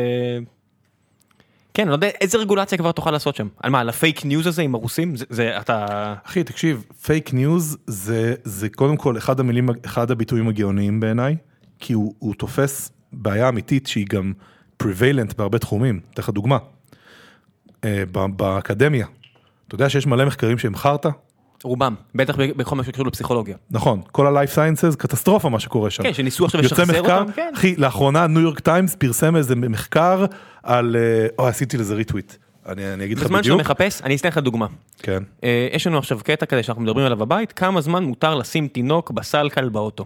כן, 1.75 1.83
אני 1.83 1.91
לא 1.91 1.95
יודע 1.95 2.09
איזה 2.21 2.39
רגולציה 2.39 2.79
כבר 2.79 2.93
תוכל 2.93 3.11
לעשות 3.11 3.37
שם. 3.37 3.49
על 3.63 3.71
מה, 3.71 3.81
על 3.81 3.89
הפייק 3.89 4.25
ניוז 4.25 4.47
הזה 4.47 4.63
עם 4.63 4.75
הרוסים? 4.75 5.17
זה, 5.17 5.25
זה 5.31 5.59
אתה... 5.61 6.15
אחי, 6.27 6.45
תקשיב, 6.45 6.85
פייק 7.03 7.33
ניוז 7.33 7.77
זה, 7.87 8.35
זה 8.45 8.69
קודם 8.69 8.97
כל 8.97 9.19
אחד 9.19 9.41
המילים, 9.41 9.69
אחד 9.85 10.11
הביטויים 10.11 10.49
הגאוניים 10.49 11.01
בעיניי, 11.01 11.37
כי 11.79 11.93
הוא, 11.93 12.15
הוא 12.19 12.35
תופס 12.35 12.93
בעיה 13.13 13.49
אמיתית 13.49 13.87
שהיא 13.87 14.07
גם 14.09 14.33
prevalent 14.83 15.35
בהרבה 15.39 15.59
תחומים. 15.59 16.01
אתן 16.15 16.23
לך 16.23 16.31
דוגמה, 16.31 16.59
אה, 17.85 18.05
באקדמיה, 18.37 19.07
אתה 19.67 19.75
יודע 19.75 19.89
שיש 19.89 20.07
מלא 20.07 20.25
מחקרים 20.25 20.59
שהם 20.59 20.77
חרטא? 20.77 21.09
רובם, 21.65 21.95
בטח 22.15 22.37
בכל 22.39 22.77
מה 22.77 22.85
שקשור 22.85 23.07
לפסיכולוגיה. 23.07 23.57
נכון, 23.71 24.01
כל 24.13 24.27
ה-life 24.27 24.55
sciences, 24.55 24.97
קטסטרופה 24.97 25.49
מה 25.49 25.61
שקורה 25.61 25.91
שם. 25.91 26.03
כן, 26.03 26.15
שניסו 26.15 26.45
עכשיו 26.45 26.61
לשחזר 26.61 27.01
אותם, 27.01 27.25
כן. 27.35 27.53
אחי, 27.55 27.75
לאחרונה 27.77 28.27
ניו 28.27 28.41
יורק 28.43 28.61
טיימס 28.61 28.95
פרסם 28.95 29.37
איזה 29.37 29.57
מחקר 29.57 30.25
על, 30.63 30.97
אה, 30.97 31.27
אוי, 31.39 31.49
עשיתי 31.49 31.77
לזה 31.77 31.95
ריטוויט. 31.95 32.35
אני, 32.67 32.93
אני 32.93 33.05
אגיד 33.05 33.19
לך 33.19 33.25
בזמן 33.25 33.43
שאתה 33.43 33.55
בדיוק. 33.55 33.71
מחפש, 33.71 34.03
אני 34.03 34.17
אתן 34.17 34.29
לך 34.29 34.39
דוגמה. 34.39 34.67
כן. 34.99 35.23
אה, 35.45 35.69
יש 35.73 35.87
לנו 35.87 35.99
עכשיו 35.99 36.19
קטע 36.25 36.47
כזה 36.47 36.63
שאנחנו 36.63 36.83
מדברים 36.83 37.07
עליו 37.07 37.19
בבית, 37.19 37.53
כמה 37.53 37.81
זמן 37.81 38.05
מותר 38.05 38.35
לשים 38.35 38.69
תינוק 38.69 39.11
בסלקל 39.11 39.69
באוטו. 39.69 40.05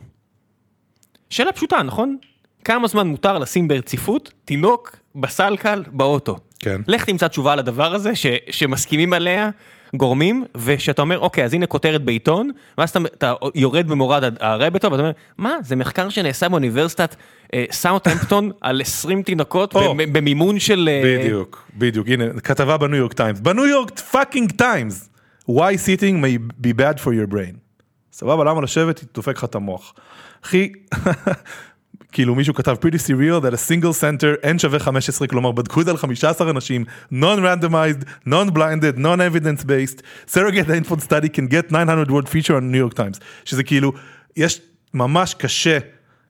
שאלה 1.30 1.52
פשוטה, 1.52 1.82
נכון? 1.82 2.16
כמה 2.64 2.88
זמן 2.88 3.06
מותר 3.06 3.38
לשים 3.38 3.68
ברציפות 3.68 4.32
תינוק 4.44 4.96
בסלקל 5.14 5.84
באוטו? 5.92 6.36
כן. 6.58 6.80
לך 6.86 7.04
תמצא 7.04 7.28
תשובה 7.28 7.56
לדבר 7.56 7.94
הזה 7.94 8.14
ש, 8.16 8.26
שמסכימים 8.50 9.12
עליה 9.12 9.50
גורמים, 9.96 10.44
ושאתה 10.64 11.02
אומר, 11.02 11.18
אוקיי, 11.18 11.44
אז 11.44 11.54
הנה 11.54 11.66
כותרת 11.66 12.04
בעיתון, 12.04 12.50
ואז 12.78 12.90
אתה, 12.90 12.98
אתה 12.98 13.34
יורד 13.54 13.88
במורד 13.88 14.22
ה-rabbit 14.40 14.72
hole, 14.72 14.92
ואתה 14.92 15.02
אומר, 15.02 15.12
מה, 15.38 15.56
זה 15.62 15.76
מחקר 15.76 16.08
שנעשה 16.08 16.48
באוניברסיטת 16.48 17.16
אה, 17.54 17.64
סאוטהמפטון 17.70 18.50
על 18.60 18.80
20 18.80 19.22
תינוקות 19.22 19.74
או. 19.74 19.94
ב- 19.94 20.18
במימון 20.18 20.58
של... 20.58 20.88
אה, 20.92 21.18
בדיוק, 21.18 21.68
בדיוק, 21.78 22.08
הנה, 22.08 22.24
כתבה 22.40 22.76
בניו 22.76 22.96
יורק 22.96 23.12
טיימס, 23.12 23.40
בניו 23.40 23.66
יורק 23.66 23.98
fucking 23.98 24.52
טיימס, 24.52 25.08
why 25.50 25.74
sitting 25.86 26.22
may 26.24 26.64
be 26.66 26.78
bad 26.78 26.98
for 26.98 27.08
your 27.08 27.32
brain. 27.32 27.56
סבבה, 28.12 28.44
למה 28.44 28.60
לשבת, 28.60 29.04
דופק 29.14 29.36
לך 29.36 29.44
את 29.44 29.54
המוח. 29.54 29.94
אחי, 30.44 30.72
כאילו 32.12 32.34
מישהו 32.34 32.54
כתב 32.54 32.76
pretty 32.80 32.98
surreal 32.98 33.44
that 33.44 33.54
a 33.54 33.68
single 33.68 34.00
center 34.00 34.44
n 34.44 34.58
שווה 34.58 34.78
15, 34.78 35.28
כלומר 35.28 35.52
בדקו 35.52 35.80
את 35.80 35.84
זה 35.84 35.90
על 35.90 35.96
15 35.96 36.50
אנשים, 36.50 36.84
non-randomized, 37.12 38.28
non-blinded, 38.28 38.98
non-evidence 38.98 39.64
based, 39.64 40.02
surrogate 40.34 40.68
infant 40.68 41.00
study 41.00 41.28
can 41.28 41.46
get 41.50 41.68
900 41.68 42.10
word 42.10 42.28
feature 42.28 42.54
on 42.54 42.72
New 42.72 42.90
York 42.90 42.96
Times, 42.96 43.20
שזה 43.44 43.64
כאילו, 43.64 43.92
יש 44.36 44.60
ממש 44.94 45.34
קשה. 45.34 45.78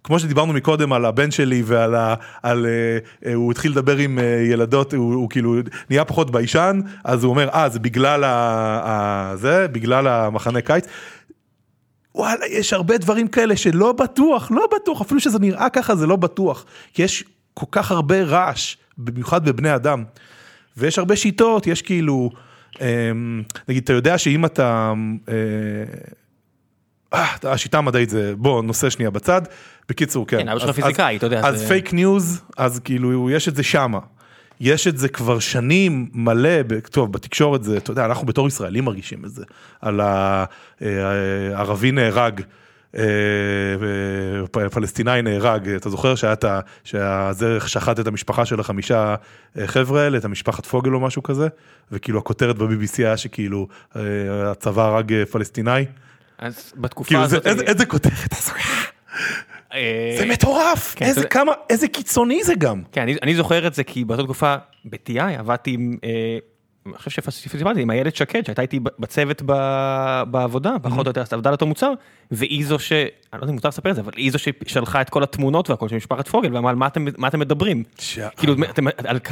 כמו 0.05 0.18
שדיברנו 0.18 0.53
מקודם 0.53 0.93
על 0.93 1.05
הבן 1.05 1.30
שלי 1.30 1.62
ועל 1.66 1.95
ה... 1.95 2.14
על, 2.43 2.66
אה, 2.66 2.99
אה, 3.26 3.35
הוא 3.35 3.51
התחיל 3.51 3.72
לדבר 3.72 3.97
עם 3.97 4.18
אה, 4.18 4.24
ילדות, 4.24 4.95
הוא, 4.95 5.14
הוא 5.14 5.30
כאילו 5.30 5.57
נהיה 5.91 6.05
פחות 6.05 6.30
ביישן, 6.30 6.80
אז 7.05 7.24
הוא 7.24 7.30
אומר, 7.30 7.49
אה, 7.49 7.68
זה 7.68 7.78
בגלל 7.78 8.24
ה... 8.24 8.30
ה... 8.85 9.37
זה, 9.37 9.68
בגלל 9.68 10.07
המחנה 10.07 10.61
קיץ. 10.61 10.87
וואלה, 12.15 12.47
יש 12.47 12.73
הרבה 12.73 12.99
דברים 12.99 13.29
כאלה 13.29 13.57
שלא 13.57 13.93
בטוח, 13.93 14.51
לא 14.51 14.67
בטוח, 14.77 15.01
אפילו 15.01 15.21
שזה 15.21 15.39
נראה 15.39 15.69
ככה 15.69 15.97
זה 15.97 16.07
לא 16.07 16.17
בטוח, 16.17 16.65
כי 16.95 17.03
יש 17.03 17.25
כל 17.55 17.67
כך 17.71 17.91
הרבה 17.91 18.23
רעש, 18.23 18.77
במיוחד 18.99 19.45
בבני 19.45 19.75
אדם. 19.75 20.05
ויש 20.77 20.99
הרבה 20.99 21.17
שיטות, 21.17 21.67
יש 21.67 21.83
כאילו, 21.83 22.31
אמ, 22.81 23.43
נגיד, 23.69 23.83
אתה 23.83 23.93
יודע 23.93 24.19
שאם 24.19 24.45
אתה, 24.45 24.93
אה, 25.29 25.35
אה, 27.15 27.53
השיטה 27.53 27.79
המדעית 27.79 28.11
זה, 28.11 28.35
בוא, 28.37 28.63
נשים 28.62 28.91
שנייה 28.91 29.11
בצד. 29.11 29.43
בקיצור, 29.89 30.27
כן. 30.27 30.39
כן, 30.39 30.49
אבא 30.49 30.59
שלך 30.59 30.71
פיזיקאי, 30.71 31.17
אתה 31.17 31.27
יודע, 31.27 31.41
אז 31.45 31.69
פייק 31.69 31.93
ניוז, 31.93 32.43
אז 32.57 32.81
כאילו, 32.85 33.31
יש 33.31 33.49
את 33.49 33.57
זה 33.57 33.63
שמה. 33.63 33.99
יש 34.63 34.87
את 34.87 34.99
זה 34.99 35.09
כבר 35.09 35.39
שנים 35.39 36.09
מלא, 36.15 36.63
טוב, 36.91 37.13
בתקשורת 37.13 37.65
זה, 37.65 37.77
אתה 37.77 37.91
יודע, 37.91 38.05
אנחנו 38.05 38.27
בתור 38.27 38.49
ישראלים 38.49 38.85
מרגישים 38.85 39.25
את 39.25 39.31
זה. 39.31 39.45
על 39.81 40.01
הערבי 40.81 41.93
נהרג. 41.93 42.41
אה, 42.97 43.03
אה, 44.63 44.69
פלסטיני 44.69 45.23
נהרג, 45.23 45.69
אתה 45.69 45.91
זוכר 45.91 46.15
שהיה 46.15 46.33
את 46.33 46.45
ה... 46.45 46.61
שהזרח 46.85 47.67
שחט 47.67 48.01
את 48.01 48.07
המשפחה 48.07 48.45
של 48.45 48.61
החמישה 48.61 49.15
אה, 49.59 49.67
חבר'ה 49.67 50.03
האלה, 50.03 50.19
את 50.19 50.25
המשפחת 50.25 50.67
פוגל 50.67 50.95
או 50.95 51.01
משהו 51.01 51.23
כזה, 51.23 51.49
וכאילו 51.93 52.19
הכותרת 52.19 52.59
ב-BBC 52.59 52.99
היה 52.99 53.17
שכאילו 53.17 53.69
אה, 53.97 54.03
הצבא 54.51 54.83
הרג 54.83 55.13
אה, 55.13 55.27
פלסטיני. 55.27 55.85
אז 56.39 56.73
בתקופה 56.77 57.09
כאילו 57.09 57.23
הזאת... 57.23 57.47
איזה, 57.47 57.63
איזה 57.63 57.87
כותרת 57.87 58.33
אה, 58.33 58.39
זה 60.18 60.27
מטורף, 60.27 60.95
כן, 60.97 61.05
איזה 61.07 61.20
זה- 61.20 61.27
כמה, 61.27 61.53
איזה 61.70 61.89
קיצוני 61.89 62.45
זה 62.45 62.55
גם. 62.55 62.83
כן, 62.93 63.01
אני, 63.03 63.16
אני 63.23 63.35
זוכר 63.35 63.66
את 63.66 63.75
זה 63.75 63.85
כי 63.85 64.05
באותה 64.05 64.23
תקופה 64.23 64.55
ב-TI 64.85 65.20
עבדתי 65.39 65.70
עם, 65.70 65.97
אה, 66.05 66.39
אני 66.87 66.95
חושב 66.99 67.22
שסיפרתי, 67.22 67.80
עם 67.83 67.91
איילת 67.91 68.16
שקד 68.16 68.45
שהייתה 68.45 68.62
איתי 68.62 68.80
בצוות 68.99 69.43
ב, 69.47 69.53
בעבודה, 70.30 70.70
פחות 70.83 71.07
או 71.07 71.11
יותר, 71.11 71.22
עבדה 71.30 71.49
על 71.49 71.55
אותו 71.55 71.66
מוצר, 71.66 71.93
והיא 72.30 72.66
זו 72.66 72.78
ש... 72.78 72.93
אני 72.93 73.01
לא 73.33 73.45
יודע 73.45 73.51
אם 73.51 73.55
מותר 73.55 73.68
לספר 73.68 73.91
את 73.91 73.95
זה, 73.95 74.01
אבל 74.01 74.12
היא 74.16 74.33
זו 74.33 74.39
ששלחה 74.39 75.01
את 75.01 75.11
כל 75.11 75.22
התמונות 75.22 75.70
והכל 75.70 75.89
של 75.89 75.97
משפחת 75.97 76.28
פוגל, 76.28 76.55
ואמרה, 76.55 76.70
"על 76.70 76.76
מה 76.76 76.87
אתם, 76.87 77.05
מה 77.18 77.28
אתם 77.28 77.39
מדברים? 77.41 77.83
ש- 77.99 78.18
כאילו, 78.37 78.55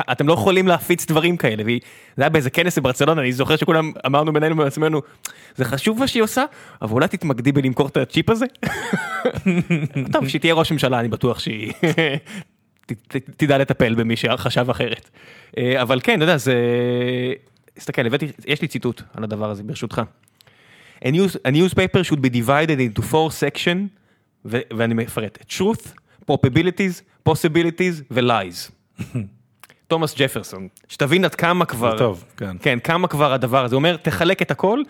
אתם, 0.08 0.28
לא 0.28 0.32
יכולים 0.32 0.68
להפיץ 0.68 1.06
דברים 1.06 1.36
כאלה, 1.36 1.62
והיא, 1.64 1.80
זה 2.16 2.22
היה 2.22 2.30
באיזה 2.30 2.50
כנס 2.50 2.78
בברצלונה, 2.78 3.20
אני 3.20 3.32
זוכר 3.32 3.56
שכולם 3.56 3.92
אמרנו 4.06 4.32
בינינו 4.32 4.56
בעצמנו, 4.56 5.02
זה 5.56 5.64
חשוב 5.64 5.98
מה 5.98 6.06
שהיא 6.06 6.22
עושה, 6.22 6.44
אבל 6.82 6.92
אולי 6.92 7.08
תתמקדי 7.08 7.52
בלמכור 7.52 7.86
את 7.86 7.96
הצ'יפ 7.96 8.30
הזה. 8.30 8.46
טוב, 10.12 10.28
שהיא 10.28 10.40
תהיה 10.40 10.54
ראש 10.54 10.72
ממשלה, 10.72 11.00
אני 11.00 11.08
בטוח 11.08 11.38
שהיא 11.38 11.72
תדע 13.36 13.58
לטפל 13.58 13.94
במי 13.94 14.16
שחשב 14.16 14.70
אחרת. 14.70 15.10
אה, 15.58 15.82
אבל 15.82 16.00
כן, 16.00 16.16
אתה 16.16 16.24
יודע, 16.24 16.36
זה... 16.36 16.54
תסתכל, 17.74 18.06
הבאתי, 18.06 18.26
יש 18.46 18.62
לי 18.62 18.68
ציטוט 18.68 19.02
על 19.14 19.24
הדבר 19.24 19.50
הזה, 19.50 19.62
ברשותך. 19.62 20.02
A, 21.04 21.08
news, 21.08 21.36
a 21.46 21.50
newspaper 21.50 22.02
should 22.04 22.20
be 22.20 22.28
divided 22.28 22.78
into 22.78 23.02
four 23.02 23.30
section, 23.30 23.88
ואני 24.44 24.94
מפרט, 24.94 25.38
truth, 25.48 25.86
probabilities, 26.30 27.28
possibilities 27.28 28.02
ו-lies. 28.10 28.70
תומאס 29.90 30.14
ג'פרסון, 30.18 30.68
שתבין 30.88 31.24
עד 31.24 31.34
כמה 31.34 31.64
כבר, 31.64 31.98
טוב, 31.98 32.24
כן. 32.36 32.56
כן, 32.62 32.78
כמה 32.84 33.08
כבר 33.08 33.32
הדבר 33.32 33.64
הזה, 33.64 33.74
הוא 33.74 33.78
אומר, 33.78 33.96
תחלק 33.96 34.42
את 34.42 34.50
הכל, 34.50 34.82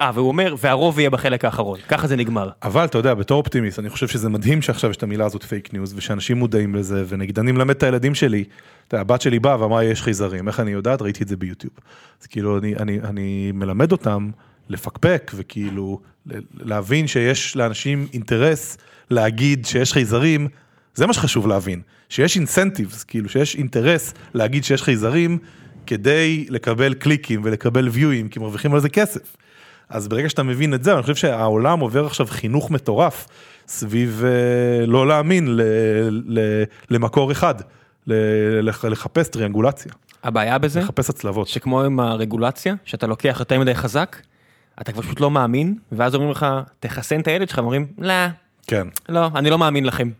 אה, 0.00 0.10
והוא 0.14 0.28
אומר, 0.28 0.54
והרוב 0.58 0.98
יהיה 0.98 1.10
בחלק 1.10 1.44
האחרון, 1.44 1.78
ככה 1.88 2.06
זה 2.06 2.16
נגמר. 2.16 2.50
אבל 2.62 2.84
אתה 2.84 2.98
יודע, 2.98 3.14
בתור 3.14 3.38
אופטימיסט, 3.38 3.78
אני 3.78 3.88
חושב 3.88 4.08
שזה 4.08 4.28
מדהים 4.28 4.62
שעכשיו 4.62 4.90
יש 4.90 4.96
את 4.96 5.02
המילה 5.02 5.26
הזאת 5.26 5.42
פייק 5.42 5.72
ניוז, 5.72 5.94
ושאנשים 5.96 6.36
מודעים 6.36 6.74
לזה, 6.74 7.04
ונגיד 7.08 7.38
אני 7.38 7.52
מלמד 7.52 7.74
את 7.74 7.82
הילדים 7.82 8.14
שלי, 8.14 8.44
אתה 8.88 8.94
יודע, 8.94 9.00
הבת 9.00 9.20
שלי 9.20 9.38
באה 9.38 9.60
ואמרה 9.60 9.84
יש 9.84 10.02
חייזרים, 10.02 10.48
איך 10.48 10.60
אני 10.60 10.70
יודעת? 10.70 11.02
ראיתי 11.02 11.22
את 11.22 11.28
זה 11.28 11.36
ביוטיוב. 11.36 11.74
אז 12.22 12.26
כאילו 12.26 12.58
אני, 12.58 12.76
אני, 12.76 13.00
אני 13.00 13.52
מלמד 13.54 13.92
אותם 13.92 14.30
לפקפק, 14.68 15.32
וכאילו 15.34 16.00
להבין 16.54 17.06
שיש 17.06 17.56
לאנשים 17.56 18.06
אינטרס 18.12 18.76
להגיד 19.10 19.66
שיש 19.66 19.92
חייזרים, 19.92 20.48
זה 20.94 21.06
מה 21.06 21.12
שחשוב 21.12 21.46
להבין, 21.46 21.80
שיש 22.08 22.36
incentives, 22.36 23.04
כאילו 23.04 23.28
שיש 23.28 23.56
אינטרס 23.56 24.14
להגיד 24.34 24.64
שיש 24.64 24.82
חייזרים, 24.82 25.38
כדי 25.86 26.46
לקבל 26.48 26.94
קליקים 26.94 27.40
ולקבל 27.44 27.88
ויואים, 27.88 28.28
כי 28.28 28.38
מרוויחים 28.38 28.74
על 28.74 28.80
זה 28.80 28.88
כסף. 28.88 29.36
אז 29.88 30.08
ברגע 30.08 30.28
שאתה 30.28 30.42
מבין 30.42 30.74
את 30.74 30.84
זה, 30.84 30.94
אני 30.94 31.02
חושב 31.02 31.14
שהעולם 31.14 31.80
עובר 31.80 32.06
עכשיו 32.06 32.26
חינוך 32.26 32.70
מטורף 32.70 33.28
סביב 33.68 34.22
אה, 34.24 34.86
לא 34.86 35.06
להאמין 35.06 35.56
ל, 35.56 35.60
ל, 36.10 36.64
למקור 36.90 37.32
אחד, 37.32 37.54
ל, 38.06 38.14
לח, 38.60 38.84
לחפש 38.84 39.28
טריאנגולציה, 39.28 39.92
הבעיה 40.24 40.58
בזה, 40.58 40.80
לחפש 40.80 41.10
הצלבות. 41.10 41.48
שכמו 41.48 41.82
עם 41.82 42.00
הרגולציה, 42.00 42.74
שאתה 42.84 43.06
לוקח 43.06 43.36
יותר 43.40 43.60
מדי 43.60 43.74
חזק, 43.74 44.16
אתה 44.80 44.92
כבר 44.92 45.02
פשוט 45.02 45.20
לא 45.20 45.30
מאמין, 45.30 45.74
ואז 45.92 46.14
אומרים 46.14 46.30
לך, 46.30 46.46
תחסן 46.80 47.20
את 47.20 47.28
הילד 47.28 47.48
שלך, 47.48 47.58
ואומרים, 47.58 47.86
לא, 47.98 48.12
כן. 48.66 48.86
לא, 49.08 49.30
אני 49.34 49.50
לא 49.50 49.58
מאמין 49.58 49.84
לכם. 49.84 50.10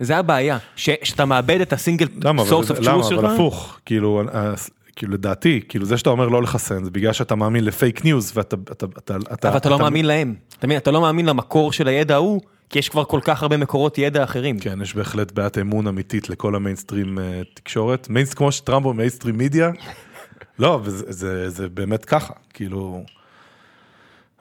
זה 0.00 0.16
הבעיה, 0.16 0.58
שאתה 0.76 1.24
מאבד 1.24 1.60
את 1.60 1.72
הסינגל 1.72 2.08
למה? 2.24 2.42
source 2.42 2.70
אבל, 2.70 2.76
of 2.76 2.90
למה? 2.90 3.04
שלך. 3.04 3.18
אבל 3.18 3.34
הפוך, 3.34 3.78
כאילו, 3.86 4.22
אה, 4.34 4.52
כאילו 4.96 5.12
לדעתי, 5.12 5.60
כאילו 5.68 5.86
זה 5.86 5.98
שאתה 5.98 6.10
אומר 6.10 6.28
לא 6.28 6.42
לחסן, 6.42 6.84
זה 6.84 6.90
בגלל 6.90 7.12
שאתה 7.12 7.34
מאמין 7.34 7.64
לפייק 7.64 8.04
ניוז, 8.04 8.32
ואתה, 8.34 8.56
אתה, 8.72 8.86
אתה, 8.98 9.16
אתה, 9.32 9.48
אבל 9.48 9.56
אתה 9.56 9.68
לא 9.68 9.78
מאמין 9.78 10.04
להם, 10.04 10.34
אתה 10.58 10.66
מבין, 10.66 10.78
אתה 10.78 10.90
לא 10.90 11.00
מאמין 11.00 11.26
למקור 11.26 11.72
של 11.72 11.88
הידע 11.88 12.14
ההוא, 12.14 12.40
כי 12.70 12.78
יש 12.78 12.88
כבר 12.88 13.04
כל 13.04 13.20
כך 13.24 13.42
הרבה 13.42 13.56
מקורות 13.56 13.98
ידע 13.98 14.24
אחרים. 14.24 14.58
כן, 14.58 14.82
יש 14.82 14.94
בהחלט 14.94 15.32
בעיית 15.32 15.58
אמון 15.58 15.86
אמיתית 15.86 16.30
לכל 16.30 16.54
המיינסטרים 16.54 17.18
אה, 17.18 17.42
תקשורת, 17.54 18.08
מיינסט 18.10 18.34
כמו 18.34 18.52
שטראמפ 18.52 18.86
הוא 18.86 18.94
מיינסטרים 18.94 19.38
מידיה, 19.38 19.70
לא, 20.58 20.80
וזה, 20.82 21.04
זה, 21.08 21.50
זה 21.50 21.68
באמת 21.68 22.04
ככה, 22.04 22.32
כאילו, 22.54 23.04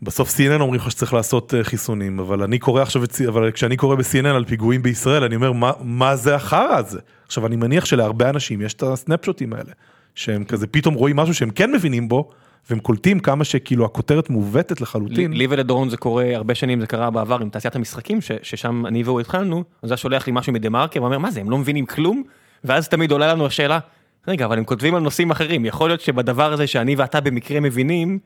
בסוף 0.01 0.29
CNN 0.29 0.61
אומרים 0.61 0.81
לך 0.81 0.91
שצריך 0.91 1.13
לעשות 1.13 1.53
אה, 1.53 1.63
חיסונים, 1.63 2.19
אבל 2.19 2.43
אני 2.43 2.59
קורא 2.59 2.81
עכשיו, 2.81 3.01
אבל 3.27 3.51
כשאני 3.51 3.77
קורא 3.77 3.95
ב-CNN 3.95 4.27
על 4.27 4.45
פיגועים 4.45 4.81
בישראל, 4.81 5.23
אני 5.23 5.35
אומר, 5.35 5.51
מה, 5.51 5.71
מה 5.81 6.15
זה 6.15 6.35
החרא 6.35 6.75
הזה? 6.75 6.99
עכשיו, 7.25 7.45
אני 7.45 7.55
מניח 7.55 7.85
שלהרבה 7.85 8.29
אנשים 8.29 8.61
יש 8.61 8.73
את 8.73 8.83
הסנפשוטים 8.83 9.53
האלה, 9.53 9.71
שהם 10.15 10.43
כזה 10.43 10.67
פתאום 10.67 10.93
רואים 10.93 11.15
משהו 11.15 11.33
שהם 11.33 11.49
כן 11.49 11.71
מבינים 11.71 12.09
בו, 12.09 12.29
והם 12.69 12.79
קולטים 12.79 13.19
כמה 13.19 13.43
שכאילו 13.43 13.85
הכותרת 13.85 14.29
מעוותת 14.29 14.81
לחלוטין. 14.81 15.33
לי 15.33 15.47
ולדורון 15.49 15.89
זה 15.89 15.97
קורה 15.97 16.35
הרבה 16.35 16.55
שנים 16.55 16.79
זה 16.81 16.87
קרה 16.87 17.09
בעבר 17.09 17.37
עם 17.41 17.49
תעשיית 17.49 17.75
המשחקים 17.75 18.21
ש- 18.21 18.31
ששם 18.41 18.85
אני 18.85 19.03
והוא 19.03 19.19
התחלנו 19.19 19.63
אז 19.81 19.91
היה 19.91 19.97
שולח 19.97 20.27
לי 20.27 20.33
משהו 20.35 20.53
מדה 20.53 20.69
מרקר 20.69 21.01
ואומר 21.01 21.17
מה 21.17 21.31
זה 21.31 21.39
הם 21.39 21.49
לא 21.49 21.57
מבינים 21.57 21.85
כלום 21.85 22.23
ואז 22.63 22.89
תמיד 22.89 23.11
עולה 23.11 23.33
לנו 23.33 23.45
השאלה 23.45 23.79
רגע 24.27 24.45
אבל 24.45 24.57
הם 24.57 24.63
כותבים 24.63 24.95
על 24.95 25.01
נושאים 25.01 25.31
אחרים 25.31 25.65
יכול 25.65 25.89
להיות 25.89 26.01
שבדבר 26.01 26.53
הזה 26.53 26.67
שאני 26.67 26.95
ואתה 26.95 27.21
במקרה 27.21 27.59
מבינים. 27.59 28.19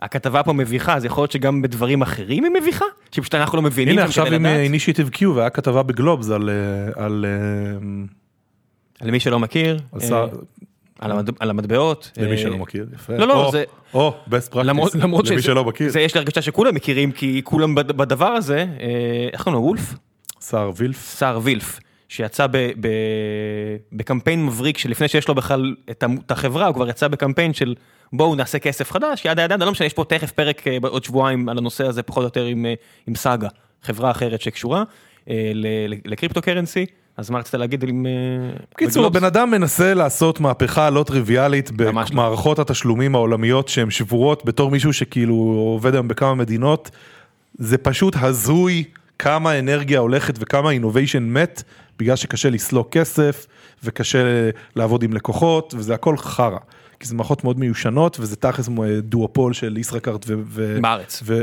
הכתבה 0.00 0.42
פה 0.42 0.52
מביכה 0.52 0.94
אז 0.96 1.04
יכול 1.04 1.22
להיות 1.22 1.32
שגם 1.32 1.62
בדברים 1.62 2.02
אחרים 2.02 2.44
היא 2.44 2.52
מביכה 2.62 2.84
שפשוט 3.12 3.34
אנחנו 3.34 3.56
לא 3.56 3.62
מבינים 3.62 3.94
הנה 3.98 4.04
עכשיו 4.04 4.26
עם. 4.26 4.46
אינישיטיב 4.46 5.10
Q 5.14 5.26
והיה 5.26 5.50
כתבה 5.50 5.82
בגלובס 5.82 6.30
על, 6.30 6.50
אה, 6.50 7.04
על, 7.04 7.24
אה, 7.28 7.78
למי 9.08 9.20
שלא 9.20 9.38
מכיר 9.38 9.78
על 9.92 10.00
אה, 10.02 10.06
שר- 10.08 10.28
על 10.98 11.10
המד- 11.12 11.36
על 11.40 11.50
המטבעות 11.50 12.10
למי 12.16 12.30
אה, 12.32 12.36
שלא 12.38 12.58
מכיר, 12.58 12.86
יפה. 12.94 13.16
לא, 13.16 13.26
לא, 13.28 13.44
או, 13.46 13.52
זה- 13.52 13.64
או, 13.94 14.14
best 14.30 14.52
practice, 14.54 14.62
למרות 14.62 14.94
למרות 14.94 15.26
למי 15.28 15.38
שזה- 15.38 15.46
שלא 15.46 15.64
מכיר. 15.64 15.88
זה 15.90 16.00
יש 16.00 16.14
לי 16.14 16.18
הרגשה 16.18 16.42
שכולם 16.42 16.74
מכירים 16.74 17.12
כי 17.12 17.40
כולם 17.44 17.74
בד- 17.74 17.92
בדבר 17.92 18.26
הזה 18.26 18.56
אה, 18.80 18.86
איך 19.32 19.42
קוראים 19.42 19.62
לו 19.62 19.66
וולף. 19.66 19.94
שר 20.48 20.70
וילף, 20.76 21.08
סער 21.08 21.40
וילף, 21.42 21.80
שיצא 22.08 22.46
ב, 22.46 22.56
ב, 22.80 22.88
בקמפיין 23.92 24.46
מבריק 24.46 24.78
שלפני 24.78 25.08
שיש 25.08 25.28
לו 25.28 25.34
בכלל 25.34 25.74
את 25.90 26.04
החברה, 26.30 26.66
הוא 26.66 26.74
כבר 26.74 26.88
יצא 26.88 27.08
בקמפיין 27.08 27.52
של 27.54 27.74
בואו 28.12 28.34
נעשה 28.34 28.58
כסף 28.58 28.90
חדש, 28.90 29.24
ידה 29.24 29.42
ידה, 29.42 29.56
לא 29.56 29.70
משנה, 29.70 29.86
יש 29.86 29.92
פה 29.92 30.04
תכף 30.04 30.30
פרק 30.30 30.66
אה, 30.66 30.80
בעוד 30.80 31.04
שבועיים 31.04 31.48
על 31.48 31.58
הנושא 31.58 31.86
הזה, 31.86 32.02
פחות 32.02 32.20
או 32.20 32.24
יותר 32.26 32.44
עם, 32.44 32.66
אה, 32.66 32.74
עם 33.06 33.14
סאגה, 33.14 33.48
חברה 33.82 34.10
אחרת 34.10 34.40
שקשורה 34.40 34.82
אה, 35.30 35.52
לקריפטו 36.04 36.42
קרנסי, 36.42 36.86
אז 37.16 37.30
מה 37.30 37.38
רצית 37.38 37.54
להגיד 37.54 37.88
עם... 37.88 38.06
בקיצור? 38.72 39.06
הבן 39.06 39.24
אדם 39.24 39.50
מנסה 39.50 39.94
לעשות 39.94 40.40
מהפכה 40.40 40.90
לא 40.90 41.02
טריוויאלית 41.02 41.70
לא. 41.78 41.92
במערכות 41.92 42.58
התשלומים 42.58 43.14
העולמיות 43.14 43.68
שהן 43.68 43.90
שבורות 43.90 44.44
בתור 44.44 44.70
מישהו 44.70 44.92
שכאילו 44.92 45.34
עובד 45.74 45.94
היום 45.94 46.08
בכמה 46.08 46.34
מדינות. 46.34 46.90
זה 47.54 47.78
פשוט 47.78 48.16
הזוי 48.20 48.84
כמה 49.18 49.58
אנרגיה 49.58 49.98
הולכת 49.98 50.34
וכמה 50.38 50.70
אינוביישן 50.70 51.22
מת 51.22 51.62
בגלל 51.98 52.16
שקשה 52.16 52.50
לסלוק 52.50 52.88
כסף 52.92 53.46
וקשה 53.84 54.50
לעבוד 54.76 55.02
עם 55.02 55.12
לקוחות 55.12 55.74
וזה 55.76 55.94
הכל 55.94 56.16
חרא. 56.16 56.58
כי 57.00 57.08
זה 57.08 57.14
מערכות 57.14 57.44
מאוד 57.44 57.58
מיושנות 57.58 58.20
וזה 58.20 58.36
תכלס 58.36 58.68
אה, 58.68 59.00
דואופול 59.00 59.52
של 59.52 59.76
ישראכרט 59.76 60.24
ו... 60.28 60.34
ו- 60.46 60.78
בארץ. 60.82 61.22
ו... 61.24 61.40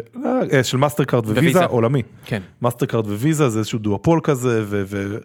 אה, 0.53 0.63
של 0.63 0.77
מאסטרקארד 0.77 1.29
וויזה. 1.29 1.65
עולמי. 1.65 2.01
כן. 2.25 2.41
מאסטרקארד 2.61 3.07
וויזה 3.07 3.49
זה 3.49 3.59
איזשהו 3.59 3.79
דואופול 3.79 4.19
כזה 4.23 4.63
ו... 4.65 4.83
ו... 4.85 5.17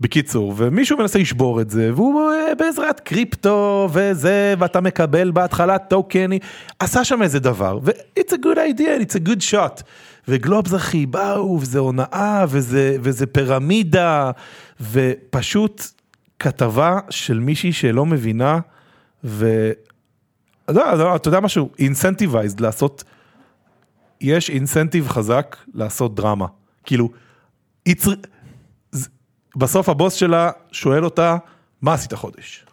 בקיצור, 0.00 0.54
ומישהו 0.56 0.98
מנסה 0.98 1.18
לשבור 1.18 1.60
את 1.60 1.70
זה, 1.70 1.90
והוא 1.94 2.30
אה, 2.30 2.54
בעזרת 2.54 3.00
קריפטו 3.00 3.88
וזה, 3.92 4.54
ואתה 4.58 4.80
מקבל 4.80 5.30
בהתחלה 5.30 5.78
טוקן, 5.78 6.30
עשה 6.78 7.04
שם 7.04 7.22
איזה 7.22 7.40
דבר, 7.40 7.78
ו-it's 7.82 8.32
a 8.32 8.36
good 8.36 8.56
idea, 8.78 9.02
it's 9.02 9.14
a 9.14 9.28
good 9.28 9.52
shot. 9.52 9.82
וגלובס 10.28 10.74
אחי 10.74 11.06
באו, 11.06 11.58
וזה 11.60 11.78
הונאה, 11.78 12.44
וזה, 12.48 12.96
וזה 13.00 13.26
פירמידה, 13.26 14.30
ופשוט 14.80 15.82
כתבה 16.38 16.98
של 17.10 17.38
מישהי 17.38 17.72
שלא 17.72 18.06
מבינה, 18.06 18.58
ו... 19.24 19.70
לא, 20.68 20.94
לא, 20.94 21.16
יודע 21.26 21.40
משהו, 21.40 21.70
incentivized 21.78 22.60
לעשות, 22.60 23.04
יש 24.20 24.50
incentive 24.50 25.08
חזק 25.08 25.56
לעשות 25.74 26.14
דרמה. 26.14 26.46
כאילו, 26.84 27.10
היא 27.84 27.94
צר... 27.94 28.10
ז- 28.92 29.08
בסוף 29.56 29.88
הבוס 29.88 30.14
שלה 30.14 30.50
שואל 30.72 31.04
אותה, 31.04 31.36
מה 31.82 31.94
עשית 31.94 32.14
חודש? 32.14 32.64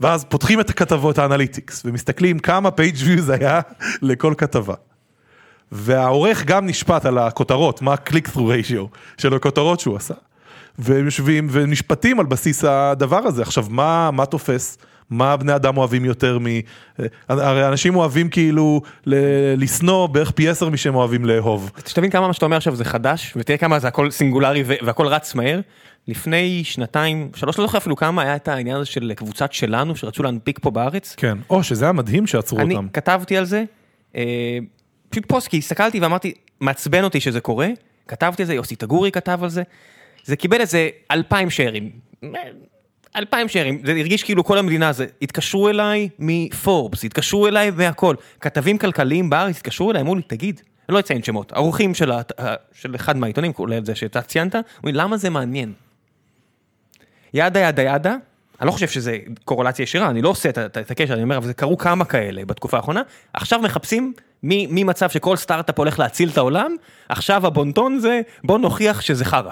ואז 0.00 0.24
פותחים 0.24 0.60
את 0.60 0.70
הכתבות 0.70 1.18
ה-analytics, 1.18 1.82
ומסתכלים 1.84 2.38
כמה 2.38 2.70
page 2.70 2.96
views 3.04 3.28
היה 3.30 3.60
לכל 4.02 4.34
כתבה. 4.38 4.74
והעורך 5.72 6.44
גם 6.44 6.66
נשפט 6.66 7.04
על 7.04 7.18
הכותרות, 7.18 7.82
מה 7.82 7.92
ה-click 7.92 8.28
through 8.34 8.38
ratio 8.38 8.96
של 9.18 9.34
הכותרות 9.34 9.80
שהוא 9.80 9.96
עשה. 9.96 10.14
והם 10.78 11.04
יושבים 11.04 11.48
ונשפטים 11.50 12.20
על 12.20 12.26
בסיס 12.26 12.64
הדבר 12.64 13.16
הזה. 13.18 13.42
עכשיו, 13.42 13.66
מה, 13.70 14.10
מה 14.10 14.26
תופס? 14.26 14.78
מה 15.10 15.36
בני 15.36 15.54
אדם 15.54 15.76
אוהבים 15.76 16.04
יותר 16.04 16.38
מ... 16.38 16.46
הרי 17.28 17.68
אנשים 17.68 17.96
אוהבים 17.96 18.28
כאילו 18.28 18.80
ל- 19.06 19.62
לשנוא 19.62 20.06
בערך 20.06 20.30
פי 20.30 20.48
עשר 20.48 20.68
משהם 20.68 20.94
אוהבים 20.94 21.24
לאהוב. 21.24 21.70
שתבין 21.86 22.10
כמה 22.10 22.26
מה 22.26 22.32
שאתה 22.32 22.46
אומר 22.46 22.56
עכשיו 22.56 22.76
זה 22.76 22.84
חדש, 22.84 23.32
ותראה 23.36 23.58
כמה 23.58 23.78
זה 23.78 23.88
הכל 23.88 24.10
סינגולרי 24.10 24.64
והכל 24.66 25.06
רץ 25.06 25.34
מהר. 25.34 25.60
לפני 26.08 26.64
שנתיים, 26.64 27.30
שלוש, 27.34 27.58
לא 27.58 27.66
זוכר 27.66 27.78
אפילו 27.78 27.96
כמה, 27.96 28.22
היה 28.22 28.36
את 28.36 28.48
העניין 28.48 28.76
הזה 28.76 28.86
של 28.86 29.12
קבוצת 29.16 29.52
שלנו 29.52 29.96
שרצו 29.96 30.22
להנפיק 30.22 30.58
פה 30.62 30.70
בארץ. 30.70 31.14
כן. 31.16 31.38
או, 31.50 31.62
שזה 31.62 31.84
היה 31.84 31.92
מדהים 31.92 32.26
שעצרו 32.26 32.58
אני 32.58 32.74
אותם. 32.74 32.88
כתבתי 32.88 33.36
על 33.36 33.44
זה, 33.44 33.64
אה, 34.16 34.58
פשוט 35.08 35.24
פוסט, 35.28 35.48
כי 35.48 35.58
הסתכלתי 35.58 36.00
ואמרתי, 36.00 36.34
מעצבן 36.60 37.04
אותי 37.04 37.20
שזה 37.20 37.40
קורה, 37.40 37.68
כתבתי 38.08 38.42
על 38.42 38.46
זה, 38.46 38.54
יוסי 38.54 38.76
תגורי 38.76 39.12
כתב 39.12 39.38
על 39.42 39.48
זה, 39.48 39.62
זה 40.24 40.36
קיבל 40.36 40.60
איזה 40.60 40.88
אלפיים 41.10 41.50
שיירים. 41.50 41.90
אלפיים 43.16 43.48
שיירים, 43.48 43.80
זה 43.84 43.92
הרגיש 43.92 44.22
כאילו 44.22 44.44
כל 44.44 44.58
המדינה 44.58 44.92
זה, 44.92 45.06
התקשרו 45.22 45.68
אליי 45.68 46.08
מפורבס, 46.18 47.04
התקשרו 47.04 47.46
אליי 47.46 47.70
מהכל, 47.70 48.14
כתבים 48.40 48.78
כלכליים 48.78 49.30
בארץ 49.30 49.56
התקשרו 49.56 49.90
אליי, 49.90 50.02
אמרו 50.02 50.14
לי, 50.14 50.22
תגיד, 50.22 50.60
אני 50.88 50.94
לא 50.94 51.00
אציין 51.00 51.22
שמות, 51.22 51.52
ערוכים 51.52 51.94
של, 51.94 52.12
ה- 52.12 52.20
של 52.72 52.94
אחד 52.94 53.16
מהעיתונים, 53.16 53.52
כולל 53.52 53.84
זה 53.84 53.94
שאתה 53.94 54.22
ציינת, 54.22 54.54
אומרים, 54.54 54.64
לי, 54.84 54.92
למה 54.92 55.16
זה 55.16 55.30
מעניין? 55.30 55.72
ידה 57.34 57.60
ידה 57.60 57.82
ידה, 57.82 58.14
אני 58.60 58.66
לא 58.66 58.72
חושב 58.72 58.88
שזה 58.88 59.18
קורלציה 59.44 59.82
ישירה, 59.82 60.10
אני 60.10 60.22
לא 60.22 60.28
עושה 60.28 60.48
את 60.48 60.58
ה- 60.58 60.66
את 60.66 60.90
הקשר, 60.90 61.14
אני 61.14 61.22
אומר, 61.22 61.36
אבל 61.36 61.46
זה 61.46 61.54
קרו 61.54 61.78
כמה 61.78 62.04
כאלה 62.04 62.44
בתקופה 62.44 62.76
האחרונה, 62.76 63.02
עכשיו 63.32 63.60
מחפשים 63.60 64.12
ממצב 64.42 65.10
שכל 65.10 65.36
סטארט-אפ 65.36 65.78
הולך 65.78 65.98
להציל 65.98 66.28
את 66.28 66.38
העולם, 66.38 66.76
עכשיו 67.08 67.46
הבונטון 67.46 67.98
זה, 67.98 68.20
בוא 68.44 68.58
נוכיח 68.58 69.00
שזה 69.00 69.24
חרא. 69.24 69.50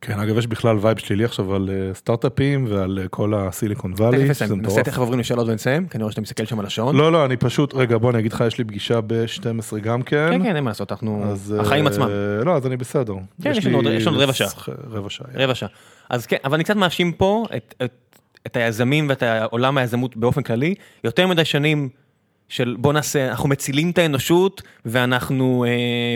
כן, 0.00 0.20
אגב, 0.20 0.38
יש 0.38 0.46
בכלל 0.46 0.76
וייב 0.80 0.98
שלילי 0.98 1.24
עכשיו 1.24 1.54
על 1.54 1.70
אה, 1.72 1.94
סטארט-אפים 1.94 2.64
ועל 2.68 2.98
אה, 3.02 3.08
כל 3.08 3.34
הסיליקון 3.34 3.92
תכף 3.92 4.00
וואלי, 4.00 4.18
שזה 4.18 4.44
נעשה 4.44 4.54
מטורף. 4.54 4.82
תכף 4.84 4.98
עוברים 4.98 5.20
לשאלות 5.20 5.48
ונסיים, 5.48 5.86
כי 5.88 5.96
אני 5.96 6.02
רואה 6.02 6.10
שאתה 6.12 6.20
מסתכל 6.20 6.44
שם 6.44 6.60
על 6.60 6.66
השעון. 6.66 6.96
לא, 6.96 7.12
לא, 7.12 7.24
אני 7.24 7.36
פשוט, 7.36 7.74
רגע, 7.74 7.98
בוא 7.98 8.10
אני 8.10 8.18
אגיד 8.18 8.32
לך, 8.32 8.44
יש 8.46 8.58
לי 8.58 8.64
פגישה 8.64 9.00
ב-12 9.06 9.78
גם 9.82 10.02
כן. 10.02 10.28
כן, 10.30 10.42
כן, 10.42 10.56
אין 10.56 10.64
מה 10.64 10.70
לעשות, 10.70 10.92
אנחנו, 10.92 11.24
אז, 11.32 11.54
החיים 11.60 11.86
אה, 11.86 11.90
עצמם, 11.92 12.08
לא, 12.44 12.56
אז 12.56 12.66
אני 12.66 12.76
בסדר. 12.76 13.14
כן, 13.42 13.50
יש 13.50 13.66
לנו 13.66 13.76
עוד- 13.76 13.86
רבע 14.16 14.32
שעה. 14.32 14.48
רבע 14.90 15.10
שעה. 15.10 15.26
רבע 15.34 15.54
שעה. 15.54 15.68
אז 16.10 16.26
כן, 16.26 16.36
אבל 16.44 16.54
אני 16.54 16.64
קצת 16.64 16.76
מאשים 16.76 17.12
פה 17.12 17.44
את 18.46 18.56
היזמים 18.56 19.06
ואת 19.08 19.22
עולם 19.50 19.78
היזמות 19.78 20.16
באופן 20.16 20.42
כללי, 20.42 20.74
יותר 21.04 21.26
מדי 21.26 21.44
שנים 21.44 21.88
של 22.48 22.76
בוא 22.78 22.92
נעשה, 22.92 23.28
אנחנו 23.30 23.48
מצילים 23.48 23.90
את 23.90 23.98
האנושות, 23.98 24.62
ואנחנו 24.84 25.64
אה, 25.68 25.70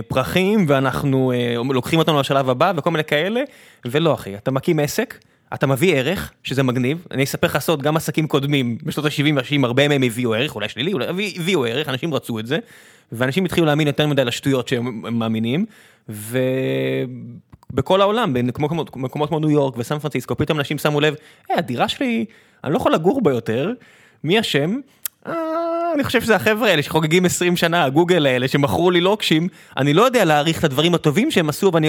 פרחים, 0.09 0.65
ואנחנו 0.69 1.33
אה, 1.33 1.55
לוקחים 1.75 1.99
אותנו 1.99 2.21
לשלב 2.21 2.51
הבא, 2.51 2.73
וכל 2.77 2.91
מיני 2.91 3.05
כאלה, 3.05 3.41
ולא 3.85 4.15
אחי, 4.15 4.35
אתה 4.37 4.51
מקים 4.51 4.79
עסק, 4.79 5.19
אתה 5.55 5.67
מביא 5.67 5.95
ערך, 5.97 6.33
שזה 6.43 6.63
מגניב, 6.63 7.07
אני 7.11 7.25
אספר 7.25 7.47
לך 7.47 7.59
סוד, 7.59 7.83
גם 7.83 7.97
עסקים 7.97 8.27
קודמים, 8.27 8.79
בשנות 8.85 9.07
ה-70 9.07 9.35
וה-60, 9.37 9.67
הרבה 9.67 9.89
מהם 9.89 10.03
הביאו 10.03 10.35
ערך, 10.35 10.55
אולי 10.55 10.69
שלילי, 10.69 10.93
אולי 10.93 11.07
הביא- 11.07 11.41
הביאו 11.41 11.65
ערך, 11.65 11.89
אנשים 11.89 12.15
רצו 12.15 12.39
את 12.39 12.47
זה, 12.47 12.59
ואנשים 13.13 13.45
התחילו 13.45 13.67
להאמין 13.67 13.87
יותר 13.87 14.07
מדי 14.07 14.25
לשטויות 14.25 14.69
שהם 14.69 15.03
הם 15.07 15.19
מאמינים, 15.19 15.67
ובכל 16.09 18.01
העולם, 18.01 18.33
במקומות 18.35 18.97
מקומות 18.97 19.29
כמו 19.29 19.39
ניו 19.39 19.51
יורק 19.51 19.75
וסן 19.79 19.99
פרנסיסקו, 19.99 20.37
פתאום 20.37 20.59
אנשים 20.59 20.79
שמו 20.79 21.01
לב, 21.01 21.15
היי, 21.49 21.59
הדירה 21.59 21.89
שלי, 21.89 22.25
אני 22.65 22.73
לא 22.73 22.77
יכול 22.79 22.93
לגור 22.95 23.23
בה 23.23 23.31
יותר, 23.33 23.73
מי 24.25 24.41
אשם? 24.41 24.81
אה, 25.27 25.33
אני 25.94 26.05
חושב 26.05 26.20
שזה 26.20 26.36
החבר'ה 26.36 26.69
האלה 26.69 26.82
שחוגגים 26.82 27.24
20 27.24 27.56
שנה, 27.56 27.85
הגוגל 27.85 28.27
האלה 28.27 28.48
שמכרו 28.48 28.90
לי 28.90 29.01
לוקשים, 29.01 29.48
אני 29.77 29.93
לא 29.94 30.02
יודע 30.02 30.24
להעריך 30.24 30.59
את 30.59 30.64
הדברים 30.64 30.94
הטובים 30.94 31.31
שהם 31.31 31.48
עשו, 31.48 31.69
אבל 31.69 31.81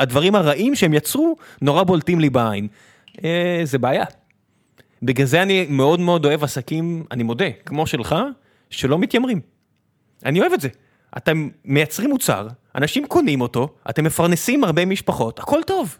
הדברים 0.00 0.34
הרעים 0.34 0.74
שהם 0.74 0.94
יצרו, 0.94 1.36
נורא 1.62 1.82
בולטים 1.82 2.20
לי 2.20 2.30
בעין. 2.30 2.68
אה, 3.24 3.60
זה 3.64 3.78
בעיה. 3.78 4.04
בגלל 5.02 5.26
זה 5.26 5.42
אני 5.42 5.66
מאוד 5.70 6.00
מאוד 6.00 6.24
אוהב 6.24 6.44
עסקים, 6.44 7.04
אני 7.10 7.22
מודה, 7.22 7.44
כמו 7.66 7.86
שלך, 7.86 8.14
שלא 8.70 8.98
מתיימרים. 8.98 9.40
אני 10.24 10.40
אוהב 10.40 10.52
את 10.52 10.60
זה. 10.60 10.68
אתם 11.16 11.48
מייצרים 11.64 12.10
מוצר, 12.10 12.48
אנשים 12.74 13.06
קונים 13.06 13.40
אותו, 13.40 13.68
אתם 13.90 14.04
מפרנסים 14.04 14.64
הרבה 14.64 14.84
משפחות, 14.84 15.38
הכל 15.38 15.60
טוב. 15.66 15.96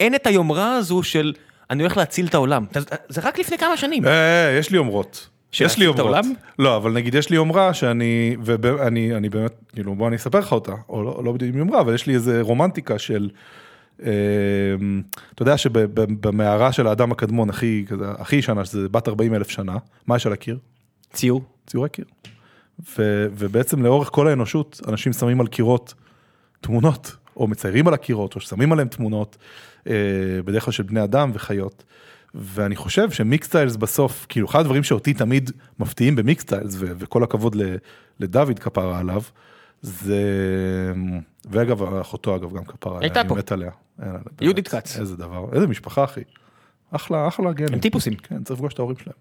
אין 0.00 0.14
את 0.14 0.26
היומרה 0.26 0.76
הזו 0.76 1.02
של 1.02 1.32
אני 1.70 1.82
הולך 1.82 1.96
להציל 1.96 2.26
את 2.26 2.34
העולם. 2.34 2.64
זה- 3.08 3.20
רק 3.20 3.38
לפני 3.38 3.58
כמה 3.58 3.76
שנים. 3.76 4.04
אה, 4.06 4.56
יש 4.58 4.70
לי 4.70 4.76
יומרות. 4.76 5.28
יש 5.60 5.78
לי 5.78 5.84
יומרות. 5.84 6.00
העולם? 6.00 6.32
לא, 6.58 6.76
אבל 6.76 6.92
נגיד 6.92 7.14
יש 7.14 7.30
לי 7.30 7.36
יומרה 7.36 7.74
שאני, 7.74 8.36
ואני 8.44 9.16
אני 9.16 9.28
באמת, 9.28 9.52
כאילו 9.72 9.94
בוא 9.94 10.08
אני 10.08 10.16
אספר 10.16 10.38
לך 10.38 10.52
אותה, 10.52 10.72
או 10.88 11.02
לא, 11.02 11.22
לא 11.24 11.32
בדיוק 11.32 11.56
יומרה, 11.56 11.80
אבל 11.80 11.94
יש 11.94 12.06
לי 12.06 12.14
איזה 12.14 12.40
רומנטיקה 12.40 12.98
של, 12.98 13.30
אה, 14.02 14.10
אתה 15.34 15.42
יודע 15.42 15.58
שבמערה 15.58 16.72
של 16.72 16.86
האדם 16.86 17.12
הקדמון 17.12 17.50
הכי, 17.50 17.84
כזה, 17.88 18.10
הכי 18.18 18.36
ישנה, 18.36 18.64
שזה 18.64 18.88
בת 18.88 19.08
40 19.08 19.34
אלף 19.34 19.48
שנה, 19.48 19.76
מה 20.06 20.16
יש 20.16 20.26
על 20.26 20.32
הקיר? 20.32 20.58
ציור. 21.12 21.42
ציורי 21.66 21.88
קיר. 21.88 22.04
ו, 22.98 23.26
ובעצם 23.36 23.82
לאורך 23.82 24.08
כל 24.12 24.28
האנושות, 24.28 24.80
אנשים 24.88 25.12
שמים 25.12 25.40
על 25.40 25.46
קירות 25.46 25.94
תמונות, 26.60 27.16
או 27.36 27.46
מציירים 27.46 27.88
על 27.88 27.94
הקירות, 27.94 28.34
או 28.34 28.40
ששמים 28.40 28.72
עליהם 28.72 28.88
תמונות, 28.88 29.36
אה, 29.86 29.94
בדרך 30.44 30.64
כלל 30.64 30.72
של 30.72 30.82
בני 30.82 31.04
אדם 31.04 31.30
וחיות. 31.34 31.84
ואני 32.34 32.76
חושב 32.76 33.10
שמיקסטיילס 33.10 33.76
בסוף, 33.76 34.26
כאילו 34.28 34.46
אחד 34.46 34.60
הדברים 34.60 34.82
שאותי 34.82 35.14
תמיד 35.14 35.50
מפתיעים 35.78 36.16
במיקסטיילס, 36.16 36.74
ו- 36.78 36.92
וכל 36.98 37.22
הכבוד 37.22 37.54
ל- 37.54 37.76
לדוד 38.20 38.58
כפרה 38.58 38.98
עליו, 38.98 39.22
זה, 39.82 40.22
ואגב, 41.50 41.82
אחותו 41.82 42.36
אגב 42.36 42.56
גם 42.56 42.64
כפרה 42.64 42.96
עליה, 42.96 43.06
הייתה 43.08 43.20
אני. 43.20 43.38
מת 43.38 43.52
עליה. 43.52 43.70
אין, 44.02 44.12
באמת, 44.12 44.42
יהודית 44.42 44.68
כץ. 44.68 44.98
איזה 44.98 45.16
דבר, 45.16 45.46
איזה 45.52 45.66
משפחה 45.66 46.04
אחי. 46.04 46.20
אחלה, 46.90 47.28
אחלה 47.28 47.52
גנים. 47.52 47.74
הם 47.74 47.80
טיפוסים. 47.80 48.14
כן, 48.14 48.44
צריך 48.44 48.60
לפגוש 48.60 48.74
את 48.74 48.78
ההורים 48.78 48.96
שלהם. 48.98 49.16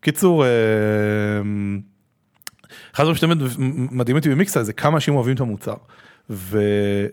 קיצור, 0.00 0.44
אה, 0.44 0.50
אחד 2.94 3.02
הדברים 3.02 3.14
שתמיד 3.14 3.38
מדהים 3.90 4.16
אותי 4.16 4.28
במיקסה 4.28 4.62
זה 4.62 4.72
כמה 4.72 4.94
אנשים 4.94 5.14
אוהבים 5.14 5.34
את 5.34 5.40
המוצר. 5.40 5.74
ו, 6.30 6.58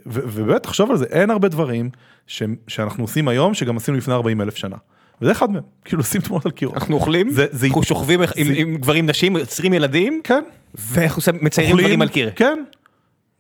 ו, 0.08 0.20
ובאמת 0.24 0.64
תחשוב 0.64 0.92
על 0.92 0.98
זה, 0.98 1.06
אין 1.06 1.30
הרבה 1.30 1.48
דברים 1.48 1.90
ש, 2.28 2.44
שאנחנו 2.68 3.04
עושים 3.04 3.28
היום 3.28 3.54
שגם 3.54 3.78
עשינו 3.78 3.98
לפני 3.98 4.14
40 4.14 4.42
אלף 4.42 4.56
שנה. 4.56 4.76
וזה 5.24 5.32
אחד 5.32 5.52
מהם, 5.52 5.62
כאילו 5.86 6.00
לשים 6.02 6.22
תמונות 6.22 6.46
על 6.46 6.52
קירות. 6.52 6.76
אנחנו 6.76 6.96
אוכלים, 6.96 7.30
זה- 7.30 7.46
זה- 7.52 7.68
אנחנו 7.68 7.84
שוכבים 7.84 8.22
עם- 8.22 8.28
עם- 8.36 8.54
עם 8.56 8.78
גברים 8.78 9.06
נשים, 9.10 9.36
יוצרים 9.36 9.74
ילדים, 9.74 10.22
כן. 10.24 10.44
ואנחנו 10.76 11.22
מציירים 11.42 11.72
אוכלים, 11.72 11.86
דברים 11.88 12.02
על 12.02 12.08
קיר. 12.10 12.32
כן, 12.36 12.60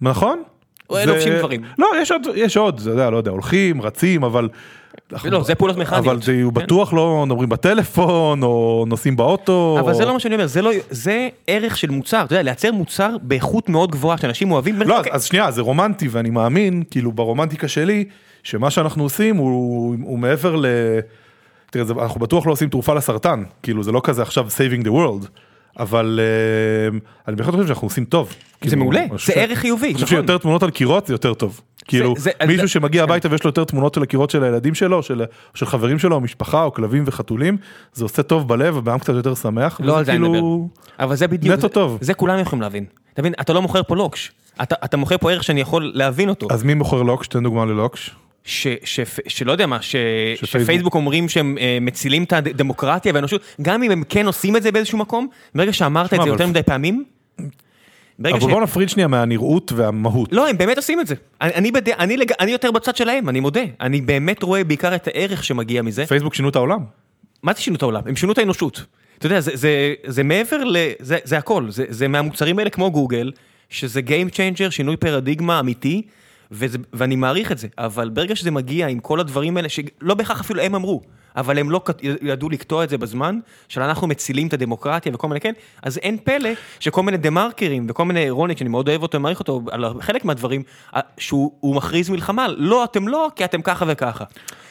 נכון. 0.01 0.43
או 0.89 0.95
זה- 0.95 1.05
לובשים 1.05 1.33
דברים. 1.39 1.61
לא, 1.77 1.87
יש 2.01 2.11
עוד, 2.11 2.21
יש 2.35 2.57
עוד, 2.57 2.79
אתה 2.81 2.89
יודע, 2.89 3.09
לא 3.09 3.17
יודע, 3.17 3.31
הולכים, 3.31 3.81
רצים, 3.81 4.23
אבל... 4.23 4.49
לא, 5.25 5.43
זה 5.43 5.55
פעולות 5.55 5.77
מכניות. 5.77 6.05
אבל 6.05 6.21
זה 6.21 6.31
כן. 6.45 6.53
בטוח 6.53 6.93
לא 6.93 7.23
מדברים 7.25 7.49
בטלפון, 7.49 8.43
או 8.43 8.85
נוסעים 8.87 9.15
באוטו. 9.15 9.77
אבל 9.79 9.91
או... 9.91 9.97
זה 9.97 10.05
לא 10.05 10.13
מה 10.13 10.19
שאני 10.19 10.35
אומר, 10.35 10.47
זה 10.47 10.61
לא, 10.61 10.71
זה 10.89 11.29
ערך 11.47 11.77
של 11.77 11.89
מוצר, 11.89 12.23
אתה 12.25 12.33
יודע, 12.33 12.43
לייצר 12.43 12.71
מוצר 12.71 13.15
באיכות 13.21 13.69
מאוד 13.69 13.91
גבוהה 13.91 14.17
שאנשים 14.17 14.51
אוהבים. 14.51 14.75
לא, 14.81 14.93
אז, 14.93 14.99
אוקיי, 14.99 15.11
אז 15.13 15.23
שנייה, 15.23 15.51
זה 15.51 15.61
רומנטי, 15.61 16.07
ואני 16.07 16.29
מאמין, 16.29 16.83
כאילו, 16.91 17.11
ברומנטיקה 17.11 17.67
שלי, 17.67 18.05
שמה 18.43 18.69
שאנחנו 18.71 19.03
עושים 19.03 19.35
הוא, 19.37 19.95
הוא 20.03 20.19
מעבר 20.19 20.55
ל... 20.55 20.65
תראה, 21.73 21.85
זה, 21.85 21.93
אנחנו 21.93 22.19
בטוח 22.19 22.47
לא 22.47 22.51
עושים 22.51 22.69
תרופה 22.69 22.93
לסרטן, 22.93 23.43
כאילו, 23.63 23.83
זה 23.83 23.91
לא 23.91 24.01
כזה 24.03 24.21
עכשיו 24.21 24.47
saving 24.47 24.83
the 24.85 24.89
world, 24.89 25.27
אבל 25.79 26.19
אה, 26.93 26.97
אני 27.27 27.35
בהחלט 27.35 27.53
חושב 27.55 27.67
שאנחנו 27.67 27.85
עושים 27.87 28.05
טוב. 28.05 28.29
זה 28.29 28.35
כאילו, 28.69 28.77
מעולה, 28.83 28.99
אני 28.99 29.07
זה 29.09 29.13
חושב- 29.13 29.33
ערך 29.35 29.59
חיובי, 29.59 29.85
אני 29.87 29.93
חושב 29.93 30.05
נכון. 30.05 30.17
שיותר 30.17 30.37
תמונות 30.37 30.63
על 30.63 30.69
קירות 30.69 31.07
זה 31.07 31.13
יותר 31.13 31.33
טוב. 31.33 31.61
כאילו, 31.87 32.13
זה- 32.17 32.31
מישהו 32.47 32.61
זה- 32.61 32.67
שמגיע 32.67 33.03
הביתה 33.03 33.27
ויש 33.31 33.43
לו 33.43 33.47
יותר 33.47 33.63
תמונות 33.63 33.93
של 33.93 34.03
הקירות 34.03 34.29
של 34.29 34.43
הילדים 34.43 34.75
שלו, 34.75 35.03
של, 35.03 35.23
של 35.53 35.65
חברים 35.65 35.99
שלו, 35.99 36.21
משפחה, 36.21 36.63
או 36.63 36.73
כלבים 36.73 37.03
וחתולים, 37.07 37.57
זה 37.93 38.05
עושה 38.05 38.23
טוב 38.23 38.47
בלב, 38.47 38.77
ובעם 38.77 38.99
קצת 38.99 39.13
יותר 39.13 39.35
שמח. 39.35 39.79
לא 39.83 39.97
על 39.97 40.05
זה 40.05 40.11
אני 40.11 40.19
כאילו- 40.19 40.33
מדבר. 40.33 41.03
אבל 41.05 41.15
זה 41.15 41.27
בדיוק, 41.27 41.53
נטו 41.53 41.61
זה- 41.61 41.73
טוב. 41.73 41.97
זה 42.01 42.13
כולם 42.13 42.39
יכולים 42.39 42.61
להבין. 42.61 42.85
אתה 43.13 43.21
מבין, 43.21 43.33
אתה 43.41 43.53
לא 43.53 43.61
מוכר 43.61 43.83
פה 43.83 43.95
לוקש, 43.95 44.31
אתה 44.61 44.75
אתה 44.85 44.97
מוכר 44.97 45.17
פה 45.17 45.31
ערך 45.31 45.43
שאני 45.43 45.61
יכול 45.61 45.91
להבין 45.95 46.29
אותו. 46.29 46.47
אז 46.51 46.63
מי 46.63 46.73
מוכר 46.73 47.01
לוקש? 47.01 47.27
תן 47.27 47.43
דוגמה 47.43 47.65
ללוקש. 47.65 48.15
ש, 48.45 48.67
ש, 48.83 48.99
שלא 49.27 49.51
יודע 49.51 49.65
מה, 49.65 49.81
ש, 49.81 49.95
שפייסבוק. 50.35 50.61
שפייסבוק 50.61 50.95
אומרים 50.95 51.29
שהם 51.29 51.57
אה, 51.59 51.77
מצילים 51.81 52.23
את 52.23 52.33
הדמוקרטיה 52.33 53.13
והאנושות, 53.13 53.41
גם 53.61 53.83
אם 53.83 53.91
הם 53.91 54.03
כן 54.09 54.25
עושים 54.25 54.55
את 54.55 54.63
זה 54.63 54.71
באיזשהו 54.71 54.97
מקום, 54.97 55.27
ברגע 55.55 55.73
שאמרת 55.73 56.13
את 56.13 56.19
זה 56.23 56.29
יותר 56.29 56.47
מדי 56.47 56.63
פעמים, 56.63 57.03
אבל 58.19 58.39
שהם, 58.39 58.49
בוא 58.49 58.61
נפריד 58.61 58.89
שנייה 58.89 59.07
מהנראות 59.07 59.71
והמהות. 59.71 60.33
לא, 60.33 60.49
הם 60.49 60.57
באמת 60.57 60.77
עושים 60.77 60.99
את 60.99 61.07
זה. 61.07 61.15
אני, 61.41 61.53
אני, 61.53 61.71
בד... 61.71 61.89
אני, 61.89 62.17
לג... 62.17 62.31
אני 62.39 62.51
יותר 62.51 62.71
בצד 62.71 62.95
שלהם, 62.95 63.29
אני 63.29 63.39
מודה. 63.39 63.61
אני 63.81 64.01
באמת 64.01 64.43
רואה 64.43 64.63
בעיקר 64.63 64.95
את 64.95 65.07
הערך 65.07 65.43
שמגיע 65.43 65.81
מזה. 65.81 66.05
פייסבוק 66.05 66.33
שינו 66.33 66.49
את 66.49 66.55
העולם. 66.55 66.79
מה 67.43 67.53
זה 67.53 67.61
שינו 67.61 67.75
את 67.75 67.81
העולם? 67.81 68.01
הם 68.05 68.15
שינו 68.15 68.31
את 68.31 68.37
האנושות. 68.37 68.85
אתה 69.17 69.25
יודע, 69.25 69.39
זה, 69.39 69.51
זה, 69.53 69.93
זה 70.05 70.23
מעבר 70.23 70.63
ל... 70.63 70.77
זה, 70.99 71.17
זה 71.23 71.37
הכל. 71.37 71.65
זה, 71.69 71.85
זה 71.89 72.07
מהמוצרים 72.07 72.59
האלה 72.59 72.69
כמו 72.69 72.91
גוגל, 72.91 73.31
שזה 73.69 74.01
Game 74.07 74.33
Changer, 74.33 74.71
שינוי 74.71 74.97
פרדיגמה 74.97 75.59
אמיתי, 75.59 76.01
וזה, 76.53 76.77
ואני 76.93 77.15
מעריך 77.15 77.51
את 77.51 77.57
זה, 77.57 77.67
אבל 77.77 78.09
ברגע 78.09 78.35
שזה 78.35 78.51
מגיע 78.51 78.87
עם 78.87 78.99
כל 78.99 79.19
הדברים 79.19 79.57
האלה, 79.57 79.69
שלא 79.69 80.13
בהכרח 80.13 80.39
אפילו 80.39 80.61
הם 80.61 80.75
אמרו, 80.75 81.01
אבל 81.35 81.57
הם 81.57 81.71
לא 81.71 81.81
ידעו 82.21 82.49
לקטוע 82.49 82.83
את 82.83 82.89
זה 82.89 82.97
בזמן, 82.97 83.39
של 83.67 83.81
אנחנו 83.81 84.07
מצילים 84.07 84.47
את 84.47 84.53
הדמוקרטיה 84.53 85.11
וכל 85.15 85.27
מיני 85.27 85.39
כן, 85.39 85.53
אז 85.81 85.97
אין 85.97 86.17
פלא 86.23 86.49
שכל 86.79 87.03
מיני 87.03 87.17
דה 87.17 87.29
מרקרים 87.29 87.85
וכל 87.89 88.05
מיני 88.05 88.29
רוניק, 88.29 88.57
שאני 88.57 88.69
מאוד 88.69 88.89
אוהב 88.89 89.01
אותו 89.01 89.17
ומעריך 89.17 89.39
אותו, 89.39 89.61
על 89.71 90.01
חלק 90.01 90.25
מהדברים, 90.25 90.63
שהוא 91.17 91.75
מכריז 91.75 92.09
מלחמה, 92.09 92.47
לא, 92.47 92.83
אתם 92.83 93.07
לא, 93.07 93.29
כי 93.35 93.45
אתם 93.45 93.61
ככה 93.61 93.85
וככה. 93.87 94.25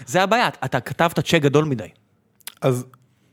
זה 0.07 0.23
הבעיה, 0.23 0.49
אתה 0.49 0.81
כתבת 0.81 1.21
צ'ק 1.21 1.43
גדול 1.43 1.65
מדי. 1.65 1.89
אז 2.61 2.87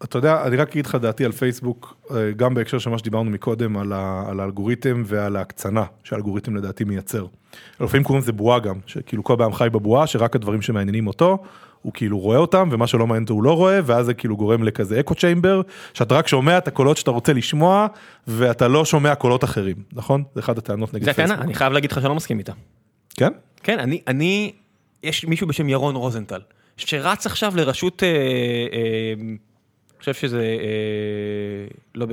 אתה 0.04 0.18
יודע, 0.18 0.44
אני 0.48 0.56
רק 0.56 0.70
אגיד 0.70 0.86
לך 0.86 0.96
דעתי 0.96 1.26
על 1.26 1.32
פייסבוק, 1.32 1.96
אה, 2.12 2.32
גם 2.32 2.54
בהקשר 2.54 2.80
של 2.80 2.90
מה 2.90 2.98
שדיברנו 2.98 3.30
מקודם, 3.30 3.78
על, 3.78 3.94
ה, 3.94 4.24
על 4.30 4.40
האלגוריתם 4.40 5.04
ועל 5.06 5.36
ההקצנה 5.36 5.84
שהאלגוריתם 6.04 6.56
לדעתי 6.56 6.84
מייצר. 6.84 7.26
לפעמים 7.80 8.04
קוראים 8.04 8.24
לזה 8.24 8.32
בועה 8.32 8.60
גם, 8.60 8.76
שכאילו 8.86 9.24
כל 9.24 9.36
פעם 9.38 9.54
חי 9.54 9.68
בבועה, 9.72 10.08
שרק 10.08 10.36
הדברים 10.36 10.62
שמעניינים 10.62 11.08
אותו, 11.08 11.38
הוא 11.82 11.94
כאילו 11.94 12.20
רואה 12.20 12.38
אותם, 12.38 12.70
ומה 12.72 12.88
שלא 12.88 13.08
מעניין 13.08 13.24
אותו 13.24 13.34
הוא 13.34 13.44
לא 13.44 13.56
רואה, 13.56 13.80
ואז 13.86 14.06
זה 14.06 14.14
כאילו 14.14 14.38
גורם 14.38 14.64
לכזה 14.64 15.00
אקו 15.00 15.16
צ'יימבר, 15.16 15.62
שאתה 15.94 16.16
רק 16.16 16.28
שומע 16.28 16.58
את 16.58 16.68
הקולות 16.68 16.98
שאתה 16.98 17.12
רוצה 17.12 17.34
לשמוע, 17.34 17.88
ואתה 18.28 18.68
לא 18.68 18.86
שומע 18.86 19.16
קולות 19.16 19.44
אחרים, 19.44 19.76
נכון? 19.94 20.24
זה 20.36 20.40
אחד 20.40 20.58
הטענות 20.58 20.94
נגד 20.94 21.04
פייסבוק. 21.04 21.28
זה 21.28 21.34
הטענה, 21.34 21.44
אני 21.46 21.54
חייב 21.54 21.74
להגיד 21.74 21.92
לך 21.92 21.98
שאני 21.98 22.10
לא 22.10 22.16
מסכים 22.16 22.40
איתה. 22.40 22.54
כן? 23.10 23.32
כן, 23.64 23.80
אני, 23.80 24.02
אני, 24.08 24.54
יש 25.04 25.26
מישהו 25.26 25.48
בשם 25.48 25.70
ירון 25.70 25.96
רוזנטל, 25.96 26.42
שרץ 26.78 27.26
עכשיו 27.26 27.54
לראשות... 27.56 28.04
אה, 28.04 28.08
אה, 28.08 29.14
חושב 30.00 30.14
שזה, 30.14 30.42
אה, 30.42 31.68
לא, 31.96 32.08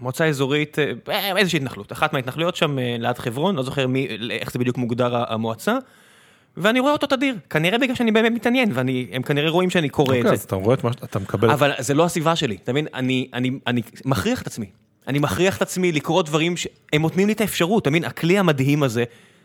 מועצה 0.00 0.26
אזורית, 0.26 0.78
אה, 1.08 1.36
איזושהי 1.36 1.56
התנחלות, 1.56 1.92
אחת 1.92 2.12
מההתנחלויות 2.12 2.56
שם 2.56 2.78
אה, 2.78 2.96
ליד 2.98 3.18
חברון, 3.18 3.56
לא 3.56 3.62
זוכר 3.62 3.86
מי, 3.86 4.08
איך 4.30 4.52
זה 4.52 4.58
בדיוק 4.58 4.78
מוגדר 4.78 5.24
המועצה. 5.32 5.78
ואני 6.56 6.80
רואה 6.80 6.92
אותו 6.92 7.06
תדיר, 7.06 7.34
כנראה 7.50 7.78
בגלל 7.78 7.94
שאני 7.94 8.12
באמת 8.12 8.32
מתעניין, 8.32 8.70
והם 8.74 9.22
כנראה 9.22 9.50
רואים 9.50 9.70
שאני 9.70 9.88
קורא 9.88 10.08
okay, 10.08 10.10
את 10.12 10.16
אוקיי, 10.18 10.36
זה. 10.36 10.42
אז 10.42 10.44
אתה 10.44 10.56
רואה 10.56 10.74
את 10.74 10.84
מה 10.84 10.92
שאתה 10.92 11.18
מקבל. 11.18 11.50
אבל 11.50 11.72
זה 11.78 11.94
לא 11.94 12.04
הסביבה 12.04 12.36
שלי, 12.36 12.56
אתה 12.62 12.72
מבין? 12.72 12.86
אני, 12.94 13.28
אני, 13.32 13.50
אני 13.66 13.82
מכריח 14.04 14.42
את 14.42 14.46
עצמי. 14.46 14.66
אני 15.08 15.18
מכריח 15.18 15.56
את 15.56 15.62
עצמי 15.62 15.92
לקרוא 15.92 16.22
דברים 16.22 16.56
שהם 16.56 17.02
נותנים 17.02 17.26
לי 17.26 17.32
את 17.32 17.40
האפשרות, 17.40 17.82
אתה 17.82 17.90
מבין? 17.90 18.04
הכלי 18.04 18.38
המדהים 18.38 18.82
הזה 18.82 19.04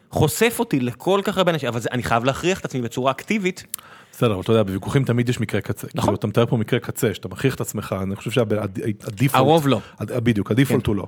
חושף 0.10 0.56
אותי 0.60 0.80
לכל 0.80 1.22
כך 1.24 1.38
הרבה 1.38 1.52
אנשים, 1.52 1.70
אבל 1.70 1.80
זה, 1.80 1.90
אני 1.92 2.04
חייב 2.04 2.26
להכריח 2.26 2.60
את 2.60 2.66
עצמי 2.66 2.82
בצורה 2.82 3.12
אקטיבית 3.12 3.64
בסדר, 4.12 4.34
אבל 4.34 4.42
אתה 4.42 4.52
יודע, 4.52 4.64
בוויכוחים 4.64 5.04
תמיד 5.04 5.30
יש 5.30 5.40
מקרה 5.40 5.62
קצה. 5.62 5.88
נכון. 5.96 6.08
כאילו, 6.08 6.16
אתה 6.16 6.28
מתאר 6.28 6.46
פה 6.46 6.58
מקרה 6.58 6.80
קצה, 6.80 7.14
שאתה 7.14 7.28
מכריח 7.28 7.56
את 7.56 7.62
עצמך, 7.62 7.96
אני 8.02 8.16
חושב 8.16 8.32
שהדיפולט... 8.32 9.36
הרוב 9.36 9.68
לא. 9.68 9.80
בדיוק, 10.02 10.52
הדיפולט 10.52 10.86
כן. 10.86 10.92
הוא 10.92 10.96
לא. 10.96 11.08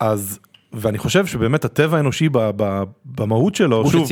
אז, 0.00 0.38
ואני 0.72 0.98
חושב 0.98 1.26
שבאמת 1.26 1.64
הטבע 1.64 1.96
האנושי 1.96 2.28
במהות 3.04 3.54
שלו, 3.54 3.90
שוב, 3.90 4.08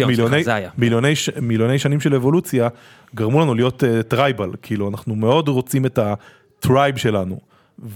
מיליוני, 1.40 1.78
שנים 1.78 2.00
של 2.00 2.14
אבולוציה, 2.14 2.68
גרמו 3.14 3.40
לנו 3.40 3.54
להיות 3.54 3.84
tribal, 4.08 4.50
uh, 4.50 4.56
כאילו, 4.62 4.88
אנחנו 4.88 5.14
מאוד 5.14 5.48
רוצים 5.48 5.86
את 5.86 5.98
ה-tribe 5.98 6.96
שלנו. 6.96 7.40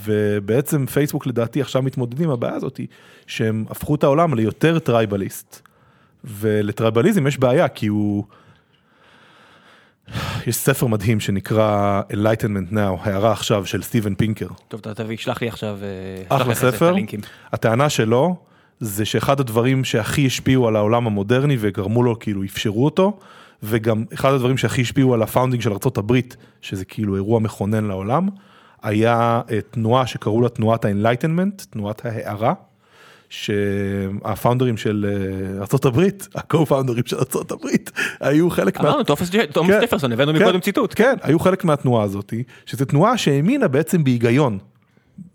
ובעצם 0.05 0.86
פייסבוק 0.86 1.27
לדעתי 1.27 1.61
עכשיו 1.61 1.82
מתמודדים 1.82 2.27
עם 2.27 2.32
הבעיה 2.32 2.55
הזאת, 2.55 2.81
שהם 3.27 3.65
הפכו 3.70 3.94
את 3.94 4.05
העולם 4.05 4.35
ליותר 4.35 4.78
tribalist. 4.78 5.69
ול-tribalism 6.24 7.27
יש 7.27 7.39
בעיה, 7.39 7.69
כי 7.69 7.86
הוא... 7.86 8.24
יש 10.47 10.56
ספר 10.56 10.86
מדהים 10.86 11.20
שנקרא 11.20 12.02
Enlightenment 12.12 12.72
Now, 12.72 13.01
הארה 13.01 13.32
עכשיו 13.32 13.66
של 13.66 13.82
סטיבן 13.82 14.14
פינקר. 14.14 14.48
טוב, 14.68 14.81
אתה 14.81 14.94
תביא, 14.94 15.16
שלח 15.16 15.43
לי 15.43 15.48
עכשיו, 15.48 15.78
אה, 16.31 16.36
אחלה 16.36 16.55
ספר, 16.55 16.94
הטענה 17.52 17.90
שלו 17.90 18.36
זה 18.81 19.05
שאחד 19.05 19.40
הדברים 19.40 19.85
שהכי 19.85 20.26
השפיעו 20.26 20.68
על 20.68 20.76
העולם 20.76 21.06
המודרני 21.06 21.56
וגרמו 21.60 22.02
לו, 22.02 22.18
כאילו 22.18 22.44
אפשרו 22.44 22.85
אותו, 22.85 23.18
וגם 23.62 24.05
אחד 24.14 24.32
הדברים 24.32 24.56
שהכי 24.56 24.82
השפיעו 24.82 25.14
על 25.14 25.22
ה-founding 25.23 25.62
של 25.62 25.70
ארה"ב, 25.70 26.20
שזה 26.62 26.85
כאילו 26.85 27.14
אירוע 27.14 27.40
מכונן 27.40 27.85
לעולם, 27.85 28.28
היה 28.82 29.40
אה, 29.51 29.59
תנועה 29.70 30.06
שקראו 30.06 30.43
לה 30.43 30.48
תנועת 30.48 30.85
ה-Enlightenment, 30.85 31.64
תנועת 31.70 32.06
ההארה. 32.07 32.53
שהפאונדרים 33.35 34.77
של 34.77 35.06
אה, 35.09 35.65
ארה"ב, 35.73 36.01
ה-co-פאונדרים 36.35 37.02
של 37.06 37.16
ארה"ב, 37.16 37.69
היו 38.20 38.51
חלק 38.51 38.81
מה... 38.81 38.89
אמרנו, 38.89 39.05
תומאס 39.05 39.31
כן. 39.31 39.81
ג'פרסון, 39.82 40.12
הבאנו 40.12 40.32
מקודם 40.32 40.52
כן. 40.52 40.61
ציטוט. 40.61 40.93
כן, 40.97 41.15
היו 41.23 41.39
חלק 41.39 41.65
מהתנועה 41.65 42.05
הזאת, 42.05 42.35
שזו 42.66 42.85
תנועה 42.85 43.19
שהאמינה 43.19 43.69
בעצם 43.69 44.05
בהיגיון. 44.05 44.59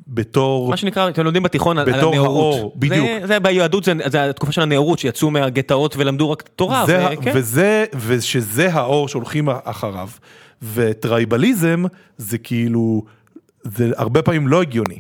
בתור... 0.08 0.70
מה 0.70 0.78
שנקרא, 0.78 1.10
אתם 1.10 1.24
לומדים 1.24 1.44
בתיכון 1.44 1.78
על 1.78 1.90
הנאורות. 1.90 2.74
בדיוק. 2.76 3.08
זה, 3.22 3.28
זה 3.28 3.40
ביהדות, 3.40 3.84
זה, 3.84 3.94
זה 4.06 4.30
התקופה 4.30 4.52
של 4.52 4.62
הנאורות, 4.62 5.00
שיצאו 5.00 5.32
מהגטאות 5.32 5.96
ולמדו 5.98 6.32
רק 6.32 6.50
תורה. 6.56 6.86
זה, 6.86 7.08
ו, 7.12 7.22
כן. 7.22 7.32
וזה, 7.36 7.86
ושזה 8.08 8.74
האור 8.74 9.08
שהולכים 9.08 9.50
אחריו. 9.64 10.10
וטרייבליזם 10.74 11.84
זה 12.18 12.38
כאילו, 12.38 13.04
זה 13.64 13.92
הרבה 13.98 14.22
פעמים 14.22 14.48
לא 14.48 14.62
הגיוני. 14.62 14.98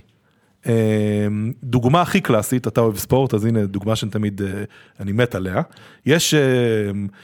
אמ, 0.69 1.51
דוגמה 1.63 2.01
הכי 2.01 2.21
קלאסית, 2.21 2.67
אתה 2.67 2.81
אוהב 2.81 2.97
ספורט, 2.97 3.33
אז 3.33 3.45
הנה 3.45 3.65
דוגמה 3.65 3.95
שאני 3.95 4.11
תמיד, 4.11 4.41
אה, 4.41 4.63
אני 4.99 5.11
מת 5.11 5.35
עליה. 5.35 5.61
יש 6.05 6.33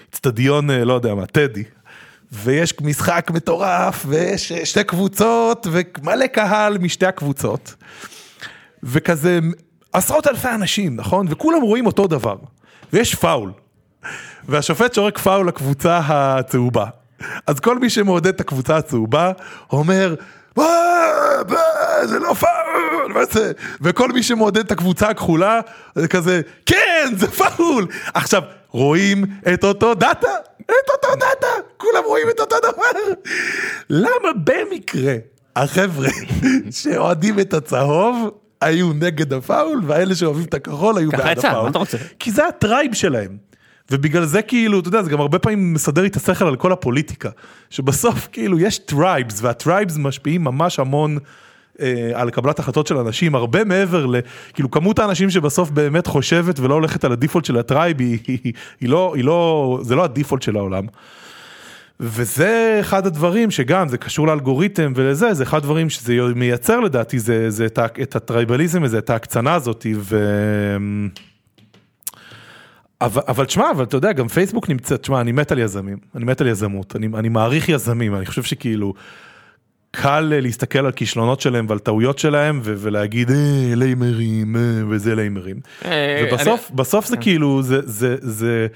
אצטדיון, 0.09 0.71
אה, 0.71 0.85
לא 0.85 0.93
יודע 0.93 1.15
מה, 1.15 1.25
טדי, 1.25 1.63
ויש 2.31 2.73
משחק 2.81 3.31
מטורף, 3.33 4.05
ויש 4.07 4.51
אה, 4.51 4.65
שתי 4.65 4.83
קבוצות, 4.83 5.67
ומלא 5.71 6.27
קהל 6.27 6.77
משתי 6.77 7.05
הקבוצות. 7.05 7.75
וכזה 8.83 9.39
עשרות 9.93 10.27
אלפי 10.27 10.47
אנשים, 10.47 10.95
נכון? 10.95 11.25
וכולם 11.29 11.61
רואים 11.61 11.85
אותו 11.85 12.07
דבר. 12.07 12.35
ויש 12.93 13.15
פאול. 13.15 13.51
והשופט 14.47 14.93
שורק 14.93 15.17
פאול 15.17 15.47
לקבוצה 15.47 15.99
הצהובה. 16.03 16.85
אז 17.47 17.59
כל 17.59 17.79
מי 17.79 17.89
שמעודד 17.89 18.27
את 18.27 18.41
הקבוצה 18.41 18.77
הצהובה, 18.77 19.31
אומר, 19.71 20.15
זה 22.03 22.19
לא 22.19 22.33
פאול? 22.33 22.54
וכל 23.81 24.11
מי 24.11 24.23
שמעודד 24.23 24.57
את 24.57 24.71
הקבוצה 24.71 25.09
הכחולה, 25.09 25.59
זה 25.95 26.07
כזה, 26.07 26.41
כן, 26.65 27.13
זה 27.17 27.27
פאול. 27.27 27.87
עכשיו, 28.13 28.41
רואים 28.69 29.25
את 29.53 29.63
אותו 29.63 29.93
דאטה, 29.93 30.31
את 30.61 30.89
אותו 30.89 31.15
דאטה, 31.15 31.47
כולם 31.77 32.03
רואים 32.05 32.27
את 32.29 32.39
אותו 32.39 32.55
דבר. 32.59 33.13
למה 33.89 34.29
במקרה 34.43 35.15
החבר'ה 35.55 36.09
שאוהדים 36.81 37.39
את 37.39 37.53
הצהוב 37.53 38.29
היו 38.61 38.93
נגד 38.93 39.33
הפאול, 39.33 39.81
והאלה 39.85 40.15
שאוהבים 40.15 40.43
את 40.43 40.53
הכחול 40.53 40.97
היו 40.97 41.11
בעד 41.11 41.39
הפאול? 41.39 41.71
כי 42.19 42.31
זה 42.31 42.47
ה-tribe 42.47 42.93
שלהם. 42.93 43.37
ובגלל 43.91 44.25
זה 44.25 44.41
כאילו, 44.41 44.79
אתה 44.79 44.87
יודע, 44.87 45.01
זה 45.01 45.09
גם 45.09 45.19
הרבה 45.19 45.39
פעמים 45.39 45.73
מסדר 45.73 46.01
לי 46.01 46.07
את 46.07 46.15
השכל 46.15 46.47
על 46.47 46.55
כל 46.55 46.71
הפוליטיקה. 46.71 47.29
שבסוף 47.69 48.27
כאילו 48.31 48.59
יש 48.59 48.77
tribes, 48.77 49.39
וה-tribes 49.41 49.97
משפיעים 49.97 50.43
ממש 50.43 50.79
המון 50.79 51.17
אה, 51.81 52.11
על 52.13 52.29
קבלת 52.29 52.59
החלטות 52.59 52.87
של 52.87 52.97
אנשים, 52.97 53.35
הרבה 53.35 53.63
מעבר 53.63 54.05
ל... 54.05 54.15
כאילו 54.53 54.71
כמות 54.71 54.99
האנשים 54.99 55.29
שבסוף 55.29 55.69
באמת 55.69 56.07
חושבת 56.07 56.59
ולא 56.59 56.73
הולכת 56.73 57.03
על 57.03 57.11
ה 57.11 57.15
default 57.15 57.45
של 57.45 57.57
ה 57.57 57.63
tribe, 57.63 57.99
היא, 57.99 58.17
היא, 58.27 58.37
היא, 58.43 58.53
היא 58.81 58.89
לא, 58.89 59.13
היא 59.15 59.23
לא, 59.23 59.79
זה 59.81 59.95
לא 59.95 60.03
ה 60.03 60.08
default 60.08 60.41
של 60.41 60.57
העולם. 60.57 60.85
וזה 61.99 62.77
אחד 62.79 63.07
הדברים 63.07 63.51
שגם, 63.51 63.87
זה 63.87 63.97
קשור 63.97 64.27
לאלגוריתם 64.27 64.93
ולזה, 64.95 65.33
זה 65.33 65.43
אחד 65.43 65.57
הדברים 65.57 65.89
שזה 65.89 66.21
מייצר 66.35 66.79
לדעתי, 66.79 67.19
זה, 67.19 67.49
זה 67.49 67.65
את, 67.65 67.79
את 68.01 68.15
ה 68.15 68.22
tribalism 68.22 68.83
הזה, 68.83 68.97
את 68.97 69.09
ההקצנה 69.09 69.53
הזאת, 69.53 69.85
ו... 69.95 70.17
אבל, 73.01 73.21
אבל 73.27 73.45
תשמע, 73.45 73.71
אבל 73.71 73.83
אתה 73.83 73.97
יודע, 73.97 74.11
גם 74.11 74.27
פייסבוק 74.27 74.69
נמצאת, 74.69 75.01
תשמע, 75.01 75.21
אני 75.21 75.31
מת 75.31 75.51
על 75.51 75.59
יזמים, 75.59 75.97
אני 76.15 76.25
מת 76.25 76.41
על 76.41 76.47
יזמות, 76.47 76.95
אני, 76.95 77.07
אני 77.13 77.29
מעריך 77.29 77.69
יזמים, 77.69 78.15
אני 78.15 78.25
חושב 78.25 78.43
שכאילו, 78.43 78.93
קל 79.95 80.33
להסתכל 80.41 80.85
על 80.85 80.91
כישלונות 80.91 81.41
שלהם 81.41 81.65
ועל 81.69 81.79
טעויות 81.79 82.19
שלהם 82.19 82.61
ולהגיד 82.63 83.31
אה, 83.31 83.35
ליימרים 83.75 84.55
אה, 84.55 84.61
וזה 84.89 85.15
ליימרים. 85.15 85.55
אה, 85.85 86.27
ובסוף, 86.31 86.67
אני... 86.69 86.77
בסוף 86.77 87.05
זה 87.05 87.17
כאילו, 87.17 87.63
זה, 87.63 87.79
זה, 87.83 88.15
זה, 88.19 88.67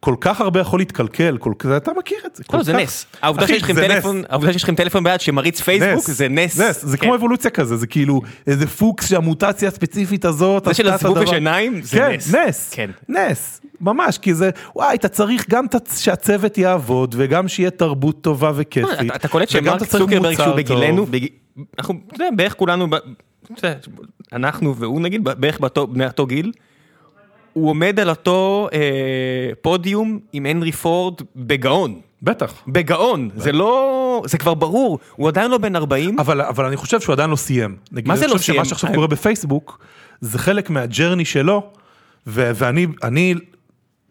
כל 0.00 0.14
כך 0.20 0.40
הרבה 0.40 0.60
יכול 0.60 0.80
להתקלקל, 0.80 1.38
כל 1.38 1.52
כך, 1.58 1.68
אתה 1.76 1.90
מכיר 1.98 2.18
את 2.26 2.36
זה. 2.36 2.44
לא, 2.52 2.62
זה 2.62 2.72
נס. 2.72 3.06
העובדה 3.22 3.46
שיש 3.46 3.62
לכם 3.62 3.74
טלפון, 3.74 4.22
העובדה 4.28 4.52
שיש 4.52 4.62
לכם 4.62 4.74
טלפון 4.74 5.04
ביד 5.04 5.20
שמריץ 5.20 5.60
פייסבוק, 5.60 6.04
זה 6.04 6.28
נס. 6.28 6.60
נס, 6.60 6.84
זה 6.84 6.96
כמו 6.96 7.08
כן. 7.10 7.14
אבולוציה 7.14 7.50
כזה, 7.50 7.76
זה 7.76 7.86
כאילו 7.86 8.22
איזה 8.46 8.66
פוקס 8.66 9.08
שהמוטציה 9.08 9.68
הספציפית 9.68 10.24
הזאת, 10.24 10.64
זה 10.64 10.74
של 10.74 10.88
הזבוב 10.88 11.18
בשיניים, 11.18 11.82
זה 11.82 12.08
נס. 12.08 12.30
כן, 12.32 12.46
נס, 12.48 12.70
כן. 12.74 12.90
נס, 13.08 13.60
ממש, 13.80 14.18
כי 14.18 14.34
זה, 14.34 14.50
וואי, 14.76 14.94
אתה 14.94 15.08
צריך 15.08 15.50
גם 15.50 15.66
שהצוות 15.96 16.58
יעבוד, 16.58 17.14
וגם 17.18 17.48
שיהיה 17.48 17.70
תרבות 17.70 18.20
טובה 18.20 18.52
וכיפית. 18.54 19.14
אתה 19.14 19.28
קולט 19.28 19.48
שמרק 19.48 19.84
צוקרברג 19.84 20.36
שהוא 20.36 20.54
בגילנו, 20.56 21.06
אנחנו, 21.78 21.94
אתה 22.06 22.14
יודע, 22.14 22.36
בערך 22.36 22.54
כולנו, 22.54 22.86
אנחנו 24.32 24.76
והוא 24.76 25.00
נגיד, 25.00 25.24
בערך 25.24 25.60
בני 25.88 26.06
אותו 26.06 26.26
גיל. 26.26 26.52
הוא 27.52 27.70
עומד 27.70 28.00
על 28.00 28.10
אותו 28.10 28.68
אה, 28.72 29.50
פודיום 29.60 30.18
עם 30.32 30.46
הנרי 30.46 30.72
פורד 30.72 31.14
בגאון. 31.36 32.00
בטח. 32.22 32.62
בגאון, 32.68 33.28
בטח. 33.28 33.42
זה 33.42 33.52
לא, 33.52 34.22
זה 34.26 34.38
כבר 34.38 34.54
ברור, 34.54 34.98
הוא 35.16 35.28
עדיין 35.28 35.50
לא 35.50 35.58
בן 35.58 35.76
40. 35.76 36.20
אבל, 36.20 36.40
אבל 36.40 36.64
אני 36.64 36.76
חושב 36.76 37.00
שהוא 37.00 37.12
עדיין 37.12 37.30
לא 37.30 37.36
סיים. 37.36 37.76
מה 37.92 38.16
זה 38.16 38.26
לא 38.26 38.28
סיים? 38.28 38.30
אני 38.30 38.38
חושב 38.38 38.52
שמה 38.52 38.64
שעכשיו 38.64 38.90
קורה 38.94 39.06
בפייסבוק, 39.06 39.78
זה 40.20 40.38
חלק 40.38 40.70
מהג'רני 40.70 41.24
שלו, 41.24 41.70
ו- 42.26 42.50
ואני, 42.54 42.86
אני, 43.02 43.34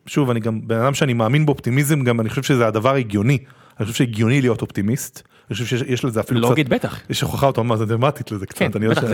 שוב, 0.06 0.30
אני 0.30 0.40
גם 0.40 0.68
בן 0.68 0.78
אדם 0.78 0.94
שאני 0.94 1.14
מאמין 1.14 1.46
באופטימיזם, 1.46 2.04
גם 2.04 2.20
אני 2.20 2.30
חושב 2.30 2.44
שזה 2.44 2.68
הדבר 2.68 2.96
הגיוני. 2.96 3.38
אני 3.80 3.86
חושב 3.86 3.98
שהגיוני 3.98 4.42
להיות 4.42 4.62
אופטימיסט. 4.62 5.24
אני 5.50 5.54
חושב 5.56 5.78
שיש 5.78 6.06
לזה 6.06 6.20
אפילו 6.20 6.40
קצת... 6.40 6.50
לוגית 6.50 6.70
בטח. 6.70 7.00
יש 7.10 7.22
הוכחה 7.22 7.48
אוטומטית 7.48 8.32
לזה 8.32 8.46
קצת. 8.46 8.58
כן, 8.60 8.72
בטח, 8.90 9.06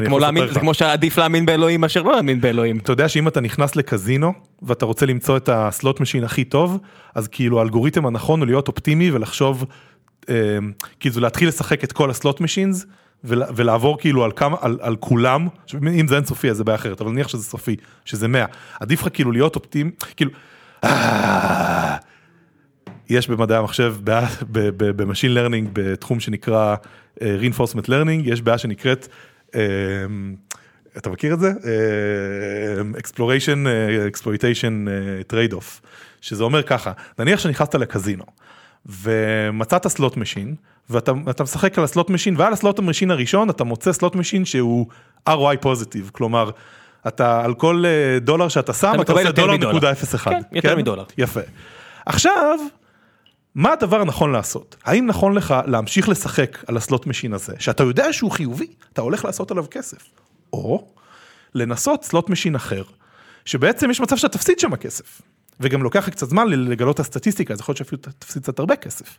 זה 0.53 0.60
כמו 0.60 0.74
שעדיף 0.74 1.18
להאמין 1.18 1.45
באלוהים 1.45 1.82
מאשר 1.82 2.02
לא 2.02 2.12
להאמין 2.12 2.41
באלוהים. 2.41 2.78
אתה 2.78 2.91
יודע 2.91 3.10
שאם 3.10 3.28
אתה 3.28 3.41
נכנס 3.41 3.76
לקזינו 3.76 4.34
ואתה 4.62 4.86
רוצה 4.86 5.06
למצוא 5.06 5.38
את 5.38 5.49
ה 5.49 5.60
slot 5.60 5.99
machine 5.99 6.23
הכי 6.24 6.44
טוב, 6.44 6.80
אז 7.16 7.28
כאילו 7.28 7.60
האלגוריתם 7.60 8.06
הנכון 8.06 8.40
הוא 8.40 8.48
להיות 8.48 8.68
אופטימי 8.68 9.12
ולחשוב, 9.12 9.66
אה, 10.30 10.36
כאילו 10.99 11.22
להתחיל 11.22 11.48
לשחק 11.48 11.84
את 11.84 11.91
כל 11.91 12.10
ה 12.10 12.16
slot 12.16 12.41
machines 12.41 12.86
ולה- 13.24 13.48
ולעבור 13.56 13.98
כאילו 13.99 14.24
על 14.24 14.32
כמה, 14.36 14.57
על, 14.62 14.78
על 14.82 14.95
כולם, 14.95 15.48
אם 15.99 16.07
זה 16.07 16.16
אינסופי 16.16 16.49
אז 16.49 16.57
זה 16.57 16.64
בעיה 16.64 16.76
אחרת, 16.76 17.02
אבל 17.02 17.12
נניח 17.12 17.28
שזה 17.28 17.44
סופי, 17.44 17.76
שזה 18.06 18.28
100, 18.28 18.45
עדיף 18.80 19.02
לך 19.02 19.07
כאילו 19.14 19.32
להיות 19.32 19.56
אופטימי, 19.56 19.91
כאילו, 20.16 20.32
אה, 20.84 21.95
יש 23.10 23.27
במדעי 23.27 23.57
המחשב, 23.57 23.95
בעיה- 24.02 24.27
ב 24.77 24.85
machine 24.85 25.34
learning 25.34 25.69
בתחום 25.73 26.19
שנקרא 26.19 26.76
אה, 27.22 27.36
reinforcement 27.41 27.86
learning, 27.86 28.22
יש 28.23 28.41
בעיה 28.41 28.57
שנקראת, 28.57 29.07
אה, 29.56 29.61
אתה 30.98 31.10
מכיר 31.10 31.34
את 31.34 31.40
זה? 31.40 31.48
אה, 31.65 32.99
exploration, 32.99 33.68
exploitation 34.14 34.88
trade 35.32 35.53
off, 35.53 35.82
שזה 36.22 36.44
אומר 36.44 36.64
ככה, 36.64 36.91
נניח 37.19 37.40
שנכנסת 37.40 37.76
לקזינו 37.76 38.23
ומצאת 38.86 39.88
slot 39.88 40.18
machine 40.18 40.56
ואתה 40.90 41.11
אתה 41.30 41.44
משחק 41.44 41.77
על 41.77 41.84
ה 41.84 41.89
slot 41.89 42.10
machine 42.10 42.36
ועל 42.38 42.53
ה 42.53 42.59
slot 42.59 42.80
machine 42.80 43.11
הראשון 43.11 43.49
אתה 43.49 43.64
מוצא 43.64 43.91
slot 43.94 44.15
machine 44.15 44.45
שהוא 44.45 44.86
ROI 45.30 45.34
positive, 45.61 46.10
כלומר 46.14 46.49
אתה 47.07 47.45
על 47.45 47.53
כל 47.53 47.84
דולר 48.22 48.48
שאתה 48.48 48.73
שם 48.73 48.94
אתה, 49.02 49.14
עושה 49.14 49.32
דולר. 49.32 49.56
נקודה 49.57 49.91
0.1. 49.91 50.18
כן, 50.30 50.41
יותר 50.52 50.76
מדולר. 50.76 51.03
יפה. 51.18 51.40
עכשיו, 52.06 52.60
מה 53.56 53.73
הדבר 53.73 54.02
הנכון 54.02 54.32
לעשות? 54.32 54.76
האם 54.84 55.06
נכון 55.06 55.34
לך 55.34 55.56
להמשיך 55.65 56.10
לשחק 56.10 56.64
על 56.68 56.77
ה 56.77 56.84
slot 56.84 57.07
machine 57.07 57.34
הזה, 57.34 57.53
שאתה 57.60 57.84
יודע 57.84 58.14
שהוא 58.14 58.32
חיובי, 58.32 58.68
אתה 58.94 59.02
הולך 59.02 59.26
לעשות 59.26 59.52
עליו 59.52 59.65
כסף, 59.72 60.03
או 60.53 60.88
לנסות 61.53 62.03
slot 62.03 62.30
machine 62.30 62.56
אחר, 62.56 62.84
שבעצם 63.45 63.91
יש 63.91 64.02
מצב 64.02 64.18
שאתה 64.18 64.38
תפסיד 64.38 64.60
שם 64.60 64.76
כסף, 64.76 65.22
וגם 65.60 65.84
לוקח 65.84 66.10
קצת 66.10 66.30
זמן 66.30 66.48
לגלות 66.48 66.95
את 66.95 66.99
הסטטיסטיקה, 66.99 67.53
אז 67.53 67.60
יכול 67.60 67.72
להיות 67.72 67.77
שאפילו 67.77 68.02
תפסיד 68.19 68.44
קצת 68.44 68.60
הרבה 68.60 68.76
כסף. 68.76 69.18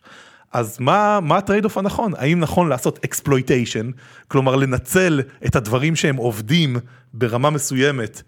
אז 0.53 0.77
מה, 0.81 1.21
מה 1.21 1.37
ה 1.37 1.41
trade 1.41 1.65
off 1.65 1.79
הנכון? 1.79 2.13
האם 2.17 2.41
נכון 2.41 2.69
לעשות 2.69 3.05
exploitation, 3.05 3.91
כלומר 4.29 4.57
לנצל 4.57 5.21
את 5.47 5.57
הדברים 5.57 5.97
שהם 5.97 6.17
עובדים 6.17 6.77
ברמה 7.15 7.51
מסוימת, 7.51 8.23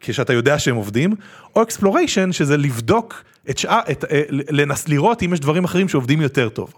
כשאתה 0.00 0.32
יודע 0.32 0.58
שהם 0.58 0.76
עובדים, 0.76 1.14
או 1.56 1.62
אקספלוריישן 1.62 2.32
שזה 2.32 2.56
לבדוק 2.56 3.24
את 3.50 3.58
שעה, 3.58 3.80
את, 3.90 4.04
אה, 4.04 4.22
לנס, 4.30 4.88
לראות 4.88 5.22
אם 5.22 5.34
יש 5.34 5.40
דברים 5.40 5.64
אחרים 5.64 5.88
שעובדים 5.88 6.20
יותר 6.20 6.48
טוב. 6.48 6.74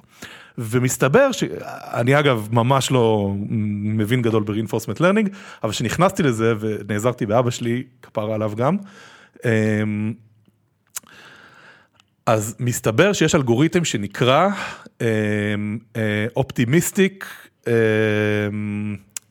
ומסתבר 0.58 1.32
שאני 1.32 2.18
אגב 2.18 2.48
ממש 2.52 2.90
לא 2.90 3.34
מבין 3.82 4.22
גדול 4.22 4.42
ב-reinforcement 4.42 4.98
learning, 4.98 5.28
אבל 5.62 5.72
כשנכנסתי 5.72 6.22
לזה 6.22 6.54
ונעזרתי 6.60 7.26
באבא 7.26 7.50
שלי, 7.50 7.82
כפרה 8.02 8.34
עליו 8.34 8.52
גם, 8.56 8.76
אמ, 9.44 10.12
אז 12.26 12.56
מסתבר 12.60 13.12
שיש 13.12 13.34
אלגוריתם 13.34 13.84
שנקרא 13.84 14.48
אופטימיסטיק, 16.36 17.48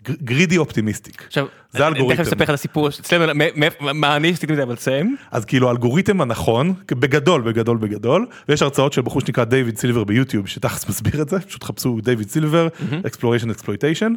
גרידי 0.04 0.58
אופטימיסטיק. 0.58 1.24
עכשיו, 1.28 1.46
זה 1.72 1.78
אני 1.78 1.86
האלגוריתם. 1.86 2.24
תכף 2.24 2.34
אספר 2.34 2.44
לך 2.44 2.50
את 2.50 2.54
הסיפור 2.54 2.88
אצלנו, 2.88 3.34
מה 3.80 4.16
אני 4.16 4.32
עשיתי 4.32 4.54
מזה, 4.54 4.64
אבל 4.64 4.76
תסיים. 4.76 5.16
אז 5.32 5.46
כאילו 5.46 5.68
האלגוריתם 5.68 6.22
הנכון, 6.22 6.74
בגדול, 6.92 7.42
בגדול, 7.42 7.78
בגדול, 7.78 8.28
ויש 8.50 8.62
הרצאות 8.62 8.94
של 8.94 9.02
בחור 9.02 9.22
שנקרא 9.22 9.44
דיוויד 9.44 9.78
סילבר 9.78 10.04
ביוטיוב, 10.04 10.48
שתכלס 10.48 10.90
מסביר 10.90 11.22
את 11.22 11.30
זה, 11.30 11.40
פשוט 11.40 11.64
חפשו 11.64 12.00
דיוויד 12.04 12.30
סילבר, 12.30 12.68
exploration 13.06 13.60
exploitation. 13.60 14.12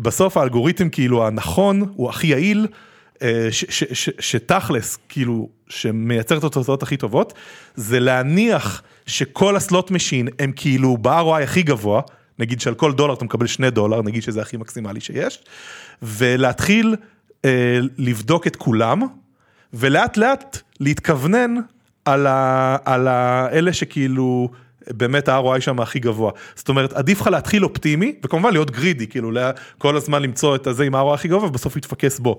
בסוף 0.00 0.36
האלגוריתם 0.36 0.88
כאילו 0.88 1.26
הנכון, 1.26 1.92
הוא 1.94 2.10
הכי 2.10 2.26
יעיל, 2.26 2.66
אה, 3.22 3.48
שתכלס, 4.20 4.98
כאילו, 5.08 5.48
שמייצר 5.68 6.38
את 6.38 6.44
התוצאות 6.44 6.82
הכי 6.82 6.96
טובות, 6.96 7.32
זה 7.74 8.00
להניח 8.00 8.82
שכל 9.06 9.56
ה 9.56 9.63
slot 9.63 9.90
machine 9.90 10.28
הם 10.38 10.52
כאילו 10.56 10.96
ב-ROI 10.96 11.42
הכי 11.42 11.62
גבוה, 11.62 12.00
נגיד 12.42 12.60
שעל 12.60 12.74
כל 12.74 12.92
דולר 12.92 13.14
אתה 13.14 13.24
מקבל 13.24 13.46
שני 13.46 13.70
דולר, 13.70 14.02
נגיד 14.02 14.22
שזה 14.22 14.42
הכי 14.42 14.56
מקסימלי 14.56 15.00
שיש, 15.00 15.38
ולהתחיל 16.02 16.96
אה, 17.44 17.78
לבדוק 17.98 18.46
את 18.46 18.56
כולם, 18.56 19.02
ולאט 19.74 20.16
לאט 20.16 20.58
להתכוונן 20.80 21.54
על, 22.04 22.26
ה, 22.26 22.76
על 22.84 23.08
האלה 23.08 23.72
שכאילו 23.72 24.48
באמת 24.90 25.28
ה-ROI 25.28 25.60
שם 25.60 25.80
הכי 25.80 25.98
גבוה. 25.98 26.32
זאת 26.54 26.68
אומרת, 26.68 26.92
עדיף 26.92 27.20
לך 27.20 27.26
להתחיל 27.26 27.64
אופטימי, 27.64 28.14
וכמובן 28.24 28.52
להיות 28.52 28.70
greedy, 28.70 29.06
כאילו 29.06 29.30
כל 29.78 29.96
הזמן 29.96 30.22
למצוא 30.22 30.56
את 30.56 30.66
הזה 30.66 30.84
עם 30.84 30.94
ה-ROI 30.94 31.14
הכי 31.14 31.28
גבוה, 31.28 31.48
ובסוף 31.48 31.76
להתפקס 31.76 32.18
בו. 32.18 32.38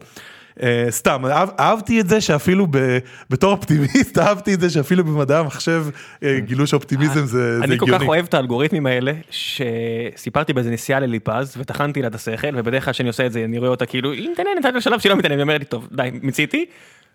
Uh, 0.58 0.62
סתם, 0.90 1.26
אהב, 1.26 1.50
אהבתי 1.60 2.00
את 2.02 2.10
זה 2.10 2.22
שאפילו 2.22 2.68
ב, 2.72 2.98
בתור 3.30 3.52
אופטימיסט, 3.52 4.18
אהבתי 4.28 4.54
את 4.54 4.60
זה 4.60 4.70
שאפילו 4.70 5.04
במדעי 5.04 5.38
המחשב 5.38 5.86
uh, 6.16 6.26
גילו 6.40 6.68
שאופטימיזם 6.68 7.26
זה, 7.26 7.58
זה 7.58 7.64
אני 7.64 7.78
כל 7.78 7.86
הגיוני. 7.86 8.04
כך 8.04 8.08
אוהב 8.08 8.26
את 8.26 8.34
האלגוריתמים 8.34 8.86
האלה, 8.86 9.12
שסיפרתי 9.30 10.54
באיזה 10.54 10.72
נסיעה 10.72 11.00
לליפז, 11.00 11.54
וטחנתי 11.58 12.02
לה 12.02 12.08
את 12.08 12.16
השכל, 12.16 12.48
ובדרך 12.54 12.84
כלל 12.86 12.94
כשאני 12.94 13.08
עושה 13.10 13.26
את 13.26 13.32
זה, 13.32 13.44
אני 13.44 13.58
רואה 13.58 13.70
אותה 13.70 13.86
כאילו, 13.86 14.12
היא 14.12 14.30
מתעניינת 14.32 14.66
עד 14.66 14.76
לשלב 14.76 15.00
שהיא 15.00 15.10
לא 15.10 15.16
מתעניינת, 15.16 15.40
היא 15.40 15.44
אומרת 15.44 15.60
לי, 15.60 15.66
טוב, 15.66 15.88
די, 15.92 16.10
מיציתי, 16.22 16.66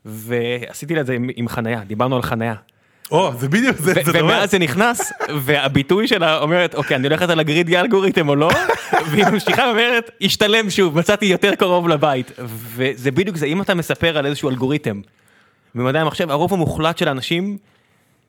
ועשיתי 0.04 0.94
לה 0.94 1.00
את 1.00 1.06
זה 1.06 1.12
עם- 1.14 1.30
עם 1.36 1.48
חנייה, 1.48 1.80
דיברנו 1.86 2.16
על 2.16 2.22
חנייה. 2.22 2.54
או, 3.10 3.32
זה 3.38 3.48
בדיוק, 3.48 3.76
זה, 3.76 3.92
דומה. 4.04 4.24
ומאז 4.24 4.50
זה 4.50 4.58
נכנס, 4.58 5.12
והביטוי 5.40 6.08
שלה 6.08 6.38
אומרת, 6.38 6.74
אוקיי, 6.74 6.96
אני 6.96 7.06
הולכת 7.06 7.30
על 7.30 7.40
הגרידי 7.40 7.78
אלגוריתם 7.78 8.28
או 8.28 8.36
לא, 8.36 8.50
והיא 9.10 9.24
ממשיכה 9.24 9.62
ואומרת, 9.62 10.10
השתלם 10.20 10.70
שוב, 10.70 10.98
מצאתי 10.98 11.26
יותר 11.26 11.54
קרוב 11.54 11.88
לבית. 11.88 12.32
וזה 12.74 13.10
בדיוק 13.10 13.36
זה, 13.36 13.46
אם 13.46 13.62
אתה 13.62 13.74
מספר 13.74 14.18
על 14.18 14.26
איזשהו 14.26 14.48
אלגוריתם, 14.50 15.00
במדעי 15.74 16.02
המחשב, 16.02 16.30
הרוב 16.30 16.54
המוחלט 16.54 16.98
של 16.98 17.08
האנשים, 17.08 17.58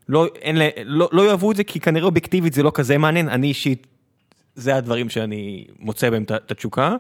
לא, 0.10 0.28
אין, 0.42 0.58
לא, 0.86 1.10
לא 1.12 1.22
יאהבו 1.22 1.52
את 1.52 1.56
זה, 1.56 1.64
כי 1.64 1.80
כנראה 1.80 2.06
אובייקטיבית 2.06 2.54
זה 2.54 2.64
לא 2.64 2.72
כזה 2.74 2.98
מעניין, 2.98 3.30
אני 3.30 3.48
אישית, 3.48 3.88
זה 4.56 4.76
הדברים 4.76 5.10
שאני 5.10 5.66
מוצא 5.80 6.10
בהם 6.10 6.24
את 6.24 6.52
התשוקה. 6.52 6.96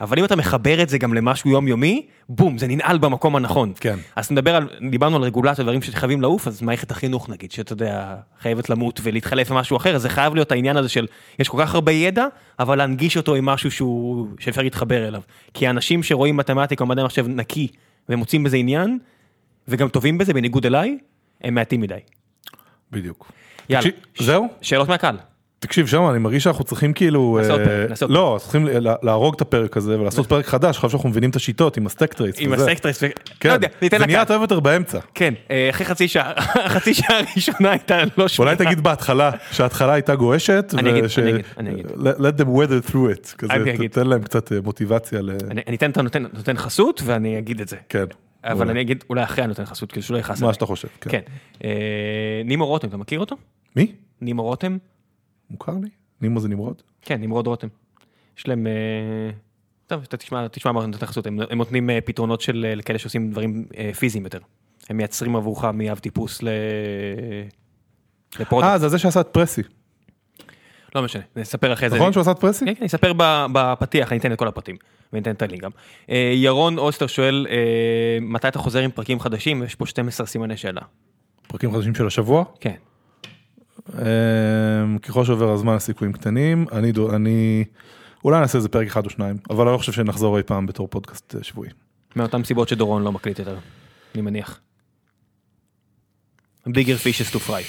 אבל 0.00 0.18
אם 0.18 0.24
אתה 0.24 0.36
מחבר 0.36 0.82
את 0.82 0.88
זה 0.88 0.98
גם 0.98 1.14
למשהו 1.14 1.50
יומיומי, 1.50 2.06
בום, 2.28 2.58
זה 2.58 2.66
ננעל 2.66 2.98
במקום 2.98 3.36
הנכון. 3.36 3.72
כן. 3.80 3.98
אז 4.16 4.30
נדבר 4.30 4.56
על, 4.56 4.68
דיברנו 4.90 5.16
על 5.16 5.22
רגולציה, 5.22 5.64
דברים 5.64 5.82
שחייבים 5.82 6.20
לעוף, 6.20 6.48
אז 6.48 6.62
מערכת 6.62 6.90
החינוך 6.90 7.28
נגיד, 7.28 7.52
שאתה 7.52 7.72
יודע, 7.72 8.16
חייבת 8.40 8.70
למות 8.70 9.00
ולהתחלף 9.02 9.50
עם 9.50 9.56
משהו 9.56 9.76
אחר, 9.76 9.94
אז 9.96 10.02
זה 10.02 10.08
חייב 10.08 10.34
להיות 10.34 10.52
העניין 10.52 10.76
הזה 10.76 10.88
של, 10.88 11.06
יש 11.38 11.48
כל 11.48 11.58
כך 11.60 11.74
הרבה 11.74 11.92
ידע, 11.92 12.26
אבל 12.58 12.78
להנגיש 12.78 13.16
אותו 13.16 13.34
עם 13.34 13.44
משהו 13.44 13.70
שהוא, 13.70 14.26
שאפשר 14.38 14.62
להתחבר 14.62 15.08
אליו. 15.08 15.22
כי 15.54 15.66
האנשים 15.66 16.02
שרואים 16.02 16.36
מתמטיקה 16.36 16.84
או 16.84 16.88
מדעי 16.88 17.04
מחשב 17.04 17.28
נקי, 17.28 17.68
ומוצאים 18.08 18.44
בזה 18.44 18.56
עניין, 18.56 18.98
וגם 19.68 19.88
טובים 19.88 20.18
בזה, 20.18 20.32
בניגוד 20.32 20.66
אליי, 20.66 20.98
הם 21.40 21.54
מעטים 21.54 21.80
מדי. 21.80 21.98
בדיוק. 22.92 23.32
יאללה. 23.68 23.90
תקשיב, 23.90 24.26
זהו? 24.26 24.48
שאלות 24.62 24.88
מהקהל. 24.88 25.16
תקשיב 25.62 25.86
שם 25.86 26.08
אני 26.10 26.18
מרגיש 26.18 26.44
שאנחנו 26.44 26.64
צריכים 26.64 26.92
כאילו 26.92 27.38
אה, 27.42 27.48
פרק, 27.48 27.90
לא 28.08 28.38
צריכים 28.40 28.66
לה- 28.66 28.94
להרוג 29.02 29.34
את 29.34 29.40
הפרק 29.40 29.76
הזה 29.76 30.00
ולעשות 30.00 30.26
פרק 30.26 30.46
חדש 30.46 30.76
עכשיו 30.76 30.90
שאנחנו 30.90 31.08
מבינים 31.08 31.30
את 31.30 31.36
השיטות 31.36 31.76
עם 31.76 31.86
הסטקטרייס. 31.86 32.36
עם 32.38 32.52
וזה. 32.52 32.64
הסקטרס, 32.64 33.02
ו... 33.02 33.06
כן. 33.40 33.48
לא 33.48 33.54
יודע, 33.54 33.68
זה 33.90 33.98
נהיה. 34.06 34.24
טוב 34.24 34.42
יותר 34.42 34.60
באמצע. 34.60 34.98
כן, 35.14 35.34
אה, 35.50 35.70
אחרי 35.70 35.86
חצי 35.86 36.08
שעה, 36.08 36.32
חצי 36.74 36.94
שעה 36.94 37.18
הראשונה 37.18 37.70
הייתה 37.70 38.02
לא 38.18 38.28
שמונה. 38.28 38.50
אולי 38.52 38.64
תגיד 38.64 38.80
בהתחלה 38.84 39.30
שההתחלה 39.52 39.92
הייתה 39.92 40.14
גועשת. 40.14 40.74
אני 40.78 40.90
אגיד, 40.90 41.04
אני 41.18 41.30
אגיד, 41.30 41.44
אני 41.58 41.70
אגיד. 41.70 41.86
let 41.86 42.40
them 42.40 42.46
weather 42.46 42.90
through 42.90 42.94
it. 43.30 43.36
כזה, 43.38 43.52
אני 43.52 43.74
אגיד. 43.74 43.90
תתן 43.90 44.06
להם 44.06 44.22
קצת 44.22 44.52
אה, 44.52 44.58
מוטיבציה 44.64 45.22
ל... 45.22 45.30
אני 45.50 45.62
אני 45.66 45.76
אתן, 45.76 45.90
אתה 45.90 46.02
נותן, 46.02 46.22
נותן 46.32 46.56
חסות 46.56 47.02
ואני 47.04 47.38
אגיד 47.38 47.60
את 47.60 47.68
זה. 47.68 47.76
כן. 47.88 48.04
אבל. 48.44 48.70
אני 48.70 48.80
אגיד 48.80 49.04
אולי 49.10 49.22
אחרי 49.24 49.44
הנותן 49.44 49.64
חסות 49.64 49.92
כדי 49.92 50.02
שלא 50.02 50.18
יכעס 50.18 50.42
מה. 50.42 50.54
שאתה 50.54 50.66
חושב. 50.66 50.88
כן. 51.00 51.10
כן. 51.10 51.20
אה, 51.64 51.70
נימו 52.44 52.66
רותם, 52.66 52.88
אתה 52.88 52.96
מכיר 52.96 53.20
אותו? 53.20 53.36
מי? 53.76 53.92
נימו 54.20 54.42
רותם? 54.42 54.76
מוכר 55.50 55.72
לי? 55.82 55.88
נימו 56.20 56.40
זה 56.40 56.48
נמרוד? 56.48 56.82
כן, 57.02 57.20
נמרוד 57.20 57.46
רותם. 57.46 57.68
יש 58.38 58.48
להם... 58.48 58.66
אה, 58.66 59.30
טוב, 59.86 60.02
אתה 60.02 60.16
תשמע, 60.16 60.48
תשמע 60.48 60.72
מה 60.72 60.86
נותן 60.86 61.06
חסות, 61.06 61.26
הם, 61.26 61.38
הם 61.50 61.58
נותנים 61.58 61.90
אה, 61.90 61.98
פתרונות 62.00 62.40
של 62.40 62.66
אה, 62.68 62.74
לכאלה 62.74 62.98
שעושים 62.98 63.30
דברים 63.30 63.64
פיזיים 63.98 64.24
יותר. 64.24 64.38
הם 64.88 64.96
מייצרים 64.96 65.36
עבורך 65.36 65.64
מאב 65.64 65.98
טיפוס 65.98 66.42
ל... 66.42 66.48
ל 68.40 68.43
product. 68.43 68.70
אה 68.70 68.78
זה 68.78 68.88
זה 68.88 68.98
שעשה 68.98 69.20
את 69.20 69.28
פרסי. 69.32 69.62
לא 70.94 71.02
משנה, 71.02 71.22
נספר 71.36 71.72
אחרי 71.72 71.90
זה. 71.90 71.96
נכון 71.96 72.12
שהוא 72.12 72.20
עשה 72.20 72.30
את 72.30 72.38
פרסי? 72.38 72.64
כן, 72.64 72.86
כן, 72.98 73.12
ב- 73.16 73.46
בפתיח, 73.52 74.12
אני 74.12 74.20
אתן 74.20 74.32
את 74.32 74.38
כל 74.38 74.48
הפרטים, 74.48 74.76
ואני 75.12 75.22
אתן 75.22 75.30
את 75.30 75.42
הלינק 75.42 75.62
גם. 75.62 75.70
ירון 76.34 76.78
אוסטר 76.78 77.06
שואל, 77.06 77.46
מתי 78.20 78.48
אתה 78.48 78.58
חוזר 78.58 78.78
עם 78.78 78.90
פרקים 78.90 79.20
חדשים? 79.20 79.62
יש 79.62 79.74
פה 79.74 79.86
12 79.86 80.26
סימני 80.26 80.56
שאלה. 80.56 80.80
פרקים 81.48 81.72
חדשים 81.72 81.94
של 81.94 82.06
השבוע? 82.06 82.44
כן. 82.60 82.74
אמ, 83.88 84.98
ככל 84.98 85.24
שעובר 85.24 85.50
הזמן 85.50 85.74
הסיכויים 85.74 86.12
קטנים, 86.12 86.66
אני, 86.72 86.92
אני, 87.14 87.64
אולי 88.24 88.40
נעשה 88.40 88.58
איזה 88.58 88.68
פרק 88.68 88.86
אחד 88.86 89.04
או 89.04 89.10
שניים, 89.10 89.36
אבל 89.50 89.64
אני 89.64 89.72
לא 89.72 89.78
חושב 89.78 89.92
שנחזור 89.92 90.38
אי 90.38 90.42
פעם 90.42 90.66
בתור 90.66 90.88
פודקאסט 90.88 91.34
אה, 91.36 91.44
שבועי. 91.44 91.70
מאותן 92.16 92.44
סיבות 92.44 92.68
שדורון 92.68 93.02
לא 93.02 93.12
מקליט 93.12 93.38
יותר, 93.38 93.58
אני 94.14 94.22
מניח. 94.22 94.60
ביגר 96.66 96.96
פישס 96.96 97.30
טו 97.30 97.40
פריי. 97.40 97.64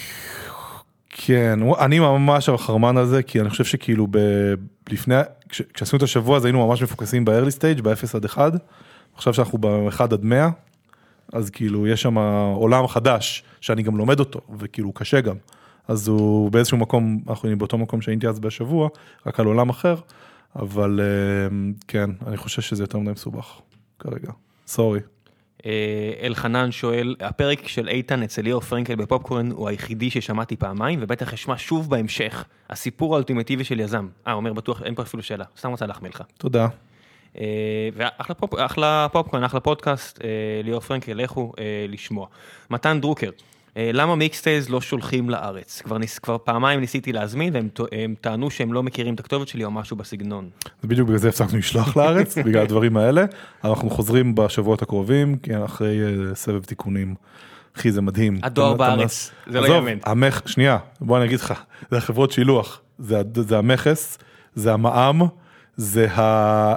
כן, 1.09 1.59
אני 1.79 1.99
ממש 1.99 2.49
החרמן 2.49 2.97
הזה, 2.97 3.23
כי 3.23 3.41
אני 3.41 3.49
חושב 3.49 3.65
שכאילו 3.65 4.07
ב... 4.11 4.17
לפני, 4.89 5.15
כש... 5.49 5.61
כשעשינו 5.73 5.97
את 5.97 6.03
השבוע 6.03 6.37
הזה 6.37 6.47
היינו 6.47 6.67
ממש 6.67 6.83
מפוקסים 6.83 7.25
ב-early 7.25 7.57
stage, 7.57 7.81
ב-0 7.81 8.15
עד 8.15 8.25
1, 8.25 8.53
עכשיו 9.15 9.33
שאנחנו 9.33 9.57
ב-1 9.57 10.03
עד 10.03 10.23
100, 10.23 10.49
אז 11.33 11.49
כאילו 11.49 11.87
יש 11.87 12.01
שם 12.01 12.17
עולם 12.55 12.87
חדש, 12.87 13.43
שאני 13.61 13.83
גם 13.83 13.97
לומד 13.97 14.19
אותו, 14.19 14.41
וכאילו 14.59 14.93
קשה 14.93 15.21
גם. 15.21 15.35
אז 15.87 16.07
הוא 16.07 16.51
באיזשהו 16.51 16.77
מקום, 16.77 17.19
אנחנו 17.29 17.47
היינו 17.47 17.59
באותו 17.59 17.77
מקום 17.77 18.01
שהייתי 18.01 18.27
אז 18.27 18.39
בשבוע, 18.39 18.89
רק 19.25 19.39
על 19.39 19.45
עולם 19.45 19.69
אחר, 19.69 19.95
אבל 20.55 20.99
אה, 21.03 21.57
כן, 21.87 22.09
אני 22.27 22.37
חושב 22.37 22.61
שזה 22.61 22.83
יותר 22.83 22.99
מדי 22.99 23.11
מסובך 23.11 23.61
כרגע, 23.99 24.31
sorry. 24.67 24.99
אה, 25.65 26.13
אלחנן 26.21 26.71
שואל, 26.71 27.15
הפרק 27.19 27.67
של 27.67 27.87
איתן 27.87 28.23
אצל 28.23 28.41
ליאור 28.41 28.61
פרנקל 28.61 28.95
בפופקורן 28.95 29.51
הוא 29.51 29.69
היחידי 29.69 30.09
ששמעתי 30.09 30.55
פעמיים, 30.55 30.99
ובטח 31.01 31.33
אשמע 31.33 31.57
שוב 31.57 31.89
בהמשך. 31.89 32.45
הסיפור 32.69 33.15
האולטימטיבי 33.15 33.63
של 33.63 33.79
יזם. 33.79 34.07
אה, 34.27 34.33
אומר 34.33 34.53
בטוח, 34.53 34.81
אין 34.83 34.95
פה 34.95 35.01
אפילו 35.01 35.23
שאלה, 35.23 35.45
סתם 35.57 35.69
רוצה 35.69 35.85
להחמיא 35.85 36.09
לך. 36.09 36.23
תודה. 36.37 36.67
אה, 37.37 37.89
ואחלה 37.93 38.35
פופ, 38.35 38.53
אחלה 38.57 39.07
פופקורן, 39.11 39.43
אחלה 39.43 39.59
פודקאסט, 39.59 40.19
ליאור 40.63 40.79
פרנקל, 40.79 41.13
לכו 41.13 41.53
לשמוע. 41.89 42.27
מתן 42.69 43.01
דרוקר. 43.01 43.29
אה, 43.77 43.89
למה 43.93 44.15
Mixtiles 44.15 44.69
לא 44.69 44.81
שולחים 44.81 45.29
לארץ? 45.29 45.81
כבר, 45.81 45.97
ניס, 45.97 46.19
כבר 46.19 46.37
פעמיים 46.37 46.79
ניסיתי 46.79 47.13
להזמין 47.13 47.53
והם 47.53 48.15
טענו 48.21 48.51
שהם 48.51 48.73
לא 48.73 48.83
מכירים 48.83 49.13
את 49.13 49.19
הכתובת 49.19 49.47
שלי 49.47 49.63
או 49.63 49.71
משהו 49.71 49.97
בסגנון. 49.97 50.49
בדיוק 50.83 51.07
בגלל 51.07 51.19
זה 51.19 51.29
הפסקנו 51.29 51.57
לשלוח 51.57 51.97
לארץ, 51.97 52.37
בגלל 52.45 52.61
הדברים 52.61 52.97
האלה. 52.97 53.25
אנחנו 53.63 53.89
חוזרים 53.89 54.35
בשבועות 54.35 54.81
הקרובים, 54.81 55.37
כי 55.37 55.51
אחרי 55.65 55.99
אה, 56.03 56.35
סבב 56.35 56.63
תיקונים. 56.63 57.15
אחי 57.77 57.91
זה 57.91 58.01
מדהים. 58.01 58.39
הדואר 58.43 58.73
בארץ, 58.73 59.31
זה 59.47 59.61
לא 59.61 59.67
יאמן. 59.67 59.97
המכ... 60.03 60.41
שנייה, 60.45 60.77
בוא 61.01 61.17
אני 61.17 61.25
אגיד 61.25 61.39
לך, 61.39 61.53
זה 61.91 61.97
החברות 61.97 62.31
שילוח, 62.31 62.81
זה, 62.99 63.21
זה 63.35 63.57
המכס, 63.57 64.17
זה 64.55 64.73
המע"מ, 64.73 65.21
זה 65.77 66.11
ה... 66.11 66.21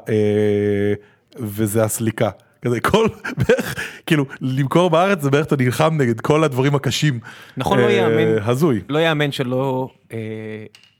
אה, 0.08 0.94
וזה 1.38 1.84
הסליקה. 1.84 2.30
כזה 2.64 2.80
כל 2.80 3.06
בערך 3.36 3.74
כאילו 4.06 4.26
למכור 4.40 4.90
בארץ 4.90 5.22
זה 5.22 5.30
בערך 5.30 5.46
אתה 5.46 5.56
נלחם 5.56 5.94
נגד 5.98 6.20
כל 6.20 6.44
הדברים 6.44 6.74
הקשים. 6.74 7.20
נכון 7.56 7.78
לא 7.78 7.90
יאמן. 7.90 8.42
הזוי. 8.42 8.80
לא 8.88 8.98
יאמן 8.98 9.32
שלא 9.32 9.88
אה, 10.12 10.18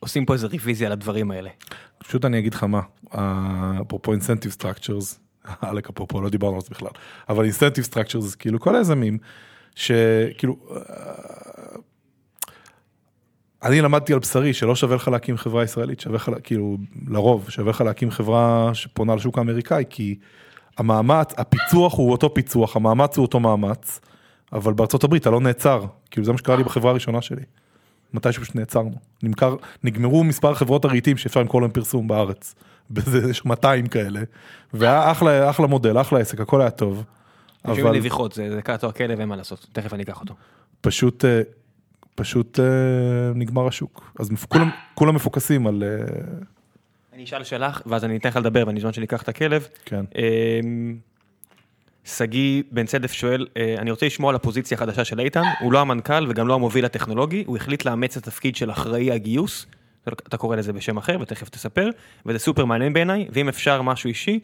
עושים 0.01 0.27
פה 0.27 0.33
איזה 0.33 0.47
רוויזיה 0.47 0.87
על 0.87 0.93
הדברים 0.93 1.31
האלה. 1.31 1.51
פשוט 1.99 2.25
אני 2.25 2.39
אגיד 2.39 2.55
לך 2.55 2.65
מה, 2.65 2.81
אפרופו 3.83 4.13
incentive 4.13 4.51
structures, 4.51 5.21
עלק 5.61 5.89
אפרופו 5.91 6.21
לא 6.21 6.29
דיברנו 6.29 6.55
על 6.55 6.61
זה 6.61 6.69
בכלל, 6.71 6.89
אבל 7.29 7.45
incentive 7.45 7.85
structures 7.85 8.35
כאילו 8.35 8.61
כל 8.61 8.77
היזמים 8.77 9.19
שכאילו. 9.75 10.57
אני 13.63 13.81
למדתי 13.81 14.13
על 14.13 14.19
בשרי 14.19 14.53
שלא 14.53 14.77
שווה 14.77 14.97
לך 14.97 15.09
להקים 15.09 15.37
חברה 15.37 15.65
ישראלית, 15.65 16.01
שווה 16.01 16.17
לך, 16.17 16.31
כאילו, 16.43 16.77
לרוב, 17.09 17.51
שווה 17.51 17.71
לך 17.71 17.81
להקים 17.81 18.11
חברה 18.11 18.71
שפונה 18.75 19.15
לשוק 19.15 19.39
האמריקאי, 19.39 19.85
כי 19.91 20.19
המאמץ, 20.79 21.35
הפיצוח 21.37 21.95
הוא 21.95 22.13
אותו 22.13 22.35
פיצוח, 22.35 22.77
המאמץ 22.77 23.17
הוא 23.17 23.23
אותו 23.23 23.41
מאמץ, 23.41 24.01
אבל 24.53 24.73
בארצות 24.73 25.05
הברית 25.05 25.23
אתה 25.23 25.31
לא 25.31 25.41
נעצר, 25.41 25.85
כאילו 26.11 26.25
זה 26.25 26.33
מה 26.33 26.39
שקרה 26.39 26.57
לי 26.57 26.65
בחברה 26.65 26.91
הראשונה 26.91 27.23
שלי. 27.23 27.43
מתי 28.15 28.33
שפשוט 28.33 28.55
נעצרנו. 28.55 28.95
נמכר, 29.23 29.57
נגמרו 29.85 30.25
מספר 30.25 30.55
חברות 30.55 30.85
הרהיטים 30.85 31.17
שאפשר 31.17 31.41
למכור 31.41 31.63
להם 31.63 31.71
פרסום 31.71 32.09
בארץ. 32.09 32.55
בזה 32.91 33.31
יש 33.31 33.45
200 33.45 33.87
כאלה, 33.87 34.21
והיה 34.75 35.11
אחלה, 35.11 35.51
אחלה 35.51 35.67
מודל, 35.67 36.01
אחלה 36.01 36.19
עסק, 36.21 36.41
הכל 36.41 36.61
היה 36.61 36.71
טוב. 36.71 37.05
אבל... 37.65 37.97
נביחות, 37.97 38.33
זה, 38.33 38.51
זה 38.51 38.63
קאטו 38.63 38.89
הכלב, 38.89 39.21
אין 39.21 39.29
מה 39.29 39.37
לעשות, 39.37 39.67
תכף 39.73 39.95
אני 39.95 40.03
אקח 40.03 40.21
אותו. 40.21 40.35
פשוט, 40.81 41.25
אה, 41.25 41.41
פשוט 42.15 42.61
אה, 42.61 42.65
נגמר 43.35 43.67
השוק. 43.67 44.13
אז 44.19 44.31
כולם, 44.49 44.71
כולם 44.95 45.15
מפוקסים 45.15 45.67
על... 45.67 45.83
אני 47.15 47.25
אשאל 47.25 47.45
שאלה, 47.45 47.71
ואז 47.87 48.05
אני 48.05 48.17
אתן 48.17 48.29
לך 48.29 48.37
לדבר, 48.37 48.65
ואני 48.67 48.81
זמן 48.81 48.93
שאני 48.93 49.07
אקח 49.07 49.23
את 49.23 49.29
הכלב. 49.29 49.69
כן. 49.85 50.05
אמ, 50.15 50.97
שגיא 52.05 52.63
בן 52.71 52.87
צדף 52.87 53.13
שואל, 53.13 53.47
אה, 53.57 53.75
אני 53.79 53.91
רוצה 53.91 54.07
לשמוע 54.07 54.31
על 54.31 54.37
הפוזיציה 54.37 54.77
החדשה 54.77 55.05
של 55.05 55.21
איתן, 55.21 55.43
הוא 55.61 55.73
לא 55.73 55.81
המנכ"ל 55.81 56.27
וגם 56.29 56.49
לא 56.49 56.55
המוביל 56.55 56.85
הטכנולוגי, 56.85 57.45
הוא 57.47 57.57
החליט 57.57 57.85
לאמץ 57.85 58.17
את 58.17 58.23
התפקיד 58.23 58.57
של 58.57 58.71
אחראי 58.71 59.13
הגיוס, 59.13 59.67
אתה 60.09 60.37
קורא 60.37 60.57
לזה 60.57 60.73
בשם 60.73 60.97
אחר 60.97 61.17
ותכף 61.21 61.49
תספר, 61.49 61.91
וזה 62.27 62.39
סופר 62.39 62.65
מעניין 62.65 62.93
בעיניי, 62.93 63.29
ואם 63.33 63.49
אפשר 63.49 63.83
משהו 63.83 64.09
אישי, 64.09 64.41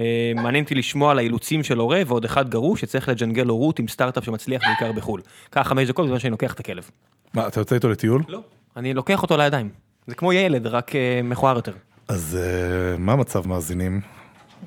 אה, 0.00 0.32
מעניין 0.34 0.64
אותי 0.64 0.74
לשמוע 0.74 1.10
על 1.10 1.18
האילוצים 1.18 1.62
של 1.62 1.78
הורה 1.78 2.02
ועוד 2.06 2.24
אחד 2.24 2.50
גרוש 2.50 2.80
שצריך 2.80 3.08
לג'נגל 3.08 3.46
הורות 3.46 3.78
עם 3.78 3.88
סטארט-אפ 3.88 4.24
שמצליח 4.24 4.62
בעיקר 4.66 4.92
בחו"ל. 4.92 5.20
קח 5.50 5.68
חמש 5.68 5.88
דקות 5.88 6.06
בזמן 6.06 6.18
שאני 6.18 6.30
לוקח 6.30 6.54
את 6.54 6.60
הכלב. 6.60 6.90
מה, 7.34 7.48
אתה 7.48 7.60
יוצא 7.60 7.74
איתו 7.74 7.88
לטיול? 7.88 8.22
לא. 8.28 8.40
אני 8.76 8.94
לוקח 8.94 9.22
אותו 9.22 9.36
לידיים. 9.36 9.68
זה 10.06 10.14
כמו 10.14 10.32
ילד, 10.32 10.66
רק 10.66 10.96
אה, 10.96 11.20
מכוער 11.24 11.56
יותר. 11.56 11.72
אז 12.08 12.38
אה, 12.40 12.98
מה 12.98 13.12
המצב 13.12 13.48
מאזינים? 13.48 14.00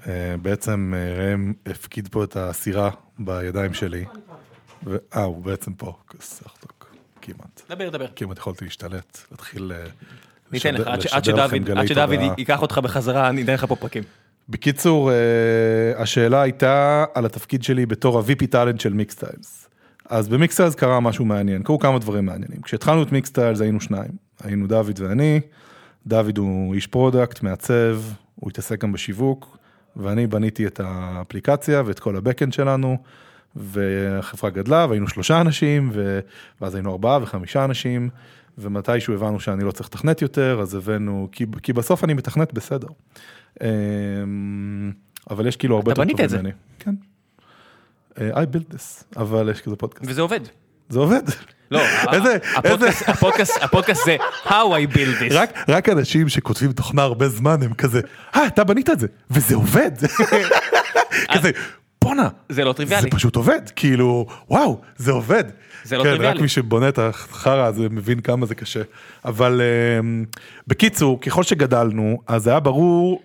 אה, 0.07 0.35
בעצם 0.41 0.93
אה, 0.95 1.23
ראם 1.23 1.53
הפקיד 1.65 2.07
פה 2.07 2.23
את 2.23 2.37
הסירה 2.37 2.89
בידיים 3.19 3.73
שלי. 3.73 4.05
אה, 5.15 5.23
הוא 5.23 5.43
בעצם 5.43 5.73
פה, 5.73 5.93
סחטוק, 6.21 6.95
כמעט. 7.21 7.61
דבר, 7.69 7.89
דבר. 7.89 8.05
כמעט 8.15 8.37
יכולתי 8.37 8.65
להשתלט, 8.65 9.17
להתחיל 9.31 9.71
ניתן 10.51 10.73
לך, 10.73 10.87
עד 11.11 11.23
שדוד 11.87 12.11
ייקח 12.37 12.61
אותך 12.61 12.77
בחזרה, 12.77 13.29
אני 13.29 13.43
אתן 13.43 13.53
לך 13.53 13.65
פה 13.65 13.75
פרקים. 13.75 14.03
בקיצור, 14.49 15.11
השאלה 15.97 16.41
הייתה 16.41 17.05
על 17.13 17.25
התפקיד 17.25 17.63
שלי 17.63 17.85
בתור 17.85 18.19
ה-VP 18.19 18.47
טאלנט 18.49 18.79
של 18.79 18.93
מיקסטיילס. 18.93 19.67
אז 20.09 20.27
במיקסטיילס 20.29 20.75
קרה 20.75 20.99
משהו 20.99 21.25
מעניין, 21.25 21.63
קרו 21.63 21.79
כמה 21.79 21.99
דברים 21.99 22.25
מעניינים. 22.25 22.61
כשהתחלנו 22.61 23.03
את 23.03 23.11
מיקסטיילס 23.11 23.61
היינו 23.61 23.81
שניים, 23.81 24.11
היינו 24.43 24.67
דוד 24.67 24.99
ואני. 24.99 25.41
דוד 26.07 26.37
הוא 26.37 26.73
איש 26.73 26.87
product, 26.87 27.43
מעצב, 27.43 27.97
הוא 28.35 28.49
התעסק 28.49 28.81
גם 28.81 28.91
בשיווק, 28.91 29.57
ואני 29.95 30.27
בניתי 30.27 30.67
את 30.67 30.79
האפליקציה 30.83 31.83
ואת 31.85 31.99
כל 31.99 32.15
ה 32.15 32.20
backend 32.20 32.53
שלנו, 32.53 32.97
והחברה 33.55 34.49
גדלה 34.49 34.85
והיינו 34.89 35.07
שלושה 35.07 35.41
אנשים, 35.41 35.89
ו... 35.93 36.19
ואז 36.61 36.75
היינו 36.75 36.91
ארבעה 36.91 37.19
וחמישה 37.21 37.65
אנשים, 37.65 38.09
ומתישהו 38.57 39.13
הבנו 39.13 39.39
שאני 39.39 39.63
לא 39.63 39.71
צריך 39.71 39.89
לתכנת 39.89 40.21
יותר, 40.21 40.59
אז 40.61 40.75
הבאנו, 40.75 41.27
כי, 41.31 41.45
כי 41.63 41.73
בסוף 41.73 42.03
אני 42.03 42.13
מתכנת 42.13 42.53
בסדר. 42.53 42.87
אמ, 43.61 44.91
אבל 45.29 45.47
יש 45.47 45.55
כאילו 45.55 45.75
הרבה 45.75 45.91
יותר 45.91 46.03
טוב 46.05 46.35
ממני. 46.35 46.51
כן. 46.79 46.95
How 48.21 48.43
I 48.43 48.45
built 48.45 48.73
this, 48.73 49.17
אבל 49.17 49.49
יש 49.51 49.61
כזה 49.61 49.75
פודקאסט. 49.75 50.11
וזה 50.11 50.21
עובד. 50.21 50.39
זה 50.89 50.99
עובד. 50.99 51.21
לא, 51.71 51.81
איזה, 52.13 52.37
הפודקאסט, 53.07 53.63
הפודקאסט 53.63 54.05
זה 54.05 54.17
How 54.45 54.49
I 54.49 54.93
build 54.95 55.21
this. 55.21 55.33
רק, 55.33 55.49
רק 55.67 55.89
אנשים 55.89 56.29
שכותבים 56.29 56.71
תוכנה 56.71 57.01
הרבה 57.01 57.29
זמן 57.29 57.63
הם 57.63 57.73
כזה, 57.73 58.01
אה, 58.35 58.47
אתה 58.47 58.63
בנית 58.63 58.89
את 58.89 58.99
זה, 58.99 59.07
וזה 59.31 59.55
עובד. 59.55 59.91
כזה, 61.33 61.51
בואנה, 62.01 62.29
זה 62.49 62.63
לא 62.63 62.73
טריוויאלי. 62.73 63.01
זה 63.01 63.09
פשוט 63.09 63.35
עובד, 63.35 63.61
כאילו, 63.75 64.25
וואו, 64.49 64.81
זה 64.97 65.11
עובד. 65.11 65.43
זה 65.83 65.97
לא 65.97 66.03
כן, 66.03 66.09
טריוויאלי. 66.09 66.35
רק 66.35 66.41
מי 66.41 66.47
שבונה 66.47 66.89
את 66.89 66.99
החרא 66.99 67.65
הזה 67.65 67.89
מבין 67.89 68.19
כמה 68.19 68.45
זה 68.45 68.55
קשה. 68.55 68.81
אבל 69.25 69.61
um, 69.99 70.39
בקיצור, 70.67 71.21
ככל 71.21 71.43
שגדלנו, 71.43 72.21
אז 72.27 72.47
היה 72.47 72.59
ברור 72.59 73.21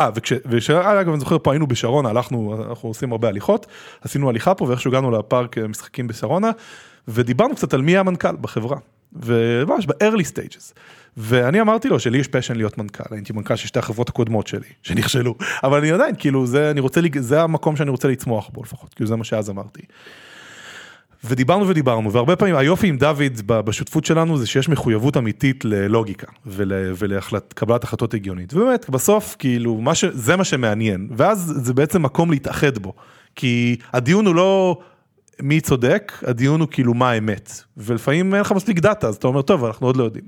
אה, 0.00 0.10
וכשאגב 0.46 1.08
אני 1.10 1.20
זוכר 1.20 1.38
פה 1.38 1.52
היינו 1.52 1.66
בשרונה, 1.66 2.08
הלכנו, 2.08 2.64
אנחנו 2.68 2.88
עושים 2.88 3.12
הרבה 3.12 3.28
הליכות, 3.28 3.66
עשינו 4.00 4.28
הליכה 4.28 4.54
פה 4.54 4.64
ואיכשהו 4.64 4.90
הגענו 4.90 5.10
לפארק 5.10 5.58
אה, 5.58 5.68
משחקים 5.68 6.06
בשרונה, 6.06 6.50
ודיברנו 7.08 7.54
קצת 7.54 7.74
על 7.74 7.82
מי 7.82 7.96
המנכ"ל 7.96 8.36
בחברה, 8.40 8.76
וממש 9.12 9.86
ב-early 9.86 10.34
stages. 10.34 10.74
ואני 11.16 11.60
אמרתי 11.60 11.88
לו 11.88 12.00
שלי 12.00 12.18
יש 12.18 12.28
פשן 12.28 12.56
להיות 12.56 12.78
מנכ"ל, 12.78 13.14
הייתי 13.14 13.32
מנכ"ל 13.32 13.56
של 13.56 13.68
שתי 13.68 13.78
החברות 13.78 14.08
הקודמות 14.08 14.46
שלי, 14.46 14.68
שנכשלו, 14.82 15.34
אבל 15.64 15.78
אני 15.78 15.92
עדיין, 15.92 16.14
כאילו, 16.18 16.46
זה, 16.46 16.70
אני 16.70 16.80
רוצה, 16.80 17.00
זה 17.18 17.42
המקום 17.42 17.76
שאני 17.76 17.90
רוצה 17.90 18.08
לצמוח 18.08 18.50
בו 18.52 18.62
לפחות, 18.62 18.94
כאילו 18.94 19.08
זה 19.08 19.16
מה 19.16 19.24
שאז 19.24 19.50
אמרתי. 19.50 19.82
ודיברנו 21.24 21.68
ודיברנו, 21.68 22.12
והרבה 22.12 22.36
פעמים 22.36 22.56
היופי 22.56 22.86
עם 22.86 22.96
דוד 22.96 23.40
בשותפות 23.46 24.04
שלנו 24.04 24.38
זה 24.38 24.46
שיש 24.46 24.68
מחויבות 24.68 25.16
אמיתית 25.16 25.64
ללוגיקה 25.64 26.26
ולקבלת 26.46 27.84
החלטות 27.84 28.14
הגיונית. 28.14 28.54
ובאמת, 28.54 28.90
בסוף, 28.90 29.36
כאילו, 29.38 29.74
מה 29.74 29.94
ש... 29.94 30.04
זה 30.04 30.36
מה 30.36 30.44
שמעניין, 30.44 31.08
ואז 31.16 31.52
זה 31.56 31.74
בעצם 31.74 32.02
מקום 32.02 32.30
להתאחד 32.30 32.78
בו. 32.78 32.92
כי 33.36 33.76
הדיון 33.92 34.26
הוא 34.26 34.34
לא 34.34 34.78
מי 35.42 35.60
צודק, 35.60 36.12
הדיון 36.26 36.60
הוא 36.60 36.68
כאילו 36.70 36.94
מה 36.94 37.10
האמת. 37.10 37.52
ולפעמים 37.76 38.34
אין 38.34 38.40
לך 38.40 38.52
מספיק 38.52 38.78
דאטה, 38.78 39.08
אז 39.08 39.16
אתה 39.16 39.26
אומר, 39.26 39.42
טוב, 39.42 39.64
אנחנו 39.64 39.86
עוד 39.86 39.96
לא 39.96 40.04
יודעים. 40.04 40.24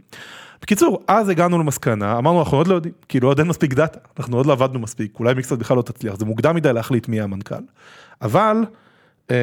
בקיצור, 0.63 1.03
אז 1.09 1.29
הגענו 1.29 1.59
למסקנה, 1.59 2.19
אמרנו, 2.19 2.41
אנחנו 2.41 2.59
עוד 2.59 2.67
לא 2.67 2.75
יודעים, 2.75 2.95
כאילו 3.09 3.29
עוד 3.29 3.39
אין 3.39 3.49
מספיק 3.49 3.75
דאטה, 3.75 3.99
אנחנו 4.19 4.37
עוד 4.37 4.47
לא 4.47 4.53
עבדנו 4.53 4.79
מספיק, 4.79 5.19
אולי 5.19 5.35
Mixtiles 5.35 5.59
בכלל 5.59 5.77
לא 5.77 5.83
תצליח, 5.83 6.15
זה 6.19 6.25
מוקדם 6.25 6.57
מדי 6.57 6.73
להחליט 6.73 7.09
מי 7.09 7.21
המנכ"ל. 7.21 7.55
אבל, 8.23 8.57
אה, 9.31 9.37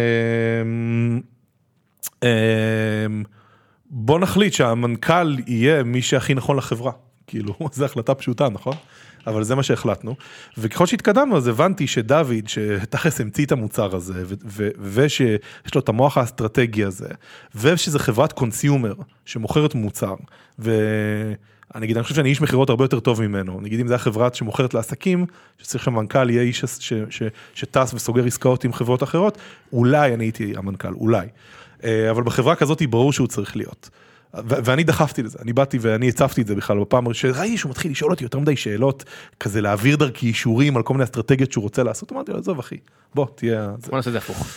בוא 3.89 4.19
נחליט 4.19 4.53
שהמנכ"ל 4.53 5.38
יהיה 5.47 5.84
מי 5.84 6.01
שהכי 6.01 6.34
נכון 6.34 6.57
לחברה. 6.57 6.91
כאילו, 7.27 7.55
זו 7.73 7.85
החלטה 7.85 8.15
פשוטה, 8.15 8.49
נכון? 8.49 8.76
אבל 9.27 9.43
זה 9.43 9.55
מה 9.55 9.63
שהחלטנו. 9.63 10.15
וככל 10.57 10.85
שהתקדמנו, 10.85 11.38
אז 11.38 11.47
הבנתי 11.47 11.88
שדוד, 11.88 12.47
שתכלס 12.47 13.21
המציא 13.21 13.45
את 13.45 13.51
המוצר 13.51 13.95
הזה, 13.95 14.23
ושיש 14.81 15.76
לו 15.76 15.81
את 15.81 15.89
המוח 15.89 16.17
האסטרטגי 16.17 16.84
הזה, 16.84 17.07
ושזה 17.55 17.99
חברת 17.99 18.34
קונסיומר 18.34 18.93
שמוכרת 19.26 19.76
מוצר, 19.76 20.15
ואני 20.59 21.85
אגיד, 21.85 21.97
אני 21.97 22.03
חושב 22.03 22.15
שאני 22.15 22.30
איש 22.30 22.41
מכירות 22.41 22.69
הרבה 22.69 22.84
יותר 22.84 22.99
טוב 22.99 23.21
ממנו. 23.21 23.61
נגיד 23.61 23.80
אם 23.80 23.88
זה 23.88 23.93
היה 23.93 23.99
חברה 23.99 24.30
שמוכרת 24.34 24.73
לעסקים, 24.73 25.26
שצריך 25.57 25.84
שהמנכ"ל 25.84 26.30
יהיה 26.30 26.41
איש 26.41 26.63
שטס 27.53 27.93
וסוגר 27.93 28.26
עסקאות 28.26 28.63
עם 28.63 28.73
חברות 28.73 29.03
אחרות, 29.03 29.38
אולי 29.73 30.13
אני 30.13 30.23
הייתי 30.23 30.53
המנכ"ל, 30.57 30.93
אולי. 30.93 31.27
אה, 31.84 32.11
אבל 32.11 32.23
בחברה 32.23 32.56
כזאת 32.56 32.81
ברור 32.81 33.14
שהוא 33.14 33.27
צריך 33.27 33.56
להיות. 33.56 33.89
ואני 34.34 34.84
דחפתי 34.84 35.23
לזה, 35.23 35.39
אני 35.41 35.53
באתי 35.53 35.77
ואני 35.81 36.10
הצפתי 36.10 36.41
את 36.41 36.47
זה 36.47 36.56
בכלל 36.56 36.80
בפעם 36.80 37.14
שראיתי 37.14 37.57
שהוא 37.57 37.69
מתחיל 37.69 37.91
לשאול 37.91 38.11
אותי 38.11 38.23
יותר 38.23 38.39
מדי 38.39 38.56
שאלות, 38.56 39.03
כזה 39.39 39.61
להעביר 39.61 39.95
דרכי 39.95 40.27
אישורים 40.27 40.77
על 40.77 40.84
כל 40.84 40.93
מיני 40.93 41.03
אסטרטגיות 41.03 41.51
שהוא 41.51 41.61
רוצה 41.61 41.84
לעשות, 41.84 42.11
אמרתי 42.11 42.31
לו, 42.31 42.38
עזוב 42.38 42.60
אחי, 42.60 42.77
בוא 43.15 43.26
תהיה... 43.35 43.72
בוא 43.88 43.97
נעשה 43.97 44.10
את 44.10 44.11
זה 44.11 44.18
הפוך. 44.18 44.47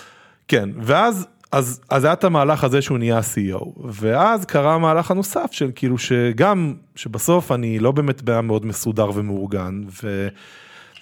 כן, 0.48 0.70
ואז, 0.82 1.26
אז, 1.52 1.80
אז 1.88 2.04
היה 2.04 2.12
את 2.12 2.24
המהלך 2.24 2.64
הזה 2.64 2.82
שהוא 2.82 2.98
נהיה 2.98 3.20
CEO, 3.20 3.64
ואז 3.84 4.44
קרה 4.44 4.74
המהלך 4.74 5.10
הנוסף 5.10 5.48
של 5.52 5.70
כאילו 5.74 5.98
שגם, 5.98 6.74
שבסוף 6.96 7.52
אני 7.52 7.78
לא 7.78 7.92
באמת 7.92 8.22
בעיה 8.22 8.40
מאוד 8.40 8.66
מסודר 8.66 9.10
ומאורגן, 9.14 9.82
ו, 10.02 10.28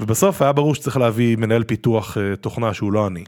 ובסוף 0.01 0.43
היה 0.43 0.53
ברור 0.53 0.75
שצריך 0.75 0.97
להביא 0.97 1.37
מנהל 1.37 1.65
פיתוח 1.65 2.19
אה, 2.19 2.37
תוכנה 2.37 2.75
שהוא 2.75 2.93
לא 2.93 3.07
אני. 3.07 3.25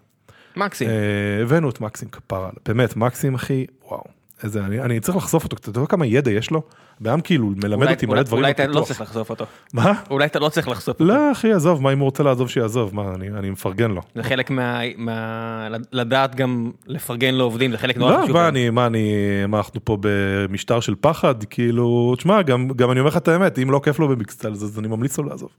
מקסים. 0.56 0.88
אה, 0.88 1.42
הבאנו 1.42 1.70
את 1.70 1.80
מקסים 1.80 2.08
כפרה, 2.08 2.50
באמת, 2.66 2.96
מקסים 2.96 3.34
אחי, 3.34 3.66
וואו. 3.88 4.04
איזה, 4.42 4.64
אני, 4.64 4.80
אני 4.80 5.00
צריך 5.00 5.16
לחשוף 5.16 5.44
אותו, 5.44 5.56
אתה 5.56 5.68
יודע 5.68 5.86
כמה 5.86 6.06
ידע 6.06 6.30
יש 6.30 6.50
לו? 6.50 6.62
בעם 7.00 7.20
כאילו 7.20 7.52
מלמד 7.64 7.90
אותי 7.90 8.06
מלא 8.06 8.22
דברים. 8.22 8.42
אולי 8.42 8.52
אתה 8.52 8.66
לא 8.66 8.80
צריך 8.80 9.00
לחשוף 9.00 9.30
אותו. 9.30 9.44
מה? 9.72 9.92
אולי 10.10 10.26
אתה 10.26 10.38
לא 10.38 10.48
צריך 10.48 10.68
לחשוף 10.68 10.88
אותו. 10.88 11.04
לא 11.04 11.32
אחי 11.32 11.52
עזוב, 11.52 11.82
מה 11.82 11.92
אם 11.92 11.98
הוא 11.98 12.04
רוצה 12.04 12.22
לעזוב 12.22 12.50
שיעזוב, 12.50 12.94
מה 12.94 13.14
אני, 13.14 13.28
אני 13.28 13.50
מפרגן 13.50 13.90
לו. 13.90 14.00
זה 14.14 14.22
חלק 14.22 14.50
מה, 14.50 14.80
מה... 14.96 15.68
לדעת 15.92 16.34
גם 16.34 16.70
לפרגן 16.86 17.34
לעובדים, 17.34 17.70
זה 17.70 17.78
חלק 17.78 17.96
נורא 17.96 18.12
לא, 18.12 18.22
חשוב. 18.22 18.36
לא, 18.36 18.42
מה 18.42 18.48
אני, 18.48 18.70
מה 18.70 18.86
אני, 18.86 19.12
מה 19.48 19.58
אנחנו 19.58 19.84
פה 19.84 19.98
במשטר 20.00 20.80
של 20.80 20.94
פחד, 21.00 21.44
כאילו, 21.44 22.14
תשמע, 22.16 22.42
גם, 22.42 22.68
גם 22.68 22.90
אני 22.90 23.00
אומר 23.00 23.10
לך 23.10 23.16
את 23.16 23.28
האמת, 23.28 23.58
אם 23.58 23.70
לא 23.70 23.80
כיף 23.84 23.98
לו 23.98 24.08
במקסטל, 24.08 24.52
אז 24.52 24.78
אני 24.78 24.88
ממליץ 24.88 25.18
לו 25.18 25.24
לעזוב. 25.24 25.50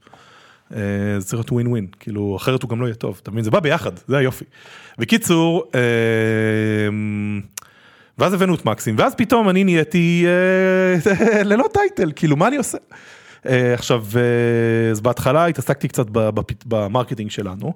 אה, 0.72 0.78
זה 1.18 1.26
צריך 1.26 1.34
להיות 1.34 1.52
ווין 1.52 1.66
ווין, 1.66 1.86
כאילו 2.00 2.36
אחרת 2.36 2.62
הוא 2.62 2.70
גם 2.70 2.80
לא 2.80 2.86
יהיה 2.86 2.94
טוב, 2.94 3.20
אתה 3.22 3.30
מבין? 3.30 3.44
זה 3.44 3.50
בא 3.50 3.60
ביחד, 3.60 3.92
זה 4.08 4.18
היופי. 4.18 4.44
בקיצור, 4.98 5.64
אה, 5.74 5.80
ואז 8.18 8.34
הבאנו 8.34 8.54
את 8.54 8.64
מקסים, 8.64 8.94
ואז 8.98 9.14
פתאום 9.14 9.48
אני 9.48 9.64
נהייתי 9.64 10.26
אה, 10.26 11.42
ללא 11.50 11.64
title, 11.72 12.12
כאילו 12.16 12.36
מה 12.36 12.48
אני 12.48 12.56
עושה? 12.56 12.78
עכשיו, 13.74 14.04
אז 14.90 15.00
בהתחלה 15.00 15.46
התעסקתי 15.46 15.88
קצת 15.88 16.06
ב 16.66 16.72
marketing 16.72 17.30
שלנו, 17.30 17.72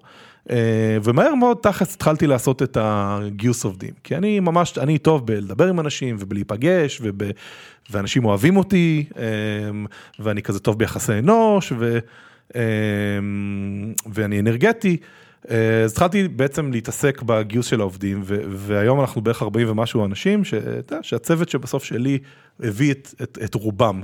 ומהר 1.05 1.35
מאוד 1.35 1.57
תכלס 1.63 1.95
התחלתי 1.95 2.27
לעשות 2.27 2.63
את 2.63 2.77
הגיוס 2.81 3.65
עובדים, 3.65 3.91
כי 4.05 4.17
אני 4.17 4.41
ממש, 4.41 4.79
אני 4.79 4.99
טוב 4.99 5.27
בלדבר 5.27 5.69
עם 5.69 5.81
אנשים 5.81 6.17
ובלהיפגש, 6.19 7.01
וב, 7.03 7.23
ואנשים 7.91 8.25
אוהבים 8.25 8.57
אותי, 8.57 9.05
ואני 10.19 10.43
כזה 10.43 10.59
טוב 10.61 10.79
ביחסי 10.79 11.19
אנוש, 11.19 11.73
ו, 11.79 11.99
ואני 14.13 14.41
אנרגטי. 14.41 14.97
אה, 15.51 15.83
אז 15.85 15.93
התחלתי 15.93 16.29
בעצם 16.29 16.73
להתעסק 16.73 17.23
בגיוס 17.23 17.67
של 17.67 17.81
העובדים, 17.81 18.23
והיום 18.49 19.01
אנחנו 19.01 19.21
בערך 19.21 19.43
40 19.43 19.71
ומשהו 19.71 20.05
אנשים, 20.05 20.43
שהצוות 21.03 21.49
שבסוף 21.49 21.85
שלי 21.85 22.19
הביא 22.61 22.93
את, 22.93 23.15
את, 23.23 23.39
את 23.45 23.55
רובם. 23.55 24.03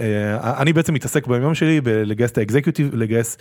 אה, 0.00 0.60
אני 0.62 0.72
בעצם 0.72 0.94
מתעסק 0.94 1.26
ביום 1.26 1.54
שלי 1.54 1.80
בלגייס 1.80 2.30
את 2.30 2.38
האקזקיוטיב, 2.38 2.94
לגייס 2.94 3.38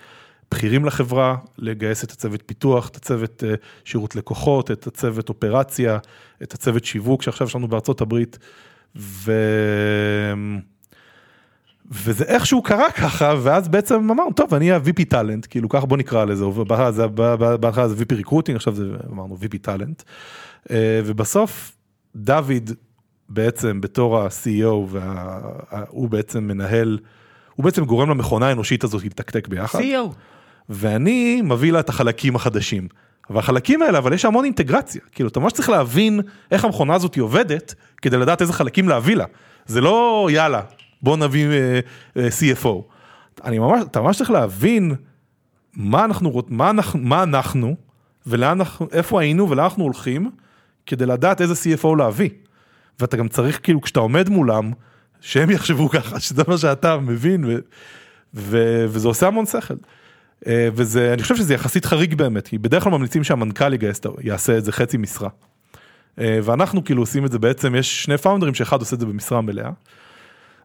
בכירים 0.52 0.86
לחברה, 0.86 1.36
לגייס 1.58 2.04
את 2.04 2.12
הצוות 2.12 2.44
פיתוח, 2.46 2.90
את 2.90 2.96
הצוות 2.96 3.44
אה, 3.48 3.54
שירות 3.86 4.16
לקוחות, 4.16 4.72
את 4.72 4.88
הצוות 4.88 5.30
אופרציה, 5.30 5.98
את 6.44 6.54
הצוות 6.54 6.86
שיווק 6.86 7.22
שעכשיו 7.22 7.48
יש 7.48 7.56
לנו 7.56 7.68
בארצות 7.68 8.02
הברית. 8.02 8.40
ו... 8.96 9.32
וזה 11.92 12.24
איכשהו 12.24 12.62
קרה 12.62 12.92
ככה, 12.92 13.34
ואז 13.42 13.68
בעצם 13.68 13.96
אמרנו, 13.96 14.34
טוב, 14.34 14.54
אני 14.54 14.72
ה-VP 14.72 15.06
Talent, 15.10 15.48
כאילו 15.50 15.70
ככה 15.70 15.86
בוא 15.86 15.98
נקרא 15.98 16.26
לזה, 16.26 16.46
בהתחלה 17.60 17.88
זה 17.88 18.04
VP 18.04 18.16
recruiting, 18.16 18.56
עכשיו 18.56 18.76
זה 18.76 18.84
אמרנו 19.12 19.38
VP 19.42 19.58
Talent. 19.62 20.04
אה, 20.72 21.02
ובסוף 21.06 21.72
דוד 22.16 22.72
בעצם 23.30 23.82
בתור 23.82 24.20
ה-CEO, 24.20 24.88
והוא 24.90 26.10
בעצם 26.10 26.44
מנהל, 26.44 27.00
הוא 27.56 27.64
בעצם 27.64 27.86
גורם 27.86 28.10
למכונה 28.10 28.48
האנושית 28.48 28.84
הזאת 28.84 29.04
להתקתק 29.04 29.48
ביחד. 29.48 29.80
CEO. 29.80 30.14
ואני 30.70 31.42
מביא 31.44 31.72
לה 31.72 31.80
את 31.80 31.90
החלקים 31.90 32.36
החדשים. 32.36 32.88
והחלקים 33.30 33.82
האלה, 33.82 33.98
אבל 33.98 34.14
יש 34.14 34.26
המון 34.26 34.46
אינטגרציה, 34.46 35.02
כאילו 35.12 35.30
אתה 35.30 35.40
ממש 35.40 35.54
צריך 35.54 35.70
להבין 35.70 36.22
איך 36.52 36.66
המכונה 36.66 36.96
הזאת 36.96 37.18
עובדת, 37.18 37.76
כדי 38.02 38.18
לדעת 38.18 38.42
איזה 38.42 38.54
חלקים 38.54 38.90
להביא 38.90 39.16
לה. 39.16 39.26
זה 39.66 39.82
לא 39.82 40.28
יאללה, 40.32 40.62
בוא 41.04 41.18
נביא 41.18 41.48
uh, 41.48 42.18
uh, 42.18 42.20
CFO. 42.20 42.70
אני 43.44 43.60
ממש, 43.60 43.84
אתה 43.92 44.02
ממש 44.02 44.18
צריך 44.18 44.32
להבין 44.32 44.96
מה 45.74 46.06
אנחנו, 46.06 46.42
מה 46.48 46.70
אנחנו, 46.70 47.00
מה 47.00 47.24
אנחנו 47.24 47.76
ולאן 48.28 48.60
אנחנו, 48.60 48.88
איפה 48.92 49.22
היינו 49.22 49.50
ולאן 49.50 49.64
אנחנו 49.64 49.84
הולכים, 49.84 50.32
כדי 50.86 51.06
לדעת 51.06 51.42
איזה 51.42 51.54
CFO 51.54 51.98
להביא. 51.98 52.30
ואתה 53.00 53.18
גם 53.18 53.28
צריך, 53.28 53.60
כאילו, 53.64 53.82
כשאתה 53.82 54.00
עומד 54.00 54.30
מולם, 54.30 54.72
שהם 55.22 55.50
יחשבו 55.50 55.90
ככה, 55.90 56.20
שזה 56.20 56.44
מה 56.48 56.58
שאתה 56.58 56.98
מבין, 56.98 57.46
ו, 57.46 57.58
ו, 58.34 58.86
וזה 58.90 59.08
עושה 59.08 59.28
המון 59.28 59.46
שכל. 59.46 59.74
Uh, 59.74 60.48
וזה, 60.74 61.14
אני 61.14 61.22
חושב 61.22 61.36
שזה 61.36 61.54
יחסית 61.54 61.86
חריג 61.86 62.16
באמת, 62.16 62.48
כי 62.48 62.58
בדרך 62.58 62.84
כלל 62.84 62.92
ממליצים 62.92 63.24
שהמנכ"ל 63.24 63.74
יגייס, 63.74 64.02
יעשה 64.22 64.58
את 64.58 64.66
זה 64.66 64.72
חצי 64.72 64.98
משרה. 64.98 65.30
ואנחנו 66.18 66.84
כאילו 66.84 67.02
עושים 67.02 67.26
את 67.26 67.32
זה 67.32 67.40
בעצם, 67.40 67.76
יש 67.76 68.04
שני 68.04 68.18
פאונדרים 68.18 68.54
שאחד 68.54 68.80
עושה 68.80 68.96
את 68.96 69.00
זה 69.00 69.06
במשרה 69.06 69.42
מלאה. 69.42 69.70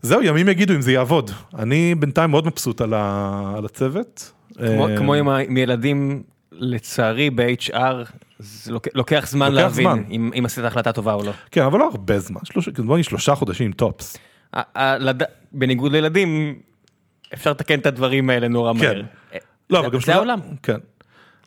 זהו, 0.06 0.22
ימים 0.22 0.48
יגידו 0.48 0.74
אם 0.74 0.80
זה 0.80 0.92
יעבוד. 0.92 1.30
אני 1.58 1.94
בינתיים 1.94 2.30
מאוד 2.30 2.46
מבסוט 2.46 2.80
על, 2.80 2.94
ה... 2.94 3.54
על 3.58 3.64
הצוות. 3.64 4.32
כמו, 4.56 4.86
כמו 4.98 5.14
עם, 5.14 5.28
ה... 5.28 5.36
עם 5.36 5.56
ילדים, 5.56 6.22
לצערי 6.52 7.30
ב-HR, 7.30 8.10
זה 8.38 8.72
לוק... 8.72 8.88
לוקח 8.94 9.26
זמן 9.28 9.52
לוקח 9.52 9.62
להבין 9.62 9.84
זמן. 9.84 10.02
אם, 10.10 10.30
אם 10.38 10.44
עשית 10.46 10.64
החלטה 10.64 10.92
טובה 10.92 11.12
או 11.12 11.22
לא. 11.22 11.32
כן, 11.50 11.62
אבל 11.62 11.78
לא 11.78 11.88
הרבה 11.90 12.18
זמן, 12.18 12.40
שלוש... 12.44 12.68
בוא 12.68 12.94
נגיד 12.94 13.04
שלושה 13.04 13.34
חודשים 13.34 13.72
טופס. 13.72 14.16
לד... 14.76 15.22
בניגוד 15.52 15.92
לילדים, 15.92 16.58
אפשר 17.34 17.50
לתקן 17.50 17.78
את 17.78 17.86
הדברים 17.86 18.30
האלה 18.30 18.48
נורא 18.48 18.72
כן. 18.72 18.78
מהר. 18.78 19.02
לא, 19.70 19.78
אבל 19.78 19.90
גם 19.90 20.00
זה 20.00 20.14
העולם. 20.14 20.40
כן. 20.62 20.76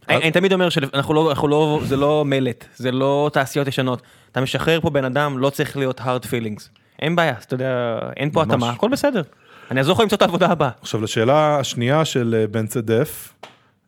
אני, 0.09 0.17
אני 0.17 0.31
תמיד 0.31 0.53
אומר 0.53 0.69
שאנחנו 0.69 1.13
לא, 1.13 1.29
אנחנו 1.29 1.47
לא, 1.47 1.81
זה 1.83 1.97
לא 1.97 2.23
מלט, 2.25 2.65
זה 2.75 2.91
לא 2.91 3.29
תעשיות 3.33 3.67
ישנות. 3.67 4.01
אתה 4.31 4.41
משחרר 4.41 4.81
פה 4.81 4.89
בן 4.89 5.05
אדם, 5.05 5.37
לא 5.37 5.49
צריך 5.49 5.77
להיות 5.77 5.99
hard 5.99 6.25
feelings. 6.25 6.78
אין 7.01 7.15
בעיה, 7.15 7.33
אתה 7.45 7.53
יודע, 7.53 7.99
אין 8.17 8.31
פה 8.31 8.43
התאמה, 8.43 8.69
הכל 8.69 8.89
בסדר. 8.89 9.21
אני 9.71 9.79
אעזור 9.79 9.95
לך 9.95 10.01
למצוא 10.01 10.15
את 10.15 10.21
העבודה 10.21 10.47
הבאה. 10.47 10.69
עכשיו 10.81 11.01
לשאלה 11.01 11.59
השנייה 11.59 12.05
של 12.05 12.35
אה, 12.39 12.47
בן 12.47 12.67
צדף, 12.67 13.33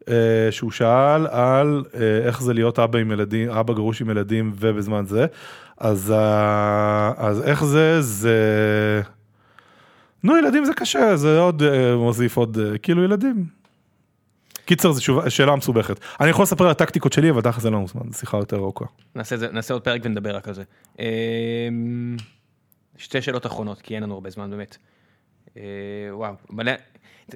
אה, 0.09 0.13
שהוא 0.51 0.71
שאל 0.71 1.27
על 1.27 1.83
אה, 1.93 2.27
איך 2.27 2.41
זה 2.41 2.53
להיות 2.53 2.79
אבא 2.79 2.99
עם 2.99 3.11
ילדים, 3.11 3.49
אבא 3.49 3.73
גרוש 3.73 4.01
עם 4.01 4.09
ילדים 4.09 4.51
ובזמן 4.59 5.05
זה, 5.05 5.25
אז, 5.77 6.13
אז 7.17 7.41
איך 7.41 7.63
זה, 7.63 8.01
זה... 8.01 9.01
נו 10.23 10.37
ילדים 10.37 10.65
זה 10.65 10.73
קשה, 10.73 11.15
זה 11.15 11.39
עוד 11.39 11.63
מוסיף 11.95 12.37
עוד, 12.37 12.57
כאילו 12.81 13.03
ילדים. 13.03 13.45
קיצר 14.65 14.91
זו 14.91 15.01
שאלה 15.29 15.55
מסובכת. 15.55 15.99
אני 16.19 16.29
יכול 16.29 16.43
לספר 16.43 16.63
על 16.63 16.71
הטקטיקות 16.71 17.13
שלי 17.13 17.29
אבל 17.29 17.41
תכף 17.41 17.61
זה 17.61 17.69
לא 17.69 17.85
זמן, 17.87 18.11
שיחה 18.13 18.37
יותר 18.37 18.57
ארוכה. 18.57 18.85
נעשה 19.15 19.73
עוד 19.73 19.81
פרק 19.81 20.01
ונדבר 20.03 20.35
רק 20.35 20.47
על 20.47 20.53
זה. 20.53 20.63
שתי 23.01 23.21
שאלות 23.21 23.45
אחרונות, 23.45 23.81
כי 23.81 23.95
אין 23.95 24.03
לנו 24.03 24.13
הרבה 24.13 24.29
זמן 24.29 24.49
באמת. 24.49 24.77
אה, 25.57 25.61
וואו, 26.11 26.33
מלא, 26.49 26.71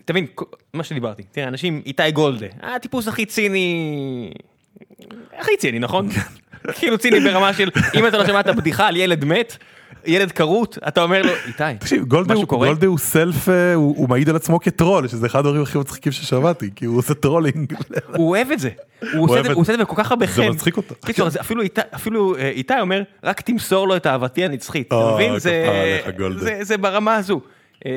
תבין, 0.05 0.27
מה 0.73 0.83
שדיברתי, 0.83 1.23
תראה, 1.23 1.47
אנשים, 1.47 1.81
איתי 1.85 2.11
גולדה, 2.11 2.47
הטיפוס 2.61 3.07
הכי 3.07 3.25
ציני, 3.25 4.31
הכי 5.37 5.57
ציני, 5.57 5.79
נכון? 5.79 6.09
כאילו 6.79 6.97
ציני 6.97 7.19
ברמה 7.19 7.53
של, 7.53 7.69
אם 7.95 8.07
אתה 8.07 8.17
לא 8.17 8.25
שמעת 8.25 8.47
בדיחה 8.47 8.87
על 8.87 8.97
ילד 8.97 9.25
מת, 9.25 9.57
ילד 10.05 10.31
כרות, 10.31 10.77
אתה 10.87 11.03
אומר 11.03 11.21
לו, 11.21 11.31
איתי, 11.47 11.63
תקשיב, 11.79 12.05
גולדה 12.05 12.87
הוא 12.87 12.97
self, 12.97 13.49
אה, 13.49 13.73
הוא 13.73 14.09
מעיד 14.09 14.29
על 14.29 14.35
עצמו 14.35 14.59
כטרול, 14.59 15.07
שזה 15.07 15.25
אחד 15.25 15.39
הדברים 15.39 15.61
הכי 15.61 15.77
מצחיקים 15.77 16.11
ששמעתי, 16.11 16.69
כי 16.75 16.85
הוא 16.85 16.97
עושה 16.97 17.13
trolling. 17.13 17.73
הוא 18.17 18.29
אוהב 18.29 18.51
את 18.51 18.59
זה, 18.59 18.69
הוא 19.13 19.29
עושה 19.29 19.73
את 19.73 19.77
זה 19.77 19.83
בכל 19.83 19.95
כך 19.95 20.11
הרבה 20.11 20.27
חן. 20.27 20.33
זה 20.33 20.49
מצחיק 20.49 20.77
אותו. 20.77 20.95
קיצור, 21.05 21.27
אפילו 21.95 22.35
אה, 22.35 22.49
איתי 22.49 22.79
אומר, 22.81 23.03
רק 23.23 23.41
תמסור 23.41 23.87
לו 23.87 23.95
את 23.95 24.07
אהבתי 24.07 24.45
הנצחית, 24.45 24.87
אתה 24.87 25.11
מבין? 25.13 25.33
זה 26.61 26.77
ברמה 26.77 27.15
הזו. 27.15 27.41
אה, 27.85 27.91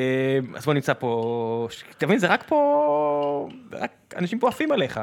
אז 0.54 0.64
בוא 0.64 0.74
נמצא 0.74 0.92
פה, 0.92 1.68
אתה 1.98 2.06
מבין, 2.06 2.18
זה 2.18 2.26
רק 2.26 2.44
פה, 2.48 3.48
רק 3.72 3.90
אנשים 4.16 4.38
פה 4.38 4.48
עפים 4.48 4.72
עליך. 4.72 5.00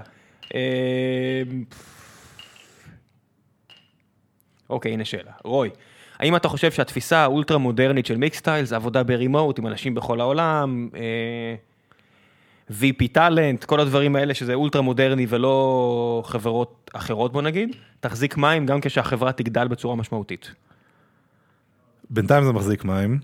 אוקיי, 4.70 4.94
הנה 4.94 5.06
שאלה. 5.06 5.32
רוי, 5.44 5.70
האם 6.20 6.36
אתה 6.36 6.48
חושב 6.48 6.72
שהתפיסה 6.72 7.18
האולטרה 7.18 7.58
מודרנית 7.58 8.06
של 8.06 8.18
מיקסטייל 8.18 8.66
זה 8.66 8.76
עבודה 8.76 9.04
ברימוט 9.04 9.60
עם 9.60 9.68
אנשים 9.68 9.96
בכל 9.96 10.20
העולם, 10.22 10.90
אה, 10.96 11.56
VP 12.72 13.08
טאלנט, 13.12 13.64
כל 13.64 13.80
הדברים 13.80 14.16
האלה 14.16 14.34
שזה 14.34 14.54
אולטרה 14.54 14.82
מודרני 14.82 15.26
ולא 15.30 16.24
חברות 16.26 16.92
אחרות 16.94 17.34
בוא 17.34 17.42
נגיד, 17.42 17.76
תחזיק 18.00 18.38
מים 18.38 18.66
גם 18.66 18.82
כשהחברה 18.82 19.32
תגדל 19.32 19.68
בצורה 19.68 19.96
משמעותית. 19.96 20.52
בינתיים 22.10 22.44
זה 22.44 22.52
מחזיק 22.52 22.86
מים, 22.86 23.20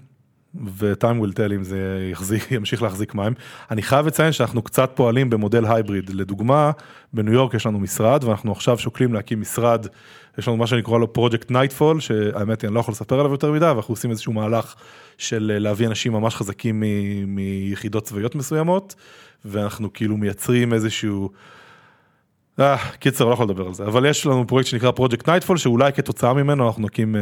ו-time 0.55 1.23
will 1.23 1.33
tell 1.33 1.53
אם 1.55 1.63
זה 1.63 2.09
יחזיק, 2.11 2.51
ימשיך 2.51 2.83
להחזיק 2.83 3.15
מים. 3.15 3.33
אני 3.71 3.81
חייב 3.81 4.07
לציין 4.07 4.31
שאנחנו 4.31 4.61
קצת 4.61 4.91
פועלים 4.95 5.29
במודל 5.29 5.65
הייבריד. 5.65 6.09
לדוגמה, 6.09 6.71
בניו 7.13 7.33
יורק 7.33 7.53
יש 7.53 7.65
לנו 7.65 7.79
משרד, 7.79 8.23
ואנחנו 8.23 8.51
עכשיו 8.51 8.77
שוקלים 8.77 9.13
להקים 9.13 9.41
משרד, 9.41 9.87
יש 10.37 10.47
לנו 10.47 10.57
מה 10.57 10.67
שאני 10.67 10.81
קורא 10.81 10.99
לו 10.99 11.13
פרויקט 11.13 11.51
Nightfall, 11.51 11.99
שהאמת 11.99 12.61
היא 12.61 12.67
אני 12.67 12.75
לא 12.75 12.79
יכול 12.79 12.91
לספר 12.91 13.19
עליו 13.19 13.31
יותר 13.31 13.51
מדי, 13.51 13.65
אבל 13.65 13.75
אנחנו 13.75 13.91
עושים 13.91 14.11
איזשהו 14.11 14.33
מהלך 14.33 14.75
של 15.17 15.57
להביא 15.59 15.87
אנשים 15.87 16.13
ממש 16.13 16.35
חזקים 16.35 16.83
מיחידות 17.27 18.03
צבאיות 18.03 18.35
מסוימות, 18.35 18.95
ואנחנו 19.45 19.93
כאילו 19.93 20.17
מייצרים 20.17 20.73
איזשהו... 20.73 21.29
אה, 22.61 22.77
קיצר, 22.99 23.25
לא 23.25 23.33
יכול 23.33 23.45
לדבר 23.45 23.67
על 23.67 23.73
זה, 23.73 23.83
אבל 23.83 24.05
יש 24.05 24.25
לנו 24.25 24.47
פרויקט 24.47 24.69
שנקרא 24.69 24.91
פרויקט 24.91 25.29
Nightfall, 25.29 25.57
שאולי 25.57 25.93
כתוצאה 25.93 26.33
ממנו 26.33 26.67
אנחנו 26.67 26.81
נקים 26.83 27.15
אה, 27.15 27.21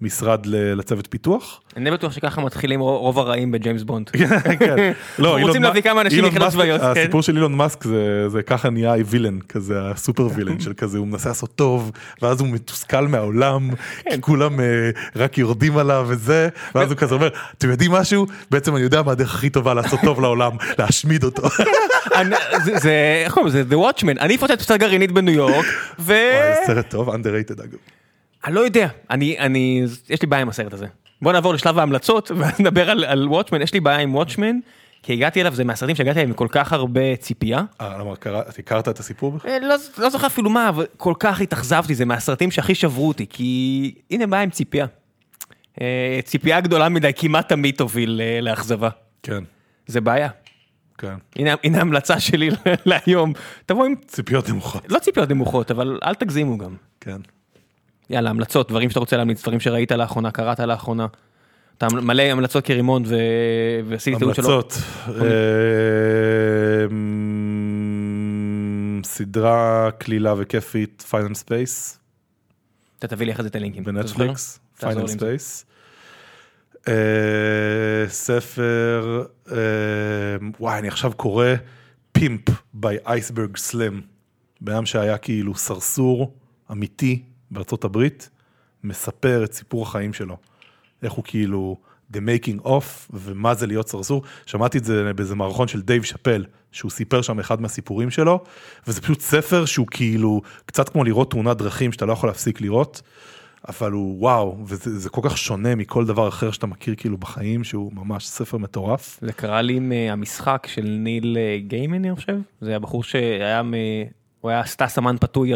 משרד 0.00 0.40
לצוות 0.46 1.06
פיתוח. 1.10 1.60
אני 1.76 1.90
בטוח 1.90 2.12
שככה 2.12 2.40
מתחילים 2.40 2.80
רוב 2.80 3.18
הרעים 3.18 3.50
בג'יימס 3.52 3.82
בונד. 3.82 4.10
כן. 4.58 4.92
לא, 5.18 5.38
רוצים 5.42 5.62
להביא 5.62 5.82
כמה 5.82 6.00
אנשים 6.00 6.24
מאסק- 6.24 6.48
צבאיות, 6.50 6.80
כן. 6.80 6.86
הסיפור 6.86 7.22
של 7.22 7.36
אילון 7.36 7.54
מאסק 7.54 7.84
זה, 7.84 8.28
זה 8.28 8.42
ככה 8.42 8.70
נהיה 8.70 8.94
וילן 9.06 9.38
כזה 9.48 9.80
הסופר 9.90 10.28
וילן 10.34 10.60
של 10.60 10.72
כזה 10.76 10.98
הוא 10.98 11.06
מנסה 11.06 11.28
לעשות 11.28 11.50
טוב 11.54 11.90
ואז 12.22 12.40
הוא 12.40 12.48
מתוסכל 12.48 13.06
מהעולם 13.08 13.70
כן. 14.04 14.10
כי 14.10 14.20
כולם 14.20 14.60
אה, 14.60 14.64
רק 15.16 15.38
יורדים 15.38 15.76
עליו 15.78 16.04
וזה 16.08 16.48
ואז 16.74 16.90
הוא 16.90 16.98
כזה 16.98 17.14
אומר 17.14 17.28
אתם 17.58 17.70
יודעים 17.70 17.90
משהו 17.92 18.26
בעצם 18.50 18.74
אני 18.76 18.82
יודע 18.82 19.02
מה 19.02 19.12
הדרך 19.12 19.34
הכי 19.34 19.50
טובה 19.50 19.74
לעשות 19.74 20.00
טוב 20.04 20.20
לעולם 20.20 20.52
להשמיד 20.78 21.24
אותו. 21.24 21.42
זה- 22.76 23.22
איך 23.24 23.32
קוראים 23.34 23.46
לזה? 23.48 23.64
The 23.70 23.74
Watchmen, 23.74 24.20
אני 24.20 24.36
אפוצץ 24.36 24.62
פצצה 24.70 24.78
גרעינית 24.78 25.12
בניו 25.12 25.34
יורק, 25.34 25.66
ו... 25.98 26.12
וואי, 26.12 26.54
זה 26.54 26.60
סרט 26.66 26.90
טוב 26.90 27.08
underrated 27.08 27.64
אגב. 27.64 27.78
אני 28.44 28.54
לא 28.54 28.60
יודע, 28.60 28.88
אני, 29.10 29.38
אני, 29.38 29.82
יש 30.10 30.22
לי 30.22 30.28
בעיה 30.28 30.42
עם 30.42 30.48
הסרט 30.48 30.72
הזה. 30.72 30.86
בוא 31.22 31.32
נעבור 31.32 31.54
לשלב 31.54 31.78
ההמלצות 31.78 32.30
ונדבר 32.58 32.90
על, 32.90 33.04
על 33.04 33.28
וואטשמן, 33.28 33.62
יש 33.62 33.74
לי 33.74 33.80
בעיה 33.80 33.98
עם 33.98 34.14
וואטשמן, 34.14 34.56
כי 35.02 35.12
הגעתי 35.12 35.40
אליו, 35.40 35.54
זה 35.54 35.64
מהסרטים 35.64 35.96
שהגעתי 35.96 36.18
אליהם 36.18 36.28
עם 36.30 36.34
כל 36.34 36.46
כך 36.50 36.72
הרבה 36.72 37.16
ציפייה. 37.16 37.62
אה, 37.80 37.98
למה 37.98 38.16
קרא- 38.16 38.40
את 38.48 38.58
הכרת 38.58 38.88
את 38.88 38.98
הסיפור 38.98 39.32
בכלל? 39.32 39.50
אה, 39.50 39.58
לא, 39.58 39.74
לא 39.98 40.08
זוכר 40.10 40.26
אפילו 40.26 40.50
מה, 40.50 40.68
אבל 40.68 40.86
כל 40.96 41.14
כך 41.20 41.40
התאכזבתי, 41.40 41.94
זה 41.94 42.04
מהסרטים 42.04 42.50
שהכי 42.50 42.74
שברו 42.74 43.08
אותי, 43.08 43.26
כי 43.30 43.94
הנה 44.10 44.26
בעיה 44.26 44.42
עם 44.42 44.50
ציפייה. 44.50 44.86
אה, 45.80 46.20
ציפייה 46.24 46.60
גדולה 46.60 46.88
מדי 46.88 47.10
כמעט 47.16 47.48
תמיד 47.48 47.74
תוביל 47.74 48.20
אה, 48.24 48.40
לאכזבה. 48.40 48.88
כן, 49.22 49.44
זה 49.86 50.00
בעיה. 50.00 50.28
כן. 51.00 51.14
הנה, 51.36 51.54
הנה 51.64 51.78
ההמלצה 51.78 52.20
שלי 52.20 52.50
להיום. 52.86 53.32
תבוא 53.66 53.86
עם, 53.86 53.94
ציפיות 54.06 54.48
נמוכות. 54.48 54.82
לא 54.88 54.98
ציפיות 54.98 55.30
נמוכות, 55.30 55.70
אבל 55.70 55.98
אל 56.04 56.14
תגזימו 56.14 56.58
גם. 56.58 56.76
כן. 57.00 57.20
יאללה, 58.10 58.30
המלצות, 58.30 58.68
דברים 58.68 58.90
שאתה 58.90 59.00
רוצה 59.00 59.16
להמליץ, 59.16 59.42
דברים 59.42 59.60
שראית 59.60 59.92
לאחרונה, 59.92 60.30
קראת 60.30 60.60
לאחרונה. 60.60 61.06
אתה 61.78 61.86
מלא 62.02 62.22
המלצות 62.22 62.64
כרימון 62.64 63.02
ו... 63.06 63.16
ועשיתי 63.88 64.20
טעות 64.20 64.34
שלו. 64.34 64.52
המלצות. 64.52 64.74
אמ, 66.90 69.00
סדרה 69.04 69.90
קלילה 69.98 70.34
וכיפית, 70.38 71.04
Final 71.10 71.34
Space, 71.34 71.98
אתה 72.98 73.08
תביא 73.08 73.26
לי 73.26 73.32
אחרי 73.32 73.42
זה 73.42 73.48
את 73.48 73.56
הלינקים. 73.56 73.84
בנטפליקס, 73.84 74.60
Final. 74.80 75.06
Space. 75.06 75.66
ספר, 78.08 79.24
אה, 79.52 79.56
וואי, 80.60 80.78
אני 80.78 80.88
עכשיו 80.88 81.12
קורא 81.16 81.46
Pimp 82.12 82.48
by 82.82 82.88
אייסברג 83.06 83.56
סלים, 83.56 84.00
בן 84.60 84.72
אדם 84.72 84.86
שהיה 84.86 85.18
כאילו 85.18 85.54
סרסור 85.54 86.34
אמיתי 86.72 87.22
בארצות 87.50 87.84
הברית, 87.84 88.30
מספר 88.84 89.44
את 89.44 89.52
סיפור 89.52 89.82
החיים 89.82 90.12
שלו. 90.12 90.36
איך 91.02 91.12
הוא 91.12 91.24
כאילו, 91.24 91.76
the 92.12 92.16
making 92.16 92.66
of, 92.66 92.84
ומה 93.10 93.54
זה 93.54 93.66
להיות 93.66 93.88
סרסור. 93.88 94.22
שמעתי 94.46 94.78
את 94.78 94.84
זה 94.84 95.12
באיזה 95.12 95.34
מערכון 95.34 95.68
של 95.68 95.80
דייב 95.80 96.02
שאפל, 96.02 96.44
שהוא 96.72 96.90
סיפר 96.90 97.22
שם 97.22 97.40
אחד 97.40 97.60
מהסיפורים 97.60 98.10
שלו, 98.10 98.44
וזה 98.86 99.00
פשוט 99.00 99.20
ספר 99.20 99.64
שהוא 99.64 99.86
כאילו, 99.90 100.42
קצת 100.66 100.88
כמו 100.88 101.04
לראות 101.04 101.30
תאונת 101.30 101.56
דרכים 101.56 101.92
שאתה 101.92 102.06
לא 102.06 102.12
יכול 102.12 102.28
להפסיק 102.28 102.60
לראות, 102.60 103.02
אבל 103.68 103.92
הוא 103.92 104.20
וואו, 104.20 104.56
וזה 104.66 104.98
זה 104.98 105.10
כל 105.10 105.20
כך 105.24 105.38
שונה 105.38 105.74
מכל 105.74 106.06
דבר 106.06 106.28
אחר 106.28 106.50
שאתה 106.50 106.66
מכיר 106.66 106.94
כאילו 106.96 107.18
בחיים, 107.18 107.64
שהוא 107.64 107.92
ממש 107.94 108.28
ספר 108.28 108.58
מטורף. 108.58 109.18
זה 109.22 109.32
קרה 109.32 109.62
לי 109.62 109.76
עם 109.76 109.92
אה, 109.92 110.12
המשחק 110.12 110.66
של 110.70 110.84
ניל 110.84 111.38
אה, 111.40 111.58
גיימן, 111.66 112.04
אני 112.04 112.14
חושב. 112.14 112.36
זה 112.60 112.76
הבחור 112.76 113.04
שהיה, 113.04 113.62
מ... 113.62 113.74
הוא 114.40 114.50
היה 114.50 114.64
סטס 114.64 114.98
אמן 114.98 115.16
פתוי 115.20 115.52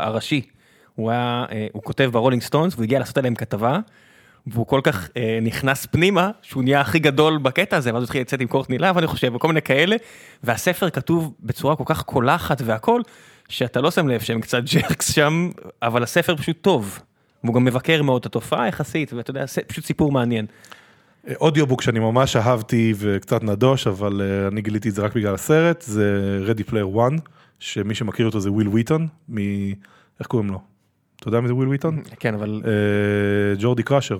הראשי. 0.00 0.42
הוא 0.94 1.10
היה, 1.10 1.44
אה, 1.52 1.66
הוא 1.72 1.82
כותב 1.82 2.10
ברולינג 2.12 2.42
סטונס, 2.42 2.74
והוא 2.74 2.84
הגיע 2.84 2.98
לעשות 2.98 3.18
עליהם 3.18 3.34
כתבה. 3.34 3.78
והוא 4.46 4.66
כל 4.66 4.80
כך 4.84 5.08
אה, 5.16 5.38
נכנס 5.42 5.86
פנימה, 5.86 6.30
שהוא 6.42 6.62
נהיה 6.62 6.80
הכי 6.80 6.98
גדול 6.98 7.38
בקטע 7.38 7.76
הזה, 7.76 7.90
ואז 7.94 8.02
הוא 8.02 8.04
התחיל 8.04 8.20
לצאת 8.20 8.40
עם 8.40 8.48
קורטני 8.48 8.78
לאב, 8.78 8.98
אני 8.98 9.06
חושב, 9.06 9.34
וכל 9.34 9.48
מיני 9.48 9.62
כאלה. 9.62 9.96
והספר 10.44 10.90
כתוב 10.90 11.34
בצורה 11.40 11.76
כל 11.76 11.84
כך 11.86 12.02
קולחת 12.02 12.62
והכל, 12.64 13.00
שאתה 13.48 13.80
לא 13.80 13.90
שם 13.90 14.08
לב 14.08 14.20
שהם 14.20 14.40
קצת 14.40 14.62
jerks 14.74 15.14
שם, 15.14 15.50
אבל 15.82 16.02
הספר 16.02 16.36
פשוט 16.36 16.56
טוב. 16.60 16.98
והוא 17.44 17.54
גם 17.54 17.64
מבקר 17.64 18.02
מאוד 18.02 18.20
את 18.20 18.26
התופעה 18.26 18.68
יחסית, 18.68 19.12
ואתה 19.12 19.30
יודע, 19.30 19.46
זה 19.46 19.60
פשוט 19.66 19.84
סיפור 19.84 20.12
מעניין. 20.12 20.46
audiobook 21.40 21.82
שאני 21.82 21.98
ממש 21.98 22.36
אהבתי 22.36 22.94
וקצת 22.96 23.42
נדוש, 23.42 23.86
אבל 23.86 24.22
אה, 24.24 24.48
אני 24.48 24.62
גיליתי 24.62 24.88
את 24.88 24.94
זה 24.94 25.02
רק 25.02 25.14
בגלל 25.14 25.34
הסרט, 25.34 25.80
זה 25.82 26.38
Ready 26.46 26.70
Player 26.70 26.96
One, 26.96 27.20
שמי 27.58 27.94
שמכיר 27.94 28.26
אותו 28.26 28.40
זה 28.40 28.50
וויל 28.50 28.68
וויטון, 28.68 29.08
מ... 29.28 29.38
איך 30.20 30.26
קוראים 30.26 30.50
לו? 30.50 30.60
אתה 31.16 31.28
יודע 31.28 31.40
מי 31.40 31.48
זה 31.48 31.54
וויל 31.54 31.68
וויטון? 31.68 32.02
כן, 32.20 32.34
אבל... 32.34 32.62
אה, 32.64 33.54
ג'ורדי 33.58 33.82
קראשר, 33.82 34.18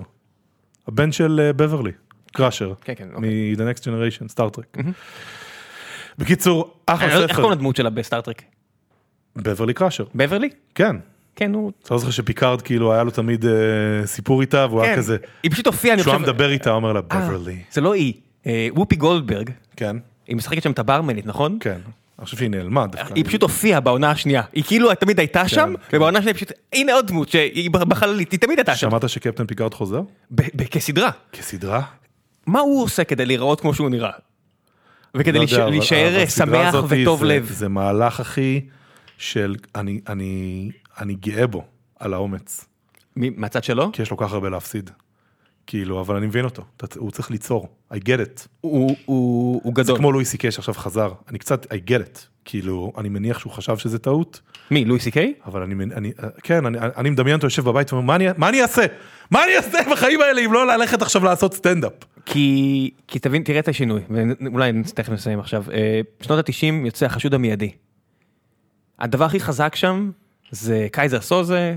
הבן 0.87 1.11
של 1.11 1.39
אה, 1.43 1.53
בברלי, 1.53 1.91
קראשר, 2.33 2.73
כן, 2.81 2.93
כן, 2.97 3.07
אוקיי. 3.13 3.55
מ-The 3.55 3.59
Next 3.59 3.81
Generation, 3.81 4.27
סטארטרק. 4.27 4.77
בקיצור, 6.17 6.73
אחלה 6.85 7.07
איך 7.07 7.31
ספר, 7.31 7.35
קוראים 7.35 7.51
לדמות 7.51 7.75
שלה 7.75 7.89
בסטארטרק? 7.89 8.41
בברלי 9.35 9.73
קראשר, 9.73 10.05
בברלי? 10.15 10.49
כן. 10.75 10.95
כן, 11.35 11.53
הוא... 11.53 11.71
אתה 11.83 11.93
לא 11.93 11.99
זוכר 11.99 12.11
שפיקארד 12.11 12.61
כאילו 12.61 12.93
היה 12.93 13.03
לו 13.03 13.11
תמיד 13.11 13.45
אה, 13.45 13.51
סיפור 14.05 14.41
איתה 14.41 14.65
והוא 14.69 14.81
היה 14.81 14.93
כן. 14.93 14.97
כזה, 14.97 15.17
היא 15.43 15.51
פשוט 15.51 15.67
הופיעה, 15.67 15.93
אני 15.93 16.01
כשהוא 16.01 16.13
חושב... 16.13 16.23
היה 16.23 16.33
מדבר 16.33 16.51
איתה 16.51 16.71
אומר 16.71 16.93
לה 16.93 17.01
אה, 17.11 17.19
בברלי, 17.19 17.57
זה 17.71 17.81
לא 17.81 17.93
היא. 17.93 18.13
אה, 18.47 18.67
וופי 18.71 18.95
גולדברג, 18.95 19.49
כן, 19.75 19.95
היא 20.27 20.35
משחקת 20.35 20.63
שם 20.63 20.71
את 20.71 20.79
הברמנית, 20.79 21.25
נכון? 21.25 21.57
כן, 21.59 21.79
אני 22.19 22.25
חושב 22.25 22.37
שהיא 22.37 22.49
נעלמה 22.49 22.87
דווקא. 22.87 23.13
היא 23.15 23.25
פשוט 23.25 23.41
הופיעה 23.41 23.79
בעונה 23.79 24.11
השנייה. 24.11 24.41
היא 24.53 24.63
כאילו 24.63 24.95
תמיד 24.95 25.19
הייתה 25.19 25.47
שם, 25.47 25.73
כן. 25.89 25.97
ובעונה 25.97 26.19
השנייה 26.19 26.33
פשוט... 26.33 26.51
הנה 26.73 26.93
עוד 26.93 27.07
דמות 27.07 27.29
שהיא 27.29 27.71
בחללית, 27.71 28.31
היא 28.31 28.39
תמיד 28.39 28.59
הייתה 28.59 28.75
שם. 28.75 28.89
שמעת 28.89 29.09
שקפטן 29.09 29.45
פיקארד 29.45 29.73
חוזר? 29.73 30.01
כסדרה. 30.71 31.09
כסדרה? 31.31 31.81
מה 32.45 32.59
הוא 32.59 32.83
עושה 32.83 33.03
כדי 33.03 33.25
להיראות 33.25 33.61
כמו 33.61 33.73
שהוא 33.73 33.89
נראה? 33.89 34.11
וכדי 35.15 35.39
לא 35.39 35.69
להישאר 35.69 36.25
שמח 36.25 36.75
וטוב 36.87 37.23
לב. 37.23 37.49
זה 37.51 37.67
מהלך 37.67 38.19
אחי 38.19 38.61
של 39.17 39.55
אני, 39.75 40.71
אני, 40.99 41.15
גאה 41.15 41.47
בו 41.47 41.63
על 41.99 42.13
האומץ, 42.13 42.65
מ- 43.15 43.41
מהצד 43.41 43.63
שלו? 43.63 43.91
כי 43.93 44.01
יש 44.01 44.11
לו 44.11 44.17
כל 44.17 44.25
כך 44.27 44.33
הרבה 44.33 44.49
להפסיד. 44.49 44.89
כאילו, 45.67 46.01
אבל 46.01 46.15
אני 46.15 46.27
מבין 46.27 46.45
אותו, 46.45 46.63
הוא 46.97 47.11
צריך 47.11 47.31
ליצור, 47.31 47.67
I 47.93 47.97
get 47.97 47.99
it. 47.99 48.47
הוא- 48.61 48.95
הוא 49.05 49.61
הוא 49.63 49.73
זה 49.75 49.83
גדול. 49.83 49.97
כמו 49.97 50.11
לואי 50.11 50.25
סי 50.25 50.37
קיי 50.37 50.51
שעכשיו 50.51 50.73
חזר, 50.73 51.11
אני 51.29 51.39
קצת, 51.39 51.65
I 51.65 51.89
get 51.89 52.01
it. 52.15 52.19
כאילו, 52.45 52.93
אני 52.97 53.09
מניח 53.09 53.39
שהוא 53.39 53.51
חשב 53.53 53.77
שזה 53.77 53.99
טעות, 53.99 54.41
מי, 54.71 54.85
לואי 54.85 54.99
סי 54.99 55.11
קיי? 55.11 55.33
אבל 55.45 55.61
אני, 55.61 55.75
אני 55.95 56.11
כן, 56.43 56.65
אני, 56.65 56.77
אני 56.97 57.09
מדמיין 57.09 57.35
אותו 57.35 57.45
יושב 57.47 57.63
בבית 57.65 57.93
ואומר, 57.93 58.05
מה 58.07 58.15
אני, 58.15 58.25
מה 58.37 58.49
אני 58.49 58.61
אעשה? 58.61 58.85
מה 59.31 59.43
אני 59.43 59.57
אעשה 59.57 59.77
בחיים 59.91 60.21
האלה 60.21 60.41
אם 60.45 60.53
לא 60.53 60.67
ללכת 60.67 61.01
עכשיו 61.01 61.23
לעשות 61.25 61.53
סטנדאפ? 61.53 61.93
כי, 62.25 62.91
כי 63.07 63.19
תבין, 63.19 63.43
תראה 63.43 63.59
את 63.59 63.67
השינוי, 63.67 64.01
ואולי 64.09 64.71
תכף 64.95 65.09
נסיים 65.09 65.39
עכשיו. 65.39 65.63
אה, 65.73 66.01
בשנות 66.21 66.49
ה-90 66.49 66.85
יוצא 66.85 67.05
החשוד 67.05 67.33
המיידי. 67.33 67.71
הדבר 68.99 69.25
הכי 69.25 69.39
חזק 69.39 69.75
שם 69.75 70.11
זה 70.51 70.87
קייזר 70.91 71.21
סוזה, 71.21 71.75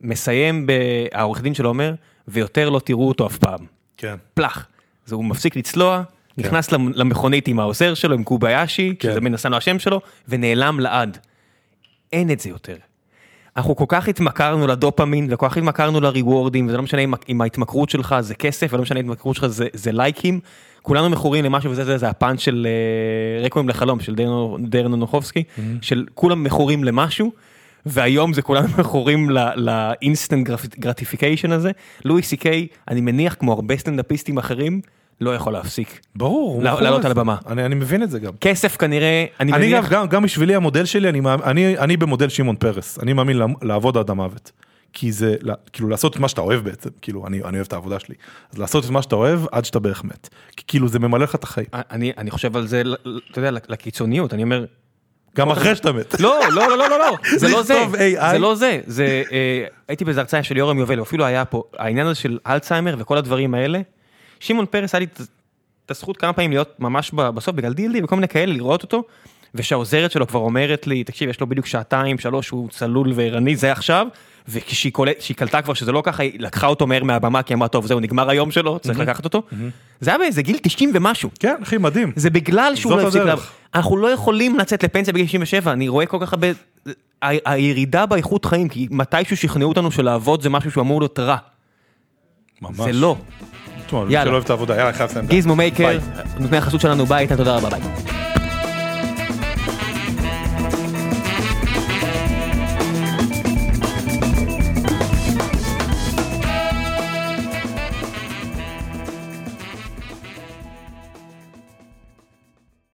מסיים, 0.00 0.66
ב... 0.66 0.72
העורך 1.12 1.42
דין 1.42 1.54
שלו 1.54 1.68
אומר, 1.68 1.94
ויותר 2.28 2.70
לא 2.70 2.78
תראו 2.84 3.08
אותו 3.08 3.26
אף 3.26 3.38
פעם. 3.38 3.58
כן. 3.96 4.14
פלאח. 4.34 4.66
אז 5.06 5.12
הוא 5.12 5.24
מפסיק 5.24 5.56
לצלוע, 5.56 6.02
נכנס 6.38 6.72
למ- 6.72 6.92
למכונית 6.94 7.48
עם 7.48 7.60
העוזר 7.60 7.94
שלו, 7.94 8.14
עם 8.14 8.24
קוביישי, 8.24 8.94
כן. 8.98 9.08
שזה 9.10 9.20
הסתם 9.34 9.50
לא 9.52 9.56
השם 9.56 9.78
שלו, 9.78 10.00
ונעלם 10.28 10.80
לעד. 10.80 11.18
אין 12.12 12.30
את 12.30 12.40
זה 12.40 12.50
יותר. 12.50 12.76
אנחנו 13.56 13.76
כל 13.76 13.84
כך 13.88 14.08
התמכרנו 14.08 14.66
לדופמין 14.66 15.26
וכל 15.30 15.48
כך 15.48 15.56
התמכרנו 15.56 16.00
לריוורדים 16.00 16.66
וזה 16.68 16.76
לא 16.76 16.82
משנה 16.82 17.00
אם, 17.00 17.14
אם 17.28 17.40
ההתמכרות 17.40 17.90
שלך 17.90 18.16
זה 18.20 18.34
כסף 18.34 18.68
ולא 18.72 18.82
משנה 18.82 19.00
אם 19.00 19.10
ההתמכרות 19.10 19.36
שלך 19.36 19.46
זה, 19.46 19.66
זה 19.72 19.92
לייקים. 19.92 20.40
כולנו 20.82 21.10
מכורים 21.10 21.44
למשהו 21.44 21.70
וזה 21.70 21.84
זה, 21.84 21.98
זה 21.98 22.08
הפאנץ' 22.08 22.40
של 22.40 22.66
אה, 23.40 23.44
רקוים 23.44 23.68
לחלום 23.68 24.00
של 24.00 24.14
דרנו- 24.14 24.58
דרן 24.68 24.92
אונוכובסקי 24.92 25.42
של 25.82 26.06
כולם 26.14 26.44
מכורים 26.44 26.84
למשהו 26.84 27.32
והיום 27.86 28.32
זה 28.32 28.42
כולם 28.42 28.64
מכורים 28.78 29.30
ל 29.56 29.68
instant 29.68 30.48
gratification 30.78 31.52
הזה. 31.52 31.70
לואי 32.04 32.22
סי 32.22 32.36
קיי, 32.36 32.66
אני 32.88 33.00
מניח 33.00 33.36
כמו 33.38 33.52
הרבה 33.52 33.76
סטנדאפיסטים 33.76 34.38
אחרים, 34.38 34.80
לא 35.20 35.34
יכול 35.34 35.52
להפסיק. 35.52 36.00
ברור, 36.16 36.62
לעלות. 36.62 37.04
על 37.04 37.10
הבמה. 37.10 37.36
אני, 37.46 37.64
אני 37.64 37.74
מבין 37.74 38.02
את 38.02 38.10
זה 38.10 38.18
גם. 38.18 38.32
כסף 38.40 38.76
כנראה, 38.76 39.24
אני 39.40 39.52
אני 39.52 39.66
מניח, 39.66 39.88
גם, 39.88 40.06
גם 40.06 40.22
בשבילי 40.22 40.54
המודל 40.54 40.84
שלי, 40.84 41.08
אני, 41.08 41.20
אני, 41.44 41.78
אני 41.78 41.96
במודל 41.96 42.28
שמעון 42.28 42.56
פרס, 42.56 42.98
אני 43.02 43.12
מאמין 43.12 43.38
לעבוד 43.62 43.96
עד 43.96 44.10
המוות. 44.10 44.52
כי 44.92 45.12
זה, 45.12 45.36
כאילו 45.72 45.88
לעשות 45.88 46.16
את 46.16 46.20
מה 46.20 46.28
שאתה 46.28 46.40
אוהב 46.40 46.64
בעצם, 46.64 46.90
כאילו 47.02 47.26
אני, 47.26 47.42
אני 47.44 47.56
אוהב 47.56 47.66
את 47.66 47.72
העבודה 47.72 48.00
שלי. 48.00 48.14
אז 48.52 48.58
לעשות 48.58 48.84
את 48.84 48.90
מה 48.90 49.02
שאתה 49.02 49.16
אוהב 49.16 49.40
עד 49.52 49.64
שאתה 49.64 49.78
בערך 49.78 50.04
מת. 50.04 50.28
כי 50.56 50.64
כאילו 50.66 50.88
זה 50.88 50.98
ממלא 50.98 51.24
לך 51.24 51.34
את 51.34 51.44
החיים. 51.44 51.66
אני, 51.72 52.12
אני 52.18 52.30
חושב 52.30 52.56
על 52.56 52.66
זה, 52.66 52.82
אתה 53.30 53.40
יודע, 53.40 53.50
לקיצוניות, 53.68 54.34
אני 54.34 54.42
אומר, 54.42 54.64
גם 55.36 55.50
אחרי 55.50 55.76
שאתה 55.76 55.92
מת. 55.92 56.20
לא, 56.20 56.40
לא, 56.50 56.68
לא, 56.68 56.78
לא, 56.78 56.88
לא, 56.90 56.98
לא, 56.98 57.16
זה 57.38 57.48
לא 57.48 57.62
זה, 57.62 57.74
לכתוב 57.74 57.94
AI. 57.94 58.30
זה 58.30 58.38
לא 58.38 58.54
זה, 58.54 58.80
זה, 58.86 59.22
הייתי 59.88 60.04
באיזה 60.04 60.20
הרצאה 60.20 60.42
של 60.42 60.56
יורם 60.56 60.78
יובל, 60.78 61.02
אפילו 61.02 61.24
היה 61.24 61.44
פה, 61.44 61.62
העניין 61.78 62.06
הזה 62.06 62.20
של 62.20 62.38
אלצהיימר 62.46 62.94
וכל 62.98 63.16
הדברים 63.18 63.54
האלה, 63.54 63.80
שמעון 64.40 64.66
פרס 64.66 64.94
היה 64.94 64.98
לי 64.98 65.06
את- 65.06 65.20
הזכות 65.90 66.16
כמה 66.16 66.32
פעמים 66.32 66.50
להיות 66.50 66.74
ממש 66.78 67.10
בסוף 67.14 67.54
בגלל 67.54 67.72
דילדי 67.72 68.02
וכל 68.02 68.14
מיני 68.16 68.28
כאלה, 68.28 68.52
לראות 68.52 68.82
אותו, 68.82 69.02
ושהעוזרת 69.56 70.10
שלו 70.12 70.26
כבר 70.26 70.40
אומרת 70.40 70.86
לי, 70.86 71.04
תקשיב, 71.04 71.28
יש 71.30 71.40
לו 71.40 71.46
בדיוק 71.46 71.66
שעתיים, 71.66 72.18
שלוש, 72.18 72.48
הוא 72.48 72.68
צלול 72.70 73.12
וערני, 73.14 73.56
זה 73.56 73.72
עכשיו, 73.72 74.06
וכשהיא 74.48 74.92
קולט- 74.92 75.32
קלטה 75.36 75.62
כבר 75.62 75.74
שזה 75.74 75.92
לא 75.92 76.02
ככה, 76.06 76.22
היא 76.22 76.32
לקחה 76.40 76.66
אותו 76.66 76.86
מהר 76.86 77.04
מהבמה, 77.04 77.42
כי 77.42 77.54
אמרה, 77.54 77.68
טוב, 77.68 77.86
זהו, 77.86 78.00
נגמר 78.00 78.30
היום 78.30 78.50
שלו, 78.50 78.78
צריך 78.78 78.98
לקחת 78.98 79.24
אותו. 79.24 79.42
זה 80.00 80.10
היה 80.10 80.18
באיזה 80.18 80.42
גיל 80.42 80.58
90 80.62 80.90
ומשהו. 80.94 81.30
כן, 81.40 81.54
אחי, 81.62 81.78
מדהים. 81.78 82.12
זה 82.16 82.30
בגלל 82.30 82.72
שהוא 82.76 82.92
לא 82.96 83.06
הפסיק. 83.06 83.22
לעבוד. 83.22 83.44
אנחנו 83.74 83.96
לא 83.96 84.08
יכולים 84.10 84.58
לצאת 84.58 84.84
לפנסיה 84.84 85.12
בגיל 85.12 85.26
67, 85.26 85.72
אני 85.72 85.88
רואה 85.88 86.06
כל 86.06 86.18
כך 86.20 86.32
הרבה... 86.32 86.46
ה- 87.22 87.52
הירידה 87.52 88.06
באיכות 88.06 88.44
חיים, 88.44 88.68
כי 88.68 88.88
מתישהו 88.90 89.36
שכנעו 89.36 89.68
אותנו 89.68 89.90
שלעבוד 89.90 90.42
זה 90.42 90.50
משהו 90.50 90.70
שהוא 90.70 90.82
אמור 90.82 91.00
להיות 91.00 91.18
רע. 91.18 91.36
ממש. 92.62 92.76
זה 92.80 92.92
לא. 92.92 93.16
יאללה. 93.92 94.24
שלא 94.24 94.32
אוהב 94.32 94.44
את 94.44 94.50
העבודה, 94.50 94.76
יאללה, 94.76 94.92
חייב 94.92 95.10
לסיים. 95.10 95.26
גיזמו 95.26 95.56
מייקר. 95.56 95.98
נותני 96.38 96.56
החסות 96.56 96.80
שלנו 96.80 97.06
ביי, 97.06 97.26
תודה 97.36 97.56
רבה, 97.56 97.70
ביי. 97.70 97.80